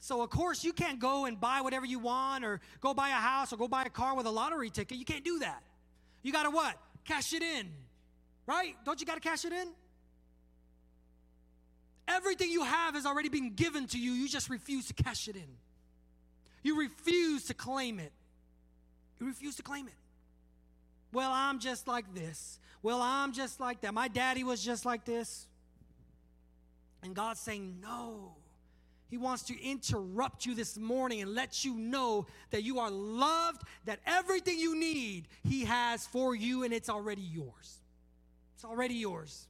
So, 0.00 0.22
of 0.22 0.30
course, 0.30 0.62
you 0.62 0.72
can't 0.72 1.00
go 1.00 1.24
and 1.24 1.40
buy 1.40 1.60
whatever 1.60 1.84
you 1.84 1.98
want 1.98 2.44
or 2.44 2.60
go 2.80 2.94
buy 2.94 3.08
a 3.08 3.12
house 3.12 3.52
or 3.52 3.56
go 3.56 3.66
buy 3.66 3.82
a 3.82 3.90
car 3.90 4.14
with 4.14 4.26
a 4.26 4.30
lottery 4.30 4.70
ticket. 4.70 4.96
You 4.96 5.04
can't 5.04 5.24
do 5.24 5.40
that. 5.40 5.62
You 6.22 6.32
got 6.32 6.44
to 6.44 6.50
what? 6.50 6.76
Cash 7.04 7.32
it 7.32 7.42
in. 7.42 7.68
Right? 8.46 8.76
Don't 8.84 9.00
you 9.00 9.06
got 9.06 9.14
to 9.14 9.20
cash 9.20 9.44
it 9.44 9.52
in? 9.52 9.68
Everything 12.06 12.50
you 12.50 12.64
have 12.64 12.94
has 12.94 13.04
already 13.04 13.28
been 13.28 13.54
given 13.54 13.86
to 13.88 13.98
you. 13.98 14.12
You 14.12 14.28
just 14.28 14.48
refuse 14.48 14.86
to 14.86 14.94
cash 14.94 15.28
it 15.28 15.36
in. 15.36 15.48
You 16.62 16.80
refuse 16.80 17.44
to 17.46 17.54
claim 17.54 17.98
it. 17.98 18.12
You 19.20 19.26
refuse 19.26 19.56
to 19.56 19.62
claim 19.62 19.88
it. 19.88 19.94
Well, 21.12 21.30
I'm 21.32 21.58
just 21.58 21.86
like 21.88 22.14
this. 22.14 22.58
Well, 22.82 23.02
I'm 23.02 23.32
just 23.32 23.60
like 23.60 23.82
that. 23.82 23.92
My 23.94 24.08
daddy 24.08 24.44
was 24.44 24.64
just 24.64 24.86
like 24.86 25.04
this. 25.04 25.46
And 27.02 27.14
God's 27.14 27.40
saying, 27.40 27.78
No. 27.82 28.37
He 29.08 29.16
wants 29.16 29.42
to 29.44 29.62
interrupt 29.62 30.44
you 30.44 30.54
this 30.54 30.76
morning 30.76 31.22
and 31.22 31.34
let 31.34 31.64
you 31.64 31.74
know 31.74 32.26
that 32.50 32.62
you 32.62 32.78
are 32.78 32.90
loved, 32.90 33.62
that 33.86 34.00
everything 34.06 34.58
you 34.58 34.76
need, 34.76 35.28
He 35.42 35.64
has 35.64 36.06
for 36.06 36.34
you, 36.34 36.62
and 36.62 36.74
it's 36.74 36.90
already 36.90 37.22
yours. 37.22 37.78
It's 38.54 38.64
already 38.64 38.94
yours. 38.94 39.46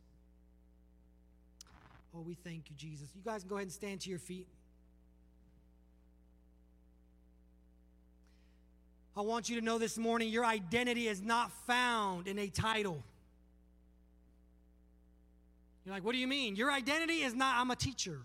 Oh, 2.15 2.21
we 2.21 2.35
thank 2.35 2.71
you, 2.71 2.77
Jesus. 2.77 3.09
You 3.15 3.23
guys 3.25 3.43
can 3.43 3.49
go 3.49 3.57
ahead 3.57 3.65
and 3.65 3.73
stand 3.73 4.01
to 4.03 4.11
your 4.11 4.19
feet. 4.19 4.47
I 9.17 9.23
want 9.23 9.49
you 9.49 9.59
to 9.59 9.65
know 9.65 9.79
this 9.79 9.99
morning 9.99 10.29
your 10.29 10.45
identity 10.45 11.09
is 11.09 11.21
not 11.21 11.51
found 11.67 12.29
in 12.29 12.39
a 12.39 12.47
title. 12.47 13.03
You're 15.85 15.95
like, 15.95 16.05
what 16.05 16.13
do 16.13 16.19
you 16.19 16.29
mean? 16.29 16.55
Your 16.55 16.71
identity 16.71 17.23
is 17.23 17.35
not, 17.35 17.57
I'm 17.57 17.73
a 17.73 17.77
teacher. 17.77 18.21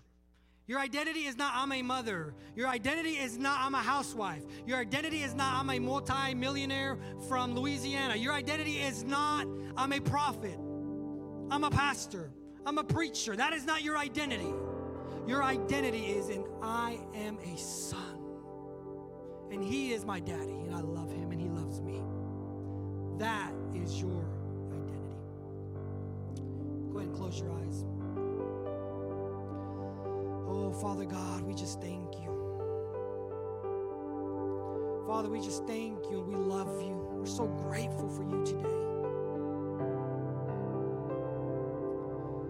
Your 0.73 0.81
identity 0.81 1.25
is 1.25 1.37
not, 1.37 1.53
I'm 1.55 1.71
a 1.71 1.83
mother. 1.83 2.33
Your 2.55 2.67
identity 2.67 3.11
is 3.11 3.37
not, 3.37 3.59
I'm 3.59 3.75
a 3.75 3.83
housewife. 3.83 4.41
Your 4.65 4.79
identity 4.79 5.21
is 5.21 5.35
not, 5.35 5.53
I'm 5.59 5.69
a 5.69 5.77
multi-millionaire 5.77 6.97
from 7.29 7.53
Louisiana. 7.53 8.15
Your 8.15 8.33
identity 8.33 8.79
is 8.79 9.03
not, 9.03 9.45
I'm 9.77 9.93
a 9.93 9.99
prophet. 9.99 10.57
I'm 11.51 11.63
a 11.63 11.69
pastor. 11.69 12.31
I'm 12.65 12.79
a 12.79 12.83
preacher. 12.83 13.35
That 13.35 13.53
is 13.53 13.65
not 13.65 13.83
your 13.83 13.99
identity. 13.99 14.51
Your 15.27 15.43
identity 15.43 16.05
is 16.05 16.29
in, 16.29 16.43
I 16.63 16.97
am 17.13 17.37
a 17.37 17.55
son. 17.55 18.17
And 19.51 19.63
he 19.63 19.93
is 19.93 20.05
my 20.05 20.19
daddy, 20.19 20.53
and 20.53 20.73
I 20.73 20.81
love 20.81 21.11
him, 21.11 21.31
and 21.31 21.39
he 21.39 21.49
loves 21.49 21.81
me. 21.81 22.01
That 23.19 23.53
is 23.75 24.01
your 24.01 24.25
identity. 24.71 25.19
Go 26.91 26.97
ahead 26.97 27.09
and 27.09 27.15
close 27.15 27.39
your 27.39 27.51
eyes. 27.51 27.85
Oh, 30.47 30.71
Father 30.73 31.05
God, 31.05 31.43
we 31.43 31.53
just 31.53 31.81
thank 31.81 32.15
you. 32.21 32.57
Father, 35.07 35.29
we 35.29 35.39
just 35.41 35.65
thank 35.67 35.99
you 36.11 36.21
and 36.21 36.27
we 36.27 36.35
love 36.35 36.81
you. 36.81 36.95
We're 37.13 37.25
so 37.25 37.47
grateful 37.47 38.09
for 38.09 38.23
you 38.23 38.45
today. 38.45 39.03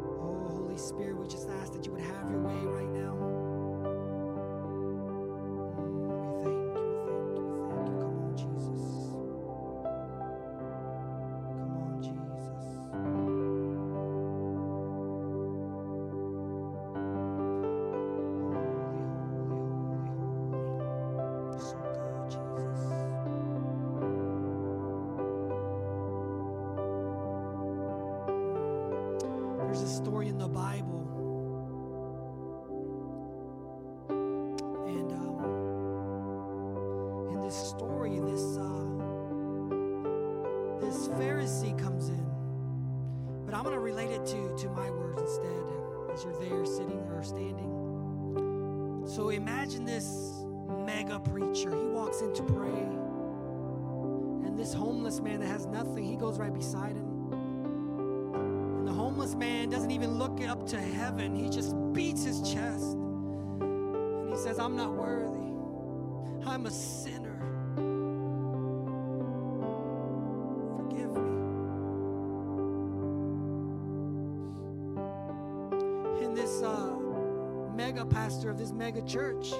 Oh, 0.06 0.45
Holy 0.49 0.78
Spirit, 0.78 1.18
we 1.18 1.28
just 1.28 1.49
ask 1.49 1.74
that 1.74 1.86
you 1.86 1.94
would 1.94 2.02
have 2.02 2.30
your 2.32 2.41
way 2.41 2.56
right 2.65 2.90
now. 2.94 3.32
Pastor 78.14 78.49
of 78.49 78.57
this 78.57 78.72
mega 78.72 79.02
church, 79.02 79.52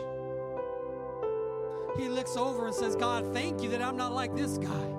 he 1.98 2.08
looks 2.08 2.38
over 2.38 2.68
and 2.68 2.76
says, 2.76 2.96
God, 2.96 3.34
thank 3.34 3.62
you 3.62 3.70
that 3.70 3.82
I'm 3.82 3.98
not 3.98 4.14
like 4.14 4.36
this 4.36 4.58
guy. 4.58 4.96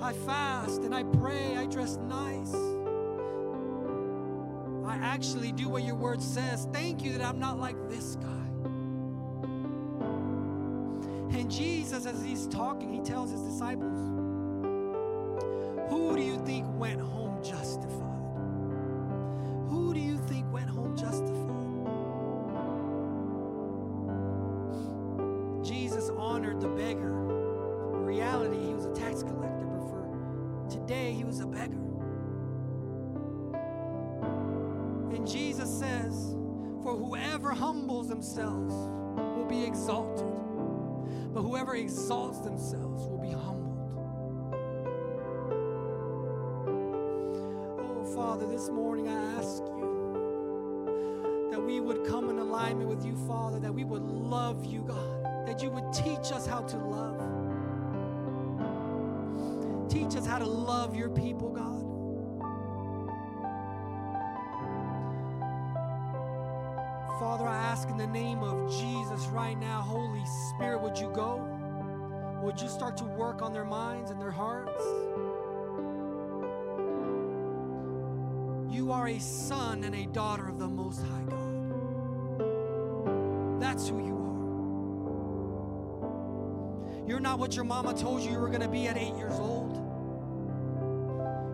I 0.00 0.12
fast 0.12 0.82
and 0.82 0.94
I 0.94 1.02
pray, 1.02 1.56
I 1.56 1.66
dress 1.66 1.96
nice. 1.96 2.54
I 4.86 4.96
actually 5.02 5.52
do 5.52 5.68
what 5.68 5.82
your 5.82 5.96
word 5.96 6.22
says. 6.22 6.68
Thank 6.72 7.02
you 7.02 7.12
that 7.12 7.22
I'm 7.22 7.38
not 7.38 7.58
like 7.58 7.76
this 7.88 8.16
guy. 8.16 8.28
And 11.36 11.50
Jesus, 11.50 12.06
as 12.06 12.22
he's 12.22 12.46
talking, 12.46 12.92
he 12.92 13.00
tells 13.00 13.30
his 13.30 13.42
disciples, 13.42 14.17
alignment 52.68 52.90
with 52.90 53.06
you, 53.06 53.16
Father, 53.26 53.58
that 53.60 53.72
we 53.72 53.84
would 53.84 54.02
love 54.02 54.64
you, 54.66 54.82
God, 54.82 55.46
that 55.46 55.62
you 55.62 55.70
would 55.70 55.90
teach 55.92 56.32
us 56.32 56.46
how 56.46 56.60
to 56.60 56.76
love. 56.76 57.18
Teach 59.88 60.16
us 60.16 60.26
how 60.26 60.38
to 60.38 60.46
love 60.46 60.94
your 60.94 61.08
people, 61.08 61.48
God. 61.48 61.84
Father, 67.18 67.48
I 67.48 67.56
ask 67.56 67.88
in 67.88 67.96
the 67.96 68.06
name 68.06 68.42
of 68.42 68.70
Jesus 68.70 69.26
right 69.28 69.58
now, 69.58 69.80
Holy 69.80 70.24
Spirit, 70.50 70.82
would 70.82 70.98
you 70.98 71.10
go? 71.14 71.42
Would 72.42 72.60
you 72.60 72.68
start 72.68 72.98
to 72.98 73.04
work 73.04 73.40
on 73.40 73.54
their 73.54 73.64
minds 73.64 74.10
and 74.10 74.20
their 74.20 74.30
hearts? 74.30 74.84
You 78.70 78.92
are 78.92 79.08
a 79.08 79.18
son 79.18 79.84
and 79.84 79.94
a 79.94 80.06
daughter 80.06 80.46
of 80.46 80.58
the 80.58 80.68
Most 80.68 81.00
High 81.00 81.24
God. 81.30 81.47
Not 87.28 87.38
what 87.38 87.54
your 87.54 87.64
mama 87.66 87.92
told 87.92 88.22
you 88.22 88.30
you 88.30 88.38
were 88.38 88.48
going 88.48 88.62
to 88.62 88.68
be 88.68 88.86
at 88.86 88.96
eight 88.96 89.14
years 89.14 89.38
old. 89.38 89.76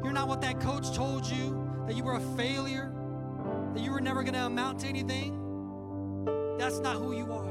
You're 0.04 0.12
not 0.12 0.28
what 0.28 0.40
that 0.42 0.60
coach 0.60 0.94
told 0.94 1.26
you 1.26 1.68
that 1.88 1.96
you 1.96 2.04
were 2.04 2.14
a 2.14 2.36
failure, 2.36 2.92
that 3.74 3.82
you 3.82 3.90
were 3.90 4.00
never 4.00 4.22
going 4.22 4.34
to 4.34 4.46
amount 4.46 4.78
to 4.80 4.86
anything. 4.86 5.34
That's 6.60 6.78
not 6.78 6.94
who 6.94 7.16
you 7.16 7.32
are. 7.32 7.50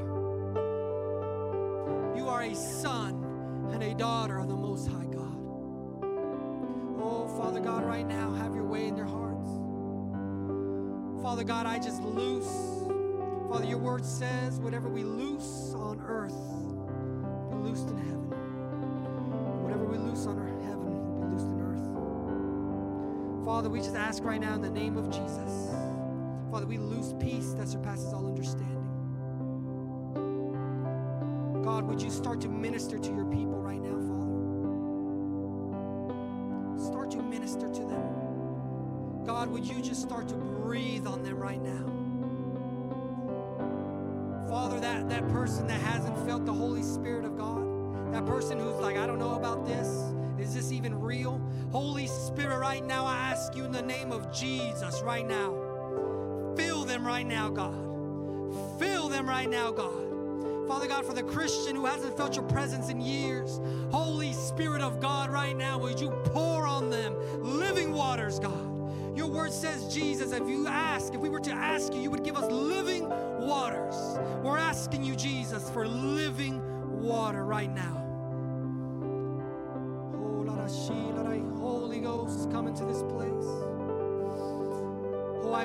You 2.16 2.26
are 2.30 2.44
a 2.44 2.54
son 2.54 3.68
and 3.74 3.82
a 3.82 3.94
daughter 3.94 4.38
of 4.38 4.48
the 4.48 4.56
Most 4.56 4.88
High 4.88 5.04
God. 5.04 5.36
Oh, 7.02 7.30
Father 7.36 7.60
God, 7.60 7.84
right 7.84 8.06
now, 8.06 8.32
have 8.32 8.54
your 8.54 8.64
way 8.64 8.86
in 8.86 8.94
their 8.94 9.04
hearts. 9.04 9.50
Father 11.22 11.44
God, 11.44 11.66
I 11.66 11.78
just 11.78 12.00
loose. 12.00 12.48
Father, 13.50 13.66
your 13.66 13.76
word 13.76 14.06
says, 14.06 14.58
whatever 14.60 14.88
we 14.88 15.04
loose 15.04 15.74
on 15.74 16.00
earth 16.00 16.32
loosed 17.64 17.88
in 17.88 17.96
heaven. 17.96 18.30
Whatever 19.62 19.86
we 19.86 19.96
loose 19.96 20.26
on 20.26 20.36
heaven 20.36 20.84
will 20.84 21.14
be 21.16 21.32
loosed 21.32 21.46
in 21.46 21.60
earth. 21.62 21.86
Father, 23.44 23.70
we 23.70 23.78
just 23.78 23.96
ask 23.96 24.22
right 24.22 24.40
now 24.40 24.54
in 24.54 24.60
the 24.60 24.68
name 24.68 24.98
of 24.98 25.10
Jesus. 25.10 25.70
Father, 26.50 26.66
we 26.66 26.76
loose 26.76 27.14
peace 27.18 27.54
that 27.54 27.66
surpasses 27.66 28.12
all 28.12 28.26
understanding. 28.26 28.74
God, 31.64 31.84
would 31.84 32.02
you 32.02 32.10
start 32.10 32.42
to 32.42 32.48
minister 32.48 32.98
to 32.98 33.08
your 33.10 33.24
people 33.24 33.56
right 33.56 33.80
now, 33.80 33.98
Father? 34.12 34.34
Start 36.84 37.10
to 37.12 37.22
minister 37.22 37.72
to 37.72 37.80
them. 37.80 39.24
God, 39.24 39.48
would 39.48 39.64
you 39.64 39.80
just 39.80 40.02
start 40.02 40.28
to 40.28 40.34
breathe 40.34 41.06
on 41.06 41.22
them 41.22 41.38
right 41.38 41.62
now? 41.62 42.04
Father, 44.48 44.78
that, 44.80 45.08
that 45.08 45.26
person 45.30 45.66
that 45.66 45.80
hasn't 45.80 46.16
felt 46.26 46.44
the 46.46 46.52
Holy 46.52 46.82
Spirit 46.82 47.24
of 47.24 47.33
that 48.14 48.26
person 48.26 48.60
who's 48.60 48.76
like, 48.76 48.96
I 48.96 49.06
don't 49.06 49.18
know 49.18 49.34
about 49.34 49.66
this. 49.66 49.88
Is 50.38 50.54
this 50.54 50.70
even 50.70 51.00
real? 51.00 51.40
Holy 51.72 52.06
Spirit, 52.06 52.58
right 52.58 52.84
now, 52.84 53.04
I 53.04 53.16
ask 53.16 53.56
you 53.56 53.64
in 53.64 53.72
the 53.72 53.82
name 53.82 54.12
of 54.12 54.32
Jesus, 54.32 55.02
right 55.02 55.26
now, 55.26 56.54
fill 56.56 56.84
them 56.84 57.04
right 57.04 57.26
now, 57.26 57.50
God. 57.50 57.74
Fill 58.78 59.08
them 59.08 59.28
right 59.28 59.50
now, 59.50 59.72
God. 59.72 60.68
Father 60.68 60.86
God, 60.86 61.04
for 61.04 61.12
the 61.12 61.24
Christian 61.24 61.74
who 61.74 61.86
hasn't 61.86 62.16
felt 62.16 62.36
your 62.36 62.44
presence 62.44 62.88
in 62.88 63.00
years, 63.00 63.60
Holy 63.90 64.32
Spirit 64.32 64.80
of 64.80 65.00
God, 65.00 65.30
right 65.30 65.56
now, 65.56 65.78
would 65.78 66.00
you 66.00 66.10
pour 66.26 66.66
on 66.66 66.90
them 66.90 67.16
living 67.42 67.92
waters, 67.92 68.38
God? 68.38 68.70
Your 69.16 69.26
word 69.26 69.52
says, 69.52 69.92
Jesus, 69.92 70.32
if 70.32 70.48
you 70.48 70.68
ask, 70.68 71.14
if 71.14 71.20
we 71.20 71.28
were 71.28 71.40
to 71.40 71.52
ask 71.52 71.92
you, 71.92 72.00
you 72.00 72.10
would 72.10 72.24
give 72.24 72.36
us 72.36 72.50
living 72.50 73.08
waters. 73.08 73.94
We're 74.42 74.58
asking 74.58 75.02
you, 75.02 75.16
Jesus, 75.16 75.68
for 75.70 75.86
living 75.86 76.62
water 77.02 77.44
right 77.44 77.72
now. 77.72 78.03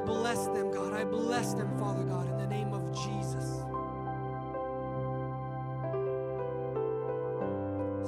Bless 0.10 0.48
them, 0.48 0.72
God. 0.72 0.92
I 0.94 1.04
bless 1.04 1.54
them, 1.54 1.78
Father 1.78 2.04
God, 2.04 2.28
in 2.28 2.38
the 2.38 2.48
name 2.48 2.74
of 2.74 2.84
Jesus. 3.06 3.62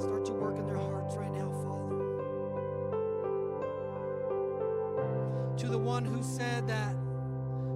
Start 0.02 0.24
to 0.26 0.32
work 0.32 0.58
in 0.58 0.66
their 0.66 0.78
hearts 0.78 1.14
right 1.14 1.32
now, 1.32 1.48
Father. 1.62 1.94
To 5.58 5.68
the 5.68 5.78
one 5.78 6.04
who 6.04 6.24
said 6.24 6.66
that, 6.66 6.96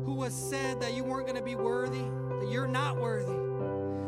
who 0.04 0.14
was 0.14 0.34
said 0.34 0.80
that 0.80 0.94
you 0.94 1.04
weren't 1.04 1.28
going 1.28 1.38
to 1.38 1.44
be 1.44 1.54
worthy, 1.54 2.02
that 2.40 2.50
you're 2.50 2.66
not 2.66 2.96
worthy, 2.96 3.32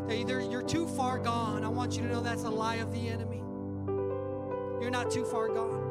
that 0.08 0.18
you're 0.50 0.62
too 0.62 0.88
far 0.88 1.18
gone. 1.18 1.64
I 1.64 1.68
want 1.68 1.96
you 1.96 2.02
to 2.02 2.08
know 2.08 2.20
that's 2.20 2.42
a 2.42 2.50
lie 2.50 2.76
of 2.76 2.92
the 2.92 3.08
enemy. 3.08 3.40
You're 4.80 4.90
not 4.90 5.12
too 5.12 5.24
far 5.24 5.48
gone. 5.48 5.84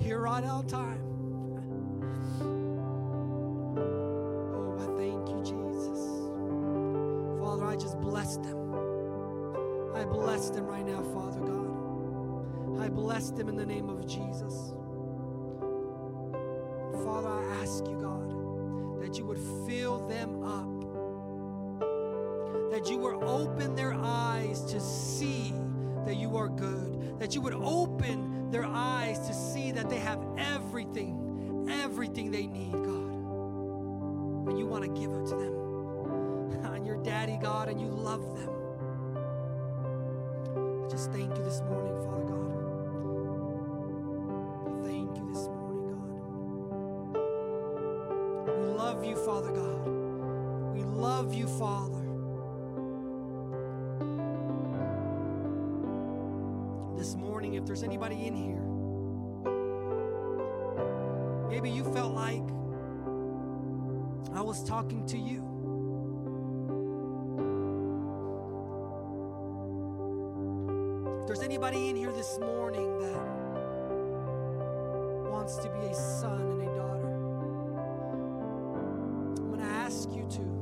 You're 0.00 0.20
right 0.20 0.44
on 0.44 0.66
time. 0.66 1.13
If 57.64 57.68
there's 57.68 57.82
anybody 57.82 58.26
in 58.26 58.36
here, 58.36 58.60
maybe 61.48 61.70
you 61.70 61.82
felt 61.94 62.12
like 62.12 62.42
I 64.34 64.42
was 64.42 64.62
talking 64.64 65.06
to 65.06 65.16
you. 65.16 65.40
If 71.22 71.26
there's 71.26 71.40
anybody 71.40 71.88
in 71.88 71.96
here 71.96 72.12
this 72.12 72.38
morning 72.38 72.98
that 72.98 73.22
wants 75.30 75.56
to 75.56 75.70
be 75.70 75.86
a 75.86 75.94
son 75.94 76.42
and 76.42 76.60
a 76.60 76.66
daughter, 76.66 77.14
I'm 79.38 79.48
going 79.48 79.60
to 79.60 79.64
ask 79.64 80.10
you 80.12 80.26
to. 80.32 80.53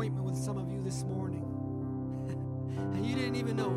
Appointment 0.00 0.24
with 0.24 0.34
some 0.34 0.56
of 0.56 0.72
you 0.72 0.80
this 0.82 1.04
morning, 1.04 1.44
and 2.94 3.06
you 3.06 3.14
didn't 3.14 3.36
even 3.36 3.54
know 3.54 3.68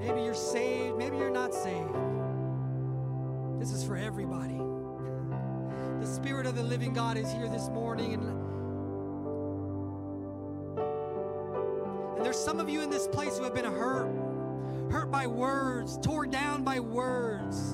it. 0.00 0.06
Maybe 0.06 0.22
you're 0.22 0.32
saved, 0.32 0.96
maybe 0.96 1.18
you're 1.18 1.30
not 1.30 1.52
saved. 1.52 1.92
This 3.60 3.70
is 3.70 3.84
for 3.84 3.98
everybody. 3.98 4.58
The 6.00 6.06
Spirit 6.06 6.46
of 6.46 6.56
the 6.56 6.62
living 6.62 6.94
God 6.94 7.18
is 7.18 7.30
here 7.30 7.48
this 7.48 7.68
morning, 7.68 8.14
and, 8.14 8.22
and 12.16 12.24
there's 12.24 12.38
some 12.38 12.58
of 12.58 12.70
you 12.70 12.80
in 12.80 12.88
this 12.88 13.06
place 13.06 13.36
who 13.36 13.44
have 13.44 13.54
been 13.54 13.66
hurt, 13.66 14.10
hurt 14.90 15.10
by 15.10 15.26
words, 15.26 15.98
torn 15.98 16.30
down 16.30 16.64
by 16.64 16.80
words. 16.80 17.69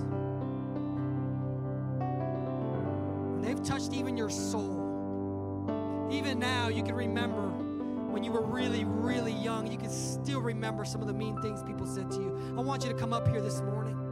Even 3.97 4.16
your 4.16 4.31
soul. 4.31 6.09
Even 6.10 6.39
now, 6.39 6.68
you 6.68 6.82
can 6.82 6.94
remember 6.94 7.48
when 8.10 8.23
you 8.23 8.31
were 8.31 8.44
really, 8.44 8.85
really 8.85 9.32
young, 9.32 9.70
you 9.70 9.77
can 9.77 9.90
still 9.90 10.40
remember 10.40 10.85
some 10.85 11.01
of 11.01 11.06
the 11.06 11.12
mean 11.12 11.40
things 11.43 11.62
people 11.62 11.86
said 11.86 12.10
to 12.10 12.16
you. 12.18 12.55
I 12.56 12.60
want 12.60 12.85
you 12.85 12.90
to 12.90 12.97
come 12.97 13.12
up 13.12 13.28
here 13.28 13.40
this 13.40 13.60
morning. 13.62 14.06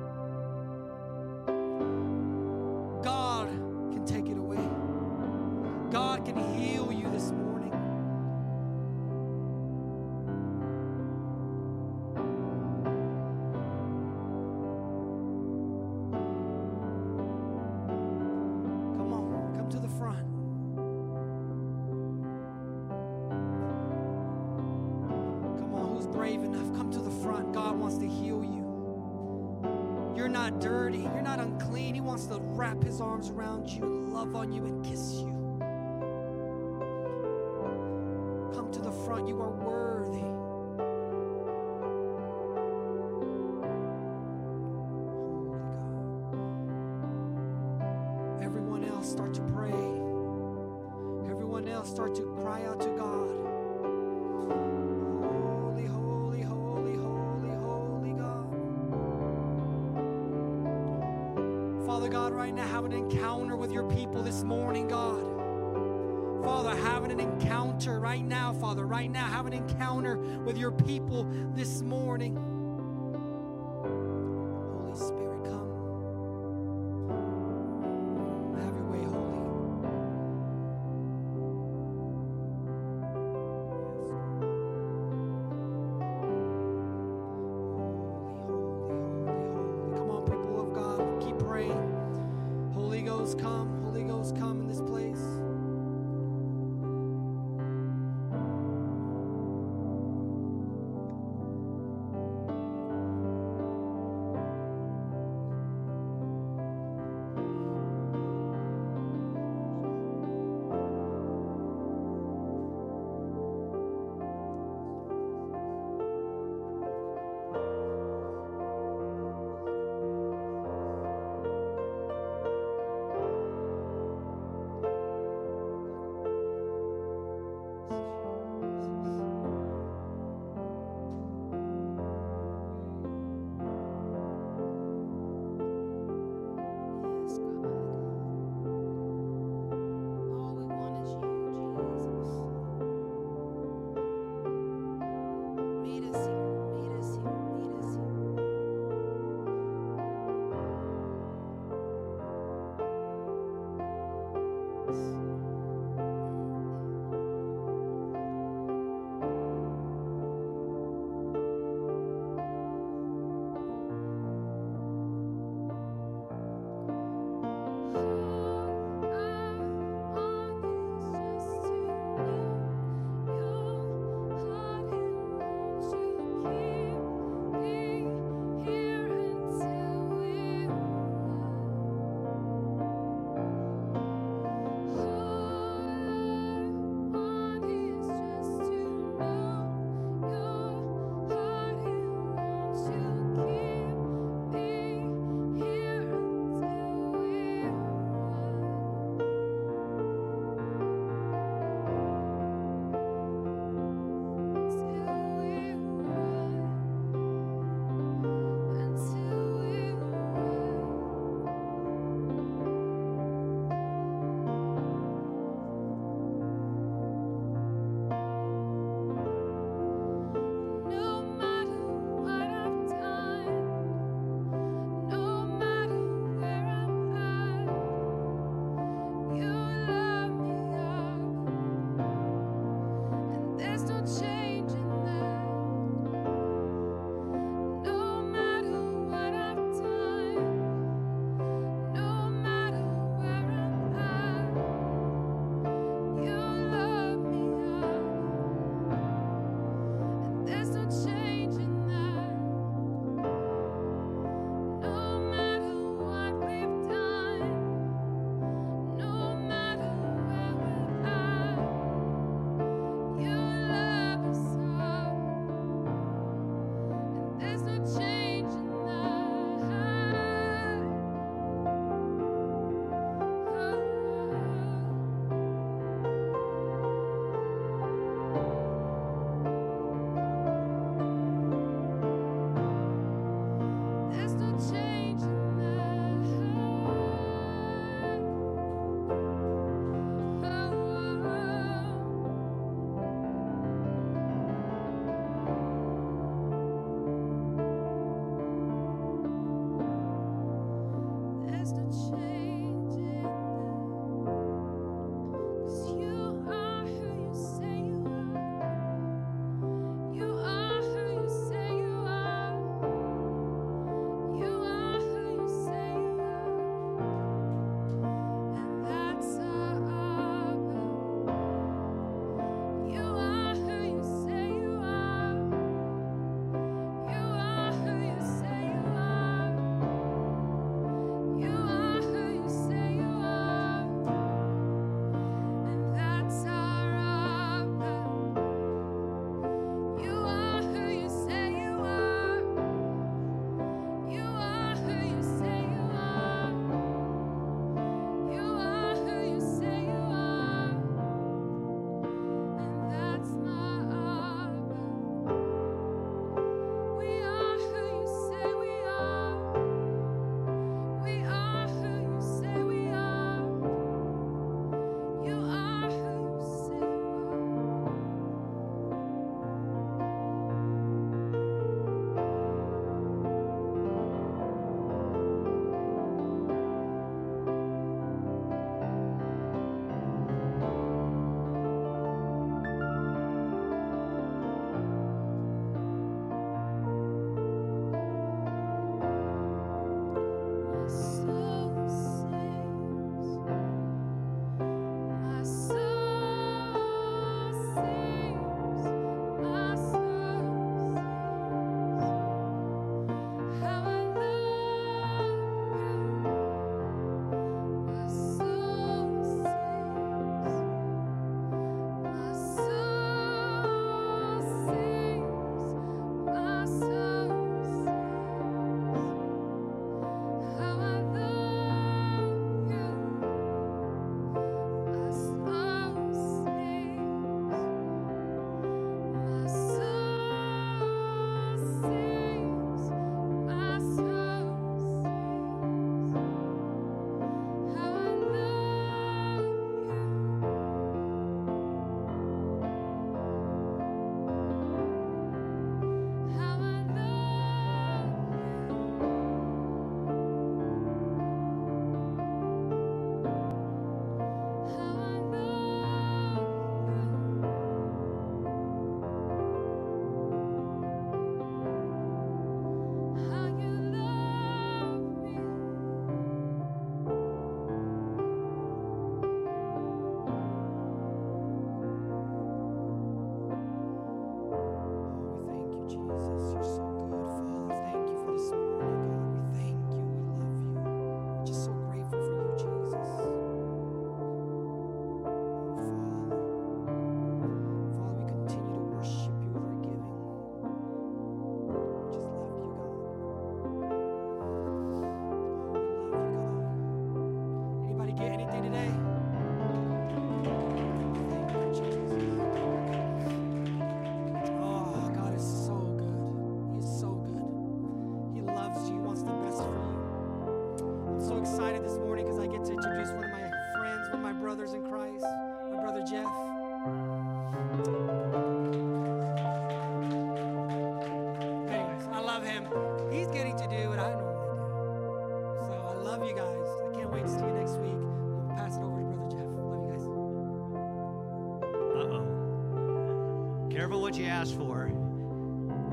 What 534.15 534.23
you 534.23 534.29
ask 534.29 534.57
for. 534.57 534.93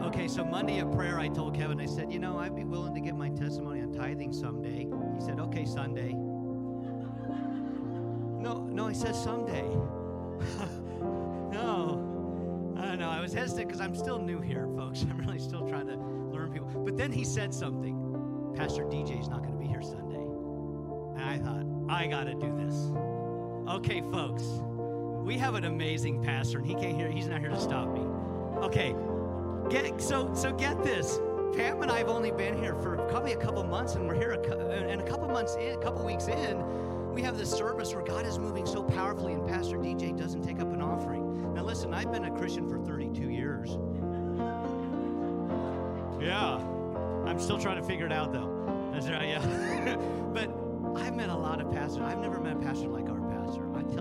Okay, 0.06 0.28
so 0.28 0.46
Monday 0.46 0.78
at 0.78 0.92
prayer, 0.92 1.20
I 1.20 1.28
told 1.28 1.56
Kevin, 1.56 1.80
I 1.80 1.88
said, 1.88 2.12
you 2.12 2.20
know, 2.20 2.38
I'd 2.38 2.56
be 2.56 2.64
willing 2.64 2.94
to 2.94 3.02
give 3.02 3.16
my 3.16 3.30
testimony 3.30 3.82
on 3.82 3.92
tithing 3.92 4.32
someday. 4.32 4.88
He 5.16 5.22
said, 5.26 5.40
okay, 5.40 5.66
Sunday. 5.66 6.16
No, 8.42 8.64
no, 8.64 8.88
I 8.88 8.94
said 8.94 9.16
someday. 9.16 9.62
no. 11.52 12.74
I 12.76 12.86
don't 12.86 12.98
know. 12.98 13.08
I 13.08 13.22
was 13.22 13.34
hesitant 13.34 13.68
because 13.68 13.80
I'm 13.80 13.94
still 13.94 14.18
new 14.18 14.42
here, 14.42 14.68
folks. 14.76 15.04
I'm 15.10 15.20
really 15.20 15.38
still 15.38 15.68
trying 15.70 15.86
to 15.86 15.96
learn 15.96 16.52
people. 16.52 16.68
But 16.84 16.98
then 16.98 17.12
he 17.12 17.24
said 17.24 17.54
something. 17.54 18.54
Pastor 18.56 18.82
DJ's 18.86 19.30
not 19.30 19.44
going 19.44 19.54
to 19.54 19.60
be 19.60 19.68
here 19.68 19.84
Sunday. 19.84 20.26
And 21.22 21.24
I 21.24 21.38
thought, 21.38 21.68
I 21.88 22.08
got 22.08 22.24
to 22.24 22.34
do 22.34 22.52
this. 22.66 22.92
Okay, 23.76 24.02
folks. 24.12 24.44
We 25.24 25.38
have 25.38 25.54
an 25.54 25.66
amazing 25.66 26.24
pastor, 26.24 26.58
and 26.58 26.68
he 26.68 26.74
can't 26.74 26.98
hear. 26.98 27.12
He's 27.12 27.28
not 27.28 27.42
here 27.42 27.50
to 27.50 27.62
stop 27.62 27.94
me. 27.94 28.11
Okay, 28.62 28.96
get 29.70 30.00
so 30.00 30.32
so 30.36 30.52
get 30.54 30.84
this. 30.84 31.20
Pam 31.56 31.82
and 31.82 31.92
I 31.92 31.98
have 31.98 32.10
only 32.10 32.32
been 32.32 32.56
here 32.58 32.76
for 32.76 32.96
probably 33.10 33.34
a 33.34 33.38
couple 33.38 33.64
months, 33.64 33.96
and 33.96 34.08
we're 34.08 34.14
here 34.16 34.34
a, 34.34 34.70
and 34.88 35.02
a 35.02 35.04
couple 35.04 35.28
months 35.28 35.56
in, 35.56 35.74
a 35.74 35.82
couple 35.82 36.06
weeks 36.06 36.28
in, 36.28 36.64
we 37.14 37.22
have 37.24 37.38
this 37.38 37.50
service 37.50 37.94
where 37.94 38.04
God 38.04 38.26
is 38.26 38.40
moving 38.40 38.66
so 38.66 38.84
powerfully, 38.84 39.34
and 39.34 39.46
Pastor 39.48 39.78
DJ 39.78 40.16
doesn't 40.18 40.44
take 40.44 40.60
up 40.60 40.72
an 40.72 40.82
offering. 40.82 41.54
Now, 41.54 41.64
listen, 41.64 41.94
I've 41.94 42.12
been 42.12 42.26
a 42.26 42.32
Christian 42.38 42.70
for 42.70 42.78
32 42.78 43.30
years. 43.30 43.78
Yeah, 46.22 46.58
I'm 47.26 47.40
still 47.40 47.58
trying 47.58 47.82
to 47.82 47.84
figure 47.84 48.06
it 48.06 48.14
out 48.14 48.32
though. 48.32 48.92
That's 48.94 49.10
right, 49.10 49.28
yeah. 49.28 49.96
but 50.34 50.50
I've 50.96 51.16
met 51.16 51.30
a 51.30 51.36
lot 51.36 51.62
of 51.62 51.72
pastors. 51.72 52.04
I've 52.04 52.20
never 52.20 52.40
met 52.40 52.58
a 52.58 52.60
pastor 52.60 52.90
like 52.90 53.10
our 53.10 53.16
pastor. 53.16 53.21
I 53.21 53.21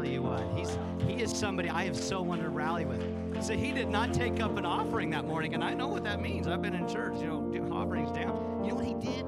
tell 0.02 0.10
you 0.10 0.22
what, 0.22 0.42
he's 0.56 0.78
he 1.06 1.22
is 1.22 1.36
somebody 1.36 1.68
I 1.68 1.84
have 1.84 1.96
so 1.96 2.22
wanted 2.22 2.44
to 2.44 2.50
rally 2.50 2.84
with. 2.84 3.44
So 3.44 3.54
he 3.54 3.72
did 3.72 3.88
not 3.88 4.12
take 4.12 4.40
up 4.40 4.56
an 4.56 4.64
offering 4.64 5.10
that 5.10 5.24
morning, 5.24 5.54
and 5.54 5.64
I 5.64 5.74
know 5.74 5.88
what 5.88 6.04
that 6.04 6.20
means. 6.20 6.46
I've 6.46 6.62
been 6.62 6.74
in 6.74 6.88
church, 6.88 7.14
you 7.20 7.26
know, 7.26 7.68
offerings 7.72 8.10
down. 8.12 8.64
You 8.64 8.70
know 8.70 8.76
what 8.76 8.84
he 8.84 8.94
did? 8.94 9.26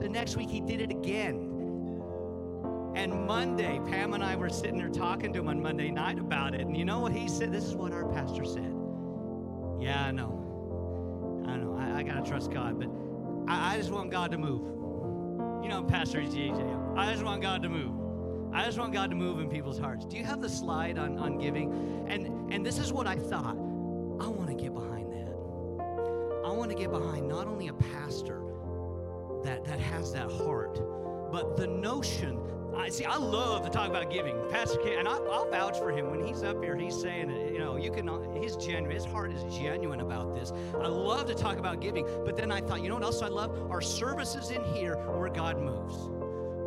The 0.00 0.08
next 0.08 0.36
week 0.36 0.48
he 0.50 0.60
did 0.60 0.80
it 0.80 0.90
again. 0.90 1.54
And 2.94 3.26
Monday, 3.26 3.80
Pam 3.88 4.14
and 4.14 4.24
I 4.24 4.34
were 4.36 4.48
sitting 4.48 4.78
there 4.78 4.88
talking 4.88 5.32
to 5.32 5.40
him 5.40 5.48
on 5.48 5.62
Monday 5.62 5.90
night 5.90 6.18
about 6.18 6.54
it. 6.54 6.62
And 6.62 6.76
you 6.76 6.84
know 6.84 6.98
what 7.00 7.12
he 7.12 7.28
said? 7.28 7.52
This 7.52 7.64
is 7.64 7.74
what 7.74 7.92
our 7.92 8.06
pastor 8.12 8.44
said. 8.44 8.74
Yeah, 9.78 10.04
I 10.04 10.10
know. 10.10 11.44
I 11.46 11.56
know. 11.56 11.76
I, 11.78 12.00
I 12.00 12.02
got 12.02 12.22
to 12.24 12.28
trust 12.28 12.50
God, 12.50 12.78
but 12.78 12.88
I, 13.50 13.74
I 13.74 13.76
just 13.76 13.90
want 13.90 14.10
God 14.10 14.32
to 14.32 14.38
move. 14.38 14.62
You 15.62 15.68
know, 15.68 15.84
Pastor 15.84 16.20
JJ. 16.20 16.96
I 16.96 17.12
just 17.12 17.24
want 17.24 17.42
God 17.42 17.62
to 17.62 17.68
move. 17.68 18.07
I 18.52 18.64
just 18.64 18.78
want 18.78 18.92
God 18.92 19.10
to 19.10 19.16
move 19.16 19.40
in 19.40 19.48
people's 19.48 19.78
hearts. 19.78 20.04
Do 20.06 20.16
you 20.16 20.24
have 20.24 20.40
the 20.40 20.48
slide 20.48 20.98
on, 20.98 21.18
on 21.18 21.38
giving? 21.38 22.06
And 22.08 22.52
and 22.52 22.64
this 22.64 22.78
is 22.78 22.92
what 22.92 23.06
I 23.06 23.16
thought. 23.16 23.56
I 23.56 24.26
want 24.26 24.48
to 24.48 24.54
get 24.54 24.74
behind 24.74 25.12
that. 25.12 25.34
I 26.44 26.50
want 26.50 26.70
to 26.70 26.76
get 26.76 26.90
behind 26.90 27.28
not 27.28 27.46
only 27.46 27.68
a 27.68 27.74
pastor 27.74 28.42
that, 29.44 29.64
that 29.64 29.78
has 29.78 30.12
that 30.12 30.30
heart, 30.30 30.80
but 31.30 31.56
the 31.56 31.66
notion. 31.66 32.40
I 32.76 32.88
see. 32.90 33.04
I 33.04 33.16
love 33.16 33.64
to 33.64 33.70
talk 33.70 33.88
about 33.88 34.10
giving, 34.10 34.36
Pastor 34.50 34.78
Ken, 34.78 34.98
and 34.98 35.08
I, 35.08 35.16
I'll 35.16 35.50
vouch 35.50 35.78
for 35.78 35.90
him 35.90 36.10
when 36.10 36.24
he's 36.24 36.42
up 36.42 36.62
here. 36.62 36.76
He's 36.76 36.98
saying, 36.98 37.30
it, 37.30 37.52
you 37.52 37.58
know, 37.58 37.76
you 37.76 37.90
can. 37.90 38.06
His 38.40 38.56
genuine, 38.56 38.90
his 38.90 39.04
heart 39.04 39.32
is 39.32 39.42
genuine 39.54 40.00
about 40.00 40.34
this. 40.34 40.52
I 40.74 40.86
love 40.86 41.26
to 41.26 41.34
talk 41.34 41.58
about 41.58 41.80
giving, 41.80 42.06
but 42.24 42.36
then 42.36 42.52
I 42.52 42.60
thought, 42.60 42.82
you 42.82 42.88
know 42.88 42.94
what 42.94 43.04
else 43.04 43.20
I 43.20 43.28
love? 43.28 43.70
Our 43.70 43.80
services 43.80 44.50
in 44.50 44.62
here 44.64 44.94
where 44.94 45.28
God 45.28 45.60
moves 45.60 46.08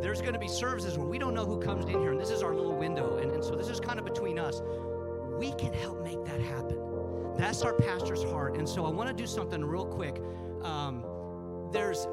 there's 0.01 0.21
going 0.21 0.33
to 0.33 0.39
be 0.39 0.47
services 0.47 0.97
where 0.97 1.07
we 1.07 1.19
don't 1.19 1.33
know 1.33 1.45
who 1.45 1.59
comes 1.59 1.85
in 1.85 1.91
here, 1.91 2.11
and 2.11 2.19
this 2.19 2.31
is 2.31 2.41
our 2.41 2.53
little 2.53 2.75
window. 2.75 3.17
And, 3.17 3.31
and 3.31 3.43
so 3.43 3.55
this 3.55 3.69
is 3.69 3.79
kind 3.79 3.99
of 3.99 4.05
between 4.05 4.39
us. 4.39 4.61
We 5.37 5.51
can 5.53 5.73
help 5.73 6.03
make 6.03 6.23
that 6.25 6.41
happen. 6.41 6.77
That's 7.37 7.61
our 7.61 7.73
pastor's 7.73 8.23
heart. 8.23 8.57
And 8.57 8.67
so 8.67 8.85
I 8.85 8.89
want 8.89 9.09
to 9.09 9.13
do 9.13 9.27
something 9.27 9.63
real 9.63 9.85
quick. 9.85 10.21
Um, 10.63 11.03
there's, 11.71 12.07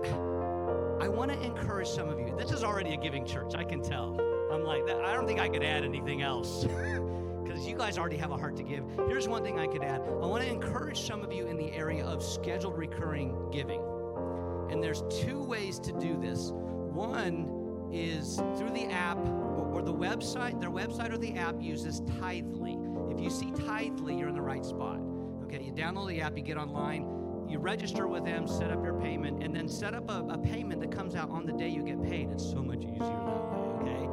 I 1.01 1.09
want 1.09 1.33
to 1.33 1.43
encourage 1.43 1.89
some 1.89 2.09
of 2.09 2.19
you. 2.19 2.35
This 2.39 2.53
is 2.53 2.63
already 2.63 2.95
a 2.95 2.97
giving 2.97 3.27
church, 3.27 3.55
I 3.55 3.65
can 3.65 3.83
tell. 3.83 4.19
I'm 4.53 4.65
like, 4.65 4.83
I 4.89 5.15
don't 5.15 5.27
think 5.27 5.41
I 5.41 5.49
could 5.49 5.63
add 5.63 5.85
anything 5.85 6.23
else. 6.23 6.67
Because 7.49 7.67
you 7.67 7.77
guys 7.77 7.97
already 7.97 8.19
have 8.19 8.31
a 8.31 8.37
heart 8.37 8.57
to 8.59 8.63
give. 8.63 8.85
Here's 9.09 9.27
one 9.27 9.43
thing 9.43 9.59
I 9.59 9.67
could 9.67 9.83
add. 9.83 10.03
I 10.03 10.27
want 10.27 10.45
to 10.45 10.51
encourage 10.51 11.01
some 11.01 11.23
of 11.23 11.33
you 11.33 11.47
in 11.47 11.57
the 11.57 11.73
area 11.73 12.05
of 12.05 12.23
scheduled 12.23 12.77
recurring 12.77 13.35
giving. 13.51 13.81
And 14.71 14.85
there's 14.85 15.03
two 15.09 15.43
ways 15.43 15.79
to 15.79 15.93
do 15.93 16.19
this. 16.21 16.53
One 16.53 17.58
is 17.93 18.37
through 18.57 18.71
the 18.71 18.87
app 18.87 19.19
or, 19.19 19.83
the 19.83 19.95
website. 19.95 20.61
Their 20.61 20.71
website 20.71 21.13
or 21.13 21.19
the 21.19 21.35
app 21.37 21.55
uses 21.61 22.01
Tithely. 22.01 23.13
If 23.13 23.21
you 23.21 23.31
see 23.31 23.47
Tithely, 23.53 24.19
you're 24.19 24.29
in 24.29 24.35
the 24.35 24.43
right 24.43 24.65
spot. 24.65 25.01
Okay, 25.45 25.63
you 25.63 25.73
download 25.73 26.09
the 26.09 26.21
app, 26.21 26.37
you 26.37 26.43
get 26.43 26.59
online, 26.59 27.47
you 27.49 27.59
register 27.59 28.07
with 28.07 28.25
them, 28.25 28.47
set 28.47 28.71
up 28.71 28.85
your 28.85 29.01
payment, 29.01 29.43
and 29.43 29.55
then 29.55 29.69
set 29.69 29.95
up 29.95 30.11
a, 30.11 30.27
a 30.31 30.39
payment 30.39 30.81
that 30.81 30.91
comes 30.91 31.15
out 31.15 31.31
on 31.31 31.47
the 31.47 31.53
day 31.53 31.69
you 31.69 31.83
get 31.83 32.03
paid. 32.03 32.29
It's 32.31 32.45
so 32.45 32.63
much 32.63 32.81
easier 32.81 32.99
that 32.99 33.53
way, 33.53 33.91
okay? 33.91 34.09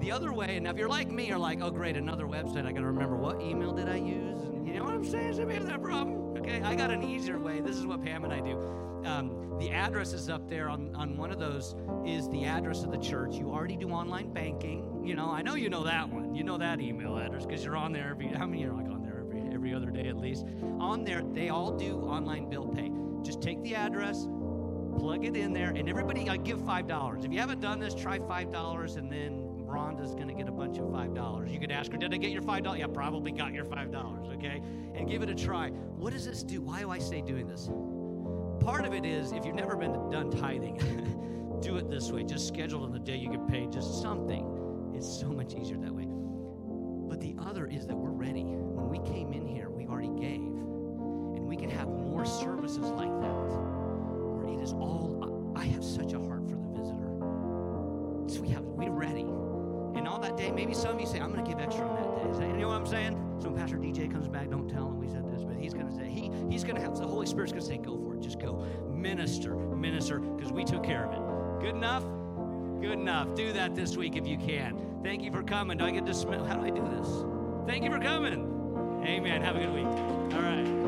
The 0.00 0.10
other 0.10 0.32
way, 0.32 0.56
and 0.56 0.66
if 0.66 0.76
you're 0.76 0.88
like 0.88 1.10
me, 1.10 1.28
you're 1.28 1.38
like, 1.38 1.60
oh 1.62 1.70
great, 1.70 1.96
another 1.96 2.26
website, 2.26 2.66
I 2.66 2.72
gotta 2.72 2.86
remember 2.86 3.16
what 3.16 3.40
email 3.40 3.72
did 3.72 3.88
I 3.88 3.96
use? 3.96 4.40
You 4.64 4.72
know 4.74 4.84
what 4.84 4.94
I'm 4.94 5.04
saying? 5.04 5.34
Some 5.34 5.46
people 5.46 5.66
have 5.66 5.66
that 5.66 5.82
problem. 5.82 6.38
Okay, 6.38 6.60
I 6.62 6.74
got 6.74 6.90
an 6.90 7.02
easier 7.02 7.38
way. 7.38 7.60
This 7.60 7.76
is 7.76 7.86
what 7.86 8.02
Pam 8.02 8.24
and 8.24 8.32
I 8.32 8.40
do. 8.40 8.58
Um, 9.04 9.58
the 9.58 9.70
address 9.70 10.12
is 10.12 10.28
up 10.28 10.48
there 10.48 10.68
on, 10.68 10.94
on 10.94 11.16
one 11.16 11.30
of 11.30 11.38
those 11.38 11.76
is 12.06 12.28
the 12.30 12.44
address 12.44 12.82
of 12.82 12.90
the 12.90 12.98
church. 12.98 13.34
You 13.36 13.50
already 13.50 13.76
do 13.76 13.90
online 13.90 14.32
banking. 14.32 15.02
You 15.04 15.14
know, 15.14 15.30
I 15.30 15.42
know 15.42 15.54
you 15.54 15.68
know 15.68 15.84
that 15.84 16.08
one. 16.08 16.34
You 16.34 16.42
know 16.42 16.58
that 16.58 16.80
email 16.80 17.16
address 17.18 17.44
because 17.44 17.64
you're 17.64 17.76
on 17.76 17.92
there 17.92 18.10
every 18.10 18.28
how 18.28 18.46
many 18.46 18.62
you're 18.62 18.72
like 18.72 18.88
on 18.88 19.02
there 19.02 19.20
every 19.20 19.54
every 19.54 19.74
other 19.74 19.90
day 19.90 20.08
at 20.08 20.16
least. 20.16 20.46
On 20.78 21.04
there, 21.04 21.22
they 21.22 21.50
all 21.50 21.70
do 21.70 22.00
online 22.00 22.48
bill 22.48 22.66
pay. 22.66 22.90
Just 23.22 23.42
take 23.42 23.62
the 23.62 23.74
address, 23.74 24.26
plug 24.98 25.24
it 25.24 25.36
in 25.36 25.52
there, 25.52 25.70
and 25.70 25.88
everybody 25.88 26.28
I 26.28 26.38
give 26.38 26.64
five 26.64 26.86
dollars. 26.86 27.24
If 27.24 27.32
you 27.32 27.38
haven't 27.38 27.60
done 27.60 27.78
this, 27.78 27.94
try 27.94 28.18
five 28.18 28.50
dollars 28.50 28.96
and 28.96 29.12
then 29.12 29.43
Rhonda's 29.74 30.14
going 30.14 30.28
to 30.28 30.34
get 30.34 30.48
a 30.48 30.52
bunch 30.52 30.78
of 30.78 30.84
$5. 30.84 31.52
You 31.52 31.58
could 31.58 31.72
ask 31.72 31.90
her, 31.90 31.98
Did 31.98 32.14
I 32.14 32.16
get 32.16 32.30
your 32.30 32.42
$5? 32.42 32.78
Yeah, 32.78 32.86
probably 32.86 33.32
got 33.32 33.52
your 33.52 33.64
$5, 33.64 34.34
okay? 34.34 34.62
And 34.94 35.08
give 35.08 35.22
it 35.22 35.28
a 35.28 35.34
try. 35.34 35.70
What 35.70 36.12
does 36.12 36.24
this 36.24 36.44
do? 36.44 36.60
Why 36.60 36.80
do 36.80 36.90
I 36.90 36.98
say 36.98 37.20
doing 37.20 37.48
this? 37.48 37.68
Part 38.64 38.84
of 38.84 38.94
it 38.94 39.04
is 39.04 39.32
if 39.32 39.44
you've 39.44 39.56
never 39.56 39.76
been 39.76 40.10
done 40.10 40.30
tithing, 40.30 41.58
do 41.60 41.76
it 41.76 41.90
this 41.90 42.12
way. 42.12 42.22
Just 42.22 42.46
schedule 42.46 42.84
on 42.84 42.92
the 42.92 43.00
day 43.00 43.16
you 43.16 43.28
get 43.30 43.48
paid, 43.48 43.72
just 43.72 44.00
something. 44.00 44.92
It's 44.94 45.08
so 45.08 45.26
much 45.26 45.54
easier 45.54 45.76
that 45.78 45.92
way. 45.92 46.06
But 46.06 47.20
the 47.20 47.34
other 47.44 47.66
is 47.66 47.86
that 47.88 47.96
we're 47.96 48.10
ready. 48.10 48.44
When 48.44 48.88
we 48.88 49.00
came 49.00 49.32
in 49.32 49.44
here, 49.44 49.70
we 49.70 49.86
already 49.86 50.14
gave. 50.20 50.40
And 50.40 51.46
we 51.48 51.56
can 51.56 51.68
have 51.70 51.88
more 51.88 52.24
services 52.24 52.90
like 52.90 53.10
that 53.20 53.34
where 54.38 54.54
it 54.54 54.62
is 54.62 54.72
all, 54.72 55.52
I 55.56 55.64
have 55.64 55.84
such 55.84 56.12
a 56.12 56.18
heart 56.20 56.48
for 56.48 56.56
the 56.56 56.68
visitor. 56.78 57.10
So 58.28 58.40
we 58.40 58.48
have, 58.50 58.62
we're 58.62 58.90
ready. 58.90 59.26
And 59.94 60.08
on 60.08 60.20
that 60.22 60.36
day, 60.36 60.50
maybe 60.50 60.74
some 60.74 60.94
of 60.96 61.00
you 61.00 61.06
say, 61.06 61.20
I'm 61.20 61.32
going 61.32 61.44
to 61.44 61.50
give 61.50 61.60
extra 61.60 61.86
on 61.86 61.94
that 61.96 62.24
day. 62.24 62.30
Is 62.30 62.38
that- 62.38 62.48
You 62.48 62.56
know 62.62 62.68
what 62.68 62.76
I'm 62.76 62.86
saying? 62.86 63.14
So 63.40 63.48
when 63.48 63.58
Pastor 63.60 63.76
DJ 63.76 64.10
comes 64.10 64.28
back, 64.28 64.50
don't 64.50 64.68
tell 64.68 64.88
him 64.88 64.98
we 64.98 65.08
said 65.08 65.26
this, 65.32 65.44
but 65.44 65.56
he's 65.56 65.74
going 65.74 65.88
to 65.88 65.94
say, 65.94 66.08
he, 66.08 66.30
he's 66.50 66.64
going 66.64 66.76
to 66.76 66.82
have, 66.82 66.96
the 66.96 67.06
Holy 67.06 67.26
Spirit's 67.26 67.52
going 67.52 67.62
to 67.62 67.68
say, 67.68 67.76
go 67.78 67.96
for 67.96 68.14
it. 68.14 68.20
Just 68.20 68.38
go. 68.40 68.64
Minister, 68.92 69.54
minister, 69.54 70.18
because 70.18 70.52
we 70.52 70.64
took 70.64 70.82
care 70.84 71.04
of 71.04 71.12
it. 71.12 71.60
Good 71.64 71.74
enough? 71.76 72.04
Good 72.80 72.98
enough. 72.98 73.34
Do 73.34 73.52
that 73.52 73.74
this 73.74 73.96
week 73.96 74.16
if 74.16 74.26
you 74.26 74.36
can. 74.36 74.78
Thank 75.02 75.22
you 75.22 75.30
for 75.30 75.42
coming. 75.42 75.78
Do 75.78 75.84
I 75.84 75.90
get 75.90 76.06
to 76.06 76.14
smell? 76.14 76.44
How 76.44 76.56
do 76.56 76.64
I 76.66 76.70
do 76.70 76.82
this? 76.96 77.08
Thank 77.66 77.84
you 77.84 77.90
for 77.90 77.98
coming. 78.00 79.02
Amen. 79.04 79.42
Have 79.42 79.56
a 79.56 79.60
good 79.60 79.72
week. 79.74 79.84
All 79.86 80.42
right. 80.42 80.83